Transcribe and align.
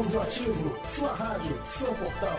Audioativo, 0.00 0.94
sua 0.94 1.12
rádio, 1.12 1.54
seu 1.76 1.94
portal. 1.94 2.38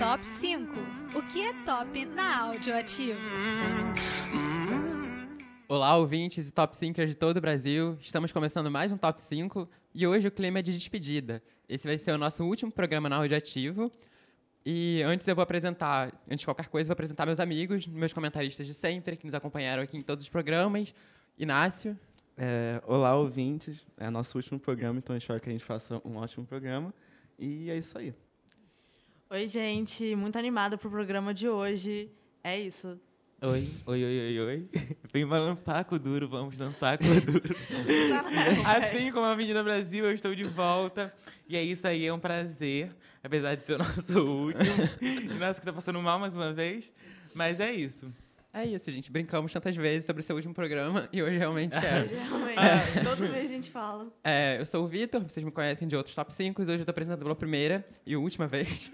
Top 0.00 0.24
5. 0.24 0.74
O 1.14 1.22
que 1.28 1.42
é 1.42 1.52
top 1.64 2.06
na 2.06 2.40
Audioativo? 2.48 3.20
Olá, 5.68 5.96
ouvintes 5.96 6.48
e 6.48 6.50
top 6.50 6.76
5 6.76 7.06
de 7.06 7.14
todo 7.14 7.36
o 7.36 7.40
Brasil. 7.40 7.96
Estamos 8.00 8.32
começando 8.32 8.68
mais 8.68 8.90
um 8.90 8.96
top 8.96 9.22
5 9.22 9.70
e 9.94 10.08
hoje 10.08 10.26
o 10.26 10.32
clima 10.32 10.58
é 10.58 10.62
de 10.62 10.72
despedida. 10.72 11.40
Esse 11.68 11.86
vai 11.86 11.98
ser 11.98 12.10
o 12.10 12.18
nosso 12.18 12.42
último 12.42 12.72
programa 12.72 13.08
na 13.08 13.14
Audioativo. 13.18 13.92
E 14.64 15.02
antes 15.04 15.26
eu 15.26 15.34
vou 15.34 15.42
apresentar, 15.42 16.12
antes 16.26 16.40
de 16.40 16.46
qualquer 16.46 16.68
coisa, 16.68 16.86
eu 16.86 16.88
vou 16.88 16.94
apresentar 16.94 17.26
meus 17.26 17.40
amigos, 17.40 17.86
meus 17.86 18.12
comentaristas 18.12 18.66
de 18.66 18.74
sempre, 18.74 19.16
que 19.16 19.24
nos 19.24 19.34
acompanharam 19.34 19.82
aqui 19.82 19.96
em 19.96 20.02
todos 20.02 20.24
os 20.24 20.30
programas. 20.30 20.94
Inácio. 21.36 21.98
É, 22.36 22.80
olá, 22.86 23.16
ouvintes. 23.16 23.84
É 23.96 24.08
nosso 24.08 24.38
último 24.38 24.60
programa, 24.60 24.98
então 24.98 25.14
eu 25.14 25.18
espero 25.18 25.40
que 25.40 25.48
a 25.48 25.52
gente 25.52 25.64
faça 25.64 26.00
um 26.04 26.16
ótimo 26.16 26.46
programa. 26.46 26.94
E 27.38 27.70
é 27.70 27.76
isso 27.76 27.98
aí. 27.98 28.14
Oi, 29.28 29.48
gente. 29.48 30.14
Muito 30.14 30.38
animada 30.38 30.78
pro 30.78 30.90
programa 30.90 31.34
de 31.34 31.48
hoje. 31.48 32.10
É 32.44 32.58
isso. 32.58 33.00
Oi, 33.44 33.68
oi, 33.86 34.04
oi, 34.04 34.20
oi, 34.20 34.40
oi. 34.40 34.68
Vem 35.12 35.26
balançar 35.26 35.84
com 35.84 35.96
o 35.96 35.98
duro, 35.98 36.28
vamos 36.28 36.56
dançar 36.56 36.96
com 36.96 37.06
o 37.06 37.20
duro. 37.20 37.56
assim 38.64 39.10
como 39.10 39.26
a 39.26 39.32
Avenida 39.32 39.64
Brasil, 39.64 40.04
eu 40.04 40.12
estou 40.12 40.32
de 40.32 40.44
volta. 40.44 41.12
E 41.48 41.56
é 41.56 41.62
isso 41.64 41.84
aí, 41.88 42.06
é 42.06 42.14
um 42.14 42.20
prazer, 42.20 42.94
apesar 43.20 43.56
de 43.56 43.64
ser 43.64 43.74
o 43.74 43.78
nosso 43.78 44.20
último. 44.46 44.62
e 45.02 45.34
nosso 45.40 45.58
que 45.58 45.66
tá 45.66 45.72
passando 45.72 46.00
mal 46.00 46.20
mais 46.20 46.36
uma 46.36 46.52
vez. 46.52 46.92
Mas 47.34 47.58
é 47.58 47.72
isso. 47.72 48.14
É 48.54 48.64
isso, 48.64 48.88
gente. 48.92 49.10
Brincamos 49.10 49.52
tantas 49.52 49.74
vezes 49.74 50.04
sobre 50.04 50.20
o 50.20 50.22
seu 50.22 50.36
último 50.36 50.54
programa 50.54 51.08
e 51.12 51.20
hoje 51.20 51.36
realmente 51.36 51.74
é. 51.74 52.06
Realmente. 52.28 52.58
É. 52.58 53.02
Todo 53.02 53.28
mês 53.28 53.50
a 53.50 53.54
gente 53.54 53.72
fala. 53.72 54.06
É, 54.22 54.60
eu 54.60 54.66
sou 54.66 54.84
o 54.84 54.86
Vitor, 54.86 55.20
vocês 55.20 55.42
me 55.42 55.50
conhecem 55.50 55.88
de 55.88 55.96
outros 55.96 56.14
top 56.14 56.32
5 56.32 56.62
e 56.62 56.64
hoje 56.64 56.78
eu 56.78 56.84
tô 56.84 56.92
apresentando 56.92 57.24
pela 57.24 57.34
primeira 57.34 57.84
e 58.06 58.14
última 58.14 58.46
vez. 58.46 58.92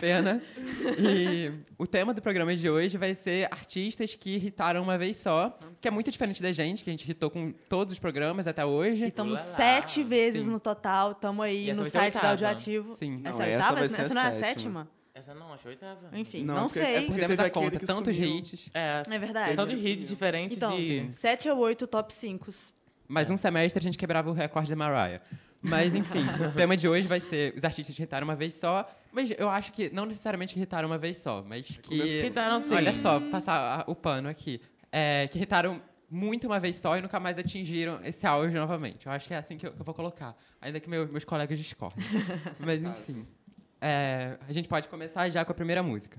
Pena. 0.00 0.42
E 0.98 1.52
o 1.78 1.86
tema 1.86 2.14
do 2.14 2.22
programa 2.22 2.56
de 2.56 2.68
hoje 2.70 2.96
vai 2.96 3.14
ser 3.14 3.46
artistas 3.50 4.14
que 4.14 4.34
irritaram 4.36 4.82
uma 4.82 4.96
vez 4.96 5.18
só, 5.18 5.56
que 5.80 5.86
é 5.86 5.90
muito 5.90 6.10
diferente 6.10 6.42
da 6.42 6.50
gente, 6.52 6.82
que 6.82 6.90
a 6.90 6.92
gente 6.92 7.04
irritou 7.04 7.30
com 7.30 7.52
todos 7.68 7.92
os 7.92 7.98
programas 7.98 8.46
até 8.46 8.64
hoje. 8.64 9.04
E 9.04 9.08
estamos 9.08 9.38
sete 9.38 10.02
vezes 10.02 10.44
Sim. 10.46 10.50
no 10.52 10.58
total. 10.60 11.12
Estamos 11.12 11.44
aí 11.44 11.70
essa 11.70 11.80
no 11.80 11.86
site 11.86 12.14
da. 12.20 12.30
Audioativo. 12.30 12.90
Sim. 12.92 13.20
Essa 13.24 13.38
Não, 13.38 13.44
é 13.44 13.48
a 13.48 13.50
essa 13.58 13.64
oitava? 13.74 13.78
vai 13.80 13.88
ser 13.88 14.00
a 14.00 14.04
Essa 14.04 14.14
não 14.14 14.22
é 14.22 14.26
a 14.26 14.30
sétima. 14.32 14.46
sétima? 14.46 14.88
Essa 15.12 15.34
não, 15.34 15.52
acho 15.52 15.66
é 15.66 15.68
a 15.68 15.70
oitava. 15.70 16.10
Enfim, 16.18 16.44
Não, 16.44 16.54
não, 16.54 16.62
porque- 16.66 16.80
sei. 16.80 16.94
é 16.96 17.00
porque 17.02 17.20
teve 17.26 17.42
a 17.42 17.50
conta, 17.50 17.78
tantos 17.80 18.16
sumiu. 18.16 18.36
hits. 18.38 18.70
É, 18.72 19.02
É 19.06 19.18
verdade. 19.18 19.54
tanto 19.56 19.76
de 19.76 19.86
hits 19.88 20.08
diferentes 20.08 20.56
Então, 20.56 20.76
de... 20.78 21.08
sete 21.12 21.48
ou 21.50 21.58
oito 21.58 21.86
top 21.86 22.14
5. 22.14 22.48
Mais 23.06 23.28
um 23.28 23.36
semestre 23.36 23.78
a 23.78 23.82
gente 23.82 23.98
quebrava 23.98 24.30
o 24.30 24.32
recorde 24.32 24.70
da 24.70 24.76
Mariah. 24.76 25.20
Mas, 25.62 25.94
enfim, 25.94 26.20
o 26.48 26.52
tema 26.52 26.76
de 26.76 26.88
hoje 26.88 27.06
vai 27.06 27.20
ser 27.20 27.54
os 27.56 27.64
artistas 27.64 27.94
que 27.94 28.00
irritaram 28.02 28.24
uma 28.26 28.36
vez 28.36 28.54
só. 28.54 28.88
Mas 29.12 29.30
eu 29.36 29.48
acho 29.50 29.72
que 29.72 29.90
não 29.90 30.06
necessariamente 30.06 30.54
que 30.54 30.60
irritaram 30.60 30.88
uma 30.88 30.98
vez 30.98 31.18
só, 31.18 31.42
mas 31.46 31.78
que. 31.82 31.94
Irritaram 31.94 32.60
sim. 32.60 32.74
Olha 32.74 32.94
só, 32.94 33.20
passar 33.20 33.84
o 33.86 33.94
pano 33.94 34.28
aqui. 34.28 34.60
É, 34.92 35.28
que 35.30 35.38
irritaram 35.38 35.80
muito 36.10 36.46
uma 36.46 36.58
vez 36.58 36.76
só 36.76 36.96
e 36.98 37.02
nunca 37.02 37.20
mais 37.20 37.38
atingiram 37.38 38.00
esse 38.04 38.26
auge 38.26 38.54
novamente. 38.56 39.06
Eu 39.06 39.12
acho 39.12 39.28
que 39.28 39.34
é 39.34 39.36
assim 39.36 39.56
que 39.56 39.66
eu, 39.66 39.72
que 39.72 39.80
eu 39.80 39.84
vou 39.84 39.94
colocar. 39.94 40.36
Ainda 40.60 40.80
que 40.80 40.88
meu- 40.90 41.06
meus 41.06 41.24
colegas 41.24 41.58
discordem. 41.58 42.04
mas, 42.58 42.82
enfim. 42.82 43.26
É, 43.80 44.36
a 44.48 44.52
gente 44.52 44.68
pode 44.68 44.88
começar 44.88 45.28
já 45.30 45.44
com 45.44 45.52
a 45.52 45.54
primeira 45.54 45.82
música. 45.82 46.18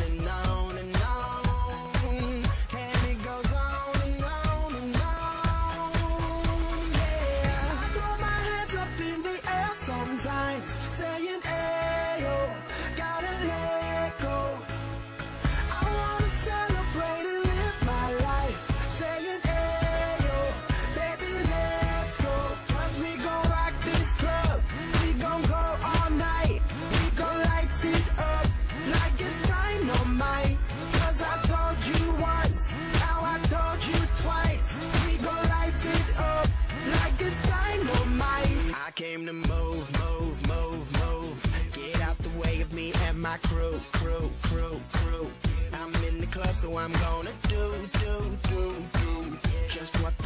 so 46.61 46.77
I'm 46.77 46.91
gonna 46.91 47.31
do, 47.49 47.73
do, 47.99 48.37
do, 48.49 48.75
do. 48.93 49.37
Just 49.67 49.95
what 50.03 50.20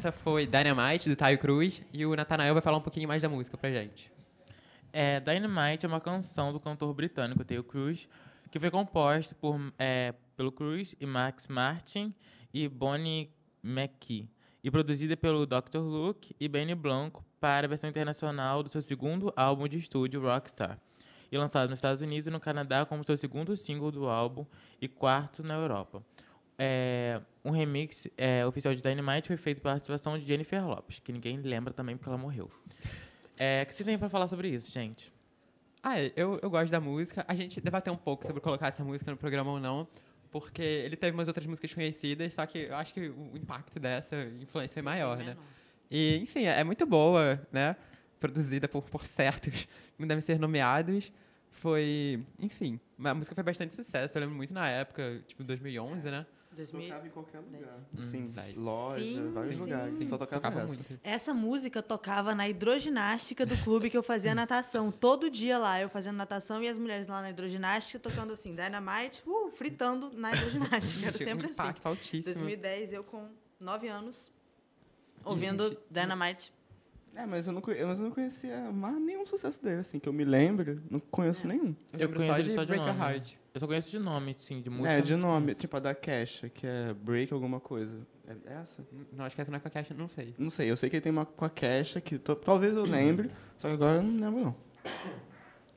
essa 0.00 0.10
foi 0.10 0.46
Dynamite, 0.46 1.10
do 1.10 1.14
Taio 1.14 1.38
Cruz, 1.38 1.82
e 1.92 2.06
o 2.06 2.16
Natanael 2.16 2.54
vai 2.54 2.62
falar 2.62 2.78
um 2.78 2.80
pouquinho 2.80 3.06
mais 3.06 3.20
da 3.20 3.28
música 3.28 3.58
pra 3.58 3.70
gente. 3.70 4.10
É, 4.90 5.20
Dynamite 5.20 5.84
é 5.84 5.88
uma 5.88 6.00
canção 6.00 6.54
do 6.54 6.58
cantor 6.58 6.94
britânico 6.94 7.44
Theo 7.44 7.62
Cruz, 7.62 8.08
que 8.50 8.58
foi 8.58 8.70
composta 8.70 9.34
por, 9.34 9.60
é, 9.78 10.14
pelo 10.38 10.50
Cruz 10.50 10.94
e 10.98 11.04
Max 11.04 11.48
Martin 11.48 12.14
e 12.52 12.66
Bonnie 12.66 13.30
McKee, 13.62 14.26
e 14.64 14.70
produzida 14.70 15.18
pelo 15.18 15.44
Dr. 15.44 15.80
Luke 15.80 16.34
e 16.40 16.48
Benny 16.48 16.74
Blanco 16.74 17.22
para 17.38 17.66
a 17.66 17.68
versão 17.68 17.90
internacional 17.90 18.62
do 18.62 18.70
seu 18.70 18.80
segundo 18.80 19.30
álbum 19.36 19.68
de 19.68 19.76
estúdio, 19.76 20.22
Rockstar, 20.22 20.78
e 21.30 21.36
lançado 21.36 21.68
nos 21.68 21.76
Estados 21.76 22.00
Unidos 22.00 22.26
e 22.26 22.30
no 22.30 22.40
Canadá 22.40 22.86
como 22.86 23.04
seu 23.04 23.18
segundo 23.18 23.54
single 23.54 23.90
do 23.90 24.08
álbum 24.08 24.46
e 24.80 24.88
quarto 24.88 25.42
na 25.42 25.56
Europa. 25.56 26.02
É, 26.62 27.18
um 27.42 27.50
remix 27.50 28.06
é, 28.18 28.44
oficial 28.44 28.74
de 28.74 28.82
Dynamite 28.82 29.28
foi 29.28 29.38
feito 29.38 29.62
pela 29.62 29.72
participação 29.72 30.18
de 30.18 30.26
Jennifer 30.26 30.62
Lopes, 30.62 31.00
que 31.00 31.10
ninguém 31.10 31.38
lembra 31.40 31.72
também 31.72 31.96
porque 31.96 32.10
ela 32.10 32.18
morreu. 32.18 32.50
É, 33.38 33.62
o 33.62 33.66
que 33.66 33.74
você 33.74 33.82
tem 33.82 33.96
pra 33.96 34.10
falar 34.10 34.26
sobre 34.26 34.48
isso, 34.48 34.70
gente? 34.70 35.10
Ah, 35.82 35.98
eu, 36.14 36.38
eu 36.42 36.50
gosto 36.50 36.70
da 36.70 36.78
música. 36.78 37.24
A 37.26 37.34
gente 37.34 37.62
debateu 37.62 37.94
um 37.94 37.96
pouco 37.96 38.26
sobre 38.26 38.42
colocar 38.42 38.68
essa 38.68 38.84
música 38.84 39.10
no 39.10 39.16
programa 39.16 39.52
ou 39.52 39.58
não, 39.58 39.88
porque 40.30 40.60
ele 40.60 40.96
teve 40.96 41.16
umas 41.16 41.28
outras 41.28 41.46
músicas 41.46 41.72
conhecidas, 41.72 42.34
só 42.34 42.44
que 42.44 42.58
eu 42.58 42.76
acho 42.76 42.92
que 42.92 43.08
o 43.08 43.30
impacto 43.34 43.80
dessa 43.80 44.20
influência 44.38 44.80
é 44.80 44.82
maior, 44.82 45.16
né? 45.16 45.38
E, 45.90 46.18
enfim, 46.18 46.44
é 46.44 46.62
muito 46.62 46.84
boa, 46.84 47.40
né? 47.50 47.74
Produzida 48.20 48.68
por, 48.68 48.82
por 48.82 49.06
certos 49.06 49.66
que 49.96 50.06
devem 50.06 50.20
ser 50.20 50.38
nomeados. 50.38 51.10
Foi, 51.50 52.22
enfim, 52.38 52.78
a 53.02 53.14
música 53.14 53.34
foi 53.34 53.42
bastante 53.42 53.74
sucesso. 53.74 54.18
Eu 54.18 54.20
lembro 54.20 54.36
muito 54.36 54.52
na 54.52 54.68
época, 54.68 55.22
tipo, 55.26 55.42
2011, 55.42 56.10
né? 56.10 56.26
2000. 56.52 56.88
Tocava 56.88 57.06
em 57.06 57.10
qualquer 57.10 57.38
lugar. 57.38 57.78
Hum, 57.96 58.02
Sim, 58.02 58.32
loja, 58.56 59.00
Sim, 59.00 59.30
vários 59.32 59.54
sim. 59.54 59.60
lugares. 59.60 59.94
Sim, 59.94 60.06
Só 60.06 60.18
tocava, 60.18 60.40
Tocava 60.42 60.60
essa. 60.64 60.74
muito. 60.74 61.00
Essa 61.02 61.34
música 61.34 61.82
tocava 61.82 62.34
na 62.34 62.48
hidroginástica 62.48 63.46
do 63.46 63.56
clube 63.58 63.88
que 63.88 63.96
eu 63.96 64.02
fazia 64.02 64.34
natação. 64.34 64.90
Todo 64.90 65.30
dia 65.30 65.58
lá, 65.58 65.80
eu 65.80 65.88
fazendo 65.88 66.16
natação 66.16 66.62
e 66.62 66.68
as 66.68 66.78
mulheres 66.78 67.06
lá 67.06 67.22
na 67.22 67.30
hidroginástica 67.30 67.98
tocando 67.98 68.32
assim, 68.32 68.54
Dynamite, 68.54 69.22
uh, 69.26 69.50
fritando 69.52 70.10
na 70.12 70.32
hidroginástica. 70.34 71.06
Era 71.06 71.18
sempre 71.18 71.46
um 71.46 71.50
assim. 71.50 71.62
impacto 71.62 71.86
altíssimo. 71.86 72.34
2010, 72.34 72.92
eu 72.92 73.04
com 73.04 73.22
9 73.60 73.88
anos, 73.88 74.30
ouvindo 75.24 75.68
gente, 75.68 75.78
Dynamite. 75.90 76.52
É, 77.14 77.26
mas 77.26 77.46
eu, 77.46 77.52
não, 77.52 77.62
mas 77.66 77.98
eu 77.98 78.04
não 78.04 78.10
conhecia 78.12 78.70
mais 78.72 78.96
nenhum 79.00 79.26
sucesso 79.26 79.60
dele, 79.62 79.80
assim, 79.80 79.98
que 79.98 80.08
eu 80.08 80.12
me 80.12 80.24
lembro, 80.24 80.80
não 80.88 81.00
conheço 81.00 81.46
nenhum. 81.46 81.74
Eu 81.92 82.00
Eu 82.00 82.08
conheço 82.12 82.26
só 82.36 82.40
de 82.40 82.54
só 82.54 82.60
de 82.62 82.68
Break 82.68 82.84
Your 82.86 82.94
nome. 82.96 83.12
Heart. 83.14 83.36
Eu 83.52 83.58
só 83.58 83.66
conheço 83.66 83.90
de 83.90 83.98
nome, 83.98 84.36
sim, 84.38 84.60
de 84.60 84.70
música. 84.70 84.92
É, 84.92 85.00
de 85.00 85.16
nome, 85.16 85.54
tipo 85.54 85.76
a 85.76 85.80
da 85.80 85.94
Kesha, 85.94 86.48
que 86.48 86.66
é 86.66 86.94
Break 86.94 87.32
alguma 87.32 87.58
coisa. 87.58 88.06
É 88.28 88.52
essa? 88.52 88.86
Não, 89.12 89.24
acho 89.24 89.34
que 89.34 89.42
essa 89.42 89.50
não 89.50 89.56
é 89.56 89.60
com 89.60 89.66
a 89.66 89.70
caixa, 89.70 89.92
não 89.92 90.08
sei. 90.08 90.34
Não 90.38 90.50
sei, 90.50 90.70
eu 90.70 90.76
sei 90.76 90.88
que 90.88 90.96
ele 90.96 91.00
tem 91.02 91.10
uma 91.10 91.26
com 91.26 91.44
a 91.44 91.50
Kesha, 91.50 92.00
que 92.00 92.16
talvez 92.18 92.76
eu 92.76 92.84
lembre, 92.84 93.30
só 93.58 93.66
que 93.68 93.74
agora 93.74 93.96
eu 93.96 94.02
não 94.02 94.30
lembro 94.30 94.44
não. 94.44 94.56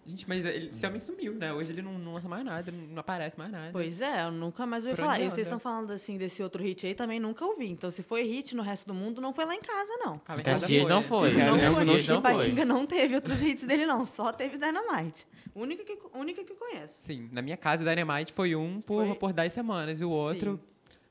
Gente, 0.06 0.28
mas 0.28 0.46
ele, 0.46 0.68
esse 0.70 0.86
homem 0.86 1.00
sumiu, 1.00 1.34
né? 1.34 1.54
Hoje 1.54 1.72
ele 1.72 1.82
não, 1.82 1.98
não 1.98 2.14
lança 2.16 2.28
mais 2.28 2.44
nada, 2.44 2.72
não 2.72 3.00
aparece 3.00 3.38
mais 3.38 3.50
nada. 3.52 3.70
Pois 3.72 4.02
é, 4.02 4.26
eu 4.26 4.32
nunca 4.32 4.66
mais 4.66 4.86
ouvi 4.86 4.96
Por 4.98 5.04
falar. 5.04 5.20
E 5.20 5.26
vocês 5.32 5.48
estão 5.48 5.60
falando 5.60 5.92
assim 5.92 6.18
desse 6.18 6.44
outro 6.44 6.62
hit 6.62 6.86
aí, 6.86 6.94
também 6.94 7.20
nunca 7.20 7.46
ouvi. 7.46 7.70
Então, 7.70 7.90
se 7.90 8.04
foi 8.04 8.24
hit 8.24 8.54
no 8.56 8.62
resto 8.64 8.86
do 8.88 8.94
mundo, 8.94 9.22
não 9.22 9.34
foi 9.34 9.46
lá 9.46 9.56
em 9.56 9.62
casa, 9.62 9.94
não. 10.00 10.20
Ah, 10.28 10.36
em 10.36 10.40
Em 10.42 10.44
casa 10.44 10.62
Caxias 10.62 10.90
não 10.90 11.02
foi. 11.02 11.30
É, 11.40 11.46
não 11.46 11.58
foi. 11.74 11.86
não 11.86 11.96
Em 11.98 12.04
foi. 12.04 12.22
Patinga 12.22 12.66
não 12.66 12.86
teve 12.86 13.16
outros 13.16 13.42
hits 13.42 13.64
dele, 13.66 13.86
não. 13.86 14.04
Só 14.06 14.32
teve 14.34 14.58
Dynamite. 14.58 15.26
Única 15.56 15.84
que, 15.86 15.98
única 16.16 16.44
que 16.44 16.52
eu 16.52 16.56
conheço. 16.58 16.98
Sim, 17.02 17.30
na 17.32 17.42
minha 17.42 17.56
casa, 17.56 17.86
Dynamite 17.86 18.34
foi 18.34 18.56
um 18.56 18.82
por, 18.82 19.06
Foi- 19.08 19.16
por 19.16 19.32
10 19.34 19.54
semanas 19.54 20.02
e 20.02 20.06
o 20.06 20.10
outro 20.10 20.60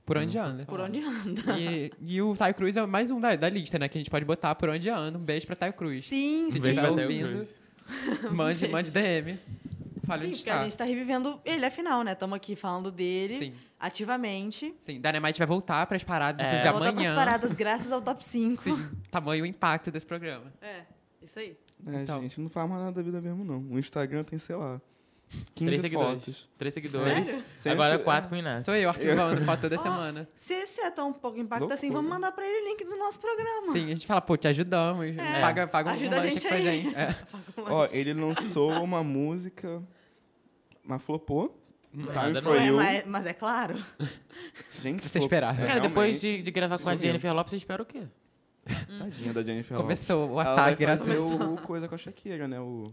por 0.04 0.18
onde 0.18 0.36
anda. 0.36 0.64
Por 0.66 0.80
onde 0.80 1.00
anda. 1.00 1.58
E, 1.58 1.90
e 2.00 2.20
o 2.20 2.34
Taio 2.36 2.54
Cruz 2.54 2.76
é 2.76 2.84
mais 2.84 3.10
um 3.10 3.20
da, 3.20 3.36
da 3.36 3.48
lista, 3.48 3.78
né? 3.78 3.88
Que 3.88 3.96
a 3.96 4.00
gente 4.00 4.10
pode 4.10 4.24
botar 4.24 4.54
por 4.56 4.68
onde 4.68 4.90
anda. 4.90 5.16
Um 5.16 5.22
beijo 5.22 5.46
pra 5.46 5.54
Taio 5.56 5.72
Cruz. 5.72 6.04
Sim, 6.04 6.46
Se 6.46 6.52
sim. 6.52 6.60
tiver 6.60 6.80
pra 6.82 6.92
Theo 6.92 7.02
ouvindo, 7.02 7.28
Cruz. 7.30 7.61
mande, 8.32 8.68
mande 8.68 8.90
DM. 8.90 9.38
Fale 10.04 10.22
Sim, 10.24 10.28
onde 10.30 10.36
porque 10.38 10.50
a 10.50 10.52
está. 10.54 10.64
gente 10.64 10.76
tá 10.76 10.84
revivendo 10.84 11.40
ele, 11.44 11.64
afinal, 11.64 12.02
né? 12.02 12.12
Estamos 12.12 12.36
aqui 12.36 12.56
falando 12.56 12.90
dele 12.90 13.38
Sim, 13.38 13.54
ativamente. 13.78 14.74
sim. 14.80 15.00
Dynamite 15.00 15.38
vai 15.38 15.46
voltar 15.46 15.86
pras 15.86 16.02
paradas, 16.02 16.44
É. 16.44 16.48
inclusive 16.48 16.70
Voltar 16.72 16.92
pras 16.92 17.06
amanhã. 17.06 17.14
paradas 17.14 17.54
graças 17.54 17.92
ao 17.92 18.02
top 18.02 18.24
5. 18.26 18.62
Sim, 18.62 18.90
tamanho 19.12 19.46
e 19.46 19.48
impacto 19.48 19.90
desse 19.92 20.04
programa. 20.06 20.52
É, 20.60 20.82
isso 21.22 21.38
aí. 21.38 21.56
É, 21.86 22.02
Então. 22.02 22.20
gente, 22.20 22.40
não 22.40 22.48
faz 22.50 22.68
mais 22.68 22.80
nada 22.82 22.96
da 22.96 23.02
vida 23.02 23.20
mesmo 23.20 23.44
não. 23.44 23.58
O 23.60 23.78
Instagram 23.78 24.24
tem, 24.24 24.38
sei 24.40 24.56
lá, 24.56 24.80
15 24.80 24.82
Três 25.54 25.80
seguidores. 25.80 26.24
fotos. 26.24 26.48
Três 26.58 26.74
seguidores. 26.74 27.42
Sério? 27.56 27.72
Agora 27.80 27.98
quatro 27.98 28.28
com 28.28 28.34
o 28.34 28.38
Inácio. 28.38 28.64
Sou 28.64 28.74
eu 28.74 28.88
arquivando 28.88 29.40
foto 29.44 29.60
toda 29.60 29.76
Ó, 29.76 29.78
semana. 29.82 30.28
Se 30.36 30.52
esse 30.54 30.80
é 30.80 30.90
tão 30.90 31.12
pouco 31.12 31.38
impacto 31.38 31.64
assim, 31.72 31.86
Loucura. 31.86 31.92
vamos 32.02 32.10
mandar 32.10 32.32
pra 32.32 32.44
ele 32.46 32.66
o 32.66 32.68
link 32.70 32.84
do 32.84 32.96
nosso 32.96 33.18
programa. 33.20 33.66
Sim, 33.72 33.84
a 33.86 33.88
gente 33.88 34.06
fala, 34.06 34.20
pô, 34.20 34.36
te 34.36 34.48
ajudamos. 34.48 35.06
É. 35.06 35.40
Paga, 35.40 35.66
paga 35.66 35.90
um 35.90 35.94
Ajuda 35.94 36.16
a 36.16 36.18
lanche 36.20 36.32
gente 36.32 36.46
aqui 36.46 36.48
pra 36.48 36.56
aí. 36.70 36.82
gente. 36.82 36.94
É. 36.96 37.14
Ó, 37.56 37.86
ele 37.92 38.12
lançou 38.14 38.70
uma 38.82 39.02
música, 39.04 39.82
mas 40.84 41.02
flopou. 41.02 41.58
Time 41.92 42.06
Nada 42.12 42.40
for 42.42 42.54
não 42.54 42.60
é, 42.60 42.66
you. 42.68 42.76
mas, 42.76 43.04
mas 43.06 43.26
é 43.26 43.34
claro. 43.34 43.76
Gente, 44.82 45.02
Você 45.02 45.08
flop- 45.10 45.22
esperava. 45.24 45.66
Cara, 45.66 45.80
depois 45.80 46.20
realmente, 46.22 46.38
de, 46.38 46.42
de 46.42 46.50
gravar 46.50 46.78
com 46.78 46.88
a 46.88 46.92
sumiu. 46.92 47.00
Jennifer 47.00 47.32
Lopes, 47.34 47.50
você 47.50 47.56
espera 47.58 47.82
o 47.82 47.86
quê? 47.86 48.02
Tadinha 48.98 49.32
da 49.34 49.42
Jennifer 49.42 49.76
Lopez. 49.76 50.06
Começou 50.08 50.30
o 50.30 50.40
Ela 50.40 50.44
vai 50.44 50.52
ataque, 50.54 50.80
graças 50.80 51.06
fazer 51.06 51.18
o, 51.20 51.54
o 51.54 51.56
coisa 51.60 51.86
com 51.88 51.94
a 51.94 51.98
Shakira, 51.98 52.48
né? 52.48 52.58
O 52.60 52.92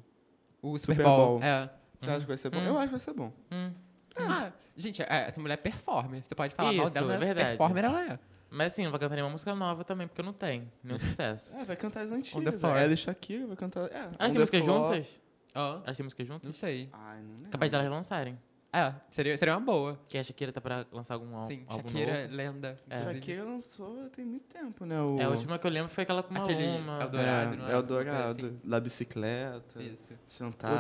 o 0.62 0.78
Super, 0.78 0.96
Super 0.98 1.04
Bowl. 1.06 1.40
Bowl. 1.40 1.44
É. 1.44 1.70
Você 2.02 2.10
acha 2.12 2.20
que 2.22 2.26
vai 2.28 2.38
ser 2.38 2.50
bom? 2.50 2.60
Hum. 2.60 2.66
Eu 2.66 2.78
acho 2.78 2.88
que 2.88 2.92
vai 2.92 3.00
ser 3.00 3.14
bom. 3.14 3.34
Hum. 3.52 3.72
Ah, 4.18 4.52
gente, 4.76 5.02
é, 5.02 5.08
essa 5.28 5.40
mulher 5.40 5.54
é 5.54 5.58
performer. 5.58 6.22
Você 6.24 6.36
pode 6.36 6.54
falar 6.56 6.74
mal 6.74 6.86
Isso, 6.86 6.94
dela, 6.94 7.14
é 7.14 7.18
mas 7.18 7.26
verdade. 7.28 7.50
performer 7.58 7.84
ela 7.86 8.04
é. 8.14 8.20
Mas 8.52 8.74
assim, 8.74 8.84
não 8.84 8.92
vai 8.92 9.00
cantar 9.00 9.16
nenhuma 9.16 9.32
música 9.32 9.54
nova 9.54 9.84
também, 9.84 10.08
porque 10.08 10.22
não 10.24 10.34
tem 10.34 10.72
nenhum 10.84 10.98
sucesso. 11.00 11.56
É, 11.56 11.64
vai 11.66 11.76
cantar 11.76 12.02
as 12.04 12.12
On 12.12 12.16
the 12.16 12.20
antigas. 12.20 12.60
floor. 12.60 12.78
Ela 12.78 12.94
e 12.94 12.98
Shakira 12.98 13.46
vai 13.48 13.56
cantar. 13.56 13.82
É, 13.92 13.98
Elas 13.98 14.08
On 14.16 14.18
têm 14.18 14.30
the 14.34 14.40
músicas 14.40 14.66
floor. 14.66 14.88
juntas? 14.88 15.20
Ó, 15.56 15.82
Elas 15.86 15.98
têm 15.98 16.04
músicas 16.04 16.28
juntas? 16.28 16.44
não 16.46 16.54
sei. 16.54 16.90
Ai, 16.92 17.22
não 17.22 17.32
lembro. 17.36 17.50
Capaz 17.50 17.72
de 17.72 17.78
elas 17.78 17.90
lançarem. 17.90 18.40
É, 18.72 18.94
seria, 19.10 19.36
seria 19.36 19.56
uma 19.58 19.66
boa. 19.66 20.00
Que 20.08 20.18
a 20.18 20.24
Shakira 20.24 20.52
tá 20.52 20.62
pra 20.62 20.86
lançar 20.92 21.16
algum 21.16 21.34
al- 21.34 21.42
Sim, 21.48 21.64
álbum 21.68 21.90
Shakira, 21.90 22.22
novo. 22.24 22.36
lenda. 22.36 22.80
É. 22.90 22.96
inclusive. 22.98 23.20
Shakira 23.20 23.44
lançou 23.44 24.10
tem 24.10 24.24
muito 24.26 24.46
tempo, 24.46 24.86
né? 24.86 25.02
O... 25.02 25.20
É, 25.20 25.24
a 25.24 25.30
última 25.30 25.58
que 25.58 25.66
eu 25.66 25.72
lembro 25.72 25.90
foi 25.90 26.04
aquela 26.04 26.22
com 26.22 26.30
uma 26.36 26.44
Aquele 26.44 26.66
uma. 26.78 27.02
Eldorado, 27.02 27.58
não 27.58 27.66
é, 27.68 27.70
é? 27.70 27.74
é 27.74 27.76
o 27.76 27.80
Uma 27.80 27.88
coisa 27.88 28.04
Dourado. 28.04 28.30
assim. 28.46 28.60
La 28.64 28.80
Bicicleta. 28.80 29.82
Isso. 29.82 30.14
O 30.14 30.18
Chantar. 30.34 30.72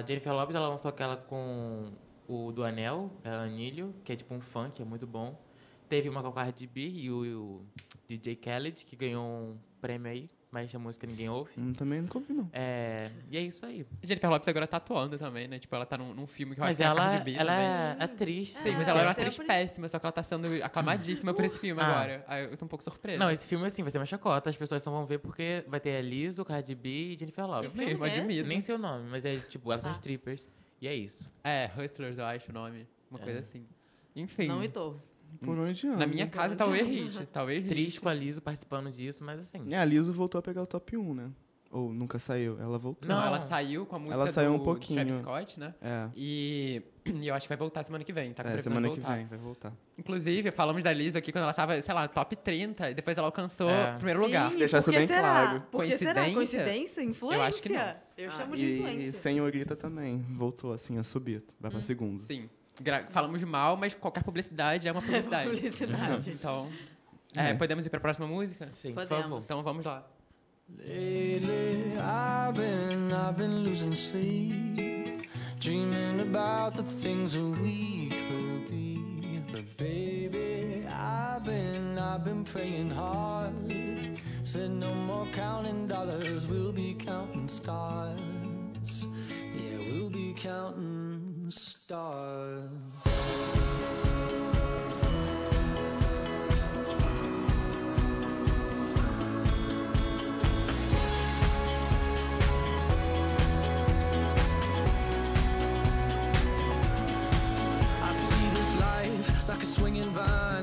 da 0.00 0.04
Jennifer 0.06 0.32
Lopes, 0.32 0.56
ela 0.56 0.68
lançou 0.68 0.88
aquela 0.88 1.16
com 1.16 1.84
o 2.26 2.50
do 2.50 2.64
Anel, 2.64 3.10
é 3.22 3.30
Anilho, 3.30 3.94
que 4.04 4.12
é 4.12 4.16
tipo 4.16 4.34
um 4.34 4.40
funk, 4.40 4.82
é 4.82 4.84
muito 4.84 5.06
bom. 5.06 5.40
Teve 5.88 6.08
uma 6.08 6.20
com 6.22 6.28
a 6.28 6.32
Cardi 6.32 6.66
B 6.66 6.86
e 6.88 7.10
o, 7.10 7.24
e 7.24 7.34
o 7.34 7.62
DJ 8.08 8.34
Khaled, 8.34 8.84
que 8.84 8.96
ganhou 8.96 9.24
um 9.24 9.56
prêmio 9.80 10.10
aí, 10.10 10.28
mas 10.50 10.74
a 10.74 10.78
música 10.78 11.06
ninguém 11.06 11.28
ouve. 11.28 11.50
Hum, 11.58 11.72
também 11.72 12.00
nunca 12.00 12.16
ouvi, 12.18 12.32
não. 12.32 12.48
É, 12.52 13.10
e 13.30 13.36
é 13.36 13.40
isso 13.42 13.64
aí. 13.66 13.86
Jennifer 14.02 14.30
Lopes 14.30 14.48
agora 14.48 14.66
tá 14.66 14.78
atuando 14.78 15.18
também, 15.18 15.46
né? 15.46 15.58
Tipo, 15.58 15.74
ela 15.76 15.84
tá 15.86 15.98
num, 15.98 16.14
num 16.14 16.26
filme 16.26 16.54
que 16.54 16.60
eu 16.60 16.64
Mas 16.64 16.70
acho 16.70 16.76
que 16.78 16.82
é 16.82 16.86
a 16.86 16.90
ela, 16.90 17.10
Cardi 17.10 17.24
B 17.24 17.38
ela 17.38 17.52
também. 17.52 17.66
é 17.66 17.96
atriz. 18.04 18.48
Sim, 18.54 18.70
mas 18.72 18.88
É, 18.88 18.90
ela 18.90 19.00
era 19.00 19.08
uma 19.10 19.14
sempre. 19.14 19.30
atriz 19.30 19.46
péssima, 19.46 19.88
só 19.88 19.98
que 19.98 20.06
ela 20.06 20.12
tá 20.12 20.22
sendo 20.22 20.46
aclamadíssima 20.64 21.34
por 21.34 21.44
esse 21.44 21.58
filme 21.60 21.80
Ah. 21.82 21.86
agora. 21.86 22.24
Aí 22.26 22.44
eu 22.44 22.56
tô 22.56 22.64
um 22.64 22.68
pouco 22.68 22.82
surpresa. 22.82 23.18
Não, 23.18 23.30
esse 23.30 23.46
filme, 23.46 23.66
assim, 23.66 23.82
vai 23.82 23.90
ser 23.90 23.98
uma 23.98 24.06
chacota. 24.06 24.48
As 24.50 24.56
pessoas 24.56 24.82
só 24.82 24.90
vão 24.90 25.04
ver 25.06 25.18
porque 25.18 25.64
vai 25.68 25.80
ter 25.80 25.96
a 25.96 26.00
Lizzo, 26.00 26.44
Cardi 26.44 26.74
B 26.74 26.88
e 27.14 27.18
Jennifer 27.18 27.44
eu 27.44 27.48
Lopes. 27.48 27.72
mesmo 27.74 27.90
filme 27.90 28.08
é 28.08 28.12
admito. 28.18 28.48
Nem 28.48 28.60
sei 28.60 28.74
o 28.74 28.78
nome, 28.78 29.08
mas 29.10 29.24
é 29.24 29.36
tipo, 29.36 29.70
elas 29.70 29.82
são 29.82 29.90
Ah. 29.90 29.94
strippers. 29.94 30.48
E 30.80 30.86
é 30.88 30.94
isso. 30.94 31.30
É, 31.44 31.70
Hustlers, 31.76 32.18
eu 32.18 32.24
acho 32.24 32.50
o 32.50 32.54
nome. 32.54 32.86
Uma 33.10 33.18
É. 33.20 33.22
coisa 33.24 33.40
assim. 33.40 33.66
Enfim. 34.14 34.46
Não 34.46 34.66
tô. 34.68 34.96
Por 35.40 35.58
onde 35.58 35.86
anda. 35.86 35.98
Na 35.98 36.06
minha 36.06 36.26
casa, 36.26 36.56
talvez. 36.56 37.20
Talvez. 37.32 37.66
Triste 37.68 38.00
com 38.00 38.08
a 38.08 38.14
Lizzo 38.14 38.40
participando 38.42 38.90
disso, 38.90 39.22
mas 39.24 39.40
assim. 39.40 39.72
É, 39.72 39.78
a 39.78 39.84
Liso 39.84 40.12
voltou 40.12 40.38
a 40.38 40.42
pegar 40.42 40.62
o 40.62 40.66
top 40.66 40.96
1, 40.96 41.14
né? 41.14 41.30
Ou 41.70 41.92
nunca 41.92 42.18
saiu. 42.18 42.58
Ela 42.58 42.78
voltou. 42.78 43.06
Não, 43.06 43.18
Não. 43.20 43.26
ela 43.26 43.40
saiu 43.40 43.84
com 43.84 43.96
a 43.96 43.98
música 43.98 44.18
Ela 44.22 44.32
saiu 44.32 44.50
do 44.52 44.56
um 44.56 44.64
pouquinho. 44.64 45.00
Travis 45.04 45.20
Scott, 45.20 45.60
né? 45.60 45.74
É. 45.82 46.08
E, 46.16 46.82
e 47.04 47.28
eu 47.28 47.34
acho 47.34 47.44
que 47.44 47.48
vai 47.50 47.58
voltar 47.58 47.82
semana 47.84 48.02
que 48.04 48.12
vem, 48.12 48.32
tá 48.32 48.42
com 48.42 48.48
É, 48.48 48.52
previsão 48.52 48.70
semana 48.74 48.88
de 48.94 49.00
que 49.00 49.06
vem 49.06 49.26
vai 49.26 49.38
voltar. 49.38 49.74
Inclusive, 49.98 50.50
falamos 50.50 50.82
da 50.82 50.92
Liz 50.94 51.14
aqui 51.14 51.30
quando 51.30 51.42
ela 51.44 51.52
tava, 51.52 51.78
sei 51.82 51.92
lá, 51.94 52.08
top 52.08 52.34
30, 52.36 52.90
e 52.90 52.94
depois 52.94 53.18
ela 53.18 53.26
alcançou 53.28 53.68
É. 53.68 53.92
o 53.92 53.96
primeiro 53.96 54.20
Sim, 54.20 54.26
lugar. 54.26 54.50
Deixar 54.56 54.78
isso 54.78 54.90
bem 54.90 55.06
será? 55.06 55.20
claro. 55.20 55.60
Que 55.60 55.98
será? 55.98 56.14
Coincidência? 56.22 56.34
Coincidência? 56.34 57.02
Influência? 57.04 57.36
Eu 57.38 57.42
acho 57.42 57.62
que 57.62 57.68
não. 57.68 57.94
Eu 58.16 58.28
Ah, 58.28 58.32
chamo 58.32 58.56
de 58.56 58.64
E 58.64 58.78
influência. 58.78 59.12
Senhorita 59.12 59.76
também 59.76 60.18
voltou, 60.30 60.72
assim, 60.72 60.96
a 60.98 61.04
subir. 61.04 61.44
Vai 61.60 61.70
pra 61.70 61.82
segunda. 61.82 62.18
Sim. 62.22 62.48
Falamos 63.10 63.42
mal, 63.44 63.76
mas 63.76 63.94
qualquer 63.94 64.22
publicidade 64.22 64.86
é 64.88 64.92
uma 64.92 65.02
publicidade. 65.02 65.50
Publicidade. 65.50 66.30
então, 66.30 66.68
é, 67.36 67.50
É. 67.50 67.54
podemos 67.54 67.84
ir 67.84 67.90
pra 67.90 68.00
próxima 68.00 68.26
música? 68.26 68.68
Sim, 68.74 68.92
Podemos. 68.94 69.22
favor. 69.22 69.40
Então 69.42 69.62
vamos 69.62 69.84
lá. 69.84 70.06
Lately, 70.78 71.94
I've 71.98 72.54
been, 72.54 73.10
I've 73.12 73.36
been 73.36 73.64
losing 73.64 73.94
sleep, 73.94 75.26
dreaming 75.58 76.20
about 76.20 76.76
the 76.76 76.82
things 76.82 77.32
that 77.32 77.40
we 77.62 78.10
could 78.10 78.68
be. 78.70 79.42
But 79.50 79.64
baby, 79.78 80.86
I've 80.86 81.42
been, 81.44 81.98
I've 81.98 82.22
been 82.22 82.44
praying 82.44 82.90
hard. 82.90 83.54
Said 84.44 84.70
no 84.70 84.94
more 84.94 85.26
counting 85.32 85.86
dollars, 85.88 86.46
we'll 86.46 86.72
be 86.72 86.94
counting 86.94 87.48
stars. 87.48 89.06
Yeah, 89.54 89.78
we'll 89.90 90.10
be 90.10 90.34
counting 90.36 91.27
stars. 91.50 92.62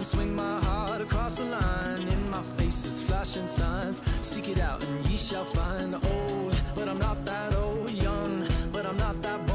swing 0.05 0.35
my 0.35 0.59
heart 0.61 1.01
across 1.01 1.37
the 1.37 1.45
line. 1.45 2.07
In 2.07 2.29
my 2.29 2.43
face 2.57 2.85
is 2.85 3.01
flashing 3.01 3.47
signs. 3.47 4.01
Seek 4.21 4.49
it 4.49 4.59
out 4.59 4.83
and 4.83 5.05
ye 5.09 5.17
shall 5.17 5.45
find. 5.45 5.95
Old 5.95 6.61
but 6.75 6.87
i'm 6.87 6.99
not 6.99 7.25
that 7.25 7.55
old. 7.55 7.89
Young 7.89 8.47
but 8.71 8.85
i'm 8.85 8.97
not 8.97 9.21
that 9.21 9.45
bold. 9.47 9.54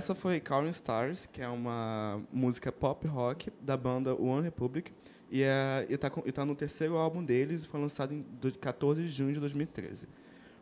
essa 0.00 0.14
foi 0.14 0.40
Calling 0.40 0.70
Stars, 0.70 1.26
que 1.26 1.42
é 1.42 1.48
uma 1.48 2.22
música 2.32 2.72
pop 2.72 3.06
rock 3.06 3.50
da 3.60 3.76
banda 3.76 4.14
One 4.14 4.42
Republic. 4.42 4.90
E, 5.30 5.42
é, 5.42 5.86
e, 5.90 5.96
tá, 5.98 6.10
no 6.46 6.54
terceiro 6.54 6.96
álbum 6.96 7.22
deles, 7.22 7.66
foi 7.66 7.78
lançado 7.78 8.14
em 8.14 8.24
do- 8.40 8.58
14 8.58 9.02
de 9.02 9.08
junho 9.10 9.34
de 9.34 9.38
2013. 9.40 10.08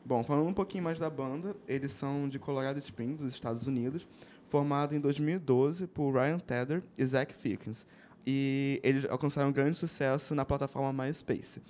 Bom, 0.05 0.25
falando 0.25 0.49
um 0.49 0.53
pouquinho 0.53 0.83
mais 0.83 0.99
da 0.99 1.09
banda, 1.09 1.55
eles 1.69 1.93
são 1.93 2.29
de 2.29 2.37
Colorado 2.41 2.79
Springs, 2.81 3.19
dos 3.23 3.33
Estados 3.33 3.67
Unidos, 3.69 4.07
formado 4.49 4.95
em 4.97 5.01
2012 5.01 5.87
por 5.87 6.13
Ryan 6.15 6.39
Tedder 6.41 6.83
e 6.99 7.07
Zach 7.07 7.33
Fickens. 7.35 7.87
E 8.27 8.81
eles 8.83 9.05
alcançaram 9.09 9.53
grande 9.53 9.79
sucesso 9.79 10.35
na 10.35 10.45
plataforma 10.45 10.93
MySpace. 11.05 11.63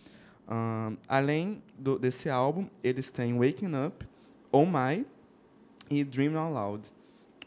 Ahn, 0.49 0.97
além 1.07 1.63
do- 1.79 1.99
desse 1.99 2.31
álbum, 2.31 2.67
eles 2.83 3.11
têm 3.11 3.35
Waking 3.39 3.73
Up, 3.87 4.07
Oh 4.51 4.65
My 4.65 5.05
e 5.91 6.03
Dream 6.03 6.35
Out 6.39 6.55
Loud. 6.55 6.93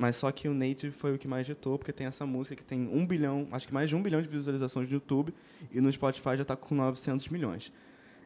Mas 0.02 0.16
só 0.16 0.32
que 0.32 0.50
o 0.50 0.54
Native 0.56 0.92
foi 0.92 1.14
o 1.14 1.20
que 1.20 1.28
mais 1.28 1.46
ditou, 1.46 1.78
porque 1.78 1.94
tem 1.94 2.08
essa 2.08 2.26
música 2.26 2.56
que 2.56 2.64
tem 2.64 2.90
um 2.92 3.06
bilhão, 3.06 3.48
acho 3.52 3.68
que 3.68 3.74
mais 3.74 3.88
de 3.88 3.96
um 3.96 4.02
bilhão 4.02 4.20
de 4.20 4.28
visualizações 4.28 4.88
no 4.90 4.96
YouTube, 4.96 5.32
e 5.72 5.80
no 5.80 5.92
Spotify 5.92 6.36
já 6.36 6.42
está 6.42 6.56
com 6.56 6.74
900 6.74 7.30
milhões. 7.30 7.72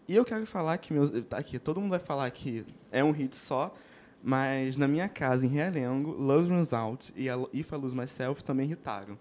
E 0.07 0.15
eu 0.15 0.23
quero 0.23 0.45
falar 0.45 0.77
que, 0.77 0.93
meus, 0.93 1.11
tá 1.27 1.37
aqui, 1.37 1.59
todo 1.59 1.81
mundo 1.81 1.89
vai 1.89 1.99
falar 1.99 2.31
que 2.31 2.65
é 2.93 3.03
um 3.03 3.11
hit 3.11 3.35
só, 3.35 3.75
mas 4.23 4.77
na 4.77 4.87
minha 4.87 5.09
casa, 5.09 5.45
em 5.45 5.49
Realengo, 5.49 6.11
Love 6.11 6.49
Runs 6.49 6.71
Out 6.71 7.13
e 7.13 7.27
If 7.51 7.69
I 7.73 7.75
Lose 7.75 7.93
Myself 7.93 8.41
também 8.41 8.67
irritaram. 8.67 9.19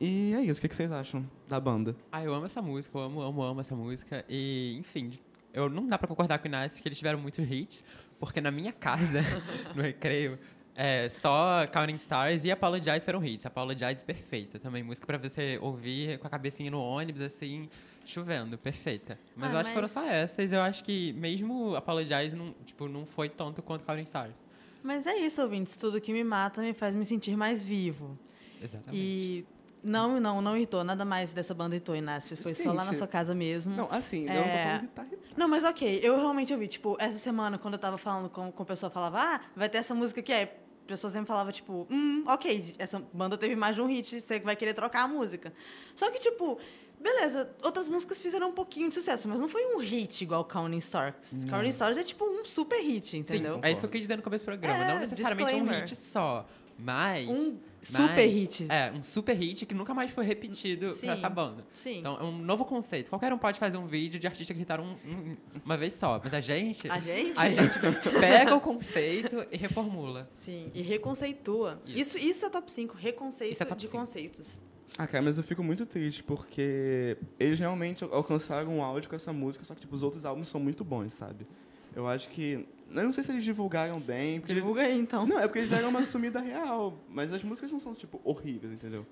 E 0.00 0.32
é 0.32 0.40
isso, 0.40 0.58
o 0.64 0.66
que 0.66 0.74
vocês 0.74 0.90
acham 0.90 1.28
da 1.46 1.60
banda? 1.60 1.94
Ah, 2.10 2.24
eu 2.24 2.32
amo 2.32 2.46
essa 2.46 2.62
música, 2.62 2.96
eu 2.96 3.02
amo, 3.02 3.20
amo, 3.20 3.42
amo 3.42 3.60
essa 3.60 3.76
música. 3.76 4.24
E, 4.26 4.74
enfim, 4.78 5.12
eu 5.52 5.68
não 5.68 5.86
dá 5.86 5.98
pra 5.98 6.08
concordar 6.08 6.38
com 6.38 6.46
o 6.46 6.48
Inácio 6.48 6.82
que 6.82 6.88
eles 6.88 6.96
tiveram 6.96 7.18
muitos 7.18 7.46
hits, 7.46 7.84
porque 8.18 8.40
na 8.40 8.50
minha 8.50 8.72
casa, 8.72 9.20
no 9.76 9.82
recreio, 9.82 10.38
é, 10.74 11.08
só 11.08 11.66
Counting 11.72 11.96
Stars 11.96 12.44
e 12.44 12.50
Apologize 12.50 13.00
foram 13.04 13.24
hits. 13.24 13.44
Apologize, 13.46 14.02
perfeita 14.04 14.58
também. 14.58 14.82
Música 14.82 15.06
pra 15.06 15.18
você 15.18 15.58
ouvir 15.60 16.18
com 16.18 16.26
a 16.26 16.30
cabecinha 16.30 16.70
no 16.70 16.80
ônibus, 16.82 17.20
assim, 17.20 17.68
chovendo, 18.04 18.56
perfeita. 18.58 19.18
Mas 19.36 19.50
Ah, 19.50 19.52
eu 19.54 19.58
acho 19.58 19.68
que 19.70 19.74
foram 19.74 19.84
mas- 19.84 19.92
só 19.92 20.06
essas. 20.06 20.52
Eu 20.52 20.60
acho 20.62 20.82
que 20.84 21.12
mesmo 21.14 21.74
Apologize 21.76 22.34
não, 22.34 22.54
tipo, 22.64 22.88
não 22.88 23.04
foi 23.04 23.28
tanto 23.28 23.62
quanto 23.62 23.84
Counting 23.84 24.02
Stars. 24.04 24.34
Mas 24.82 25.06
é 25.06 25.14
isso, 25.18 25.42
ouvintes. 25.42 25.76
Tudo 25.76 26.00
que 26.00 26.12
me 26.12 26.24
mata 26.24 26.62
me 26.62 26.72
faz 26.72 26.94
me 26.94 27.04
sentir 27.04 27.36
mais 27.36 27.62
vivo. 27.62 28.18
Exatamente. 28.62 28.96
E 28.96 29.46
Não, 29.82 30.20
não, 30.20 30.42
não 30.42 30.56
irritou. 30.56 30.84
Nada 30.84 31.04
mais 31.04 31.32
dessa 31.32 31.54
banda 31.54 31.74
irritou, 31.74 31.96
Inácio. 31.96 32.36
Foi 32.36 32.54
só 32.54 32.68
lá 32.68 32.84
na 32.84 32.90
Gente, 32.90 32.98
sua 32.98 33.06
casa 33.06 33.34
mesmo. 33.34 33.74
Não, 33.74 33.88
assim, 33.90 34.26
eu 34.28 34.34
não 34.34 34.42
tô 34.42 34.48
É. 34.48 34.62
falando 34.64 34.80
de 34.82 34.88
tá 34.88 35.02
irritado. 35.04 35.18
Não, 35.36 35.48
mas 35.48 35.64
ok, 35.64 36.00
eu 36.02 36.16
realmente 36.16 36.52
ouvi, 36.52 36.68
tipo, 36.68 36.96
essa 37.00 37.18
semana, 37.18 37.56
quando 37.58 37.74
eu 37.74 37.80
tava 37.80 37.96
falando 37.98 38.28
com, 38.28 38.52
com 38.52 38.62
a 38.62 38.66
pessoa, 38.66 38.90
falava, 38.90 39.18
ah, 39.20 39.40
vai 39.56 39.68
ter 39.68 39.78
essa 39.78 39.94
música 39.94 40.20
aqui, 40.20 40.32
aí 40.32 40.44
a 40.44 40.86
pessoa 40.86 41.10
sempre 41.10 41.28
falava, 41.28 41.50
tipo, 41.52 41.86
hum, 41.90 42.24
ok, 42.26 42.74
essa 42.78 43.00
banda 43.12 43.38
teve 43.38 43.56
mais 43.56 43.74
de 43.76 43.80
um 43.82 43.86
hit, 43.86 44.20
você 44.20 44.40
vai 44.40 44.54
querer 44.56 44.74
trocar 44.74 45.02
a 45.04 45.08
música. 45.08 45.52
Só 45.94 46.10
que, 46.10 46.18
tipo, 46.18 46.58
beleza, 47.00 47.50
outras 47.62 47.88
músicas 47.88 48.20
fizeram 48.20 48.50
um 48.50 48.52
pouquinho 48.52 48.88
de 48.90 48.96
sucesso, 48.96 49.28
mas 49.28 49.40
não 49.40 49.48
foi 49.48 49.64
um 49.74 49.78
hit 49.78 50.22
igual 50.24 50.44
Counting 50.44 50.76
Stars. 50.78 51.44
Counting 51.48 51.68
Stars 51.70 51.96
é, 51.96 52.04
tipo, 52.04 52.24
um 52.26 52.44
super 52.44 52.82
hit, 52.82 53.16
entendeu? 53.16 53.54
Sim, 53.54 53.60
é 53.62 53.70
isso 53.72 53.80
que 53.80 53.86
eu 53.86 53.90
quis 53.90 54.00
dizer 54.02 54.16
no 54.16 54.22
começo 54.22 54.44
do 54.44 54.46
programa. 54.46 54.84
É, 54.84 54.88
não 54.88 54.98
necessariamente 55.00 55.54
um 55.54 55.58
disclaimer. 55.60 55.80
hit 55.88 55.96
só, 55.96 56.46
mas... 56.78 57.26
Um 57.28 57.56
mas- 57.80 58.02
super 58.08 58.26
hit. 58.26 58.66
É, 58.68 58.92
um 58.92 59.02
super 59.02 59.34
hit 59.36 59.64
que 59.66 59.74
nunca 59.74 59.94
mais 59.94 60.10
foi 60.10 60.24
repetido 60.24 60.92
Sim. 60.92 61.06
pra 61.06 61.12
essa 61.14 61.28
banda. 61.28 61.64
Sim. 61.72 61.98
Então, 62.00 62.16
é 62.20 62.22
um 62.24 62.36
novo 62.38 62.64
conceito. 62.64 63.08
Qualquer 63.10 63.32
um 63.32 63.38
pode 63.38 63.58
fazer 63.58 63.76
um 63.76 63.86
vídeo 63.86 64.18
de 64.20 64.26
artista 64.26 64.52
que 64.52 64.58
irritaram 64.58 64.84
um- 64.84 65.10
um- 65.10 65.36
uma 65.64 65.76
vez 65.76 65.94
só. 65.94 66.20
Mas 66.22 66.34
a 66.34 66.40
gente... 66.40 66.90
A 66.90 67.00
gente? 67.00 67.38
A 67.38 67.50
gente 67.50 67.78
pega 68.20 68.54
o 68.54 68.60
conceito 68.60 69.46
e 69.50 69.56
reformula. 69.56 70.28
Sim, 70.34 70.70
e 70.74 70.82
reconceitua. 70.82 71.80
Isso. 71.86 72.16
Isso, 72.16 72.18
isso 72.18 72.46
é 72.46 72.50
top 72.50 72.70
5, 72.70 72.96
reconceito 72.96 73.52
Isso 73.52 73.62
é 73.62 73.66
top 73.66 73.80
de 73.80 73.86
5. 73.86 73.98
conceitos. 73.98 74.60
Ah, 74.98 75.06
cara, 75.06 75.22
mas 75.22 75.38
eu 75.38 75.44
fico 75.44 75.62
muito 75.62 75.86
triste 75.86 76.22
porque 76.22 77.16
eles 77.38 77.58
realmente 77.60 78.02
alcançaram 78.04 78.76
um 78.78 78.82
áudio 78.82 79.08
com 79.08 79.14
essa 79.14 79.32
música, 79.32 79.64
só 79.64 79.72
que 79.74 79.80
tipo, 79.82 79.94
os 79.94 80.02
outros 80.02 80.24
álbuns 80.24 80.48
são 80.48 80.60
muito 80.60 80.82
bons, 80.84 81.14
sabe? 81.14 81.46
Eu 81.94 82.06
acho 82.06 82.28
que. 82.30 82.66
Eu 82.90 83.04
não 83.04 83.12
sei 83.12 83.22
se 83.22 83.30
eles 83.30 83.44
divulgaram 83.44 84.00
bem. 84.00 84.40
Porque 84.40 84.52
eles- 84.52 84.62
Divulga 84.62 84.82
aí, 84.82 84.98
então. 84.98 85.26
Não, 85.26 85.38
é 85.38 85.42
porque 85.46 85.60
eles 85.60 85.70
deram 85.70 85.88
uma 85.90 86.02
sumida 86.02 86.40
real. 86.40 86.98
Mas 87.08 87.32
as 87.32 87.42
músicas 87.42 87.70
não 87.70 87.78
são, 87.80 87.94
tipo, 87.94 88.20
horríveis, 88.24 88.72
entendeu? 88.72 89.06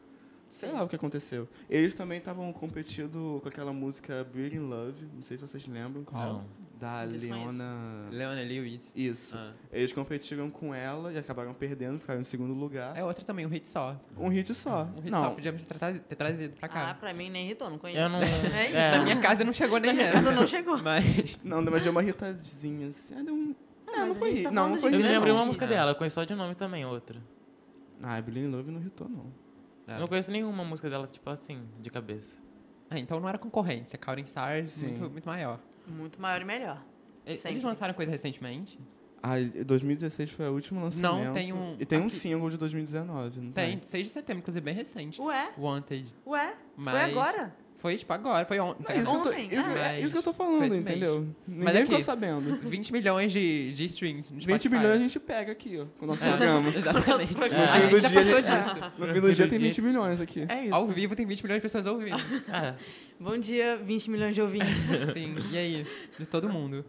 Sei 0.59 0.73
lá 0.73 0.83
o 0.83 0.89
que 0.89 0.97
aconteceu. 0.97 1.49
Eles 1.71 1.95
também 1.95 2.19
estavam 2.19 2.53
competindo 2.53 3.39
com 3.43 3.49
aquela 3.49 3.73
música 3.73 4.27
Breathing 4.33 4.59
Love, 4.69 5.07
não 5.15 5.23
sei 5.23 5.37
se 5.37 5.47
vocês 5.47 5.67
lembram. 5.67 6.05
Não. 6.13 6.45
Da. 6.81 7.03
Leona. 7.03 8.09
Leona 8.11 8.41
Lewis. 8.43 8.93
Isso. 8.95 9.37
Ah. 9.37 9.53
Eles 9.73 9.93
competiram 9.93 10.49
com 10.49 10.73
ela 10.75 11.13
e 11.13 11.19
acabaram 11.19 11.53
perdendo, 11.53 11.99
ficaram 11.99 12.21
em 12.21 12.25
segundo 12.25 12.55
lugar. 12.55 12.97
É 12.97 13.03
outra 13.05 13.25
também, 13.25 13.45
um 13.47 13.49
hit 13.49 13.67
só. 13.67 13.97
Um 14.17 14.29
hit 14.29 14.55
só. 14.55 14.85
Um 14.97 15.01
hit 15.01 15.11
não, 15.11 15.25
só 15.25 15.31
podíamos 15.31 15.63
ter, 15.65 15.75
tra- 15.79 15.93
ter 15.93 16.15
trazido 16.15 16.57
pra 16.57 16.69
cá. 16.69 16.91
Ah, 16.91 16.95
pra 16.95 17.13
mim 17.13 17.31
nem 17.31 17.47
irritou, 17.47 17.69
não 17.69 17.79
conheço. 17.79 18.01
Eu 18.01 18.09
não. 18.09 18.21
É 18.23 18.67
isso. 18.67 18.77
é. 18.77 18.99
Na 18.99 19.03
minha 19.05 19.21
casa 19.21 19.43
não 19.45 19.53
chegou 19.53 19.79
nem 19.81 19.91
essa. 20.01 20.13
casa 20.13 20.31
não 20.33 20.47
chegou. 20.47 20.79
Mas... 20.83 21.39
não, 21.43 21.63
mas 21.63 21.83
deu 21.83 21.91
uma 21.91 22.03
irritadinha 22.03 22.89
assim. 22.91 23.15
Ah, 23.19 23.23
deu 23.23 23.35
um... 23.35 23.55
Ah, 23.89 23.91
Ah, 23.95 24.05
não 24.07 24.13
a 24.13 24.15
foi 24.15 24.29
gente 24.31 24.37
hit. 24.39 24.45
tá 24.45 24.51
não, 24.53 24.69
não 24.69 24.77
foi 24.77 24.91
Eu 24.91 24.99
hit. 24.99 25.03
não 25.03 25.09
Não. 25.09 25.15
lembrei 25.15 25.33
uma 25.33 25.41
não. 25.41 25.47
música 25.47 25.67
dela, 25.67 25.91
eu 25.91 25.95
conheço 25.97 26.15
só 26.15 26.25
de 26.25 26.35
nome 26.35 26.55
também, 26.55 26.85
outra. 26.85 27.21
Ah, 28.03 28.21
Billy 28.21 28.47
Love 28.47 28.71
não 28.71 28.81
irritou, 28.81 29.09
não. 29.09 29.27
É. 29.89 29.95
Eu 29.97 30.01
não 30.01 30.09
conheço 30.09 30.31
nenhuma 30.31 30.65
música 30.65 30.89
dela, 30.91 31.07
tipo 31.07 31.29
assim, 31.31 31.63
de 31.81 31.91
cabeça. 31.91 32.37
Ah, 32.91 32.99
então 32.99 33.19
não 33.21 33.29
era 33.29 33.39
concorrência. 33.39 33.99
Counting 33.99 34.25
Stars, 34.25 34.81
muito, 34.83 35.11
muito 35.11 35.25
maior. 35.27 35.59
Muito 35.87 36.21
maior 36.21 36.41
e 36.41 36.45
melhor. 36.45 36.83
E- 37.27 37.37
Sempre. 37.37 37.53
Eles 37.53 37.65
lançaram 37.65 37.93
coisa 37.95 38.11
recentemente? 38.13 38.79
Ah, 39.23 39.39
e 39.41 39.65
2016 39.65 40.31
foi 40.31 40.49
o 40.49 40.53
último 40.53 40.81
lançamento. 40.81 41.33
tem 41.35 41.53
um- 41.53 41.77
E 41.81 41.85
tem 41.85 41.99
um 41.99 42.03
aqui- 42.03 42.11
single 42.15 42.49
de 42.51 42.57
2019, 42.57 43.41
não 43.41 43.51
Tem, 43.53 43.81
6 43.83 44.07
de 44.07 44.13
setembro, 44.13 44.41
inclusive 44.43 44.65
bem 44.65 44.75
recente. 44.75 45.21
Ué, 45.21 45.51
Wanted. 45.59 46.15
ué, 46.27 46.55
Mas- 46.77 46.95
foi 47.03 47.11
agora? 47.11 47.57
Foi, 47.79 47.97
tipo, 47.97 48.13
agora. 48.13 48.45
Foi 48.45 48.59
on- 48.59 48.75
Não, 48.75 48.75
foi 48.85 48.97
isso, 48.97 49.05
que 49.11 49.17
eu 49.17 49.23
tô, 49.23 49.29
Ontem, 49.29 49.49
isso, 49.53 49.71
é. 49.71 49.97
é 49.97 50.01
isso 50.01 50.13
que 50.13 50.19
eu 50.19 50.23
tô 50.23 50.33
falando, 50.33 50.63
esse 50.65 50.71
mês. 50.71 50.81
entendeu? 50.81 51.29
Ninguém 51.47 51.65
Mas 51.65 51.79
ficou 51.79 51.95
aqui- 51.95 52.05
sabendo. 52.05 52.57
20 52.69 52.93
milhões 52.93 53.31
de, 53.33 53.71
de 53.73 53.85
streams 53.85 54.31
no 54.33 54.41
20 54.41 54.43
Spotify. 54.49 54.69
milhões 54.75 54.95
a 54.97 54.99
gente 54.99 55.21
pega 55.21 55.53
aqui, 55.53 55.79
ó, 55.81 55.87
com 55.97 56.05
o 56.05 56.09
nosso 56.09 56.25
É, 56.25 56.29
programa. 56.29 56.69
Exatamente. 56.77 57.35
No 57.35 57.45
A 57.45 57.49
fim 57.49 57.83
gente 57.83 58.01
já 58.01 58.09
dia, 58.09 58.21
passou 58.21 58.37
a 58.37 58.41
disso. 58.41 58.93
No 58.99 59.07
fim 59.15 59.21
do 59.21 59.33
dia 59.35 59.49
tem 59.49 59.59
20 59.61 59.81
milhões 59.81 60.21
aqui. 60.21 60.45
É 60.49 60.65
isso. 60.65 60.75
Ao 60.75 60.87
vivo 60.89 61.15
tem 61.15 61.25
20 61.25 61.43
milhões 61.43 61.59
de 61.59 61.63
pessoas 61.63 61.87
ouvindo. 61.87 62.17
É. 62.53 62.75
Bom 63.21 63.39
dia, 63.39 63.77
20 63.77 64.11
milhões 64.11 64.35
de 64.35 64.43
ouvintes. 64.43 64.75
Sim. 65.15 65.37
E 65.53 65.57
aí? 65.57 65.87
De 66.19 66.27
todo 66.27 66.49
mundo. 66.49 66.85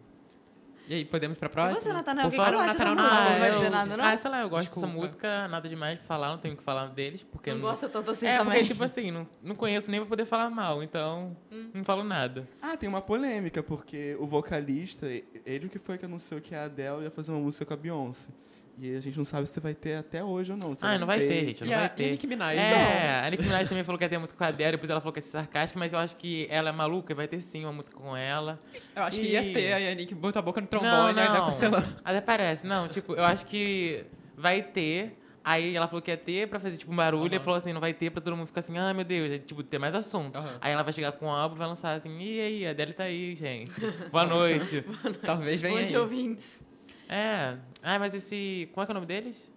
E 0.89 0.95
aí, 0.95 1.05
podemos 1.05 1.37
pra 1.37 1.47
E 1.47 1.51
próxima? 1.51 1.79
você, 1.81 1.93
Nathanael, 1.93 2.27
o 2.27 2.31
Por 2.31 2.35
que, 2.37 2.43
que 2.43 2.51
favor, 2.51 2.67
acha 2.67 2.73
Nathanael, 2.79 2.95
da 2.95 3.03
não. 3.03 3.09
Ah, 3.09 3.29
Não 3.29 3.39
vai 3.39 3.51
dizer 3.51 3.69
nada, 3.69 3.97
não? 3.97 4.03
Ah, 4.05 4.17
sei 4.17 4.31
lá, 4.31 4.41
eu 4.41 4.49
gosto 4.49 4.63
Desculpa. 4.63 4.87
dessa 4.87 4.99
música, 4.99 5.47
nada 5.47 5.69
demais 5.69 5.99
pra 5.99 6.07
falar, 6.07 6.29
não 6.29 6.37
tenho 6.39 6.55
o 6.55 6.57
que 6.57 6.63
falar 6.63 6.87
deles, 6.87 7.21
porque 7.21 7.51
Não 7.51 7.57
eu 7.57 7.61
gosta 7.61 7.87
tanto 7.87 8.09
assim 8.09 8.25
é, 8.25 8.37
também. 8.39 8.53
porque, 8.53 8.67
tipo 8.73 8.83
assim, 8.83 9.11
não, 9.11 9.23
não 9.43 9.55
conheço 9.55 9.91
nem 9.91 9.99
pra 9.99 10.09
poder 10.09 10.25
falar 10.25 10.49
mal, 10.49 10.81
então 10.81 11.37
não 11.75 11.83
falo 11.83 12.03
nada. 12.03 12.49
Ah, 12.59 12.75
tem 12.75 12.89
uma 12.89 13.01
polêmica, 13.01 13.61
porque 13.61 14.17
o 14.19 14.25
vocalista, 14.25 15.05
ele 15.45 15.69
que 15.69 15.77
foi 15.77 15.99
que 15.99 16.05
anunciou 16.05 16.41
que 16.41 16.55
a 16.55 16.63
Adele 16.63 17.03
ia 17.03 17.11
fazer 17.11 17.31
uma 17.33 17.39
música 17.41 17.65
com 17.67 17.73
a 17.75 17.77
Beyoncé. 17.77 18.31
E 18.81 18.95
a 18.95 18.99
gente 19.01 19.17
não 19.17 19.25
sabe 19.25 19.45
se 19.47 19.59
vai 19.59 19.73
ter 19.73 19.95
até 19.97 20.23
hoje 20.23 20.51
ou 20.53 20.57
não. 20.57 20.73
Ah, 20.81 20.97
não 20.97 21.05
vai 21.05 21.19
ter, 21.19 21.45
gente, 21.47 21.63
E 21.63 21.67
não 21.67 21.73
a- 21.73 21.77
vai 21.77 21.85
e 21.85 21.87
a 21.87 21.89
ter. 21.89 22.11
Nicki 22.11 22.27
Minaj, 22.27 22.57
É, 22.57 23.21
a 23.25 23.29
Nicki 23.29 23.43
Minaj 23.43 23.67
também 23.67 23.83
falou 23.83 23.97
que 23.97 24.05
ia 24.05 24.09
ter 24.09 24.17
música 24.17 24.37
com 24.37 24.43
a 24.43 24.47
Adele, 24.47 24.71
depois 24.71 24.89
ela 24.89 25.01
falou 25.01 25.11
que 25.11 25.19
ia 25.19 25.23
ser 25.23 25.31
sarcástica, 25.31 25.77
mas 25.77 25.91
eu 25.91 25.99
acho 25.99 26.15
que 26.15 26.47
ela 26.49 26.69
é 26.69 26.71
maluca 26.71 27.11
e 27.11 27.15
vai 27.15 27.27
ter 27.27 27.41
sim 27.41 27.65
uma 27.65 27.73
música 27.73 27.97
com 27.97 28.15
ela. 28.15 28.57
Eu 28.95 29.03
acho 29.03 29.19
que 29.19 29.27
ia 29.27 29.43
E- 29.43 29.51
ter, 29.53 29.73
aí 29.73 29.89
a 29.91 29.95
Nick 29.95 30.15
botou 30.15 30.39
a 30.39 30.43
boca 30.43 30.61
no 30.61 30.67
trombone, 30.67 31.13
vai 31.13 31.27
não. 31.33 31.45
cancelando. 31.51 31.87
Até 32.05 32.21
parece. 32.21 32.65
Não, 32.65 32.87
tipo, 32.87 33.13
eu 33.15 33.25
acho 33.25 33.45
que 33.45 34.05
vai 34.37 34.61
ter. 34.63 35.17
Aí 35.43 35.75
ela 35.75 35.87
falou 35.87 36.01
que 36.01 36.11
ia 36.11 36.17
ter 36.17 36.47
pra 36.47 36.59
fazer, 36.59 36.77
tipo, 36.77 36.91
um 36.91 36.95
barulho. 36.95 37.33
E 37.33 37.35
Aham. 37.37 37.43
falou 37.43 37.57
assim, 37.57 37.73
não 37.73 37.81
vai 37.81 37.93
ter 37.93 38.09
pra 38.11 38.21
todo 38.21 38.35
mundo 38.35 38.47
ficar 38.47 38.59
assim, 38.59 38.77
ah, 38.77 38.93
meu 38.93 39.03
Deus. 39.03 39.31
aí, 39.31 39.39
tipo, 39.39 39.63
ter 39.63 39.79
mais 39.79 39.95
assunto. 39.95 40.37
Aham. 40.37 40.57
Aí 40.61 40.71
ela 40.71 40.83
vai 40.83 40.93
chegar 40.93 41.11
com 41.13 41.25
o 41.25 41.29
álbum 41.29 41.55
e 41.55 41.57
vai 41.59 41.67
lançar 41.67 41.95
assim, 41.95 42.17
e 42.19 42.39
aí, 42.39 42.67
a 42.67 42.69
Adele 42.71 42.93
tá 42.93 43.03
aí, 43.03 43.35
gente. 43.35 43.71
Boa 44.11 44.23
noite. 44.27 44.83
Talvez 45.25 45.59
venha 45.61 45.79
Bom 45.79 45.83
dia, 45.83 45.99
ouvintes. 46.01 46.61
é. 47.07 47.55
Ah, 47.81 47.97
mas 47.99 48.13
esse... 48.13 48.69
Como 48.73 48.83
é 48.83 48.85
que 48.85 48.91
é 48.91 48.93
o 48.93 48.95
nome 48.95 49.05
deles? 49.07 49.51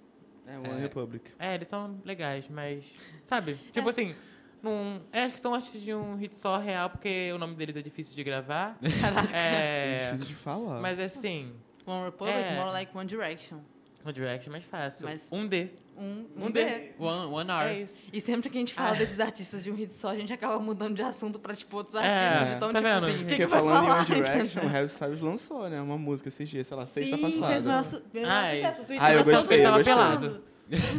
É, 0.46 0.58
One 0.58 0.68
É. 0.70 0.80
Republic. 0.80 1.30
É, 1.38 1.54
eles 1.54 1.68
são 1.68 2.00
legais, 2.04 2.48
mas... 2.48 2.84
Sabe? 3.24 3.54
Tipo 3.72 3.88
assim... 3.88 4.14
Não, 4.62 5.02
é, 5.12 5.24
acho 5.24 5.34
que 5.34 5.40
são 5.40 5.52
artistas 5.54 5.82
de 5.82 5.92
um 5.92 6.14
hit 6.14 6.36
só 6.36 6.56
real, 6.56 6.88
porque 6.88 7.32
o 7.34 7.38
nome 7.38 7.56
deles 7.56 7.74
é 7.74 7.82
difícil 7.82 8.14
de 8.14 8.22
gravar. 8.22 8.76
É 9.34 10.04
É, 10.04 10.04
difícil 10.12 10.26
de 10.26 10.34
falar. 10.34 10.80
mas 10.80 11.00
assim, 11.00 11.52
One 11.84 12.04
Republic, 12.04 12.38
É. 12.38 12.54
more 12.56 12.70
like 12.70 12.96
One 12.96 13.06
Direction. 13.08 13.58
One 14.04 14.12
Direction 14.12 14.50
é 14.50 14.52
mais 14.52 14.64
fácil. 14.64 15.06
Mas- 15.08 15.28
Um 15.30 15.46
D. 15.46 15.68
Um, 15.96 16.24
Um 16.36 16.46
um 16.46 16.50
D. 16.50 16.64
D. 16.64 16.92
One, 16.98 17.26
one 17.32 17.50
hour. 17.50 17.62
É 17.64 17.80
isso. 17.82 17.98
E 18.12 18.20
sempre 18.20 18.48
que 18.48 18.56
a 18.56 18.60
gente 18.60 18.72
fala 18.74 18.90
Ah. 18.92 18.94
desses 18.94 19.20
artistas 19.20 19.62
de 19.62 19.70
um 19.70 19.74
hit 19.74 19.92
só, 19.94 20.08
a 20.08 20.16
gente 20.16 20.32
acaba 20.32 20.58
mudando 20.58 20.96
de 20.96 21.02
assunto 21.02 21.38
pra, 21.38 21.54
tipo, 21.54 21.76
outros 21.76 21.94
É, 21.94 21.98
artistas. 21.98 22.54
de 22.54 22.60
tão, 22.60 22.72
tá 22.72 22.78
tipo 22.78 22.90
vendo? 22.94 23.06
assim, 23.06 23.14
o 23.14 23.18
que, 23.18 23.24
Porque 23.24 23.36
que 23.36 23.46
vai 23.46 23.58
falando 23.60 23.74
falar? 23.86 23.96
em 23.96 23.98
One 23.98 24.04
Direction, 24.06 24.62
o? 24.62 24.68
Harry 24.68 24.86
Styles 24.86 25.20
lançou, 25.20 25.68
né? 25.68 25.80
Uma 25.82 25.98
música 25.98 26.28
esses 26.28 26.48
dias, 26.48 26.66
sei 26.66 26.76
lá, 26.76 26.86
sexta 26.86 27.16
Sim, 27.16 27.22
passada. 27.22 27.46
fez 27.52 27.66
o 27.66 27.68
nosso, 27.68 28.02
fez 28.10 28.24
o 28.24 28.28
nosso 28.30 28.38
Ai. 28.46 28.56
sucesso. 28.56 28.84
Twitter 28.84 29.02
Ah, 29.02 29.12
eu 29.12 29.18
tá 29.18 29.24
todo 29.24 29.34
gostei, 29.34 29.56
ele 29.58 29.66
eu 29.66 29.70
tava 29.70 29.76
gostei. 29.84 29.94
pelado. 29.94 30.44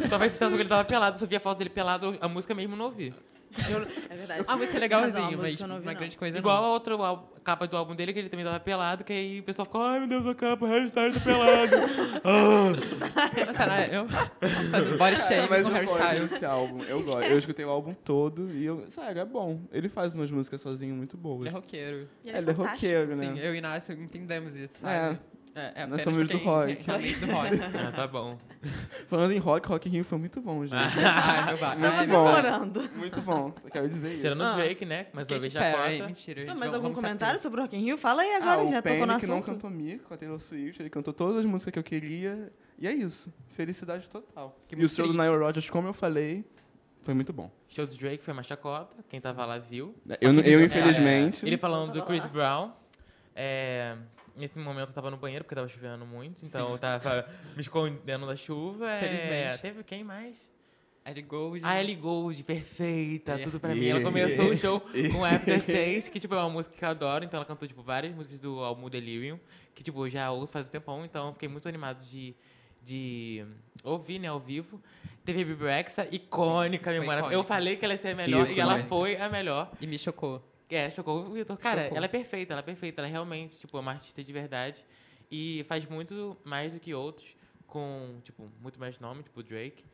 Talvez 0.08 0.32
se 0.32 0.38
que 0.38 0.44
ele 0.62 0.68
tava 0.68 0.84
pelado, 0.84 1.18
se 1.18 1.24
eu 1.24 1.28
via 1.28 1.38
a 1.38 1.40
foto 1.40 1.58
dele 1.58 1.70
pelado, 1.70 2.16
a 2.20 2.28
música 2.28 2.54
mesmo 2.54 2.76
não 2.76 2.84
ouvi. 2.86 3.12
É 4.10 4.16
verdade. 4.16 4.44
Ah, 4.48 4.56
música 4.56 4.96
razão, 4.98 5.24
a 5.24 5.30
mas 5.30 5.36
música 5.36 5.64
eu 5.64 5.68
não 5.68 5.78
vi, 5.78 5.84
não 5.84 5.90
é 5.90 5.94
não. 5.94 5.98
grande 6.00 6.16
coisa 6.16 6.38
Igual 6.38 6.60
não. 6.62 6.68
a 6.68 6.72
outra 6.72 6.96
capa 7.44 7.66
do 7.66 7.76
álbum 7.76 7.94
dele, 7.94 8.12
que 8.12 8.18
ele 8.18 8.28
também 8.28 8.44
tava 8.44 8.58
pelado, 8.60 9.04
que 9.04 9.12
aí 9.12 9.40
o 9.40 9.42
pessoal 9.42 9.66
ficou, 9.66 9.82
ai 9.82 9.98
meu 10.00 10.08
Deus, 10.08 10.26
a 10.26 10.34
capa, 10.34 10.66
Harry 10.66 10.86
Styles 10.86 11.14
tá 11.14 11.20
pelado. 11.20 11.76
Nathanael, 13.46 14.06
eu 14.40 14.48
faço 14.70 14.96
body 14.98 15.14
É, 15.14 15.16
shame 15.18 15.48
mas 15.48 15.62
com 15.62 15.68
eu 15.68 15.74
Harry 15.74 15.86
gosto 15.86 16.02
Styles. 16.04 16.30
desse 16.30 16.44
álbum. 16.44 16.82
Eu 16.84 17.02
gosto. 17.04 17.22
Eu 17.30 17.38
escutei 17.38 17.64
o 17.64 17.70
álbum 17.70 17.94
todo 17.94 18.50
e 18.50 18.64
eu. 18.64 18.84
Sério, 18.88 19.20
é 19.20 19.24
bom. 19.24 19.60
Ele 19.72 19.88
faz 19.88 20.14
umas 20.14 20.30
músicas 20.30 20.60
sozinho 20.60 20.94
muito 20.94 21.16
boas. 21.16 21.40
Ele 21.46 21.48
é 21.48 21.52
roqueiro. 21.52 22.08
Ele 22.24 22.36
é 22.36 22.42
fantástico. 22.42 22.62
roqueiro, 22.72 23.16
né? 23.16 23.26
Sim, 23.34 23.38
eu 23.40 23.54
e 23.54 23.58
Inácio 23.58 23.94
entendemos 23.94 24.56
isso, 24.56 24.84
É. 24.86 24.88
sabe? 25.00 25.14
É, 25.14 25.18
é, 25.54 25.86
Nós 25.86 26.00
apenas 26.00 26.02
somos 26.02 26.28
do 26.28 26.38
rock. 26.38 26.78
Realmente 26.84 27.20
do 27.20 27.26
rock. 27.32 27.48
ah, 27.88 27.92
tá 27.92 28.06
bom. 28.08 28.38
Falando 29.08 29.32
em 29.32 29.38
rock, 29.38 29.68
Rock 29.68 29.88
in 29.88 29.92
Rio 29.92 30.04
foi 30.04 30.18
muito 30.18 30.40
bom, 30.40 30.62
gente. 30.66 30.74
Ai, 30.74 31.46
meu 31.46 31.58
ba... 31.58 31.74
Muito 31.76 31.86
Ai, 31.86 32.06
bom. 32.06 32.24
Comemorando. 32.24 32.90
Muito 32.96 33.20
bom. 33.22 33.54
Só 33.62 33.68
quero 33.68 33.88
dizer 33.88 34.12
isso. 34.12 34.20
Tirando 34.22 34.42
Ah. 34.42 34.52
o 34.52 34.56
Drake, 34.56 34.84
né? 34.84 35.06
Mais 35.12 35.26
uma 35.28 35.38
vez 35.38 35.52
já 35.52 35.72
cota. 35.72 36.06
mentira. 36.06 36.40
Não, 36.44 36.48
gente, 36.48 36.48
mas 36.48 36.58
vamos- 36.58 36.74
algum 36.74 36.82
vamos 36.88 37.00
comentário 37.00 37.40
sobre 37.40 37.60
o 37.60 37.62
Rock 37.62 37.76
in 37.76 37.84
Rio? 37.84 37.98
Fala 37.98 38.22
aí 38.22 38.34
agora, 38.34 38.62
ah, 38.62 38.64
já 38.66 38.78
o 38.78 38.82
tocou 38.82 39.06
Penny 39.06 39.20
que 39.20 39.26
não 39.26 39.42
cantou 39.42 39.70
Me 39.70 39.98
com 39.98 40.14
a 40.14 40.16
Taylor 40.16 40.40
Swift, 40.40 40.82
ele 40.82 40.90
cantou 40.90 41.14
todas 41.14 41.36
as 41.36 41.44
músicas 41.44 41.72
que 41.72 41.78
eu 41.78 41.84
queria. 41.84 42.52
E 42.78 42.88
é 42.88 42.92
isso. 42.92 43.32
Felicidade 43.50 44.08
total. 44.08 44.58
Que 44.66 44.74
e 44.74 44.84
o 44.84 44.88
show 44.88 45.06
do. 45.06 45.12
Nile 45.12 45.36
Rodgers, 45.36 45.70
como 45.70 45.86
eu 45.86 45.92
falei, 45.92 46.44
foi 47.02 47.14
muito 47.14 47.32
bom. 47.32 47.50
Show 47.68 47.86
do 47.86 47.94
Drake 47.96 48.24
foi 48.24 48.32
uma 48.32 48.42
chacota, 48.42 48.96
quem 49.08 49.20
tava 49.20 49.44
lá 49.44 49.58
viu. 49.58 49.94
Eu, 50.20 50.32
eu 50.40 50.64
infelizmente. 50.64 51.44
É, 51.44 51.48
ele 51.48 51.58
falando 51.58 51.92
do 51.92 52.02
Chris. 52.04 52.24
Brown. 52.26 52.72
É, 53.36 53.96
nesse 54.36 54.58
momento 54.58 54.88
eu 54.88 54.94
tava 54.94 55.10
no 55.10 55.16
banheiro, 55.16 55.44
porque 55.44 55.54
tava 55.54 55.68
chovendo 55.68 56.04
muito, 56.06 56.44
então 56.44 56.70
eu 56.72 56.78
tava 56.78 57.28
me 57.54 57.60
escondendo 57.60 58.26
da 58.26 58.36
chuva. 58.36 58.90
É, 58.90 59.00
Felizmente. 59.00 59.62
teve 59.62 59.82
quem 59.84 60.02
mais? 60.04 60.52
Ellie 61.06 61.22
Gold. 61.22 61.60
A 61.64 61.78
Ellie 61.80 61.96
Gold, 61.96 62.42
perfeita, 62.44 63.32
Yeah. 63.32 63.44
tudo 63.44 63.60
pra 63.60 63.74
mim. 63.74 63.80
Yeah. 63.80 64.00
Ela 64.00 64.04
começou 64.10 64.48
o 64.50 64.56
show 64.56 64.80
com 65.12 65.22
Aftertaste, 65.24 66.10
que 66.10 66.18
tipo, 66.18 66.34
é 66.34 66.38
uma 66.38 66.48
música 66.48 66.74
que 66.74 66.82
eu 66.84 66.88
adoro. 66.88 67.24
Então 67.24 67.36
ela 67.36 67.44
cantou 67.44 67.68
tipo, 67.68 67.82
várias 67.82 68.14
músicas 68.14 68.40
do 68.40 68.60
álbum 68.60 68.88
Delirium, 68.88 69.38
que 69.74 69.82
tipo, 69.82 70.06
eu 70.06 70.08
já 70.10 70.30
ouço 70.30 70.50
faz 70.50 70.66
um 70.66 70.70
tempão. 70.70 71.04
Então 71.04 71.26
eu 71.26 71.32
fiquei 71.34 71.46
muito 71.48 71.68
animado 71.68 72.02
de, 72.04 72.34
de 72.82 73.44
ouvir, 73.82 74.18
né, 74.18 74.28
ao 74.28 74.40
vivo. 74.40 74.80
Teve 75.26 75.42
a 75.42 75.44
Bibi 75.44 75.64
Rexa, 75.64 76.08
icônica, 76.10 76.90
icônica. 76.94 77.28
Eu 77.32 77.44
falei 77.44 77.76
que 77.76 77.84
ela 77.84 77.92
ia 77.94 77.98
ser 77.98 78.08
a 78.08 78.14
melhor 78.14 78.50
e 78.50 78.58
ela 78.58 78.72
Icônica. 78.72 78.88
foi 78.88 79.16
a 79.16 79.28
melhor. 79.28 79.70
E 79.82 79.86
me 79.86 79.98
chocou. 79.98 80.42
É, 80.70 80.90
chocou 80.90 81.26
o 81.26 81.32
Vitor. 81.32 81.56
Cara, 81.58 81.82
Chocou. 81.84 81.96
ela 81.96 82.06
é 82.06 82.08
perfeita, 82.08 82.52
ela 82.54 82.60
é 82.60 82.62
perfeita. 82.64 83.00
Ela 83.00 83.08
é 83.08 83.10
realmente, 83.10 83.58
tipo, 83.58 83.76
é 83.76 83.80
uma 83.80 83.92
artista 83.92 84.22
de 84.22 84.32
verdade. 84.32 84.84
E 85.30 85.64
faz 85.68 85.84
muito 85.86 86.36
mais 86.44 86.72
do 86.72 86.80
que 86.80 86.94
outros, 86.94 87.36
com, 87.66 88.20
tipo, 88.22 88.50
muito 88.60 88.78
mais 88.78 88.98
nome, 88.98 89.22
tipo, 89.22 89.42
Drake. 89.42 89.84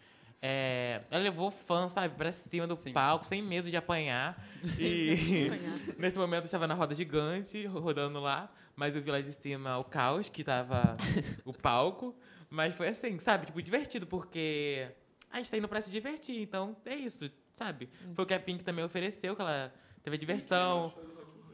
é, 0.42 1.02
ela 1.11 1.22
levou 1.22 1.50
fãs, 1.50 1.92
sabe, 1.92 2.14
pra 2.16 2.30
cima 2.33 2.66
do 2.66 2.74
Sim. 2.74 2.92
palco, 2.92 3.24
sem 3.26 3.42
medo 3.42 3.70
de 3.70 3.76
apanhar. 3.76 4.42
E 4.78 5.50
nesse 5.98 6.16
momento 6.18 6.42
eu 6.42 6.44
estava 6.46 6.66
na 6.66 6.74
roda 6.74 6.94
gigante, 6.94 7.66
rodando 7.66 8.20
lá, 8.20 8.50
mas 8.76 8.96
eu 8.96 9.02
vi 9.02 9.11
lá 9.11 9.20
de 9.20 9.33
cima 9.33 9.76
o 9.78 9.85
caos, 9.85 10.28
que 10.28 10.42
tava 10.44 10.96
o 11.44 11.52
palco. 11.52 12.14
Mas 12.48 12.74
foi 12.74 12.88
assim, 12.88 13.18
sabe, 13.18 13.46
tipo, 13.46 13.61
divertido, 13.62 14.06
porque 14.06 14.88
a 15.30 15.37
gente 15.38 15.50
tá 15.50 15.56
indo 15.56 15.68
pra 15.68 15.80
se 15.80 15.90
divertir, 15.90 16.40
então 16.40 16.76
é 16.85 16.94
isso, 16.96 17.30
sabe? 17.52 17.88
Foi 18.14 18.24
o 18.24 18.26
que 18.26 18.35
a 18.35 18.40
Pink 18.40 18.64
também 18.64 18.85
ofereceu, 18.85 19.37
que 19.37 19.42
ela 19.42 19.72
teve 20.02 20.16
a 20.16 20.18
diversão. 20.18 20.92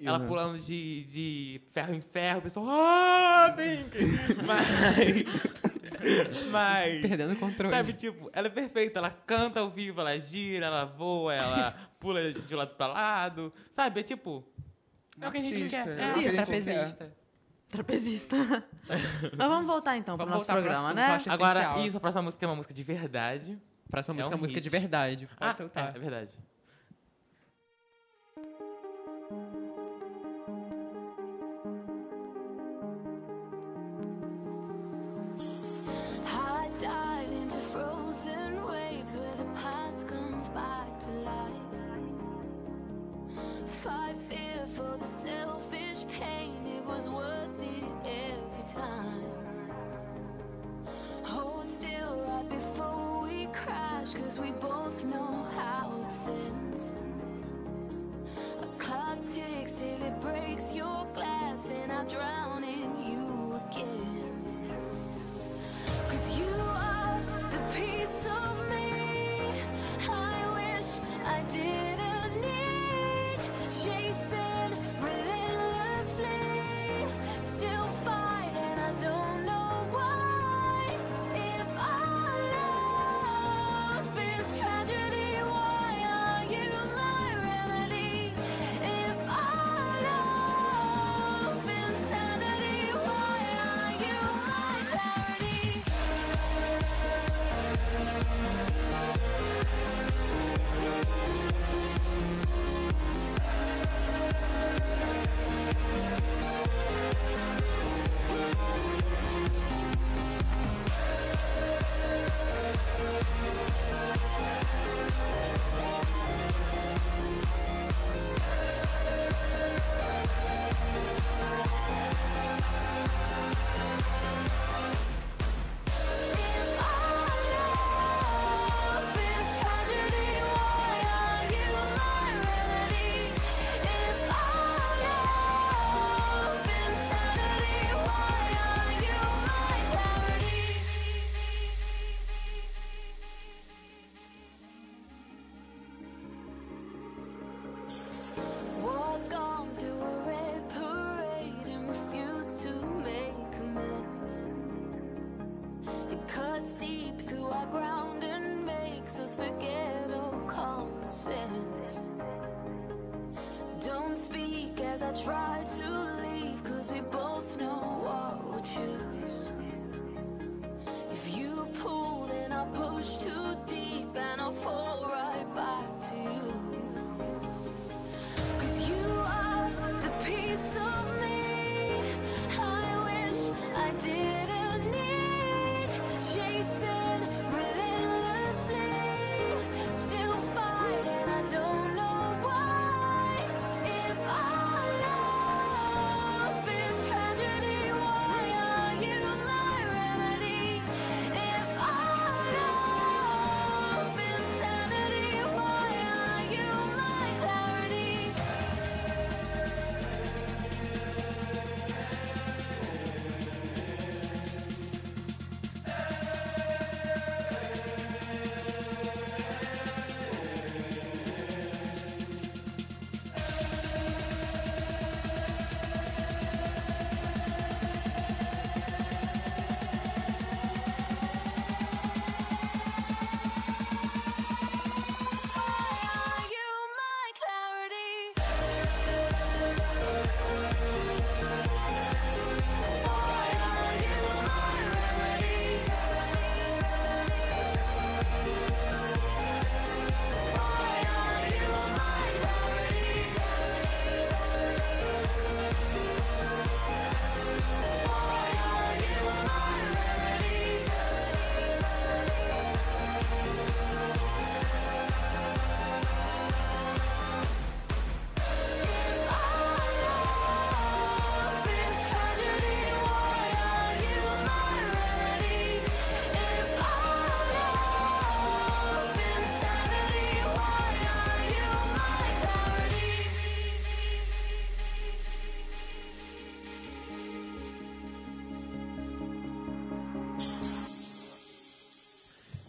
Ela 0.03 0.19
né? 0.19 0.27
pulando 0.27 0.59
de, 0.59 1.05
de 1.05 1.61
ferro 1.73 1.95
em 1.95 2.01
ferro, 2.01 2.41
o 2.41 2.43
pessoal, 2.43 2.67
ah, 2.69 3.55
Pink! 3.57 3.97
Mas. 4.45 5.25
Mas. 6.51 7.01
Perdendo 7.01 7.33
o 7.33 7.37
controle. 7.37 7.75
Sabe, 7.75 7.93
tipo, 7.95 8.29
ela 8.33 8.47
é 8.47 8.51
perfeita, 8.51 8.99
ela 8.99 9.11
canta 9.11 9.61
ao 9.61 9.71
vivo, 9.71 10.01
ela 10.01 10.19
gira, 10.19 10.67
ela 10.67 10.85
voa, 10.85 11.35
ela 11.35 11.75
pula 11.99 12.33
de 12.33 12.55
lado 12.55 12.75
pra 12.77 12.89
lado. 12.89 13.53
Sabe, 13.73 14.01
é 14.01 14.03
tipo. 14.03 14.45
É 15.21 15.29
o 15.29 15.31
que 15.31 15.39
a 15.39 15.41
gente 15.41 15.71
quer. 15.71 15.89
É, 15.89 16.13
Sim, 16.13 16.23
Sim, 16.25 16.33
trapezista. 16.35 17.17
Trapezista. 17.69 18.37
Mas 19.37 19.49
vamos 19.49 19.67
voltar 19.67 19.97
então 19.97 20.17
pro 20.17 20.27
Vamos 20.27 20.35
nosso 20.35 20.47
pro 20.47 20.57
programa, 20.57 20.91
assunto, 20.91 20.97
né? 20.97 21.33
Agora, 21.33 21.61
essencial. 21.61 21.87
isso, 21.87 21.97
a 21.97 22.01
próxima 22.01 22.23
música 22.23 22.45
é 22.45 22.49
uma 22.49 22.57
música 22.57 22.75
de 22.75 22.85
verdade. 22.85 23.59
Próxima 23.91 24.15
É 24.15 24.17
música 24.17 24.35
é 24.35 24.37
um 24.37 24.39
uma 24.39 24.43
música 24.43 24.61
de 24.61 24.69
verdade. 24.69 25.27
Pode 25.27 25.51
ah, 25.51 25.57
soltar. 25.57 25.95
É, 25.95 25.97
é 25.97 26.01
verdade. 26.01 26.33
Back 40.57 40.99
to 41.01 41.11
life. 41.11 41.53
Fight 43.83 44.17
fear 44.29 44.65
for 44.75 44.97
the 44.99 45.05
selfish 45.05 46.07
pain, 46.19 46.57
it 46.79 46.85
was 46.87 47.11
worth 47.11 47.61
it 47.61 47.85
every 48.25 48.65
time. 48.75 49.23
Hold 51.25 51.67
still 51.67 52.25
right 52.27 52.49
before 52.49 53.25
we 53.25 53.47
crash, 53.53 54.15
cause 54.15 54.39
we 54.39 54.51
both 54.53 55.05
know 55.05 55.47
how 55.59 55.85
this 56.09 56.29
ends. 56.47 56.83
A 58.63 58.67
clock 58.79 59.19
ticks 59.35 59.73
till 59.73 60.03
it 60.09 60.21
breaks 60.23 60.66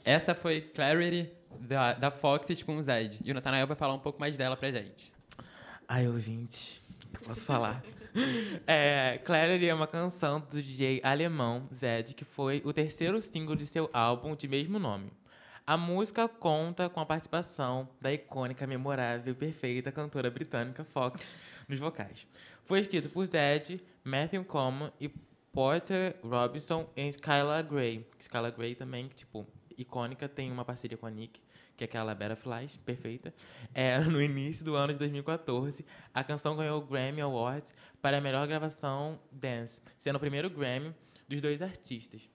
Essa 0.07 0.33
foi 0.33 0.61
Clarity 0.61 1.29
da, 1.59 1.91
da 1.91 2.09
Foxes 2.09 2.63
com 2.63 2.77
o 2.77 2.81
Zed. 2.81 3.19
E 3.25 3.29
o 3.29 3.33
Nathanael 3.33 3.67
vai 3.67 3.75
falar 3.75 3.93
um 3.93 3.99
pouco 3.99 4.17
mais 4.21 4.37
dela 4.37 4.55
pra 4.55 4.71
gente. 4.71 5.11
Ai, 5.85 6.07
ouvinte, 6.07 6.81
que 7.11 7.25
posso 7.25 7.41
falar? 7.41 7.83
é, 8.65 9.19
Clarity 9.25 9.67
é 9.67 9.73
uma 9.73 9.85
canção 9.85 10.39
do 10.39 10.63
DJ 10.63 11.01
alemão 11.03 11.67
Zed, 11.75 12.13
que 12.13 12.23
foi 12.23 12.61
o 12.63 12.71
terceiro 12.71 13.21
single 13.21 13.57
de 13.57 13.65
seu 13.65 13.89
álbum 13.91 14.33
de 14.33 14.47
mesmo 14.47 14.79
nome. 14.79 15.11
A 15.65 15.75
música 15.75 16.29
conta 16.29 16.87
com 16.87 17.01
a 17.01 17.05
participação 17.05 17.89
da 17.99 18.13
icônica, 18.13 18.65
memorável 18.65 19.33
e 19.33 19.35
perfeita 19.35 19.91
cantora 19.91 20.31
britânica 20.31 20.85
Fox 20.85 21.35
nos 21.67 21.79
vocais. 21.79 22.25
Foi 22.63 22.79
escrito 22.79 23.09
por 23.09 23.25
Zed, 23.25 23.83
Matthew 24.05 24.45
Coleman 24.45 24.89
e 25.01 25.09
Porter 25.51 26.15
Robinson 26.23 26.87
e 26.95 27.09
Skylar 27.09 27.61
Grey. 27.65 28.07
Skylar 28.17 28.53
Grey 28.53 28.73
também, 28.73 29.09
tipo, 29.09 29.45
icônica, 29.77 30.27
tem 30.27 30.51
uma 30.51 30.65
parceria 30.65 30.97
com 30.97 31.05
a 31.05 31.09
Nick, 31.09 31.39
que 31.75 31.83
é 31.83 31.85
aquela 31.85 32.15
Butterflies, 32.15 32.75
perfeita. 32.77 33.33
É, 33.73 33.99
no 34.01 34.21
início 34.21 34.65
do 34.65 34.75
ano 34.75 34.93
de 34.93 34.99
2014, 34.99 35.85
a 36.13 36.23
canção 36.23 36.55
ganhou 36.55 36.81
o 36.81 36.85
Grammy 36.85 37.21
Awards 37.21 37.73
para 38.01 38.17
a 38.17 38.21
melhor 38.21 38.47
gravação 38.47 39.19
dance, 39.31 39.81
sendo 39.97 40.15
o 40.15 40.19
primeiro 40.19 40.49
Grammy 40.49 40.93
dos 41.27 41.41
dois 41.41 41.61
artistas. 41.61 42.27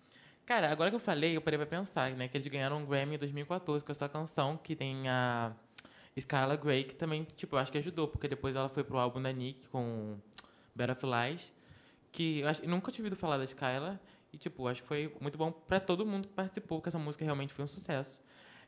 Cara, 0.44 0.70
agora 0.70 0.90
que 0.90 0.96
eu 0.96 1.00
falei, 1.00 1.36
eu 1.36 1.40
parei 1.40 1.58
pra 1.58 1.66
pensar, 1.66 2.10
né? 2.12 2.28
Que 2.28 2.36
eles 2.36 2.46
ganharam 2.46 2.78
um 2.78 2.86
Grammy 2.86 3.14
em 3.14 3.18
2014 3.18 3.84
com 3.84 3.92
essa 3.92 4.08
canção, 4.08 4.56
que 4.56 4.74
tem 4.74 5.08
a 5.08 5.52
Skylar 6.16 6.58
Grey, 6.58 6.84
que 6.84 6.94
também, 6.94 7.24
tipo, 7.36 7.56
eu 7.56 7.60
acho 7.60 7.72
que 7.72 7.78
ajudou, 7.78 8.08
porque 8.08 8.28
depois 8.28 8.54
ela 8.54 8.68
foi 8.68 8.84
pro 8.84 8.98
álbum 8.98 9.22
da 9.22 9.32
Nick 9.32 9.68
com 9.68 10.18
Butterflies, 10.74 11.52
que 12.10 12.40
eu, 12.40 12.48
acho, 12.48 12.66
nunca 12.68 12.92
tinha 12.92 13.04
ouvido 13.04 13.18
falar 13.18 13.38
da 13.38 13.44
Skylar, 13.44 13.98
e, 14.32 14.38
tipo, 14.38 14.66
acho 14.66 14.82
que 14.82 14.88
foi 14.88 15.14
muito 15.20 15.36
bom 15.36 15.52
pra 15.52 15.78
todo 15.78 16.06
mundo 16.06 16.28
que 16.28 16.34
participou, 16.34 16.78
porque 16.78 16.88
essa 16.88 16.98
música 16.98 17.24
realmente 17.24 17.52
foi 17.52 17.64
um 17.64 17.68
sucesso. 17.68 18.20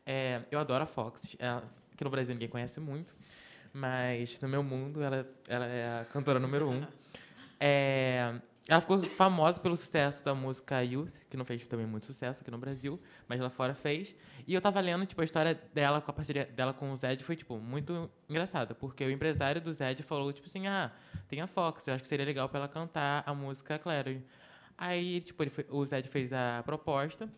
É, 0.05 0.43
eu 0.51 0.59
adoro 0.59 0.85
a 0.85 0.87
Fox, 0.87 1.35
ela, 1.39 1.65
aqui 1.93 2.05
no 2.05 2.11
Brasil 2.11 2.35
ninguém 2.35 2.49
conhece 2.49 2.79
muito, 2.81 3.17
mas 3.73 4.39
no 4.41 4.49
meu 4.49 4.63
mundo 4.63 5.03
ela, 5.03 5.27
ela 5.49 5.67
é 5.67 6.01
a 6.01 6.05
cantora 6.05 6.39
número 6.39 6.69
um. 6.69 6.87
É, 7.59 8.35
ela 8.67 8.81
ficou 8.81 8.99
famosa 8.99 9.61
pelo 9.61 9.77
sucesso 9.77 10.25
da 10.25 10.35
música 10.35 10.83
Youth, 10.83 11.21
que 11.29 11.37
não 11.37 11.45
fez 11.45 11.65
também 11.67 11.87
muito 11.87 12.07
sucesso 12.07 12.41
aqui 12.41 12.51
no 12.51 12.57
Brasil, 12.57 12.99
mas 13.29 13.39
lá 13.39 13.51
fora 13.51 13.75
fez. 13.75 14.17
E 14.47 14.55
eu 14.55 14.61
tava 14.61 14.81
lendo, 14.81 15.05
tipo, 15.05 15.21
a 15.21 15.25
história 15.25 15.59
dela 15.75 16.01
com 16.01 16.11
a 16.11 16.15
parceria 16.15 16.47
dela 16.47 16.73
com 16.73 16.91
o 16.91 16.97
Zed 16.97 17.23
foi, 17.25 17.37
tipo, 17.37 17.59
muito 17.59 18.11
engraçada, 18.29 18.75
porque 18.75 19.05
o 19.05 19.11
empresário 19.11 19.61
do 19.61 19.73
Zed 19.73 20.03
falou, 20.03 20.33
tipo 20.33 20.47
assim, 20.47 20.67
ah, 20.67 20.91
tem 21.29 21.43
a 21.43 21.47
Fox, 21.47 21.87
eu 21.87 21.95
acho 21.95 22.03
que 22.03 22.09
seria 22.09 22.25
legal 22.25 22.49
pra 22.49 22.61
ela 22.61 22.69
cantar 22.69 23.23
a 23.27 23.35
música 23.35 23.79
Clarity. 23.79 24.25
Aí, 24.77 25.21
tipo, 25.21 25.43
ele 25.43 25.51
foi- 25.51 25.67
o 25.71 25.85
Zed 25.85 26.09
fez 26.09 26.33
a 26.33 26.63
proposta 26.65 27.29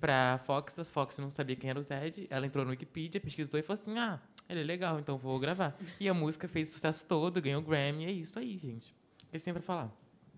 pra 0.00 0.40
Fox, 0.44 0.78
a 0.78 0.84
Fox 0.84 1.18
não 1.18 1.30
sabia 1.30 1.54
quem 1.56 1.70
era 1.70 1.78
o 1.78 1.82
Zed, 1.82 2.26
ela 2.28 2.44
entrou 2.46 2.64
no 2.64 2.70
Wikipedia, 2.72 3.20
pesquisou 3.20 3.58
e 3.60 3.62
falou 3.62 3.80
assim, 3.80 3.96
ah, 3.98 4.20
ele 4.48 4.60
é 4.60 4.64
legal, 4.64 4.98
então 4.98 5.16
vou 5.16 5.38
gravar. 5.38 5.76
E 6.00 6.08
a 6.08 6.14
música 6.14 6.48
fez 6.48 6.70
sucesso 6.70 7.06
todo, 7.06 7.40
ganhou 7.40 7.60
o 7.62 7.64
Grammy, 7.64 8.04
é 8.06 8.10
isso 8.10 8.38
aí, 8.38 8.58
gente. 8.58 8.94
Que 9.30 9.38
tem 9.38 9.52
pra 9.52 9.62
falar? 9.62 9.90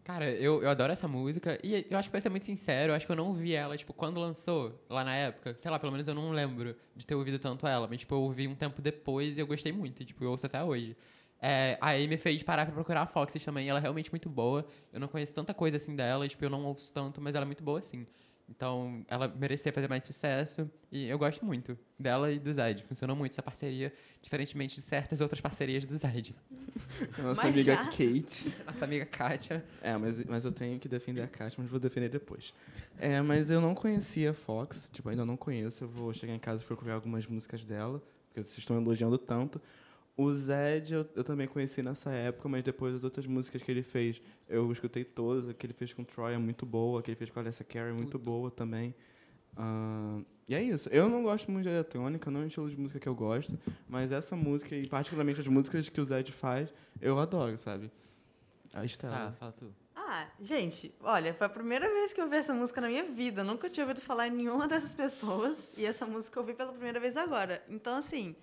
Cara, 0.04 0.30
eu, 0.30 0.62
eu 0.62 0.68
adoro 0.68 0.92
essa 0.92 1.08
música. 1.08 1.58
E 1.64 1.86
eu 1.90 1.96
acho 1.98 2.08
que 2.08 2.10
pra 2.10 2.20
ser 2.20 2.28
muito 2.28 2.44
sincero, 2.44 2.92
eu 2.92 2.94
acho 2.94 3.06
que 3.06 3.10
eu 3.10 3.16
não 3.16 3.32
vi 3.32 3.54
ela, 3.54 3.74
tipo, 3.74 3.94
quando 3.94 4.20
lançou, 4.20 4.78
lá 4.88 5.02
na 5.02 5.14
época. 5.14 5.54
Sei 5.56 5.70
lá, 5.70 5.78
pelo 5.78 5.90
menos 5.92 6.06
eu 6.06 6.14
não 6.14 6.30
lembro 6.30 6.76
de 6.94 7.06
ter 7.06 7.14
ouvido 7.14 7.38
tanto 7.38 7.66
ela. 7.66 7.88
Mas, 7.88 8.00
tipo, 8.00 8.14
eu 8.14 8.20
ouvi 8.20 8.46
um 8.46 8.54
tempo 8.54 8.82
depois 8.82 9.38
e 9.38 9.40
eu 9.40 9.46
gostei 9.46 9.72
muito. 9.72 10.04
Tipo, 10.04 10.22
eu 10.22 10.30
ouço 10.30 10.44
até 10.44 10.62
hoje. 10.62 10.94
É, 11.46 11.76
aí 11.78 12.08
me 12.08 12.16
fez 12.16 12.42
parar 12.42 12.64
pra 12.64 12.74
procurar 12.74 13.02
a 13.02 13.06
Foxes 13.06 13.44
também. 13.44 13.68
Ela 13.68 13.78
é 13.78 13.82
realmente 13.82 14.10
muito 14.10 14.30
boa. 14.30 14.66
Eu 14.90 14.98
não 14.98 15.08
conheço 15.08 15.30
tanta 15.30 15.52
coisa 15.52 15.76
assim 15.76 15.94
dela. 15.94 16.24
E, 16.24 16.28
tipo, 16.30 16.42
eu 16.42 16.48
não 16.48 16.64
ouço 16.64 16.90
tanto, 16.90 17.20
mas 17.20 17.34
ela 17.34 17.44
é 17.44 17.46
muito 17.46 17.62
boa, 17.62 17.80
assim. 17.80 18.06
Então, 18.48 19.04
ela 19.08 19.28
merecia 19.28 19.70
fazer 19.70 19.86
mais 19.86 20.06
sucesso. 20.06 20.70
E 20.90 21.06
eu 21.06 21.18
gosto 21.18 21.44
muito 21.44 21.78
dela 21.98 22.32
e 22.32 22.38
do 22.38 22.50
Zed. 22.50 22.82
Funcionou 22.84 23.14
muito 23.14 23.32
essa 23.32 23.42
parceria, 23.42 23.92
diferentemente 24.22 24.76
de 24.76 24.80
certas 24.80 25.20
outras 25.20 25.38
parcerias 25.38 25.84
do 25.84 25.94
Zed. 25.94 26.34
Nossa 27.22 27.42
Mas 27.42 27.52
amiga 27.52 27.74
já? 27.74 27.84
Kate. 27.84 28.54
Nossa 28.64 28.84
amiga 28.86 29.04
Kátia. 29.04 29.62
É, 29.82 29.94
mas, 29.98 30.24
mas 30.24 30.46
eu 30.46 30.52
tenho 30.52 30.80
que 30.80 30.88
defender 30.88 31.20
a 31.20 31.28
Kátia, 31.28 31.56
mas 31.60 31.70
vou 31.70 31.78
defender 31.78 32.08
depois. 32.08 32.54
É, 32.98 33.20
mas 33.20 33.50
eu 33.50 33.60
não 33.60 33.74
conhecia 33.74 34.30
a 34.30 34.34
Fox, 34.34 34.88
tipo, 34.90 35.10
ainda 35.10 35.26
não 35.26 35.36
conheço. 35.36 35.84
Eu 35.84 35.88
vou 35.88 36.14
chegar 36.14 36.32
em 36.32 36.38
casa 36.38 36.62
e 36.62 36.66
procurar 36.66 36.94
algumas 36.94 37.26
músicas 37.26 37.62
dela, 37.66 38.02
porque 38.28 38.42
vocês 38.42 38.56
estão 38.56 38.80
elogiando 38.80 39.18
tanto. 39.18 39.60
O 40.16 40.32
Zed 40.32 40.94
eu, 40.94 41.08
eu 41.16 41.24
também 41.24 41.48
conheci 41.48 41.82
nessa 41.82 42.10
época, 42.12 42.48
mas 42.48 42.62
depois 42.62 42.94
as 42.94 43.02
outras 43.02 43.26
músicas 43.26 43.62
que 43.62 43.70
ele 43.70 43.82
fez, 43.82 44.22
eu 44.48 44.70
escutei 44.70 45.04
todas. 45.04 45.48
A 45.48 45.54
que 45.54 45.66
ele 45.66 45.72
fez 45.72 45.92
com 45.92 46.04
Troy 46.04 46.34
é 46.34 46.38
muito 46.38 46.64
boa, 46.64 47.00
a 47.00 47.02
que 47.02 47.10
ele 47.10 47.16
fez 47.16 47.30
com 47.30 47.40
a 47.40 47.42
Alessia 47.42 47.64
Cara 47.64 47.90
é 47.90 47.92
muito 47.92 48.18
boa 48.18 48.50
também. 48.50 48.94
Ah, 49.56 50.20
e 50.48 50.54
é 50.54 50.62
isso. 50.62 50.88
Eu 50.90 51.08
não 51.08 51.22
gosto 51.22 51.50
muito 51.50 51.64
de 51.64 51.70
eletrônica, 51.70 52.30
não 52.30 52.40
é 52.40 52.44
o 52.44 52.46
estilo 52.46 52.70
de 52.70 52.78
música 52.78 53.00
que 53.00 53.08
eu 53.08 53.14
gosto, 53.14 53.58
mas 53.88 54.12
essa 54.12 54.36
música, 54.36 54.74
e 54.76 54.86
particularmente 54.86 55.40
as 55.40 55.48
músicas 55.48 55.88
que 55.88 56.00
o 56.00 56.04
Zed 56.04 56.30
faz, 56.32 56.72
eu 57.00 57.18
adoro, 57.18 57.56
sabe? 57.56 57.90
A 58.72 58.84
Estela. 58.84 59.14
Fala, 59.14 59.32
fala 59.32 59.52
tu. 59.52 59.74
Ah, 59.96 60.28
gente, 60.40 60.94
olha, 61.00 61.32
foi 61.32 61.46
a 61.46 61.50
primeira 61.50 61.88
vez 61.88 62.12
que 62.12 62.20
eu 62.20 62.28
vi 62.28 62.36
essa 62.36 62.52
música 62.52 62.80
na 62.80 62.88
minha 62.88 63.04
vida. 63.04 63.40
Eu 63.40 63.44
nunca 63.44 63.70
tinha 63.70 63.84
ouvido 63.84 64.00
falar 64.00 64.28
em 64.28 64.32
nenhuma 64.32 64.68
dessas 64.68 64.94
pessoas. 64.94 65.70
E 65.76 65.86
essa 65.86 66.04
música 66.04 66.38
eu 66.38 66.44
vi 66.44 66.52
pela 66.52 66.72
primeira 66.72 67.00
vez 67.00 67.16
agora. 67.16 67.64
Então, 67.68 67.96
assim, 67.96 68.36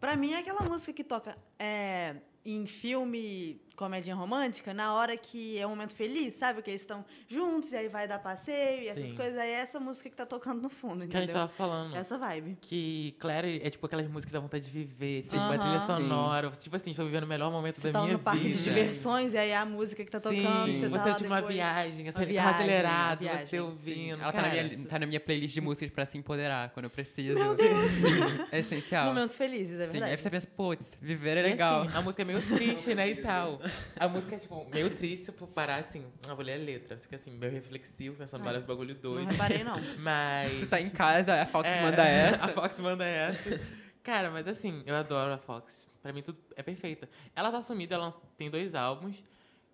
pra 0.00 0.16
mim 0.16 0.32
é 0.32 0.38
aquela 0.38 0.62
música 0.62 0.92
que 0.92 1.04
toca 1.04 1.36
é, 1.58 2.16
em 2.44 2.66
filme 2.66 3.60
comédia 3.76 4.14
romântica, 4.14 4.72
na 4.72 4.94
hora 4.94 5.16
que 5.16 5.58
é 5.58 5.66
um 5.66 5.70
momento 5.70 5.94
feliz, 5.94 6.34
sabe? 6.34 6.62
Que 6.62 6.70
eles 6.70 6.82
estão 6.82 7.04
juntos 7.28 7.72
e 7.72 7.76
aí 7.76 7.88
vai 7.88 8.06
dar 8.06 8.18
passeio 8.18 8.82
e 8.82 8.88
essas 8.88 9.10
Sim. 9.10 9.16
coisas. 9.16 9.38
Aí 9.38 9.50
é 9.50 9.54
essa 9.54 9.80
música 9.80 10.08
que 10.08 10.16
tá 10.16 10.24
tocando 10.26 10.60
no 10.62 10.68
fundo, 10.70 11.06
Que 11.06 11.16
a 11.16 11.20
gente 11.20 11.30
entendeu? 11.30 11.34
tava 11.34 11.48
falando. 11.48 11.96
Essa 11.96 12.16
vibe. 12.18 12.56
Que 12.60 13.14
Claire 13.18 13.60
é 13.62 13.70
tipo 13.70 13.84
aquelas 13.86 14.06
músicas 14.08 14.32
da 14.32 14.40
vontade 14.40 14.64
de 14.64 14.70
viver, 14.70 15.22
tipo, 15.22 15.36
Aham. 15.36 15.54
a 15.54 15.58
trilha 15.58 15.78
Sim. 15.80 15.86
sonora. 15.86 16.50
Você, 16.50 16.62
Tipo 16.64 16.76
assim, 16.76 16.90
estou 16.90 17.04
vivendo 17.06 17.24
o 17.24 17.26
melhor 17.26 17.50
momento 17.50 17.78
Você 17.80 17.90
da 17.90 17.98
tá 17.98 18.04
minha 18.04 18.16
no 18.16 18.22
parque 18.22 18.40
vida. 18.44 18.56
de 18.58 18.62
diversões 18.64 19.32
e 19.34 19.38
aí 19.38 19.50
é 19.50 19.56
a 19.56 19.64
música 19.66 20.04
que 20.04 20.10
tá 20.10 20.20
tocando. 20.20 20.64
Sim, 20.66 20.78
você 20.80 20.88
você 20.88 20.98
tá 20.98 21.04
lá 21.10 21.14
tipo 21.14 21.26
uma 21.30 21.42
viagem, 21.42 22.00
Uma 22.02 22.08
aceler- 22.10 22.28
viagem, 22.28 22.50
acelerado, 22.54 23.20
viagem. 23.20 23.46
você 23.46 23.60
ouvindo. 23.60 24.22
Ela 24.22 24.32
tá 24.32 24.42
na, 24.42 24.48
minha, 24.50 24.86
tá 24.86 24.98
na 25.00 25.06
minha 25.06 25.20
playlist 25.20 25.52
de 25.54 25.60
músicas 25.60 25.90
pra 25.90 26.06
se 26.06 26.16
empoderar 26.16 26.70
quando 26.70 26.84
eu 26.84 26.90
preciso. 26.90 27.38
Meu 27.38 27.54
Deus! 27.54 27.90
Sim, 27.92 28.44
é 28.52 28.58
essencial. 28.60 29.06
Momentos 29.06 29.36
felizes, 29.36 29.78
é 29.80 29.84
Sim, 29.86 29.92
verdade. 29.92 30.12
aí 30.12 30.18
você 30.18 30.30
pensa, 30.30 30.46
putz, 30.56 30.96
viver 31.00 31.36
é 31.36 31.40
E 31.40 31.42
legal. 31.42 31.82
assim, 31.82 31.96
a 31.98 32.00
música 32.02 32.22
é 32.22 32.24
meio 32.24 32.40
triste, 32.42 32.94
né, 32.94 33.08
e 33.10 33.16
tal. 33.16 33.60
A 33.98 34.08
música 34.08 34.36
é, 34.36 34.38
tipo, 34.38 34.66
meio 34.72 34.90
triste, 34.90 35.32
for 35.32 35.48
parar, 35.48 35.76
assim, 35.76 36.04
eu 36.26 36.36
vou 36.36 36.44
ler 36.44 36.54
a 36.54 36.64
letra. 36.64 36.96
Fica, 36.96 37.16
assim, 37.16 37.30
meio 37.30 37.52
reflexivo, 37.52 38.16
pensando 38.16 38.44
vários 38.44 38.64
bagulho 38.64 38.94
doido. 38.94 39.24
Não 39.24 39.30
reparei, 39.30 39.64
não. 39.64 39.76
Mas... 39.98 40.60
Tu 40.60 40.66
tá 40.68 40.80
em 40.80 40.90
casa, 40.90 41.42
a 41.42 41.46
Fox 41.46 41.70
É, 41.70 41.82
manda 41.82 42.02
essa. 42.06 42.44
A 42.44 42.48
Fox 42.48 42.80
manda 42.80 43.04
essa. 43.04 43.60
Cara, 44.02 44.30
mas 44.30 44.46
assim, 44.46 44.82
eu 44.84 44.94
adoro 44.94 45.32
a 45.32 45.38
Fox. 45.38 45.86
Pra 46.02 46.12
mim, 46.12 46.20
tudo 46.20 46.38
é 46.54 46.62
perfeita. 46.62 47.08
Ela 47.34 47.50
tá 47.50 47.62
sumida, 47.62 47.94
ela 47.94 48.12
tem 48.36 48.50
dois 48.50 48.74
álbuns. 48.74 49.22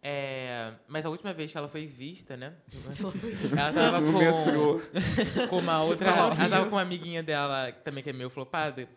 É, 0.03 0.73
mas 0.89 1.05
a 1.05 1.11
última 1.11 1.33
vez 1.33 1.51
que 1.53 1.59
ela 1.59 1.69
foi 1.69 1.85
vista, 1.85 2.37
né? 2.37 2.55
Ela 3.53 3.73
tava 3.75 4.01
com, 4.01 5.49
com 5.49 5.59
uma 5.59 5.83
outra. 5.83 6.13
Qual? 6.13 6.33
Ela 6.33 6.49
tava 6.49 6.65
com 6.67 6.77
uma 6.77 6.83
amiguinha 6.83 7.23
dela, 7.23 7.73
também 7.85 8.05
que 8.05 8.11
é 8.11 8.13
meio 8.13 8.31
flopada. 8.31 8.89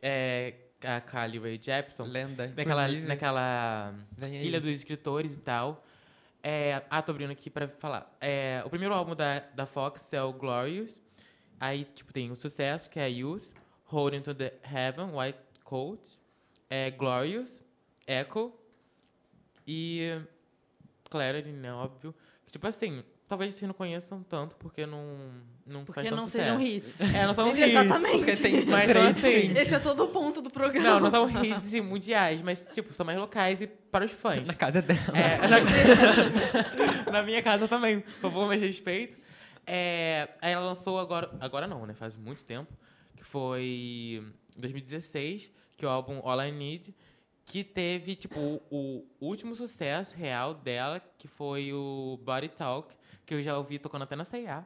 É, 0.00 0.54
a 0.84 1.00
Kylie 1.00 1.38
Ray 1.38 1.58
Jepsen. 1.60 2.06
Lenda. 2.06 2.48
Naquela, 2.48 2.82
inclusive. 2.84 3.06
naquela. 3.06 3.94
Ilha 4.26 4.60
dos 4.60 4.70
Escritores 4.70 5.36
e 5.36 5.40
tal. 5.40 5.84
É, 6.42 6.82
ah, 6.90 7.00
tô 7.00 7.12
abrindo 7.12 7.30
aqui 7.30 7.48
pra 7.48 7.68
falar. 7.68 8.16
É, 8.20 8.62
o 8.64 8.70
primeiro 8.70 8.94
álbum 8.94 9.14
da, 9.14 9.38
da 9.38 9.64
Fox 9.64 10.12
é 10.12 10.22
o 10.22 10.32
Glorious. 10.32 11.00
Aí, 11.60 11.84
tipo, 11.84 12.12
tem 12.12 12.30
o 12.30 12.36
Sucesso, 12.36 12.90
que 12.90 12.98
é 12.98 13.08
Youth. 13.08 13.54
Holding 13.84 14.22
to 14.22 14.34
the 14.34 14.52
Heaven, 14.64 15.10
White 15.14 15.38
Coat. 15.62 16.02
É 16.68 16.90
Glorious. 16.90 17.62
Echo. 18.06 18.52
E 19.66 20.20
Clarity, 21.08 21.50
né, 21.50 21.72
óbvio. 21.72 22.14
Tipo 22.50 22.66
assim, 22.66 23.04
talvez 23.32 23.54
vocês 23.54 23.66
não 23.66 23.72
conheçam 23.72 24.22
tanto, 24.22 24.56
porque 24.56 24.84
não, 24.84 25.06
não 25.66 25.86
Porque 25.86 26.00
faz 26.00 26.10
tanto 26.10 26.20
não 26.20 26.28
sejam 26.28 26.60
hits. 26.60 27.00
É, 27.00 27.26
não 27.26 27.32
são 27.32 27.48
hits. 27.56 27.62
Exatamente. 27.62 28.18
Porque 28.18 28.36
tem 28.36 28.64
Mas 28.66 28.86
três 28.90 29.16
são 29.16 29.30
assim. 29.30 29.52
Esse 29.56 29.74
é 29.74 29.78
todo 29.78 30.04
o 30.04 30.08
ponto 30.08 30.42
do 30.42 30.50
programa. 30.50 30.86
Não, 30.86 31.00
não 31.00 31.10
são 31.10 31.42
hits 31.42 31.56
assim, 31.56 31.80
mundiais, 31.80 32.42
mas, 32.42 32.62
tipo, 32.74 32.92
são 32.92 33.06
mais 33.06 33.18
locais 33.18 33.62
e 33.62 33.66
para 33.66 34.04
os 34.04 34.12
fãs. 34.12 34.46
Na 34.46 34.52
casa 34.52 34.82
dela. 34.82 35.00
É, 35.14 35.38
na, 35.48 37.08
na 37.10 37.22
minha 37.22 37.42
casa 37.42 37.66
também, 37.66 38.00
por 38.00 38.20
favor, 38.20 38.46
mais 38.46 38.60
respeito. 38.60 39.16
É, 39.66 40.28
aí 40.42 40.52
ela 40.52 40.66
lançou 40.66 40.98
agora, 40.98 41.30
agora 41.40 41.66
não, 41.66 41.86
né? 41.86 41.94
Faz 41.94 42.14
muito 42.14 42.44
tempo, 42.44 42.70
que 43.16 43.24
foi 43.24 44.22
em 44.54 44.60
2016, 44.60 45.50
que 45.78 45.86
é 45.86 45.88
o 45.88 45.90
álbum 45.90 46.20
All 46.22 46.44
I 46.44 46.52
Need, 46.52 46.94
que 47.46 47.64
teve, 47.64 48.14
tipo, 48.14 48.60
o, 48.70 49.06
o 49.18 49.26
último 49.26 49.56
sucesso 49.56 50.14
real 50.18 50.52
dela, 50.52 51.00
que 51.16 51.26
foi 51.26 51.72
o 51.72 52.20
Body 52.22 52.50
Talk, 52.50 52.94
que 53.26 53.34
eu 53.34 53.42
já 53.42 53.56
ouvi 53.56 53.78
tocando 53.78 54.02
até 54.02 54.16
na 54.16 54.24
C&A. 54.24 54.64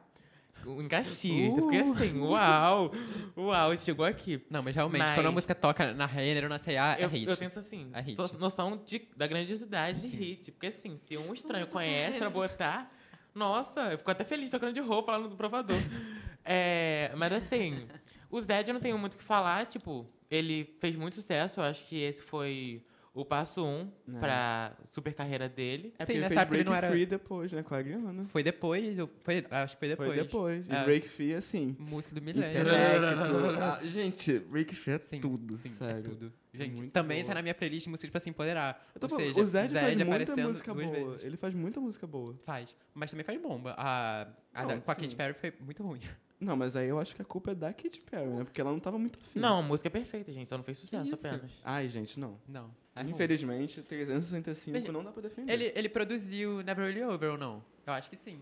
Em 0.65 0.87
Caxias. 0.87 1.55
Eu 1.57 1.63
fiquei 1.65 1.81
assim, 1.81 2.19
uau! 2.19 2.91
Uau, 3.37 3.77
chegou 3.77 4.05
aqui. 4.05 4.43
Não, 4.49 4.61
mas 4.63 4.75
realmente, 4.75 4.99
Mas- 4.99 5.13
quando 5.15 5.27
a 5.27 5.31
música 5.31 5.53
toca 5.55 5.93
na 5.93 6.05
Renner 6.05 6.43
ou 6.43 6.49
na 6.49 6.57
C&A, 6.59 6.97
é 6.99 7.05
Eu, 7.05 7.09
hit. 7.09 7.29
eu 7.29 7.37
penso 7.37 7.59
assim, 7.59 7.89
É 7.93 8.01
hit. 8.01 8.17
noção 8.39 8.81
de, 8.83 9.07
da 9.15 9.27
grandiosidade 9.27 10.01
de 10.09 10.15
hit. 10.15 10.51
Porque 10.51 10.67
assim, 10.67 10.97
se 10.97 11.15
um 11.17 11.31
estranho 11.33 11.67
conhece 11.67 12.17
pra 12.17 12.29
botar, 12.29 12.91
nossa, 13.33 13.91
eu 13.91 13.97
fico 13.99 14.09
até 14.11 14.23
feliz 14.23 14.49
tocando 14.49 14.73
de 14.73 14.79
roupa 14.81 15.11
lá 15.13 15.19
no 15.27 15.35
provador. 15.35 15.77
É, 16.49 17.11
mas 17.17 17.33
assim, 17.33 17.85
o 18.31 18.39
Zed 18.39 18.69
eu 18.69 18.73
não 18.73 18.79
tenho 18.79 18.97
muito 18.97 19.15
o 19.15 19.17
que 19.17 19.23
falar, 19.23 19.65
tipo, 19.65 20.09
ele 20.31 20.73
fez 20.79 20.95
muito 20.95 21.15
sucesso, 21.15 21.59
eu 21.59 21.65
acho 21.65 21.85
que 21.85 21.99
esse 22.01 22.23
foi 22.23 22.81
o 23.21 23.25
passo 23.25 23.65
um 23.65 23.89
É. 24.15 24.19
pra 24.19 24.77
super 24.87 25.13
carreira 25.13 25.49
dele. 25.49 25.93
É 25.97 26.05
Sim, 26.05 26.19
nessa 26.19 26.41
época 26.41 26.57
ele 26.57 26.63
não 26.63 26.75
era- 26.75 26.89
Free 26.89 27.05
depois, 27.05 27.51
né? 27.51 27.63
Com 27.63 27.73
a 27.73 27.77
Ariana. 27.77 28.25
Foi 28.25 28.43
depois, 28.43 28.97
eu- 28.97 29.09
foi, 29.23 29.45
acho 29.49 29.75
que 29.75 29.79
foi 29.79 29.87
depois. 29.89 30.09
Foi 30.09 30.17
depois. 30.23 30.67
E 30.67 30.71
É. 30.73 30.83
Break 30.85 31.07
Free, 31.09 31.33
assim. 31.33 31.75
Música 31.79 32.13
do 32.15 32.21
milênio. 32.21 32.49
Intelecto. 32.51 32.77
Ah, 33.61 33.79
gente, 33.83 34.39
Break 34.39 34.75
Free 34.75 34.93
é 34.95 34.99
Sim, 34.99 35.19
tudo, 35.19 35.57
sim, 35.57 35.69
sério. 35.69 35.99
É 35.99 36.01
tudo. 36.01 36.33
Gente, 36.53 36.75
Muito 36.75 36.91
também 36.91 37.17
boa. 37.19 37.27
tá 37.27 37.33
na 37.35 37.41
minha 37.41 37.53
playlist 37.53 37.87
músicas 37.87 38.09
pra 38.09 38.19
se 38.19 38.29
empoderar. 38.29 38.87
Eu 38.95 38.99
tô 39.01 39.07
Ou 39.07 39.15
seja, 39.19 39.39
o 39.39 39.45
Zed, 39.45 39.73
faz 39.73 39.95
muita 39.95 40.03
aparecendo 40.03 40.47
música 40.47 40.73
duas 40.73 40.85
boa. 40.87 41.09
vezes. 41.11 41.23
Ele 41.25 41.37
faz 41.37 41.53
muita 41.53 41.79
música 41.79 42.07
boa. 42.07 42.35
Faz. 42.45 42.75
Mas 42.95 43.11
também 43.11 43.23
faz 43.23 43.39
bomba. 43.39 43.75
A, 43.77 44.27
a 44.53 44.61
Não, 44.61 44.67
da- 44.69 44.77
com 44.81 44.91
a. 44.91 44.95
Katy 44.95 45.15
Perry 45.15 45.33
foi 45.33 45.53
muito 45.63 45.83
ruim. 45.83 45.99
Não, 46.39 46.55
mas 46.55 46.75
aí 46.75 46.87
eu 46.87 46.99
acho 46.99 47.15
que 47.15 47.21
a 47.21 47.25
culpa 47.25 47.51
é 47.51 47.55
da 47.55 47.73
Katy 47.73 47.99
Perry, 48.01 48.27
né? 48.27 48.43
Porque 48.43 48.59
ela 48.61 48.71
não 48.71 48.79
tava 48.79 48.97
muito 48.97 49.19
afim. 49.19 49.39
Não, 49.39 49.59
a 49.59 49.61
música 49.61 49.87
é 49.87 49.91
perfeita, 49.91 50.31
gente, 50.31 50.47
só 50.47 50.55
não 50.57 50.63
fez 50.63 50.77
sucesso 50.77 51.13
apenas. 51.15 51.51
Ai, 51.63 51.87
gente, 51.89 52.19
não. 52.19 52.39
Não. 52.47 52.69
É. 52.99 53.09
Infelizmente, 53.09 53.81
365 53.81 54.71
Veja, 54.79 54.91
não 54.91 55.03
dá 55.03 55.11
pra 55.11 55.21
defender. 55.21 55.51
Ele, 55.51 55.71
ele 55.75 55.89
produziu 55.89 56.61
Never 56.63 56.85
Really 56.85 57.03
Over 57.03 57.31
ou 57.31 57.37
não? 57.37 57.63
Eu 57.85 57.93
acho 57.93 58.09
que 58.09 58.15
sim. 58.17 58.39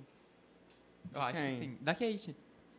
Eu 1.13 1.21
acho 1.21 1.41
que 1.41 1.51
sim. 1.51 1.77
Da 1.81 1.93
Kate. 1.93 2.35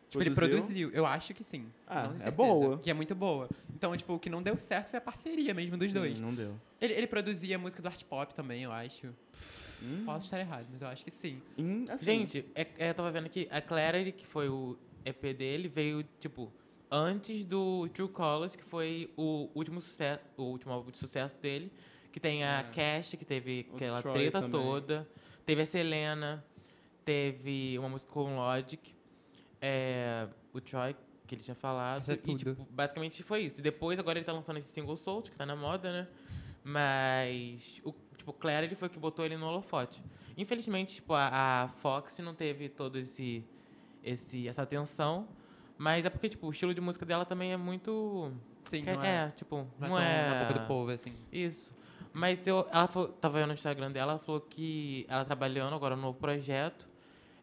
Tipo, 0.09 0.23
ele 0.23 0.35
Produziu? 0.35 0.91
Eu 0.93 1.05
acho 1.05 1.35
que 1.35 1.43
sim. 1.43 1.67
Ah, 1.87 2.05
Não 2.05 2.17
tenho 2.17 2.29
é 2.29 2.31
boa. 2.31 2.79
Que 2.79 2.91
é 2.91 2.95
muito 2.95 3.15
boa. 3.15 3.49
Então, 3.75 3.97
tipo, 3.97 4.15
o 4.15 4.19
que 4.19 4.31
não 4.31 4.43
deu 4.43 4.57
certo 4.57 4.91
foi 4.91 4.99
a 4.99 5.03
parceria 5.03 5.53
mesmo 5.53 5.77
dos 5.77 5.89
Sim, 5.89 5.95
dois. 5.95 6.21
não 6.21 6.33
deu. 6.35 6.55
Ele, 6.81 6.95
ele 6.95 7.07
produzia 7.07 7.57
a 7.57 7.59
música 7.59 7.83
do 7.83 7.89
art 7.89 8.03
pop 8.05 8.33
também, 8.35 8.63
eu 8.63 8.73
acho. 8.73 9.09
Hum, 9.83 10.05
Posso 10.07 10.27
estar 10.27 10.39
errado, 10.41 10.67
mas 10.71 10.81
eu 10.81 10.89
acho 10.89 11.05
que 11.05 11.11
sim. 11.11 11.43
hum, 11.59 11.85
assim, 11.89 12.05
Gente, 12.05 12.45
é, 12.55 12.67
é, 12.79 12.91
eu 12.91 12.95
tava 12.95 13.11
vendo 13.11 13.27
aqui, 13.27 13.47
a 13.51 13.61
Clarity, 13.61 14.13
que 14.13 14.27
foi 14.27 14.49
o 14.49 14.79
EP 15.05 15.35
dele, 15.37 15.69
veio, 15.69 16.05
tipo, 16.21 16.51
antes 16.91 17.45
do 17.45 17.89
True 17.89 18.09
Colors, 18.09 18.57
que 18.57 18.65
foi 18.65 19.11
o 19.17 19.49
último 19.55 19.81
sucesso, 19.81 20.31
o 20.37 20.43
último 20.45 20.73
álbum 20.73 20.91
de 20.91 20.99
sucesso 20.99 21.39
dele, 21.39 21.73
que 22.13 22.21
tem 22.21 22.45
a 22.45 22.65
Cash, 22.73 23.15
que 23.19 23.25
teve 23.25 23.67
O 23.71 23.77
aquela 23.77 24.01
Troy 24.01 24.15
treta 24.15 24.41
também. 24.41 24.61
toda, 24.61 25.09
teve 25.45 25.63
a 25.63 25.67
Selena, 25.67 26.45
teve 27.05 27.79
uma 27.79 27.89
música 27.89 28.11
com 28.13 28.37
Logic, 28.37 28.95
é, 29.61 30.27
o 30.53 30.61
Troy, 30.61 30.97
que 31.27 31.35
ele 31.35 31.43
tinha 31.43 31.55
falado, 31.55 32.03
Isso 32.03 32.13
é 32.13 32.15
e, 32.15 32.37
tipo, 32.37 32.67
basicamente 32.71 33.23
foi 33.23 33.43
isso. 33.43 33.61
E 33.61 33.63
depois, 33.63 33.99
agora 33.99 34.19
ele 34.19 34.25
tá 34.25 34.33
lançando 34.33 34.59
esse 34.59 34.69
single 34.69 34.97
solto, 34.97 35.31
que 35.31 35.37
tá 35.37 35.45
na 35.45 35.57
moda, 35.57 35.93
né? 35.93 36.09
Mas, 36.65 37.81
o, 37.85 37.93
tipo, 38.17 38.33
Clarity 38.33 38.75
foi 38.75 38.89
o 38.89 38.91
que 38.91 38.99
botou 38.99 39.25
ele 39.25 39.37
no 39.37 39.47
holofote. 39.47 40.03
Infelizmente, 40.37 40.97
tipo, 40.97 41.15
a, 41.15 41.65
a 41.65 41.69
Fox 41.69 42.19
não 42.19 42.35
teve 42.35 42.69
todo 42.69 42.99
esse, 42.99 43.45
esse 44.03 44.47
essa 44.49 44.63
atenção, 44.63 45.29
mas 45.79 46.05
é 46.05 46.11
porque, 46.11 46.29
tipo, 46.29 46.47
o 46.47 46.51
estilo 46.51 46.73
de 46.75 46.81
música 46.81 47.05
dela 47.05 47.25
também 47.25 47.53
é 47.53 47.57
muito... 47.57 48.33
Sim, 48.63 48.85
que- 48.85 48.93
não 48.93 49.03
é, 49.05 49.31
tipo, 49.31 49.67
não 49.79 49.89
não, 49.91 49.99
é, 49.99 50.19
é... 50.21 50.25
tão 50.31 50.37
a 50.41 50.45
boca 50.45 50.61
do 50.61 50.67
povo, 50.67 50.91
assim. 50.91 51.13
Isso. 51.31 51.75
Mas 52.13 52.47
eu, 52.47 52.67
ela 52.73 52.87
falou, 52.89 53.09
tava 53.09 53.39
vendo 53.39 53.49
no 53.49 53.55
Instagram 53.55 53.93
dela, 53.93 54.13
ela 54.13 54.19
falou 54.21 54.41
que 54.41 55.05
ela 55.09 55.25
trabalhando 55.25 55.75
agora 55.75 55.95
no 55.95 56.03
novo 56.03 56.19
projeto, 56.19 56.89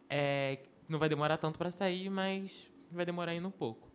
é, 0.10 0.60
não 0.90 0.98
vai 0.98 1.08
demorar 1.08 1.38
tanto 1.38 1.58
pra 1.60 1.70
sair, 1.70 2.10
mas 2.10 2.70
vai 2.92 3.06
demorar 3.06 3.32
ainda 3.32 3.48
um 3.48 3.52
pouco. 3.52 3.88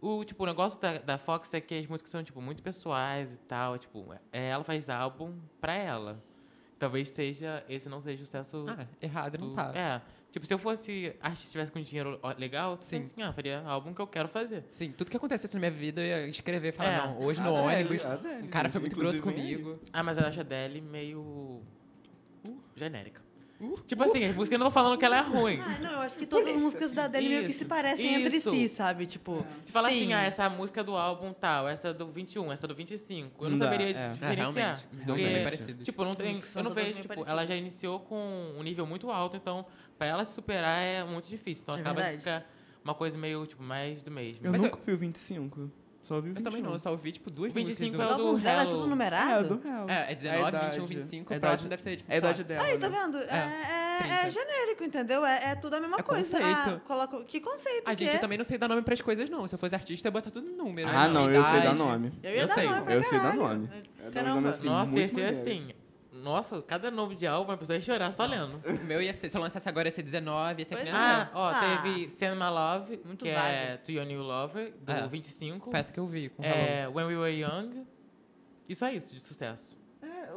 O, 0.00 0.24
tipo, 0.24 0.44
o 0.44 0.46
negócio 0.46 0.80
da, 0.80 0.98
da 0.98 1.18
Fox 1.18 1.52
é 1.54 1.60
que 1.60 1.74
as 1.74 1.86
músicas 1.86 2.10
são, 2.12 2.22
tipo, 2.22 2.40
muito 2.40 2.62
pessoais 2.62 3.34
e 3.34 3.38
tal. 3.38 3.74
é, 3.74 3.78
Tipo, 3.78 4.14
é, 4.32 4.48
ela 4.50 4.62
faz 4.62 4.88
álbum 4.88 5.34
pra 5.60 5.72
ela. 5.74 6.22
Talvez 6.78 7.08
seja, 7.08 7.64
esse 7.68 7.88
não 7.88 8.00
seja 8.00 8.22
o 8.22 8.26
sucesso 8.26 8.64
Ah, 8.68 8.86
errado 9.02 9.36
não 9.38 9.48
do- 9.48 9.54
tá. 9.54 9.72
É. 9.74 10.00
Tipo, 10.30 10.46
se 10.46 10.52
eu 10.54 10.58
fosse 10.58 11.12
artista 11.20 11.50
tivesse 11.50 11.72
com 11.72 11.80
dinheiro 11.80 12.20
legal, 12.38 12.76
Sim. 12.80 13.00
sim. 13.02 13.06
assim, 13.06 13.22
ah, 13.22 13.32
faria 13.32 13.60
álbum 13.62 13.94
que 13.94 14.00
eu 14.00 14.06
quero 14.06 14.28
fazer. 14.28 14.62
Sim, 14.70 14.92
tudo 14.92 15.10
que 15.10 15.16
acontecesse 15.16 15.52
na 15.54 15.58
minha 15.60 15.70
vida 15.72 16.00
eu 16.02 16.06
ia 16.06 16.28
escrever 16.28 16.68
e 16.68 16.72
falar, 16.72 16.90
É. 16.90 16.98
não, 16.98 17.18
hoje 17.20 17.40
no 17.42 17.56
Adele, 17.56 17.84
ônibus, 17.88 18.04
a 18.04 18.12
Adele, 18.12 18.42
um 18.42 18.48
cara 18.48 18.68
foi 18.68 18.80
muito 18.80 18.94
grosso 18.94 19.22
comigo. 19.22 19.78
Ah, 19.92 20.02
mas 20.02 20.18
eu 20.18 20.24
acho 20.26 20.38
a 20.38 20.42
Adele 20.42 20.80
meio. 20.82 21.62
genérica. 22.76 23.22
Tipo 23.88 24.04
assim, 24.04 24.24
as 24.24 24.36
músicas 24.36 24.52
eu 24.52 24.58
não 24.60 24.66
tô 24.66 24.70
falando 24.70 24.96
que 24.96 25.04
ela 25.04 25.16
é 25.18 25.20
ruim. 25.20 25.58
Ah, 25.60 25.78
não, 25.80 25.90
eu 25.94 25.98
acho 26.00 26.16
que 26.16 26.24
todas 26.26 26.54
as 26.54 26.62
músicas 26.62 26.92
da 26.92 27.04
Adele 27.04 27.28
meio 27.28 27.46
que 27.46 27.52
se 27.52 27.64
parecem 27.64 28.14
entre 28.14 28.36
isso. 28.36 28.50
si, 28.50 28.68
sabe? 28.68 29.04
Tipo, 29.06 29.44
Se 29.64 29.72
fala 29.72 29.90
sim. 29.90 29.96
assim, 29.96 30.12
ah, 30.12 30.22
essa 30.22 30.48
música 30.48 30.84
do 30.84 30.96
álbum 30.96 31.32
tal, 31.32 31.66
essa 31.68 31.92
do 31.92 32.06
21, 32.06 32.52
essa 32.52 32.68
do 32.68 32.74
25, 32.74 33.44
eu 33.44 33.50
não 33.50 33.56
Não 33.58 33.64
saberia 33.66 33.86
é. 33.86 33.90
É, 33.90 34.08
diferenciar. 34.10 34.52
realmente, 34.54 34.86
os 34.92 35.04
dois 35.04 35.22
são 35.22 35.32
bem 35.32 35.42
parecidos. 35.44 35.84
Tipo, 35.84 36.04
não 36.04 36.14
tem, 36.14 36.40
eu 36.54 36.62
não 36.62 36.70
vejo, 36.72 36.92
tipo, 36.94 37.08
parecidas. 37.08 37.28
ela 37.32 37.44
já 37.46 37.56
iniciou 37.56 37.98
com 38.00 38.54
um 38.56 38.62
nível 38.62 38.86
muito 38.86 39.10
alto, 39.10 39.36
então 39.36 39.66
pra 39.98 40.06
ela 40.06 40.24
se 40.24 40.32
superar 40.34 40.78
é 40.80 41.02
muito 41.02 41.28
difícil. 41.28 41.62
Então 41.64 41.74
É 41.74 41.80
acaba 41.80 41.96
verdade. 41.96 42.18
que 42.18 42.22
fica 42.22 42.46
uma 42.84 42.94
coisa 42.94 43.18
meio, 43.18 43.44
tipo, 43.44 43.62
mais 43.62 44.02
do 44.04 44.10
mesmo. 44.12 44.46
Eu 44.46 44.52
Mas 44.52 44.62
nunca 44.62 44.78
vi 44.86 44.92
o 44.92 44.96
25. 44.96 45.68
Só 46.08 46.14
ouvi 46.16 46.28
o 46.28 46.30
Eu 46.30 46.34
21. 46.36 46.44
também 46.50 46.62
não, 46.62 46.72
eu 46.72 46.78
só 46.78 46.90
ouvi, 46.90 47.12
tipo, 47.12 47.30
duas 47.30 47.52
25 47.52 47.96
músicas 47.98 48.10
é 48.10 48.14
Os 48.14 48.20
o 48.30 48.32
do 48.36 48.40
dela 48.42 48.60
é 48.60 48.62
Hello. 48.62 48.70
tudo 48.72 48.84
É, 48.86 48.88
numerado? 48.88 49.48
do 49.56 49.68
Hell. 49.68 49.88
É, 49.90 50.12
é 50.12 50.14
19, 50.14 50.40
a 50.40 50.44
21, 50.60 50.66
idade. 50.84 50.94
25, 50.94 51.32
É 51.32 51.36
o 51.36 51.36
a 51.36 51.40
próximo 51.40 51.68
deve 51.68 51.82
ser, 51.82 51.96
tipo, 51.96 52.10
É 52.10 52.14
a 52.14 52.18
idade 52.18 52.44
dela. 52.44 52.64
Aí, 52.64 52.78
tá 52.78 52.88
né? 52.88 52.98
vendo? 52.98 53.18
É, 53.18 53.22
é- 53.24 54.00
é 54.00 54.20
30. 54.22 54.30
genérico, 54.30 54.84
entendeu? 54.84 55.26
É, 55.26 55.50
é 55.50 55.54
tudo 55.54 55.74
a 55.76 55.80
mesma 55.80 55.98
É 55.98 56.02
coisa. 56.02 56.38
conceito. 56.38 56.70
Ah, 56.70 56.80
coloca... 56.86 57.24
Que 57.24 57.40
conceito 57.40 57.82
A 57.86 57.94
que 57.94 58.04
gente, 58.04 58.14
é? 58.14 58.16
eu 58.16 58.20
também 58.20 58.38
não 58.38 58.44
sei 58.46 58.56
dar 58.56 58.68
nome 58.68 58.80
pras 58.80 59.02
coisas, 59.02 59.28
não. 59.28 59.46
Se 59.46 59.54
eu 59.54 59.58
fosse 59.58 59.74
artista, 59.74 60.08
eu 60.08 60.10
ia 60.10 60.12
botar 60.12 60.30
tudo 60.30 60.48
em 60.48 60.56
número. 60.56 60.88
Ah, 60.88 61.06
né? 61.06 61.12
não, 61.12 61.30
eu 61.30 61.44
sei 61.44 61.60
dar 61.60 61.74
nome. 61.74 62.12
Eu 62.22 62.30
ia 62.32 62.40
eu 62.40 62.46
dar 62.46 62.54
sei, 62.54 62.66
nome 62.66 62.94
eu 62.94 63.02
sei 63.02 63.18
dar 63.20 63.34
nome. 63.36 63.70
É 64.06 64.10
Caramba. 64.10 64.48
assim, 64.48 64.66
Nossa, 64.66 64.98
esse 64.98 65.20
é 65.20 65.28
assim. 65.28 65.68
Nossa, 66.28 66.60
cada 66.60 66.90
nome 66.90 67.14
de 67.16 67.26
álbum 67.26 67.52
a 67.52 67.56
pessoa 67.56 67.76
ia 67.76 67.80
chorar, 67.82 68.10
você 68.10 68.16
tá 68.18 68.26
lendo. 68.26 68.60
O 68.66 68.84
meu 68.84 69.00
ia 69.00 69.14
ser, 69.14 69.30
se 69.30 69.36
eu 69.36 69.40
lançasse 69.40 69.66
agora, 69.66 69.88
ia 69.88 69.92
ser 69.92 70.02
19, 70.02 70.60
ia 70.60 70.64
ser 70.66 70.76
que 70.76 70.88
a 70.90 71.22
Ah, 71.22 71.30
ó, 71.32 71.48
Ah. 71.48 71.78
teve 71.82 72.10
Send 72.10 72.34
My 72.36 72.50
Love, 72.50 73.00
Muito 73.02 73.24
que 73.24 73.30
é. 73.30 73.78
To 73.78 73.90
Your 73.92 74.04
New 74.04 74.22
Lover, 74.22 74.74
do 74.78 74.92
É. 74.92 75.08
25. 75.08 75.70
Peça 75.70 75.90
que 75.90 75.98
eu 75.98 76.06
vi 76.06 76.28
com. 76.28 76.42
É, 76.44 76.86
When 76.88 77.06
We 77.06 77.16
Were 77.16 77.40
Young. 77.40 77.86
E 78.68 78.74
só 78.74 78.90
isso 78.90 79.14
de 79.14 79.20
sucesso. 79.20 79.77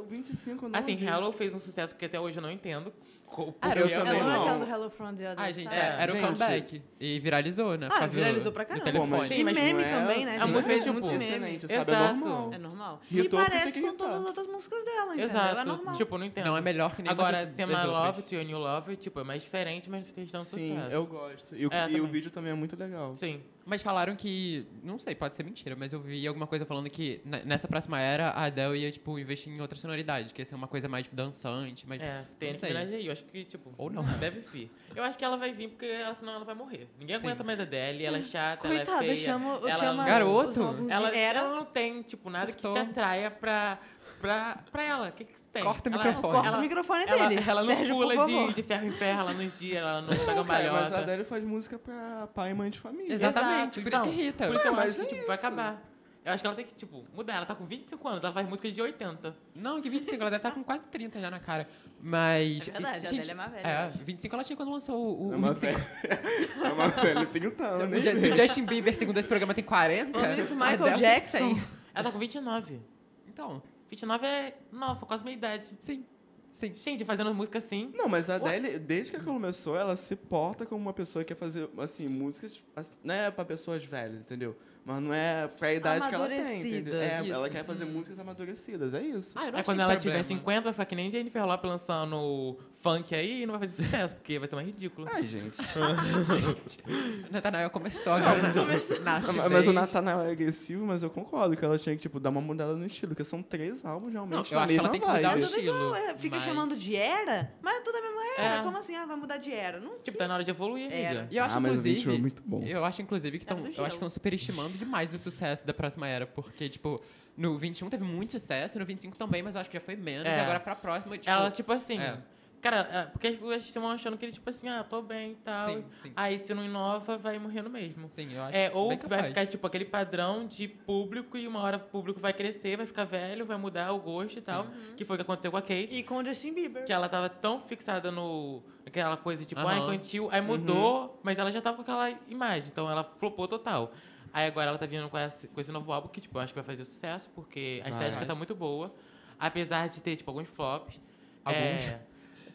É, 0.02 0.04
o 0.04 0.06
25 0.06 0.66
eu 0.66 0.70
não 0.70 0.80
Assim, 0.80 0.94
ouvi. 0.94 1.06
Hello 1.06 1.32
fez 1.32 1.54
um 1.54 1.60
sucesso 1.60 1.96
que 1.96 2.06
até 2.06 2.20
hoje 2.20 2.38
eu 2.38 2.42
não 2.42 2.52
entendo. 2.52 2.92
co- 3.28 3.56
Ah, 3.62 3.70
porque 3.70 3.80
eu 3.84 3.86
é 3.88 3.98
também 3.98 4.20
Ela 4.20 4.24
não 4.24 4.32
é 4.36 4.40
aquela 4.42 4.66
do 4.66 4.70
Hello 4.72 4.90
from 4.90 5.16
the 5.16 5.32
Other 5.32 5.36
Ai, 5.38 5.54
gente, 5.54 5.72
Side? 5.72 5.82
é, 5.82 5.96
era 6.02 6.12
um 6.12 6.16
Gente. 6.16 6.26
comeback. 6.28 6.82
E 7.00 7.20
viralizou, 7.22 7.78
né? 7.78 7.88
por 7.88 7.96
Ah, 7.96 8.00
causa 8.00 8.14
do- 8.14 8.16
viralizou 8.18 8.52
pra 8.52 8.64
do 8.64 8.68
caramba. 8.68 8.86
telefone. 8.92 9.28
Sim, 9.30 9.34
E 9.36 9.44
mas 9.46 9.56
meme 9.58 9.84
é- 9.84 9.90
também, 9.90 10.26
né? 10.26 10.32
a 10.36 10.40
gente? 10.40 10.52
música 10.52 10.74
é, 10.74 10.76
É 10.76 10.80
tipo, 10.80 10.94
muito 10.94 11.08
meme. 11.12 11.24
excelente, 11.26 11.62
sabe? 11.62 11.74
É 11.74 11.82
Exato. 11.94 12.14
normal. 12.20 12.54
É 12.54 12.58
normal. 12.58 13.02
E 13.10 13.16
porque 13.16 13.30
parece 13.30 13.74
tem 13.74 13.84
que 13.84 13.90
com 13.90 13.96
todas 13.96 14.16
as 14.16 14.16
irritar. 14.22 14.28
outras 14.28 14.48
músicas 14.48 14.84
dela, 14.84 15.06
entendeu? 15.16 15.30
Exato. 15.30 15.60
É 15.60 15.64
normal. 15.64 15.96
Tipo, 15.96 16.18
não 16.18 16.26
entendo. 16.26 16.46
Não 16.46 16.58
é 16.58 16.62
melhor 16.62 16.94
que 16.96 17.02
nem 17.02 17.10
Agora, 17.12 17.46
das 17.46 17.58
outras. 17.58 17.86
Love, 17.86 18.22
To 18.24 18.36
Your 18.36 18.46
New 18.46 18.58
Lover, 18.60 18.98
tipo, 18.98 19.20
é 19.20 19.24
mais 19.24 19.42
diferente, 19.44 19.90
mas 19.90 20.08
fez 20.10 20.30
tanto 20.30 20.44
Sim, 20.46 20.76
sucesso. 20.76 20.94
eu 20.94 21.06
gosto. 21.06 21.56
E 21.56 21.66
o, 21.66 21.70
É, 21.72 21.84
e 21.84 21.86
o 21.86 21.98
também. 22.00 22.12
vídeo 22.12 22.32
também 22.32 22.52
é 22.52 22.56
muito 22.56 22.76
legal. 22.78 23.16
Sim. 23.16 23.42
Mas 23.66 23.82
falaram 23.82 24.16
que. 24.16 24.66
Não 24.84 24.98
sei, 25.00 25.14
pode 25.14 25.36
ser 25.36 25.44
mentira, 25.44 25.76
mas 25.78 25.94
eu 25.94 26.00
vi 26.02 26.26
alguma 26.28 26.48
coisa 26.48 26.66
falando 26.66 26.90
que 26.90 27.22
ne- 27.24 27.44
nessa 27.46 27.68
próxima 27.68 28.00
era 28.00 28.30
a 28.30 28.46
Adele 28.46 28.80
ia, 28.80 28.92
tipo, 28.92 29.18
investir 29.20 29.54
em 29.54 29.62
outra 29.62 29.78
sonoridade, 29.78 30.34
que 30.34 30.42
ia 30.42 30.46
ser 30.46 30.56
uma 30.56 30.68
coisa 30.68 30.88
mais 30.90 31.08
dançante, 31.08 31.86
mas. 31.88 32.02
É, 32.02 32.26
tem 32.40 32.50
não 32.50 32.56
a 32.56 32.60
sei. 32.60 32.70
Minaj 32.70 32.94
aí. 32.96 33.06
Eu 33.06 33.12
acho 33.12 33.24
que, 33.26 33.46
tipo, 33.46 33.74
Ou 33.78 33.90
não. 33.90 34.04
deve 34.20 34.40
vir. 34.40 34.72
Eu 34.96 35.04
acho 35.04 35.18
que 35.18 35.24
ela 35.24 35.38
vai 35.38 35.54
vir 35.54 35.70
porque 35.70 35.86
ela, 35.86 36.14
senão 36.14 36.34
ela 36.34 36.46
vai 36.46 36.56
morrer. 36.56 36.88
Ninguém 37.00 37.16
Sim. 37.18 37.22
aguenta 37.26 37.44
mais 37.44 37.60
a 37.60 37.64
Adele, 37.64 38.04
ela 38.04 38.18
é 38.18 38.24
chata, 38.24 38.68
Coitada, 38.68 38.92
ela 38.92 39.04
é 39.04 39.16
feia. 39.16 39.16
chama, 39.16 39.50
ela 39.56 39.72
chama 39.72 40.06
Garoto. 40.06 40.62
Ela, 40.90 41.16
era. 41.16 41.40
ela 41.40 41.56
não 41.56 41.66
tem, 41.66 42.02
tipo, 42.02 42.30
nada 42.30 42.52
Surtou. 42.52 42.74
que 42.74 42.80
te 42.80 42.90
atraia 42.90 43.30
pra, 43.32 43.80
pra, 44.22 44.60
pra 44.72 44.84
ela. 44.84 45.10
O 45.10 45.12
que 45.12 45.26
que 45.26 45.42
tem? 45.52 45.64
Corta 45.64 45.90
o 45.90 45.94
Ela- 45.94 46.04
microfone. 46.06 46.34
Corta 46.34 46.48
ela- 46.48 46.58
o 46.58 46.62
microfone 46.62 47.06
Ela, 47.08 47.28
dele. 47.28 47.44
ela 47.48 47.64
não 47.64 47.76
Sérgio, 47.76 47.96
pula 47.96 48.26
de, 48.28 48.54
de 48.54 48.64
ferro 48.64 48.86
em 48.88 48.92
ferro, 48.92 49.20
ela 49.22 49.34
não 49.34 49.50
gira, 49.50 49.80
ela 49.80 50.02
não 50.02 50.10
pega 50.10 50.44
Cara, 50.46 50.72
mas 50.72 50.94
a. 50.94 50.98
Adele 51.00 51.24
faz 51.26 51.44
música 51.44 51.78
pra 51.80 52.28
pai 52.34 52.52
e 52.52 52.54
mãe 52.54 52.70
de 52.70 52.80
família. 52.80 53.14
Exatamente, 53.14 53.82
por 53.82 53.92
isso 53.94 54.04
que 54.04 54.10
irrita. 54.10 54.48
Por 54.48 54.56
isso 54.56 54.68
eu 54.68 54.74
acho 54.74 54.82
mas 54.86 54.96
que, 54.96 55.02
é 55.02 55.06
tipo, 55.06 55.28
vai 55.28 55.36
acabar. 55.36 55.82
Eu 56.24 56.32
acho 56.34 56.44
que 56.44 56.48
ela 56.48 56.56
tem 56.56 56.66
que, 56.66 56.76
tipo, 56.76 57.04
mudar. 57.16 57.34
Ela 57.34 57.48
tá 57.48 57.56
com 57.56 57.66
25 57.66 58.08
anos, 58.08 58.24
ela 58.24 58.32
faz 58.32 58.48
música 58.48 58.70
de 58.72 58.80
80. 58.80 59.36
Não, 59.56 59.82
que 59.82 59.90
25, 59.90 60.22
ela 60.22 60.30
deve 60.30 60.38
estar 60.38 60.52
com 60.52 60.64
quase 60.64 60.82
30 60.92 61.20
já 61.20 61.32
na 61.32 61.40
cara. 61.40 61.68
Mas. 62.00 62.68
É 62.68 62.72
verdade, 62.74 63.06
a 63.08 63.10
gente, 63.10 63.20
Adele 63.22 63.32
é 63.32 63.34
mais 63.34 63.52
velha, 63.52 63.68
É, 63.68 63.78
acho. 63.88 63.98
25 64.04 64.36
ela 64.36 64.44
tinha 64.44 64.56
quando 64.56 64.72
lançou 64.72 64.96
o, 65.20 65.30
o 65.30 65.34
É 65.34 65.36
uma 65.36 65.54
25. 65.54 65.80
velha. 65.80 66.22
É 66.64 66.74
uma 66.74 66.88
velha, 66.90 67.26
tem 67.26 67.48
o 67.48 67.52
tal, 67.52 67.78
né? 67.88 68.04
Se 68.04 68.30
o 68.30 68.36
Justin 68.36 68.66
Bieber, 68.66 68.96
segundo 68.96 69.18
esse 69.18 69.28
programa, 69.28 69.52
tem 69.56 69.64
40. 69.64 70.20
Falando 70.20 70.40
isso, 70.40 70.54
a 70.54 70.58
Michael 70.58 70.98
Jackson. 70.98 71.38
100. 71.56 71.64
Ela 71.96 72.04
tá 72.04 72.12
com 72.12 72.20
29. 72.20 72.80
Então, 73.28 73.64
29 73.92 74.26
é 74.26 74.58
nova, 74.72 75.06
quase 75.06 75.24
minha 75.24 75.36
idade. 75.36 75.70
sim. 75.78 76.06
Sim. 76.52 76.74
Gente, 76.76 77.06
fazendo 77.06 77.34
música 77.34 77.60
assim. 77.60 77.94
Não, 77.96 78.10
mas 78.10 78.30
a 78.30 78.36
Adele, 78.36 78.78
desde 78.78 79.12
que 79.12 79.16
ela 79.16 79.26
começou, 79.26 79.78
ela 79.78 79.96
se 79.96 80.18
porta 80.18 80.66
como 80.66 80.82
uma 80.82 80.92
pessoa 80.92 81.24
que 81.24 81.34
quer 81.34 81.40
fazer, 81.40 81.70
assim, 81.78 82.10
músicas, 82.10 82.62
assim, 82.76 82.92
não 83.04 83.16
é 83.16 83.32
pra 83.32 83.46
pessoas 83.46 83.86
velhas, 83.86 84.20
entendeu? 84.20 84.58
Mas 84.84 85.04
não 85.04 85.14
é 85.14 85.48
pra 85.48 85.72
idade 85.74 86.10
que 86.10 86.16
ela 86.16 86.28
tem, 86.28 86.60
entendeu? 86.62 86.96
É, 86.96 87.28
ela 87.30 87.48
quer 87.50 87.64
fazer 87.64 87.86
músicas 87.86 88.18
amadurecidas, 88.18 88.94
é 88.96 89.02
isso. 89.02 89.38
Ah, 89.38 89.46
eu 89.46 89.52
não 89.52 89.60
achei 89.60 89.64
quando 89.66 89.80
ela 89.80 89.96
tiver 89.96 90.18
problema. 90.24 90.40
50, 90.42 90.62
vai 90.64 90.74
ficar 90.74 90.86
que 90.86 90.96
nem 90.96 91.12
Jennifer 91.12 91.46
Lopez 91.46 91.72
lançando 91.72 92.58
funk 92.80 93.14
aí 93.14 93.44
e 93.44 93.46
não 93.46 93.52
vai 93.58 93.68
fazer 93.68 93.84
sucesso, 93.84 94.16
porque 94.16 94.40
vai 94.40 94.48
ser 94.48 94.56
mais 94.56 94.66
ridículo. 94.68 95.08
Ai, 95.14 95.22
gente. 95.22 95.56
Natanael 97.30 97.70
começou 97.70 98.14
agora. 98.14 98.42
Nasce 98.52 99.00
mas, 99.04 99.36
mas 99.36 99.46
o 99.46 99.50
vez. 99.50 99.68
Nathanael 99.74 100.22
é 100.22 100.32
agressivo, 100.32 100.86
mas 100.86 101.04
eu 101.04 101.10
concordo 101.10 101.56
que 101.56 101.64
ela 101.64 101.78
tinha 101.78 101.96
que, 101.96 102.02
tipo, 102.02 102.20
dar 102.20 102.30
uma 102.30 102.42
mudada 102.42 102.74
no 102.76 102.86
estilo, 102.86 103.10
porque 103.10 103.24
são 103.24 103.42
três 103.42 103.86
álbuns 103.86 104.12
Não, 104.14 104.26
realmente 104.28 104.52
eu 104.52 104.58
na 104.60 104.66
acho 104.66 104.74
que 104.74 104.80
ela 104.80 104.90
tem 104.90 105.00
que 105.02 105.08
mudar 105.08 105.36
o 105.36 105.40
estilo. 105.40 105.96
É, 105.96 106.18
fica 106.18 106.36
mas- 106.38 106.46
chamando 106.46 106.76
de 106.76 106.96
era, 106.96 107.54
mas 107.62 107.78
é 107.78 107.82
tudo 107.82 107.98
a 107.98 108.02
mesma 108.02 108.22
era. 108.40 108.56
É. 108.56 108.64
Como 108.64 108.78
assim? 108.78 108.96
Ah, 108.96 109.06
vai 109.06 109.16
mudar 109.16 109.38
de 109.38 109.52
era? 109.54 109.80
Não, 109.80 110.00
Tipo, 110.00 110.18
tá 110.18 110.28
na 110.28 110.34
hora 110.36 110.44
de 110.44 110.50
evoluir, 110.50 110.86
amiga. 110.88 110.98
Era. 110.98 111.28
E 111.30 111.38
eu 111.38 111.44
acho, 111.44 111.58
Ah, 111.58 111.60
mas 111.60 111.78
o 111.78 111.82
21 111.82 111.92
inclusive. 112.14 112.18
é 112.18 112.22
muito 112.22 112.44
bom. 112.44 112.64
Eu 112.64 112.84
acho, 112.84 113.02
inclusive, 113.02 113.38
que 113.38 113.44
estão. 113.44 113.62
do 113.62 114.71
Demais 114.78 115.14
o 115.14 115.20
sucesso 115.20 115.66
da 115.66 115.74
próxima 115.74 116.08
era. 116.08 116.26
Porque, 116.26 116.68
tipo, 116.70 117.02
no 117.38 117.58
21 117.58 117.90
teve 117.90 118.04
muito 118.04 118.32
sucesso, 118.32 118.78
no 118.80 118.86
25 118.86 119.16
também, 119.18 119.42
mas 119.44 119.56
eu 119.56 119.62
acho 119.62 119.70
que 119.70 119.78
já 119.78 119.82
foi 119.82 119.96
menos. 119.96 120.26
É. 120.28 120.38
E 120.38 120.40
agora 120.40 120.60
pra 120.60 120.76
próxima, 120.76 121.18
tipo. 121.18 121.30
Ela, 121.30 121.50
tipo 121.52 121.72
assim. 121.72 122.00
é. 122.00 122.18
Cara, 122.62 122.88
é, 122.94 123.06
porque 123.08 123.26
as 123.26 123.34
pessoas 123.34 123.64
estão 123.64 123.90
achando 123.90 124.16
que 124.16 124.24
ele, 124.24 124.32
tipo 124.34 124.48
assim, 124.48 124.70
ah, 124.70 124.84
tô 124.88 125.02
bem 125.02 125.32
e 125.32 125.36
tal. 125.38 125.68
Sim, 125.68 125.84
sim. 125.96 126.12
Aí 126.16 126.38
se 126.38 126.54
não 126.54 126.64
inova, 126.64 127.18
vai 127.18 127.40
morrendo 127.40 127.72
mesmo. 127.72 128.08
Sim, 128.10 128.34
eu 128.36 128.44
acho 128.44 128.56
É, 128.56 128.70
ou 128.72 128.90
bem 128.90 129.00
vai 129.00 129.10
capaz. 129.10 129.28
ficar, 129.30 129.46
tipo, 129.48 129.66
aquele 129.66 129.86
padrão 129.86 130.46
de 130.46 130.68
público 130.68 131.36
e 131.40 131.48
uma 131.48 131.60
hora 131.60 131.78
o 131.78 131.80
público 131.80 132.20
vai 132.20 132.32
crescer, 132.34 132.78
vai 132.78 132.86
ficar 132.86 133.04
velho, 133.06 133.48
vai 133.48 133.58
mudar 133.58 133.92
o 133.94 133.98
gosto 134.00 134.38
e 134.38 134.42
tal. 134.44 134.68
Que 134.96 135.04
foi 135.04 135.16
o 135.16 135.18
que 135.18 135.24
aconteceu 135.24 135.50
com 135.50 135.58
a 135.58 135.62
Kate. 135.64 135.88
E 135.96 136.04
com 136.04 136.18
o 136.18 136.24
Justin 136.24 136.54
Bieber. 136.54 136.86
Que 136.86 136.94
ela 136.94 137.10
tava 137.10 137.30
tão 137.30 137.60
fixada 137.62 138.12
no. 138.12 138.62
aquela 138.86 139.18
coisa, 139.18 139.44
tipo, 139.44 139.60
ah, 139.60 139.64
Aham. 139.64 139.78
infantil. 139.96 140.30
Aí 140.32 140.40
mudou, 140.40 141.20
mas 141.24 141.40
ela 141.40 141.52
já 141.52 141.64
tava 141.64 141.78
com 141.78 141.82
aquela 141.82 142.12
imagem. 142.30 142.70
Então 142.72 142.88
ela 142.88 143.04
flopou 143.18 143.48
total. 143.48 143.92
Aí 144.34 144.48
agora 144.48 144.70
ela 144.70 144.78
tá 144.78 144.86
vindo 144.86 145.10
com 145.10 145.18
esse, 145.18 145.48
com 145.48 145.60
esse 145.60 145.72
novo 145.72 145.92
álbum 145.92 146.08
que, 146.08 146.22
tipo, 146.22 146.38
eu 146.38 146.42
acho 146.42 146.54
que 146.54 146.60
vai 146.60 146.66
fazer 146.66 146.86
sucesso, 146.86 147.30
porque 147.36 147.82
a 147.84 147.90
estética 147.90 148.20
Vai. 148.20 148.28
tá 148.28 148.36
muito 148.36 148.56
boa. 148.56 148.94
Apesar 149.40 149.90
de 149.90 150.02
ter, 150.02 150.16
tipo, 150.16 150.30
alguns 150.32 150.48
flops. 150.48 151.00
Alguns? 151.44 151.84
É, 151.88 152.00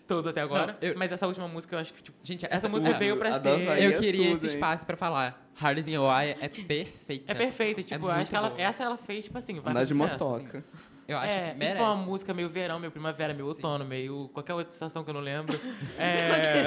todos 0.06 0.26
até 0.30 0.40
agora. 0.40 0.72
Não, 0.80 0.88
eu- 0.88 0.96
Mas 0.96 1.10
essa 1.12 1.26
última 1.26 1.46
música 1.48 1.74
eu 1.74 1.80
acho 1.80 1.92
que, 1.92 2.02
tipo. 2.02 2.16
Gente, 2.22 2.46
Essa 2.46 2.54
essa 2.54 2.68
música 2.68 2.94
o- 2.94 2.98
veio 2.98 3.16
pra 3.18 3.40
ser. 3.40 3.48
Eu 3.48 3.90
é 3.90 3.98
queria 3.98 4.30
tudo, 4.30 4.36
esse 4.38 4.46
hein? 4.46 4.54
espaço 4.54 4.86
pra 4.86 4.96
falar. 4.96 5.44
Hardest 5.54 5.88
in 5.90 5.96
Hawaii 5.96 6.36
é 6.40 6.48
perfeita. 6.48 7.32
É 7.32 7.34
perfeita. 7.34 7.82
Tipo, 7.82 7.94
eu 7.94 8.00
muito 8.08 8.20
acho 8.22 8.30
que 8.30 8.36
ela, 8.36 8.54
essa 8.58 8.84
ela 8.84 8.96
fez, 8.96 9.24
tipo 9.24 9.36
assim, 9.38 9.58
vai 9.60 9.72
Andar 9.72 9.84
de 9.84 9.94
motoca. 9.94 10.64
Eu 11.08 11.18
acho 11.18 11.36
é, 11.38 11.40
que 11.40 11.46
tipo 11.48 11.58
merece. 11.58 11.80
uma 11.82 11.94
música 11.94 12.34
meio 12.34 12.48
verão, 12.48 12.78
meio 12.80 12.90
primavera, 12.90 13.32
meio 13.32 13.46
outono, 13.46 13.84
meio 13.84 14.28
qualquer 14.34 14.54
outra 14.54 14.72
estação 14.72 15.04
que 15.04 15.10
eu 15.10 15.14
não 15.14 15.20
lembro. 15.20 15.58
É... 15.98 16.66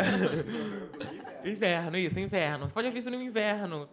inverno, 1.49 1.97
isso, 1.97 2.19
inverno. 2.19 2.67
Você 2.67 2.73
pode 2.73 2.87
ouvir 2.87 2.99
isso 2.99 3.09
no 3.09 3.15
inverno. 3.21 3.89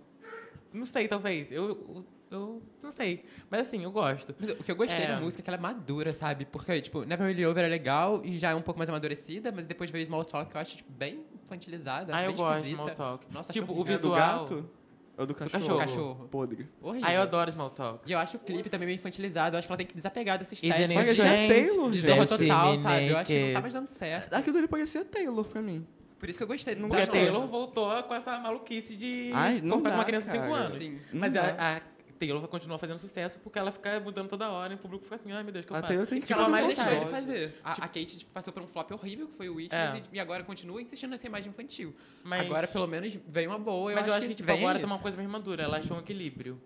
Não 0.78 0.86
sei, 0.86 1.08
talvez. 1.08 1.50
Eu, 1.50 1.68
eu, 1.68 2.04
eu 2.30 2.62
não 2.82 2.90
sei. 2.90 3.24
Mas 3.50 3.66
assim, 3.66 3.82
eu 3.84 3.90
gosto. 3.90 4.34
Mas 4.38 4.50
o 4.50 4.56
que 4.56 4.70
eu 4.70 4.76
gostei 4.76 5.04
É. 5.04 5.08
da 5.08 5.20
música 5.20 5.40
é 5.40 5.44
que 5.44 5.50
ela 5.50 5.56
é 5.56 5.60
madura, 5.60 6.12
sabe? 6.12 6.44
Porque, 6.44 6.80
tipo, 6.80 7.04
Never 7.04 7.26
Really 7.26 7.44
Over 7.46 7.64
é 7.64 7.68
legal 7.68 8.20
e 8.24 8.38
já 8.38 8.50
é 8.50 8.54
um 8.54 8.62
pouco 8.62 8.78
mais 8.78 8.88
amadurecida, 8.90 9.50
mas 9.52 9.66
depois 9.66 9.90
veio 9.90 10.04
Small 10.06 10.24
Talk, 10.24 10.50
que 10.50 10.56
eu 10.56 10.60
acho, 10.60 10.76
tipo, 10.76 10.92
bem 10.92 11.24
infantilizada. 11.44 12.12
Ah, 12.12 12.16
acho 12.18 12.24
eu 12.26 12.32
bem 12.32 12.36
gosto 12.36 12.52
de 12.62 12.70
esquisita. 12.70 12.94
Small 12.94 12.96
Talk. 13.18 13.26
Nossa, 13.32 13.52
Tipo, 13.52 13.72
o 13.72 13.76
horrível. 13.78 13.94
É 13.94 13.98
do 13.98 14.02
visual. 14.10 14.38
gato? 14.40 14.70
Ou 15.18 15.24
do 15.24 15.34
cachorro? 15.34 15.60
cachorro. 15.62 15.78
Cachorro. 15.78 16.28
Podre. 16.28 16.68
Horrível. 16.82 17.08
Aí 17.08 17.14
eu 17.16 17.22
adoro 17.22 17.50
Small 17.50 17.70
Talk. 17.70 18.00
E 18.06 18.12
eu 18.12 18.18
acho 18.18 18.36
o 18.36 18.40
clipe 18.40 18.68
também 18.68 18.86
meio 18.86 18.96
infantilizado. 18.96 19.56
Eu 19.56 19.58
acho 19.58 19.66
que 19.66 19.72
ela 19.72 19.78
tem 19.78 19.86
que 19.86 19.94
desapegar 19.94 20.38
estética. 20.42 20.74
it 20.76 20.94
Mas 20.94 21.08
esse 21.08 21.22
é? 21.22 21.48
Taylor, 21.48 21.90
de 21.90 22.00
gente. 22.00 22.16
Fancy 22.26 22.38
total, 22.48 22.76
sabe? 22.76 23.06
Eu 23.08 23.16
acho 23.16 23.30
que 23.32 23.46
não 23.46 23.52
tá 23.54 23.60
mais 23.62 23.72
dando 23.72 23.86
certo. 23.86 24.34
Aquilo 24.34 24.58
ali 24.58 24.68
parecia 24.68 25.04
Taylor 25.06 25.44
pra 25.46 25.62
mim. 25.62 25.86
Por 26.18 26.28
isso 26.28 26.38
que 26.38 26.42
eu 26.44 26.48
gostei. 26.48 26.74
Não 26.74 26.88
Porque 26.88 27.02
a 27.02 27.04
gostei. 27.06 27.22
Taylor 27.26 27.46
voltou 27.46 28.02
com 28.04 28.14
essa 28.14 28.38
maluquice 28.38 28.96
de 28.96 29.30
Ai, 29.34 29.60
não 29.62 29.76
cortar 29.76 29.90
com 29.90 29.90
dá, 29.90 29.94
uma 29.98 30.04
criança 30.04 30.26
de 30.32 30.38
5 30.38 30.48
cara. 30.50 30.64
anos. 30.66 30.78
Sim. 30.82 31.00
Mas 31.12 31.36
a, 31.36 31.76
a 31.76 31.80
Taylor 32.18 32.40
vai 32.40 32.48
continuar 32.48 32.78
fazendo 32.78 32.98
sucesso 32.98 33.38
porque 33.40 33.58
ela 33.58 33.70
fica 33.70 34.00
mudando 34.00 34.26
toda 34.30 34.48
hora 34.48 34.72
e 34.72 34.76
o 34.76 34.78
público 34.78 35.04
fica 35.04 35.16
assim, 35.16 35.30
ai 35.32 35.42
meu 35.42 35.52
Deus, 35.52 35.66
que 35.66 35.70
eu 35.72 35.76
A 35.76 35.80
faço? 35.80 35.88
Taylor 35.88 36.06
tem 36.06 36.18
que 36.20 36.26
Que 36.26 36.32
Tipo, 36.32 36.40
ela 36.40 36.48
a 36.48 36.50
mais 36.50 36.66
deixou 36.74 36.96
de 36.96 37.04
fazer. 37.10 37.54
A, 37.62 37.72
a 37.72 37.88
Kate 37.88 38.16
tipo, 38.16 38.30
passou 38.32 38.50
por 38.52 38.62
um 38.62 38.66
flop 38.66 38.90
horrível, 38.92 39.28
que 39.28 39.36
foi 39.36 39.50
o 39.50 39.56
Witness, 39.56 39.94
É. 39.96 40.02
e, 40.10 40.18
agora 40.18 40.42
continua 40.42 40.80
insistindo 40.80 41.10
nessa 41.10 41.26
imagem 41.26 41.50
infantil. 41.50 41.94
Mas- 42.24 42.46
Agora, 42.46 42.66
pelo 42.66 42.86
menos, 42.86 43.14
veio 43.28 43.50
uma 43.50 43.58
boa. 43.58 43.90
Eu 43.90 43.96
Mas 43.96 44.04
acho 44.04 44.12
eu 44.14 44.18
acho 44.18 44.28
que, 44.28 44.34
tipo, 44.34 44.46
vem 44.46 44.58
agora 44.58 44.78
tá 44.80 44.86
uma 44.86 44.98
coisa 44.98 45.16
mais 45.18 45.28
madura. 45.28 45.64
Ela 45.64 45.76
achou 45.76 45.96
um 45.98 46.00
equilíbrio. 46.00 46.58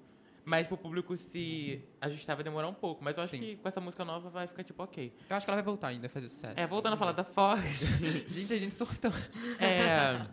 Mas 0.51 0.66
pro 0.66 0.76
público 0.76 1.16
se 1.16 1.80
ajustar 2.01 2.34
vai 2.34 2.42
demorar 2.42 2.66
um 2.66 2.74
pouco. 2.74 3.05
Mas 3.05 3.16
eu 3.16 3.22
acho 3.22 3.30
Sim. 3.30 3.38
que 3.38 3.57
com 3.59 3.68
essa 3.68 3.80
música 3.80 4.05
nova 4.05 4.28
vai 4.30 4.48
ficar 4.48 4.64
tipo 4.64 4.82
ok. 4.82 5.12
Eu 5.28 5.36
acho 5.36 5.46
que 5.46 5.51
ela 5.51 5.57
vai 5.57 5.64
voltar 5.64 5.86
ainda 5.86 6.09
a 6.09 6.11
fazer 6.11 6.28
sucesso. 6.28 6.59
É, 6.59 6.66
voltando 6.66 6.94
a 6.94 6.96
falar 6.96 7.12
da 7.12 7.22
Fox. 7.36 7.62
Gente, 8.28 8.53
a 8.53 8.59
gente 8.59 8.74
surtou. 8.74 9.12
é. 9.61 10.26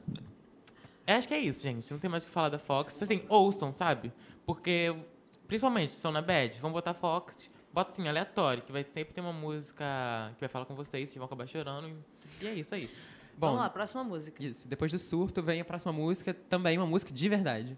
é, 1.05 1.13
Acho 1.13 1.28
que 1.28 1.36
é 1.36 1.39
isso, 1.39 1.61
gente. 1.61 1.91
Não 1.91 1.99
tem 1.99 2.09
mais 2.09 2.24
o 2.24 2.26
que 2.26 2.34
falar 2.34 2.49
da 2.49 2.57
Fox. 2.57 2.99
Assim, 2.99 3.22
ouçam, 3.30 3.72
sabe? 3.72 4.11
Porque, 4.43 4.95
principalmente, 5.47 5.91
se 5.91 5.97
estão 5.97 6.11
na 6.11 6.22
bad, 6.24 6.57
vão 6.59 6.72
botar 6.72 6.95
Fox. 6.95 7.47
Bota 7.72 7.91
assim, 7.91 8.07
aleatório, 8.07 8.63
que 8.63 8.72
vai 8.72 8.84
sempre 8.84 9.13
ter 9.13 9.22
uma 9.22 9.32
música 9.34 9.86
que 10.34 10.39
vai 10.39 10.49
falar 10.49 10.65
com 10.65 10.74
vocês, 10.74 11.09
vocês 11.09 11.18
vão 11.18 11.26
acabar 11.28 11.45
chorando. 11.45 11.95
E 12.41 12.47
é 12.47 12.55
isso 12.55 12.74
aí. 12.74 12.89
Bom, 13.38 13.49
Vamos 13.49 13.61
lá, 13.61 13.70
próxima 13.70 14.03
música. 14.03 14.43
isso. 14.43 14.68
Depois 14.68 14.91
do 14.91 14.97
surto, 14.97 15.43
vem 15.43 15.61
a 15.61 15.65
próxima 15.65 15.93
música. 15.93 16.34
Também 16.34 16.76
uma 16.76 16.88
música 16.88 17.13
de 17.13 17.30
verdade. 17.30 17.78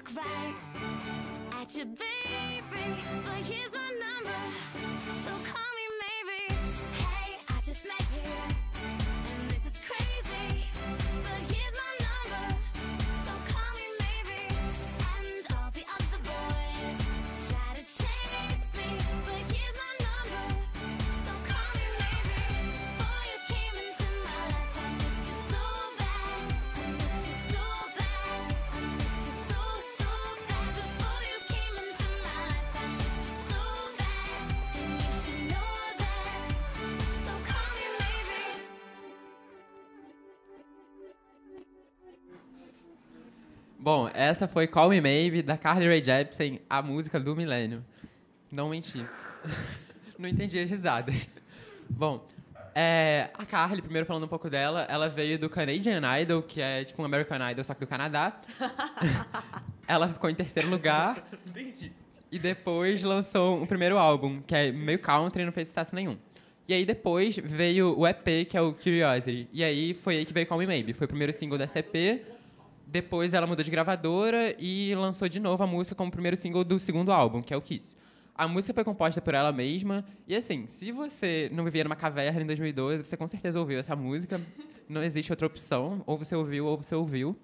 Look 0.00 0.16
right 0.16 0.54
at 1.60 1.74
you, 1.76 1.84
baby. 1.84 2.96
But 3.24 3.44
here's 3.44 3.72
my 3.72 3.92
number, 4.00 4.40
so 5.24 5.52
call 5.52 5.59
Bom, 43.82 44.10
essa 44.12 44.46
foi 44.46 44.66
Call 44.66 44.90
Me 44.90 45.00
Maybe, 45.00 45.40
da 45.40 45.56
Carly 45.56 45.86
Rae 45.86 46.04
Jepsen, 46.04 46.60
a 46.68 46.82
música 46.82 47.18
do 47.18 47.34
milênio. 47.34 47.82
Não 48.52 48.68
menti. 48.68 49.02
Não 50.18 50.28
entendi 50.28 50.58
as 50.58 50.68
risadas. 50.68 51.26
Bom, 51.88 52.22
é, 52.74 53.30
a 53.32 53.46
Carly, 53.46 53.80
primeiro 53.80 54.06
falando 54.06 54.24
um 54.24 54.28
pouco 54.28 54.50
dela, 54.50 54.86
ela 54.90 55.08
veio 55.08 55.38
do 55.38 55.48
Canadian 55.48 56.02
Idol, 56.20 56.42
que 56.42 56.60
é 56.60 56.84
tipo 56.84 57.00
um 57.00 57.06
American 57.06 57.38
Idol, 57.50 57.64
só 57.64 57.72
que 57.72 57.80
do 57.80 57.86
Canadá. 57.86 58.38
ela 59.88 60.08
ficou 60.08 60.28
em 60.28 60.34
terceiro 60.34 60.68
lugar. 60.68 61.26
E 62.30 62.38
depois 62.38 63.02
lançou 63.02 63.62
um 63.62 63.66
primeiro 63.66 63.96
álbum, 63.96 64.42
que 64.42 64.54
é 64.54 64.70
meio 64.70 64.98
country 64.98 65.40
e 65.40 65.46
não 65.46 65.52
fez 65.52 65.68
sucesso 65.68 65.94
nenhum. 65.94 66.18
E 66.68 66.74
aí 66.74 66.84
depois 66.84 67.34
veio 67.38 67.98
o 67.98 68.06
EP, 68.06 68.46
que 68.46 68.58
é 68.58 68.60
o 68.60 68.74
Curiosity. 68.74 69.48
E 69.54 69.64
aí 69.64 69.94
foi 69.94 70.18
aí 70.18 70.26
que 70.26 70.34
veio 70.34 70.46
Call 70.46 70.58
Me 70.58 70.66
Maybe. 70.66 70.92
Foi 70.92 71.06
o 71.06 71.08
primeiro 71.08 71.32
single 71.32 71.56
desse 71.56 71.78
EP. 71.78 72.20
Depois 72.90 73.32
ela 73.32 73.46
mudou 73.46 73.64
de 73.64 73.70
gravadora 73.70 74.52
e 74.58 74.92
lançou 74.96 75.28
de 75.28 75.38
novo 75.38 75.62
a 75.62 75.66
música 75.66 75.94
como 75.94 76.10
primeiro 76.10 76.36
single 76.36 76.64
do 76.64 76.80
segundo 76.80 77.12
álbum, 77.12 77.40
que 77.40 77.54
é 77.54 77.56
o 77.56 77.62
Kiss. 77.62 77.96
A 78.34 78.48
música 78.48 78.74
foi 78.74 78.82
composta 78.82 79.20
por 79.20 79.32
ela 79.32 79.52
mesma. 79.52 80.04
E 80.26 80.34
assim, 80.34 80.66
se 80.66 80.90
você 80.90 81.48
não 81.52 81.62
vivia 81.62 81.84
numa 81.84 81.94
caverna 81.94 82.42
em 82.42 82.46
2012, 82.46 83.04
você 83.04 83.16
com 83.16 83.28
certeza 83.28 83.60
ouviu 83.60 83.78
essa 83.78 83.94
música. 83.94 84.40
Não 84.88 85.04
existe 85.04 85.30
outra 85.30 85.46
opção. 85.46 86.02
Ou 86.04 86.18
você 86.18 86.34
ouviu, 86.34 86.66
ou 86.66 86.78
você 86.78 86.96
ouviu. 86.96 87.36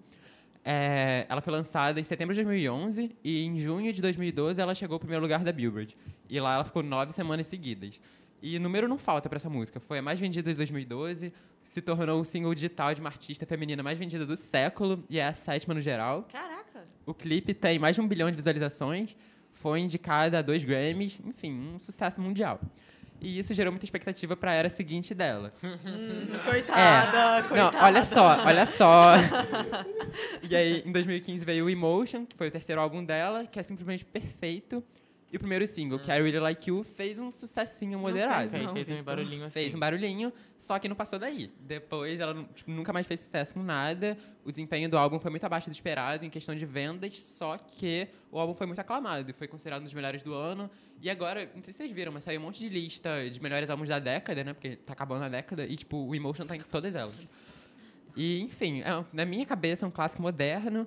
É, 0.65 1.27
ela 1.29 1.41
foi 1.41 1.53
lançada 1.53 2.01
em 2.01 2.03
setembro 2.03 2.35
de 2.35 2.43
2011 2.43 3.15
e 3.23 3.45
em 3.45 3.57
junho 3.57 3.93
de 3.93 4.03
2012 4.03 4.61
ela 4.61 4.75
chegou 4.75 4.97
ao 4.97 4.99
primeiro 4.99 5.23
lugar 5.23 5.45
da 5.45 5.53
Billboard. 5.53 5.97
E 6.29 6.41
lá 6.41 6.57
ela 6.57 6.65
ficou 6.65 6.83
nove 6.83 7.13
semanas 7.13 7.47
seguidas. 7.47 8.01
E 8.43 8.59
número 8.59 8.87
não 8.87 8.99
falta 8.99 9.29
para 9.29 9.37
essa 9.37 9.49
música. 9.49 9.81
Foi 9.81 9.99
a 9.99 10.03
mais 10.03 10.21
vendida 10.21 10.51
de 10.51 10.57
2012, 10.57 11.33
se 11.65 11.83
tornou 11.83 12.21
o 12.21 12.25
single 12.25 12.55
digital 12.55 12.95
de 12.95 13.01
uma 13.01 13.09
artista 13.09 13.47
feminina 13.47 13.83
mais 13.83 13.99
vendida 13.99 14.25
do 14.25 14.37
século 14.37 15.05
e 15.09 15.19
é 15.19 15.27
a 15.27 15.35
sétima 15.35 15.75
no 15.75 15.81
geral. 15.81 16.29
Caraca. 16.31 16.87
O 17.05 17.15
clipe 17.15 17.55
tem 17.55 17.79
mais 17.79 17.97
de 17.97 18.03
um 18.03 18.09
bilhão 18.09 18.31
de 18.31 18.37
visualizações, 18.37 19.17
foi 19.53 19.81
indicada 19.81 20.39
a 20.39 20.43
dois 20.43 20.63
Grammys, 20.65 21.21
enfim, 21.25 21.53
um 21.75 21.79
sucesso 21.79 22.21
mundial. 22.21 22.61
E 23.21 23.39
isso 23.39 23.55
gerou 23.55 23.73
muita 23.73 23.85
expectativa 23.85 24.37
para 24.37 24.51
a 24.51 24.55
era 24.55 24.69
seguinte 24.69 25.15
dela. 25.15 25.53
Hum, 25.63 26.39
coitada, 26.45 27.49
coitada. 27.49 27.79
Não, 27.79 27.85
olha 27.85 28.05
só, 28.05 28.45
olha 28.45 28.67
só. 28.67 29.15
e 30.49 30.55
aí, 30.55 30.83
em 30.85 30.93
2015 30.93 31.45
veio 31.45 31.65
o 31.65 31.71
Emotion, 31.71 32.27
que 32.27 32.37
foi 32.37 32.49
o 32.49 32.51
terceiro 32.51 32.81
álbum 32.81 33.05
dela, 33.05 33.47
que 33.47 33.59
é 33.59 33.63
simplesmente 33.63 34.05
perfeito. 34.05 34.85
E 35.33 35.37
o 35.37 35.41
primeiro 35.41 35.67
single, 35.67 35.99
que 35.99 36.11
é 36.11 36.19
I 36.19 36.23
Really 36.23 36.39
Like 36.39 36.71
You, 36.71 36.85
fez 36.85 37.19
um 37.19 37.33
sucessinho 37.33 37.99
moderado. 37.99 38.49
Fez, 38.49 38.71
fez 38.87 39.01
um 39.01 39.03
barulhinho 39.03 39.45
assim. 39.45 39.55
Fez 39.55 39.75
um 39.75 39.79
barulhinho, 39.79 40.33
só 40.57 40.79
que 40.79 40.89
não 40.89 40.95
passou 40.95 41.19
daí. 41.19 41.53
Depois 41.61 42.21
ela 42.21 42.49
tipo, 42.55 42.71
nunca 42.71 42.93
mais 42.93 43.09
fez 43.09 43.23
sucesso 43.23 43.53
com 43.53 43.63
nada. 43.63 44.17
O 44.45 44.53
desempenho 44.53 44.89
do 44.89 44.97
álbum 44.97 45.19
foi 45.19 45.31
muito 45.31 45.45
abaixo 45.45 45.69
do 45.69 45.73
esperado 45.73 46.25
em 46.25 46.31
questão 46.31 46.55
de 46.55 46.65
vendas, 46.65 47.19
só 47.19 47.59
que 47.59 48.07
o 48.31 48.39
álbum 48.39 48.55
foi 48.55 48.69
muito 48.69 48.79
aclamado 48.79 49.29
e 49.29 49.33
foi 49.33 49.49
considerado 49.49 49.81
um 49.81 49.85
dos 49.85 49.95
melhores 49.95 50.23
do 50.23 50.33
ano. 50.33 50.71
E 51.03 51.11
agora, 51.11 51.51
não 51.55 51.63
sei 51.63 51.73
se 51.73 51.79
vocês 51.79 51.91
viram, 51.91 52.13
mas 52.13 52.23
saiu 52.23 52.41
um 52.41 52.45
monte 52.45 52.61
de 52.61 52.69
lista 52.69 53.29
de 53.29 53.43
melhores 53.43 53.69
álbuns 53.69 53.89
da 53.89 53.99
década, 53.99 54.45
né? 54.45 54.53
Porque 54.53 54.77
tá 54.77 54.93
acabando 54.93 55.25
a 55.25 55.29
década 55.29 55.67
e, 55.67 55.75
tipo, 55.75 55.97
o 55.97 56.15
Emotion 56.15 56.47
tá 56.47 56.55
em 56.55 56.61
todas 56.61 56.95
elas. 56.95 57.17
E, 58.17 58.41
enfim, 58.41 58.81
é, 58.81 59.05
na 59.13 59.25
minha 59.25 59.45
cabeça 59.45 59.85
é 59.85 59.89
um 59.89 59.91
clássico 59.91 60.23
moderno. 60.23 60.87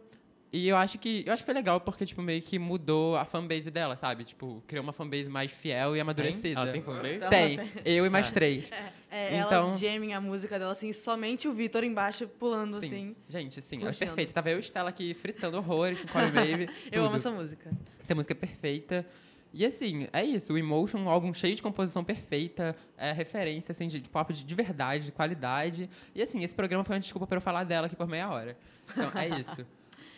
E 0.51 0.67
eu 0.67 0.75
acho 0.75 0.97
que 0.97 1.23
eu 1.27 1.31
acho 1.31 1.43
que 1.43 1.45
foi 1.45 1.53
legal 1.53 1.79
porque 1.79 2.03
tipo 2.07 2.23
meio 2.23 2.41
que 2.41 2.57
mudou 2.57 3.15
a 3.15 3.23
fanbase 3.23 3.69
dela, 3.69 3.95
sabe? 3.95 4.23
Tipo, 4.23 4.63
criou 4.65 4.81
uma 4.83 4.91
fanbase 4.91 5.29
mais 5.29 5.51
fiel 5.51 5.95
e 5.95 5.99
amadurecida. 5.99 6.59
Ela 6.61 6.71
tem 6.71 6.81
fanbase? 6.81 7.19
Tem. 7.29 7.59
Eu 7.85 8.03
e 8.05 8.09
mais 8.09 8.31
três. 8.31 8.67
É, 9.11 9.37
Então- 9.39 9.67
ela 9.69 9.77
jamming 9.77 10.13
a 10.13 10.19
música 10.21 10.57
dela, 10.57 10.71
assim, 10.71 10.91
somente 10.91 11.47
o 11.47 11.53
Vitor 11.53 11.83
embaixo 11.83 12.27
pulando, 12.27 12.79
Sim. 12.79 12.85
assim. 12.87 13.15
Gente, 13.27 13.61
sim, 13.61 13.87
é 13.87 13.91
perfeito. 13.93 14.33
Tava 14.33 14.49
eu 14.49 14.57
e 14.57 14.63
Stella 14.63 14.89
aqui 14.89 15.13
fritando 15.13 15.57
horrores 15.57 16.01
com 16.01 16.07
Call 16.07 16.23
Me 16.23 16.31
Baby. 16.31 16.69
Eu 16.91 17.05
amo 17.05 17.15
essa 17.15 17.29
música. 17.29 17.69
Essa 18.03 18.15
música 18.15 18.33
é 18.33 18.37
perfeita. 18.37 19.05
E 19.53 19.65
assim, 19.65 20.07
é 20.13 20.23
isso. 20.23 20.53
O 20.53 20.57
Emotion, 20.57 20.99
um 20.99 21.09
álbum 21.09 21.31
cheio 21.33 21.55
de 21.55 21.61
composição 21.61 22.03
perfeita, 22.03 22.75
é 22.97 23.11
referência 23.11 23.71
assim, 23.71 23.87
de, 23.87 23.99
de 23.99 24.09
pop 24.09 24.31
de, 24.33 24.43
de 24.43 24.55
verdade, 24.55 25.05
de 25.05 25.11
qualidade. 25.11 25.89
E 26.13 26.21
assim, 26.21 26.43
esse 26.43 26.55
programa 26.55 26.83
foi 26.83 26.95
uma 26.95 26.99
desculpa 26.99 27.25
para 27.27 27.37
eu 27.37 27.41
falar 27.41 27.63
dela 27.63 27.85
aqui 27.87 27.95
por 27.95 28.07
meia 28.07 28.29
hora. 28.29 28.55
Então, 28.91 29.11
é 29.19 29.27
isso. 29.39 29.65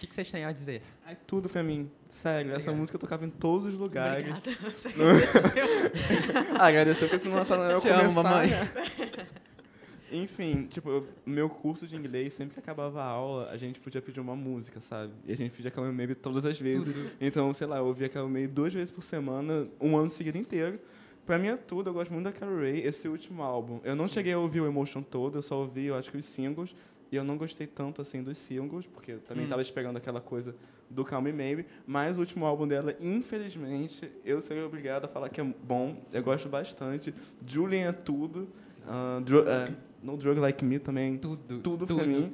O 0.02 0.04
que, 0.04 0.08
que 0.08 0.16
vocês 0.16 0.32
têm 0.32 0.43
a 0.45 0.52
dizer? 0.52 0.82
É 1.08 1.14
tudo 1.28 1.47
pra 1.47 1.62
mim. 1.62 1.88
Sério, 2.10 2.54
essa 2.56 2.72
música 2.72 2.95
eu 2.95 2.99
tocava 2.99 3.24
em 3.24 3.30
todos 3.30 3.68
os 3.68 3.76
lugares. 3.76 4.32
Obrigada. 4.36 4.72
Você 4.76 4.89
Ah, 6.60 6.66
Agradeceu 6.66 7.08
porque 7.08 7.24
senão 7.24 7.45
tá 7.45 7.54
eu 7.56 7.80
Te 7.80 7.88
amo, 7.88 7.99
começar, 8.16 8.24
mamãe. 8.24 8.49
né? 8.49 8.72
Enfim, 10.12 10.66
tipo, 10.68 10.89
eu- 10.89 11.08
meu 11.24 11.47
curso 11.49 11.86
de 11.86 11.95
inglês, 11.95 12.34
sempre 12.34 12.56
que 12.56 12.60
acabava 12.60 12.99
a 12.99 13.06
aula, 13.06 13.49
a 13.52 13.58
gente 13.58 13.80
podia 13.80 14.02
pedir 14.02 14.20
uma 14.20 14.36
música, 14.36 14.80
sabe? 14.82 15.14
E 15.24 15.32
a 15.32 15.38
gente 15.38 15.52
pedia 15.56 15.70
Call 15.70 15.86
Me 15.86 15.91
Maybe 15.93 16.16
todas 16.16 16.45
as 16.45 16.60
vezes. 16.60 16.93
Então, 17.22 17.54
sei 17.54 17.68
lá, 17.68 17.78
eu 17.78 17.86
ouvia 17.86 18.10
Call 18.10 18.26
Me 18.28 18.34
Maybe 18.39 18.47
duas 18.54 18.74
vezes 18.74 18.89
por 18.89 19.04
semana, 19.04 19.68
um 19.80 19.95
ano 19.95 20.10
seguido 20.10 20.38
inteiro. 20.39 20.80
Pra 21.26 21.38
mim 21.38 21.47
é 21.49 21.56
tudo, 21.56 21.91
eu 21.91 21.93
gosto 21.93 22.12
muito 22.12 22.26
da 22.26 22.32
Carol 22.32 22.58
Ray, 22.58 22.82
esse 22.82 23.08
último 23.08 23.43
álbum. 23.43 23.80
Eu 23.84 23.95
não 23.95 24.08
cheguei 24.08 24.34
a 24.34 24.39
ouvir 24.39 24.60
o 24.62 24.66
Emotion 24.66 25.04
todo, 25.04 25.38
eu 25.38 25.41
só 25.43 25.58
ouvi, 25.60 25.86
eu 25.86 25.95
acho 25.95 26.10
que 26.10 26.18
os 26.18 26.26
singles. 26.26 26.76
E 27.12 27.16
eu 27.16 27.24
não 27.26 27.38
gostei 27.38 27.68
tanto, 27.68 28.01
assim, 28.01 28.24
dos 28.24 28.38
singles, 28.38 28.86
porque 28.88 29.12
eu 29.14 29.20
também 29.20 29.45
tava 29.45 29.62
esperando 29.62 29.97
aquela 29.97 30.22
coisa 30.22 30.55
do 30.89 31.03
Calm 31.03 31.24
Me 31.26 31.34
Maybe. 31.34 31.66
Mas 31.86 32.16
o 32.18 32.22
último 32.22 32.45
álbum 32.45 32.66
dela, 32.68 32.95
infelizmente, 33.01 34.09
eu 34.24 34.39
serei 34.39 34.64
obrigado 34.64 35.05
a 35.05 35.07
falar 35.07 35.28
que 35.30 35.41
é 35.41 35.43
bom. 35.43 36.01
Eu 36.14 36.24
gosto 36.24 36.47
bastante. 36.47 37.14
Julian 37.45 37.89
é 37.89 37.91
tudo. 37.91 38.47
Dru- 39.26 39.47
é, 39.47 39.74
no 40.01 40.16
Drug 40.16 40.39
Like 40.39 40.64
Me 40.64 40.80
também. 40.80 41.18
Tudo. 41.18 41.59
Tudo, 41.59 41.86
tudo. 41.86 41.95
pra 41.95 42.05
mim. 42.07 42.34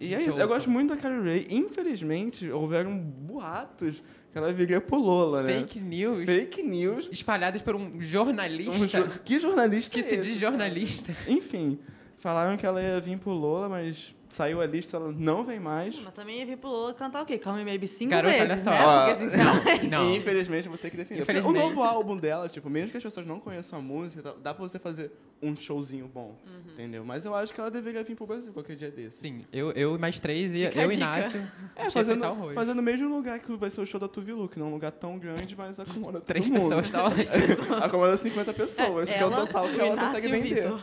E 0.00 0.06
Gente, 0.06 0.14
é 0.16 0.18
isso, 0.28 0.38
eu 0.38 0.42
ouçam. 0.42 0.48
gosto 0.48 0.70
muito 0.70 0.90
da 0.90 0.96
Carrie 0.96 1.20
Ray. 1.22 1.46
Infelizmente, 1.50 2.48
houveram 2.50 2.96
boatos 2.98 4.02
que 4.32 4.38
ela 4.38 4.52
viria 4.52 4.80
pro 4.80 4.96
Lola, 4.98 5.42
né? 5.42 5.52
Fake 5.60 5.78
news 5.80 6.24
Fake 6.24 6.62
news. 6.62 7.08
espalhadas 7.12 7.60
por 7.62 7.74
um 7.76 8.00
jornalista 8.00 8.72
Um 9.00 9.06
jo- 9.06 9.20
que 9.24 9.38
jornalista 9.38 9.90
que 9.94 10.00
é 10.00 10.02
se 10.02 10.14
esse? 10.16 10.28
diz 10.30 10.38
jornalista. 10.40 11.12
Enfim, 11.28 11.78
falaram 12.22 12.56
que 12.56 12.64
ela 12.64 12.80
ia 12.80 13.00
vir 13.00 13.18
pro 13.18 13.32
Lola, 13.32 13.68
mas 13.68 14.14
saiu 14.30 14.62
a 14.62 14.66
lista, 14.66 14.96
ela 14.96 15.12
não 15.12 15.44
vem 15.44 15.60
mais. 15.60 16.00
Mas 16.02 16.14
também 16.14 16.38
ia 16.38 16.46
vir 16.46 16.56
pro 16.56 16.70
Lola 16.70 16.94
cantar 16.94 17.20
o 17.22 17.26
quê? 17.26 17.36
Calm 17.36 17.56
Me 17.56 17.64
Maybe 17.64 17.86
cinco 17.86 18.12
Garota, 18.12 18.34
olha 18.34 18.46
vezes, 18.46 18.64
só. 18.64 18.70
né? 18.70 18.86
Ó, 18.86 19.04
Porque, 19.06 19.20
sinceramente... 19.28 19.86
Não. 19.88 20.08
E 20.08 20.16
infelizmente 20.16 20.64
eu 20.66 20.70
vou 20.70 20.78
ter 20.78 20.88
que 20.90 20.96
defender. 20.96 21.26
Porque. 21.26 21.40
O 21.46 21.52
novo 21.52 21.82
álbum 21.82 22.16
dela, 22.16 22.48
tipo, 22.48 22.70
mesmo 22.70 22.90
que 22.92 22.96
as 22.96 23.02
pessoas 23.02 23.26
não 23.26 23.38
conheçam 23.40 23.78
a 23.80 23.82
música, 23.82 24.34
dá- 24.42 24.54
pra 24.54 24.62
você 24.66 24.78
fazer 24.78 25.10
um 25.42 25.54
showzinho 25.56 26.06
bom, 26.08 26.38
Uhum. 26.46 26.72
entendeu? 26.72 27.04
Mas 27.04 27.24
eu 27.26 27.34
acho 27.34 27.52
que 27.52 27.60
ela 27.60 27.70
deveria 27.70 28.02
vir 28.04 28.14
pro 28.14 28.24
Brasil 28.26 28.52
qualquer 28.54 28.76
dia 28.76 28.90
desse. 28.90 29.18
Sim, 29.18 29.44
eu, 29.52 29.72
eu 29.72 29.96
e 29.96 29.98
mais 29.98 30.18
três, 30.20 30.54
e 30.54 30.64
Fica 30.66 30.80
eu 30.80 30.90
e. 30.92 30.94
Inácio. 30.94 31.42
É, 31.76 31.90
fazendo, 31.90 32.24
fazendo 32.54 32.78
o 32.78 32.82
mesmo 32.82 33.08
lugar 33.14 33.38
que 33.40 33.54
vai 33.56 33.68
ser 33.70 33.80
o 33.80 33.86
show 33.86 33.98
da 34.00 34.06
Tuvilu, 34.08 34.48
que 34.48 34.58
não 34.58 34.66
é 34.66 34.68
um 34.70 34.72
lugar 34.74 34.92
tão 34.92 35.18
grande, 35.18 35.54
mas 35.58 35.78
acomoda 35.80 36.20
todo 36.20 36.26
Três 36.26 36.48
mundo. 36.48 36.68
pessoas, 36.76 36.90
tá 36.90 37.04
ótimo. 37.08 37.74
acomoda 37.82 38.16
50 38.16 38.52
pessoas, 38.54 39.10
que 39.10 39.14
é 39.16 39.24
o 39.26 39.28
Ela, 39.32 39.36
total 39.36 39.68
que 39.68 39.80
ela 39.80 39.92
Inácio 39.94 40.14
consegue 40.14 40.28
vender. 40.42 40.62
Vitor. 40.62 40.80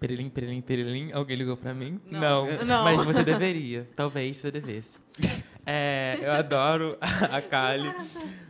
Perilim, 0.00 0.30
perilim, 0.30 0.60
perilim. 0.62 1.12
Alguém 1.12 1.36
ligou 1.36 1.56
pra 1.58 1.74
mim? 1.74 2.00
Não. 2.10 2.46
Não. 2.64 2.84
Mas 2.84 3.04
você 3.04 3.22
deveria. 3.22 3.86
Talvez 3.94 4.38
você 4.38 4.50
devesse. 4.50 4.98
É, 5.66 6.18
eu 6.22 6.32
adoro 6.32 6.96
a 7.00 7.40
Kylie. 7.42 7.92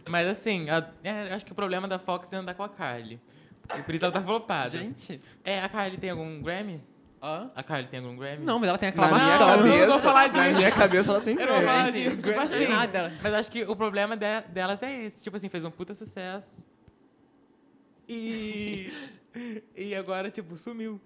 Mas 0.09 0.29
assim, 0.29 0.71
a- 0.71 0.89
é, 1.03 1.35
acho 1.35 1.45
que 1.45 1.51
o 1.53 1.55
problema 1.57 1.89
da 1.89 1.99
Fox 1.99 2.33
é 2.33 2.37
andar 2.37 2.55
com 2.55 2.63
a 2.63 2.69
Kylie. 2.69 3.21
Porque 3.67 3.83
por 3.83 3.95
isso 3.95 4.05
ela 4.05 4.13
tá 4.15 4.21
flopada. 4.21 4.69
Gente. 4.71 5.19
É, 5.45 5.61
a 5.61 5.69
Kylie 5.69 5.99
tem 5.99 6.11
algum 6.11 6.41
Grammy? 6.41 6.81
Hã? 7.23 7.51
A 7.55 7.63
Kylie 7.65 7.89
tem 7.89 7.99
algum 8.01 8.17
Grammy? 8.17 8.45
Não, 8.45 8.59
mas 8.61 8.69
ela 8.69 8.79
tem 8.79 8.93
Na 8.95 9.07
minha 9.09 9.17
aclamação. 9.35 9.49
eu 9.51 9.57
não 9.57 9.65
cabeça, 9.67 9.87
vou 9.89 9.99
falar 9.99 10.29
na 10.33 10.43
disso. 10.45 10.57
minha 10.59 10.71
cabeça 10.73 11.11
ela 11.11 11.21
tem 11.21 11.35
Eu 11.39 11.47
não 11.47 11.55
vou 11.55 11.63
falar 11.65 11.91
Grammy. 11.91 12.11
disso. 12.11 12.23
Tipo 12.23 12.41
assim. 12.41 12.67
Nada. 12.69 13.13
Mas 13.23 13.35
acho 13.35 13.51
que 13.51 13.63
o 13.65 13.75
problema 13.77 14.17
de- 14.17 14.41
delas 14.53 14.83
é 14.85 15.05
esse. 15.05 15.23
Tipo 15.23 15.37
assim, 15.37 15.49
fez 15.49 15.65
um 15.65 15.71
puta 15.71 15.95
sucesso. 15.95 16.47
E. 18.09 18.91
e 19.77 19.95
agora, 19.95 20.31
tipo, 20.31 20.57
sumiu. 20.57 21.01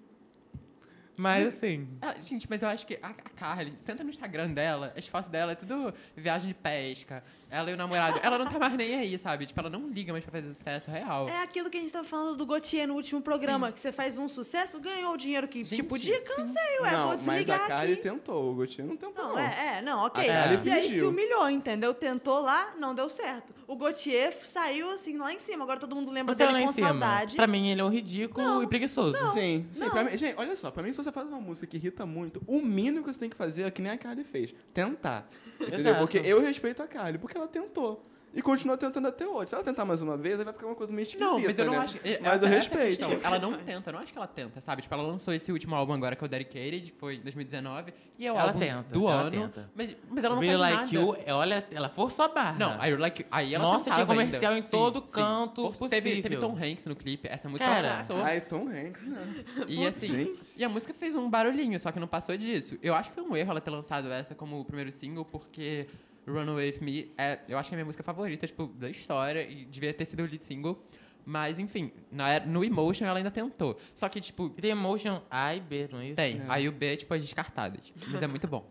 Mas 1.17 1.47
assim. 1.47 1.87
Ah, 2.01 2.15
gente, 2.21 2.49
mas 2.49 2.61
eu 2.61 2.67
acho 2.67 2.85
que 2.85 2.99
a, 3.01 3.09
a 3.09 3.29
Carly, 3.35 3.73
tanto 3.85 4.03
no 4.03 4.09
Instagram 4.09 4.51
dela, 4.51 4.93
as 4.97 5.07
fotos 5.07 5.29
dela 5.29 5.53
é 5.53 5.55
tudo 5.55 5.93
viagem 6.15 6.47
de 6.49 6.53
pesca. 6.53 7.23
Ela 7.55 7.71
e 7.71 7.73
o 7.73 7.77
namorado. 7.77 8.19
Ela 8.21 8.37
não 8.37 8.45
tá 8.45 8.59
mais 8.59 8.73
nem 8.73 8.95
aí, 8.95 9.17
sabe? 9.17 9.45
Tipo, 9.45 9.59
ela 9.61 9.69
não 9.69 9.87
liga 9.87 10.11
mais 10.11 10.25
pra 10.25 10.31
fazer 10.41 10.53
sucesso 10.53 10.91
real. 10.91 11.29
É 11.29 11.41
aquilo 11.41 11.69
que 11.69 11.77
a 11.77 11.81
gente 11.81 11.93
tava 11.93 12.05
falando 12.05 12.35
do 12.35 12.45
Gautier 12.45 12.85
no 12.85 12.95
último 12.95 13.21
programa, 13.21 13.71
que 13.71 13.79
você 13.79 13.91
faz 13.93 14.17
um 14.17 14.27
sucesso, 14.27 14.77
ganhou 14.79 15.13
o 15.13 15.17
dinheiro 15.17 15.47
que, 15.47 15.59
que 15.59 15.65
Gente, 15.65 15.83
podia, 15.83 16.17
sim. 16.23 16.35
cansei, 16.35 16.79
ué, 16.81 16.89
vou 16.89 16.99
Não, 16.99 17.07
mas 17.07 17.23
desligar 17.23 17.61
a 17.61 17.65
Kylie 17.79 17.93
aqui. 17.93 18.01
tentou, 18.03 18.51
o 18.51 18.55
Gautier 18.55 18.85
não 18.85 18.97
tentou. 18.97 19.23
Não, 19.29 19.39
é, 19.39 19.77
é, 19.77 19.81
não, 19.81 20.05
ok. 20.05 20.29
A 20.29 20.43
Kylie 20.57 20.69
e 20.69 20.71
aí 20.71 20.99
se 20.99 21.05
humilhou, 21.05 21.49
entendeu? 21.49 21.93
Tentou 21.93 22.41
lá, 22.41 22.73
não 22.77 22.93
deu 22.93 23.09
certo. 23.09 23.53
O 23.67 23.75
Gautier 23.77 24.35
saiu 24.43 24.89
assim 24.91 25.17
lá 25.17 25.33
em 25.33 25.39
cima, 25.39 25.63
agora 25.63 25.79
todo 25.79 25.95
mundo 25.95 26.11
lembra 26.11 26.35
Você 26.35 26.45
lá 26.45 26.51
dele 26.51 26.65
com 26.65 26.73
cima. 26.73 26.89
saudade. 26.89 27.35
Pra 27.35 27.47
mim, 27.47 27.69
ele 27.69 27.81
é 27.81 27.83
um 27.83 27.89
ridículo 27.89 28.61
e 28.63 28.67
preguiçoso. 28.67 29.17
Sim, 29.33 29.65
sim. 29.71 29.79
não. 29.79 29.89
Pra 29.89 30.03
mim, 30.03 30.17
gente, 30.17 30.37
olha 30.37 30.55
só, 30.55 30.69
pra 30.69 30.83
mim, 30.83 30.91
se 30.91 30.97
você 30.97 31.11
faz 31.11 31.25
uma 31.27 31.39
música 31.39 31.65
que 31.65 31.77
irrita 31.77 32.05
muito, 32.05 32.41
o 32.45 32.59
mínimo 32.61 33.03
que 33.05 33.13
você 33.13 33.19
tem 33.19 33.29
que 33.29 33.35
fazer 33.35 33.63
é 33.63 33.71
que 33.71 33.81
nem 33.81 33.91
a 33.93 33.97
Kylie 33.97 34.23
fez. 34.23 34.53
Tentar. 34.73 35.25
Entendeu? 35.59 35.95
Porque 35.95 36.17
eu 36.23 36.41
respeito 36.41 36.83
a 36.83 36.87
Kylie, 36.87 37.17
porque 37.17 37.37
ela 37.37 37.44
tentou. 37.47 38.05
E 38.37 38.41
continua 38.41 38.75
tentando 38.75 39.07
até 39.07 39.25
hoje. 39.25 39.47
Se 39.47 39.55
ela 39.55 39.63
tentar 39.63 39.85
mais 39.85 40.01
uma 40.01 40.17
vez, 40.17 40.37
aí 40.37 40.43
vai 40.43 40.53
ficar 40.53 40.65
uma 40.65 40.75
coisa 40.75 40.91
meio 40.91 41.03
esquisita, 41.03 41.23
Não, 41.25 41.39
mas 41.39 41.57
eu 41.57 41.65
não 41.67 41.71
né? 41.71 41.79
acho. 41.79 41.97
é- 42.03 42.19
Mas 42.21 42.41
eu 42.41 42.47
é 42.49 42.51
respeito. 42.51 42.87
questão. 43.07 43.11
Ela 43.23 43.39
não 43.39 43.57
tenta, 43.59 43.89
eu 43.89 43.93
não 43.93 43.99
acho 44.01 44.11
que 44.11 44.17
ela 44.17 44.27
tenta, 44.27 44.59
sabe? 44.59 44.81
Tipo, 44.81 44.93
ela 44.93 45.03
lançou 45.03 45.33
esse 45.33 45.53
último 45.53 45.73
álbum 45.73 45.93
agora, 45.93 46.17
que 46.17 46.23
é 46.25 46.25
o 46.25 46.27
Dedicated, 46.27 46.91
que 46.91 46.97
foi 46.99 47.15
em 47.15 47.21
2019, 47.21 47.93
e 48.19 48.27
é 48.27 48.33
o 48.33 48.35
Ela 48.35 48.47
álbum 48.49 48.59
tenta, 48.59 48.83
do 48.91 49.07
ela 49.07 49.21
ano. 49.21 49.31
tenta. 49.31 49.71
Mas, 49.73 49.95
mas 50.09 50.23
ela 50.25 50.35
não 50.35 50.41
Really 50.41 50.57
faz 50.57 50.69
Like 50.73 50.95
nada. 50.97 51.07
You, 51.07 51.17
é, 51.25 51.33
olha, 51.33 51.65
ela 51.71 51.87
forçou 51.87 52.25
a 52.25 52.27
barra. 52.27 52.57
Não, 52.59 52.85
I 52.85 52.97
like, 52.97 53.25
aí 53.31 53.55
ela 53.55 53.63
Nossa, 53.63 53.89
tinha 53.89 54.05
comercial 54.05 54.51
ainda. 54.51 54.67
em 54.67 54.69
todo 54.69 55.01
canto 55.03 55.61
Força- 55.71 55.87
Teve, 55.87 56.09
teve 56.21 56.21
possível. 56.35 56.41
Tom 56.41 56.57
Hanks 56.61 56.85
no 56.87 56.95
clipe, 56.97 57.29
essa 57.29 57.47
música 57.47 57.69
Cara, 57.69 57.87
ela 57.87 57.97
lançou. 57.99 58.21
Ai, 58.21 58.41
Tom 58.41 58.67
Hanks, 58.67 59.05
né? 59.07 59.45
E 59.65 59.87
assim, 59.87 60.07
Gente. 60.07 60.47
e 60.57 60.61
a 60.65 60.67
música 60.67 60.93
fez 60.93 61.15
um 61.15 61.29
barulhinho, 61.29 61.79
só 61.79 61.89
que 61.89 62.01
não 62.01 62.07
passou 62.07 62.35
disso. 62.35 62.77
Eu 62.83 62.93
acho 62.95 63.11
que 63.11 63.15
foi 63.15 63.23
um 63.23 63.33
erro 63.33 63.51
ela 63.51 63.61
ter 63.61 63.71
lançado 63.71 64.11
essa 64.11 64.35
como 64.35 64.59
o 64.59 64.65
primeiro 64.65 64.91
single, 64.91 65.23
porque 65.23 65.87
Runaway 66.27 66.71
With 66.71 66.79
Me 66.81 67.13
é, 67.17 67.39
eu 67.47 67.57
acho 67.57 67.69
que 67.69 67.75
é 67.75 67.77
a 67.77 67.77
minha 67.77 67.85
música 67.85 68.03
favorita, 68.03 68.47
tipo, 68.47 68.67
da 68.67 68.89
história, 68.89 69.43
e 69.43 69.65
devia 69.65 69.93
ter 69.93 70.05
sido 70.05 70.23
o 70.23 70.25
lead 70.25 70.43
single. 70.43 70.83
Mas, 71.25 71.57
enfim, 71.57 71.91
na, 72.11 72.39
no 72.41 72.63
Emotion 72.63 73.05
ela 73.07 73.17
ainda 73.17 73.31
tentou. 73.31 73.77
Só 73.95 74.07
que, 74.07 74.21
tipo, 74.21 74.49
tem 74.49 74.71
Emotion 74.71 75.21
A 75.29 75.55
e 75.55 75.59
B, 75.59 75.89
não 75.91 75.99
é 75.99 76.05
isso? 76.07 76.15
tem. 76.15 76.41
Aí 76.47 76.67
o 76.67 76.71
B, 76.71 76.95
tipo, 76.97 77.13
é 77.15 77.17
descartado. 77.17 77.79
Mas 78.07 78.21
é 78.21 78.27
muito 78.27 78.47
bom. 78.47 78.69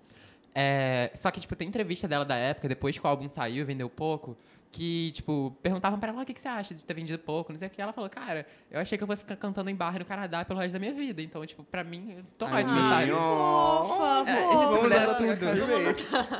É, 0.54 1.10
só 1.16 1.32
que, 1.32 1.40
tipo, 1.40 1.56
tem 1.56 1.66
entrevista 1.66 2.06
dela 2.06 2.24
da 2.24 2.36
época, 2.36 2.68
depois 2.68 2.96
que 2.96 3.04
o 3.04 3.08
álbum 3.08 3.28
saiu, 3.32 3.66
vendeu 3.66 3.90
pouco, 3.90 4.36
que, 4.74 5.12
tipo, 5.12 5.56
perguntavam 5.62 5.98
pra 5.98 6.10
ela 6.10 6.22
o 6.22 6.26
que, 6.26 6.34
que 6.34 6.40
você 6.40 6.48
acha 6.48 6.74
de 6.74 6.84
ter 6.84 6.94
vendido 6.94 7.18
pouco, 7.18 7.52
não 7.52 7.58
sei 7.58 7.68
o 7.68 7.70
que. 7.70 7.80
Ela 7.80 7.92
falou, 7.92 8.10
cara, 8.10 8.46
eu 8.70 8.80
achei 8.80 8.98
que 8.98 9.04
eu 9.04 9.06
fosse 9.06 9.22
ficar 9.22 9.36
cantando 9.36 9.70
em 9.70 9.74
bar 9.74 9.98
no 9.98 10.04
Canadá 10.04 10.44
pelo 10.44 10.58
resto 10.58 10.72
da 10.72 10.78
minha 10.78 10.92
vida. 10.92 11.22
Então, 11.22 11.44
tipo, 11.46 11.62
pra 11.62 11.84
mim, 11.84 12.24
tô 12.36 12.44
Ai, 12.46 12.64
ótimo, 12.64 12.80
sabe? 12.80 13.10
Fofa, 13.10 14.30
É, 14.30 14.32
é 14.32 14.44
Vamos 14.44 14.76
tudo. 14.78 14.88
lá, 14.88 15.02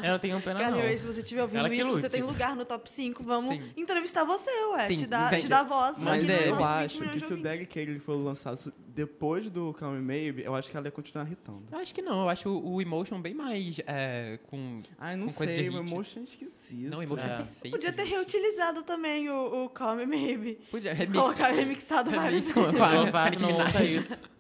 Eu 0.03 0.13
não 0.13 0.19
tenho 0.19 0.41
pena, 0.41 0.71
não. 0.71 0.79
Rae, 0.79 0.99
se 0.99 1.07
você 1.07 1.21
estiver 1.21 1.43
ouvindo 1.43 1.61
Ela 1.61 1.75
isso, 1.75 1.89
você 1.89 2.11
tem 2.11 2.23
lugar 2.23 2.57
no 2.57 2.65
top 2.65 2.91
5, 2.91 3.23
vamos 3.23 3.55
Sim. 3.55 3.63
entrevistar 3.77 4.25
você, 4.25 4.51
ué. 4.73 4.89
Sim, 4.89 4.97
te 4.97 5.07
dar 5.07 5.39
te 5.39 5.49
dar 5.49 5.63
voz 5.63 5.99
mas 6.03 6.29
é, 6.29 6.49
eu 6.49 6.55
eu 6.55 6.57
nossos 6.57 6.93
20 6.99 7.05
acho 7.05 7.13
que 7.13 7.21
se 7.21 7.33
o. 7.35 7.37
Derek 7.37 7.67
Cagle 7.67 7.99
for 7.99 8.15
lançado 8.15 8.73
depois 8.89 9.51
do 9.51 9.73
Calm 9.75 10.01
Maybe, 10.01 10.45
eu 10.45 10.55
acho 10.55 10.71
que 10.71 10.77
ela 10.77 10.87
ia 10.87 10.93
continuar 10.93 11.27
irritando. 11.27 11.65
Eu 11.71 11.79
acho 11.79 11.93
que 11.95 12.01
não, 12.01 12.23
eu 12.23 12.29
acho 12.29 12.49
o, 12.49 12.75
o 12.75 12.81
Emotion 12.83 13.21
bem 13.21 13.35
mais 13.35 13.81
é, 13.87 14.39
com... 14.47 14.83
Ai, 14.99 15.17
não 15.17 15.27
Com 15.27 15.45
sei, 15.45 15.69
o. 15.69 15.79
Emotion 15.79 16.21
é 16.21 16.25
esquisito. 16.25 16.91
Não, 16.91 16.99
o 16.99 17.03
Emotion 17.03 17.27
é, 17.27 17.33
É. 17.33 17.37
perfeito. 17.39 17.71
Podia 17.73 17.93
ter 17.93 18.05
gente. 18.25 18.33
reutilizado 18.33 18.83
também 18.83 19.29
o, 19.31 19.65
o 19.65 19.69
Call 19.69 19.97
Me 19.97 20.07
Maybe. 20.07 20.55
Podia, 20.71 20.93
remix. 20.95 21.17
Colocar 21.21 21.49
remixado 21.49 22.11
várias 22.11 22.47
vezes. 22.51 22.57
a- 22.81 23.19
a 23.25 23.31
Nicki 23.31 23.43
não 23.43 23.55
ouça 23.59 23.85
isso. 23.85 24.35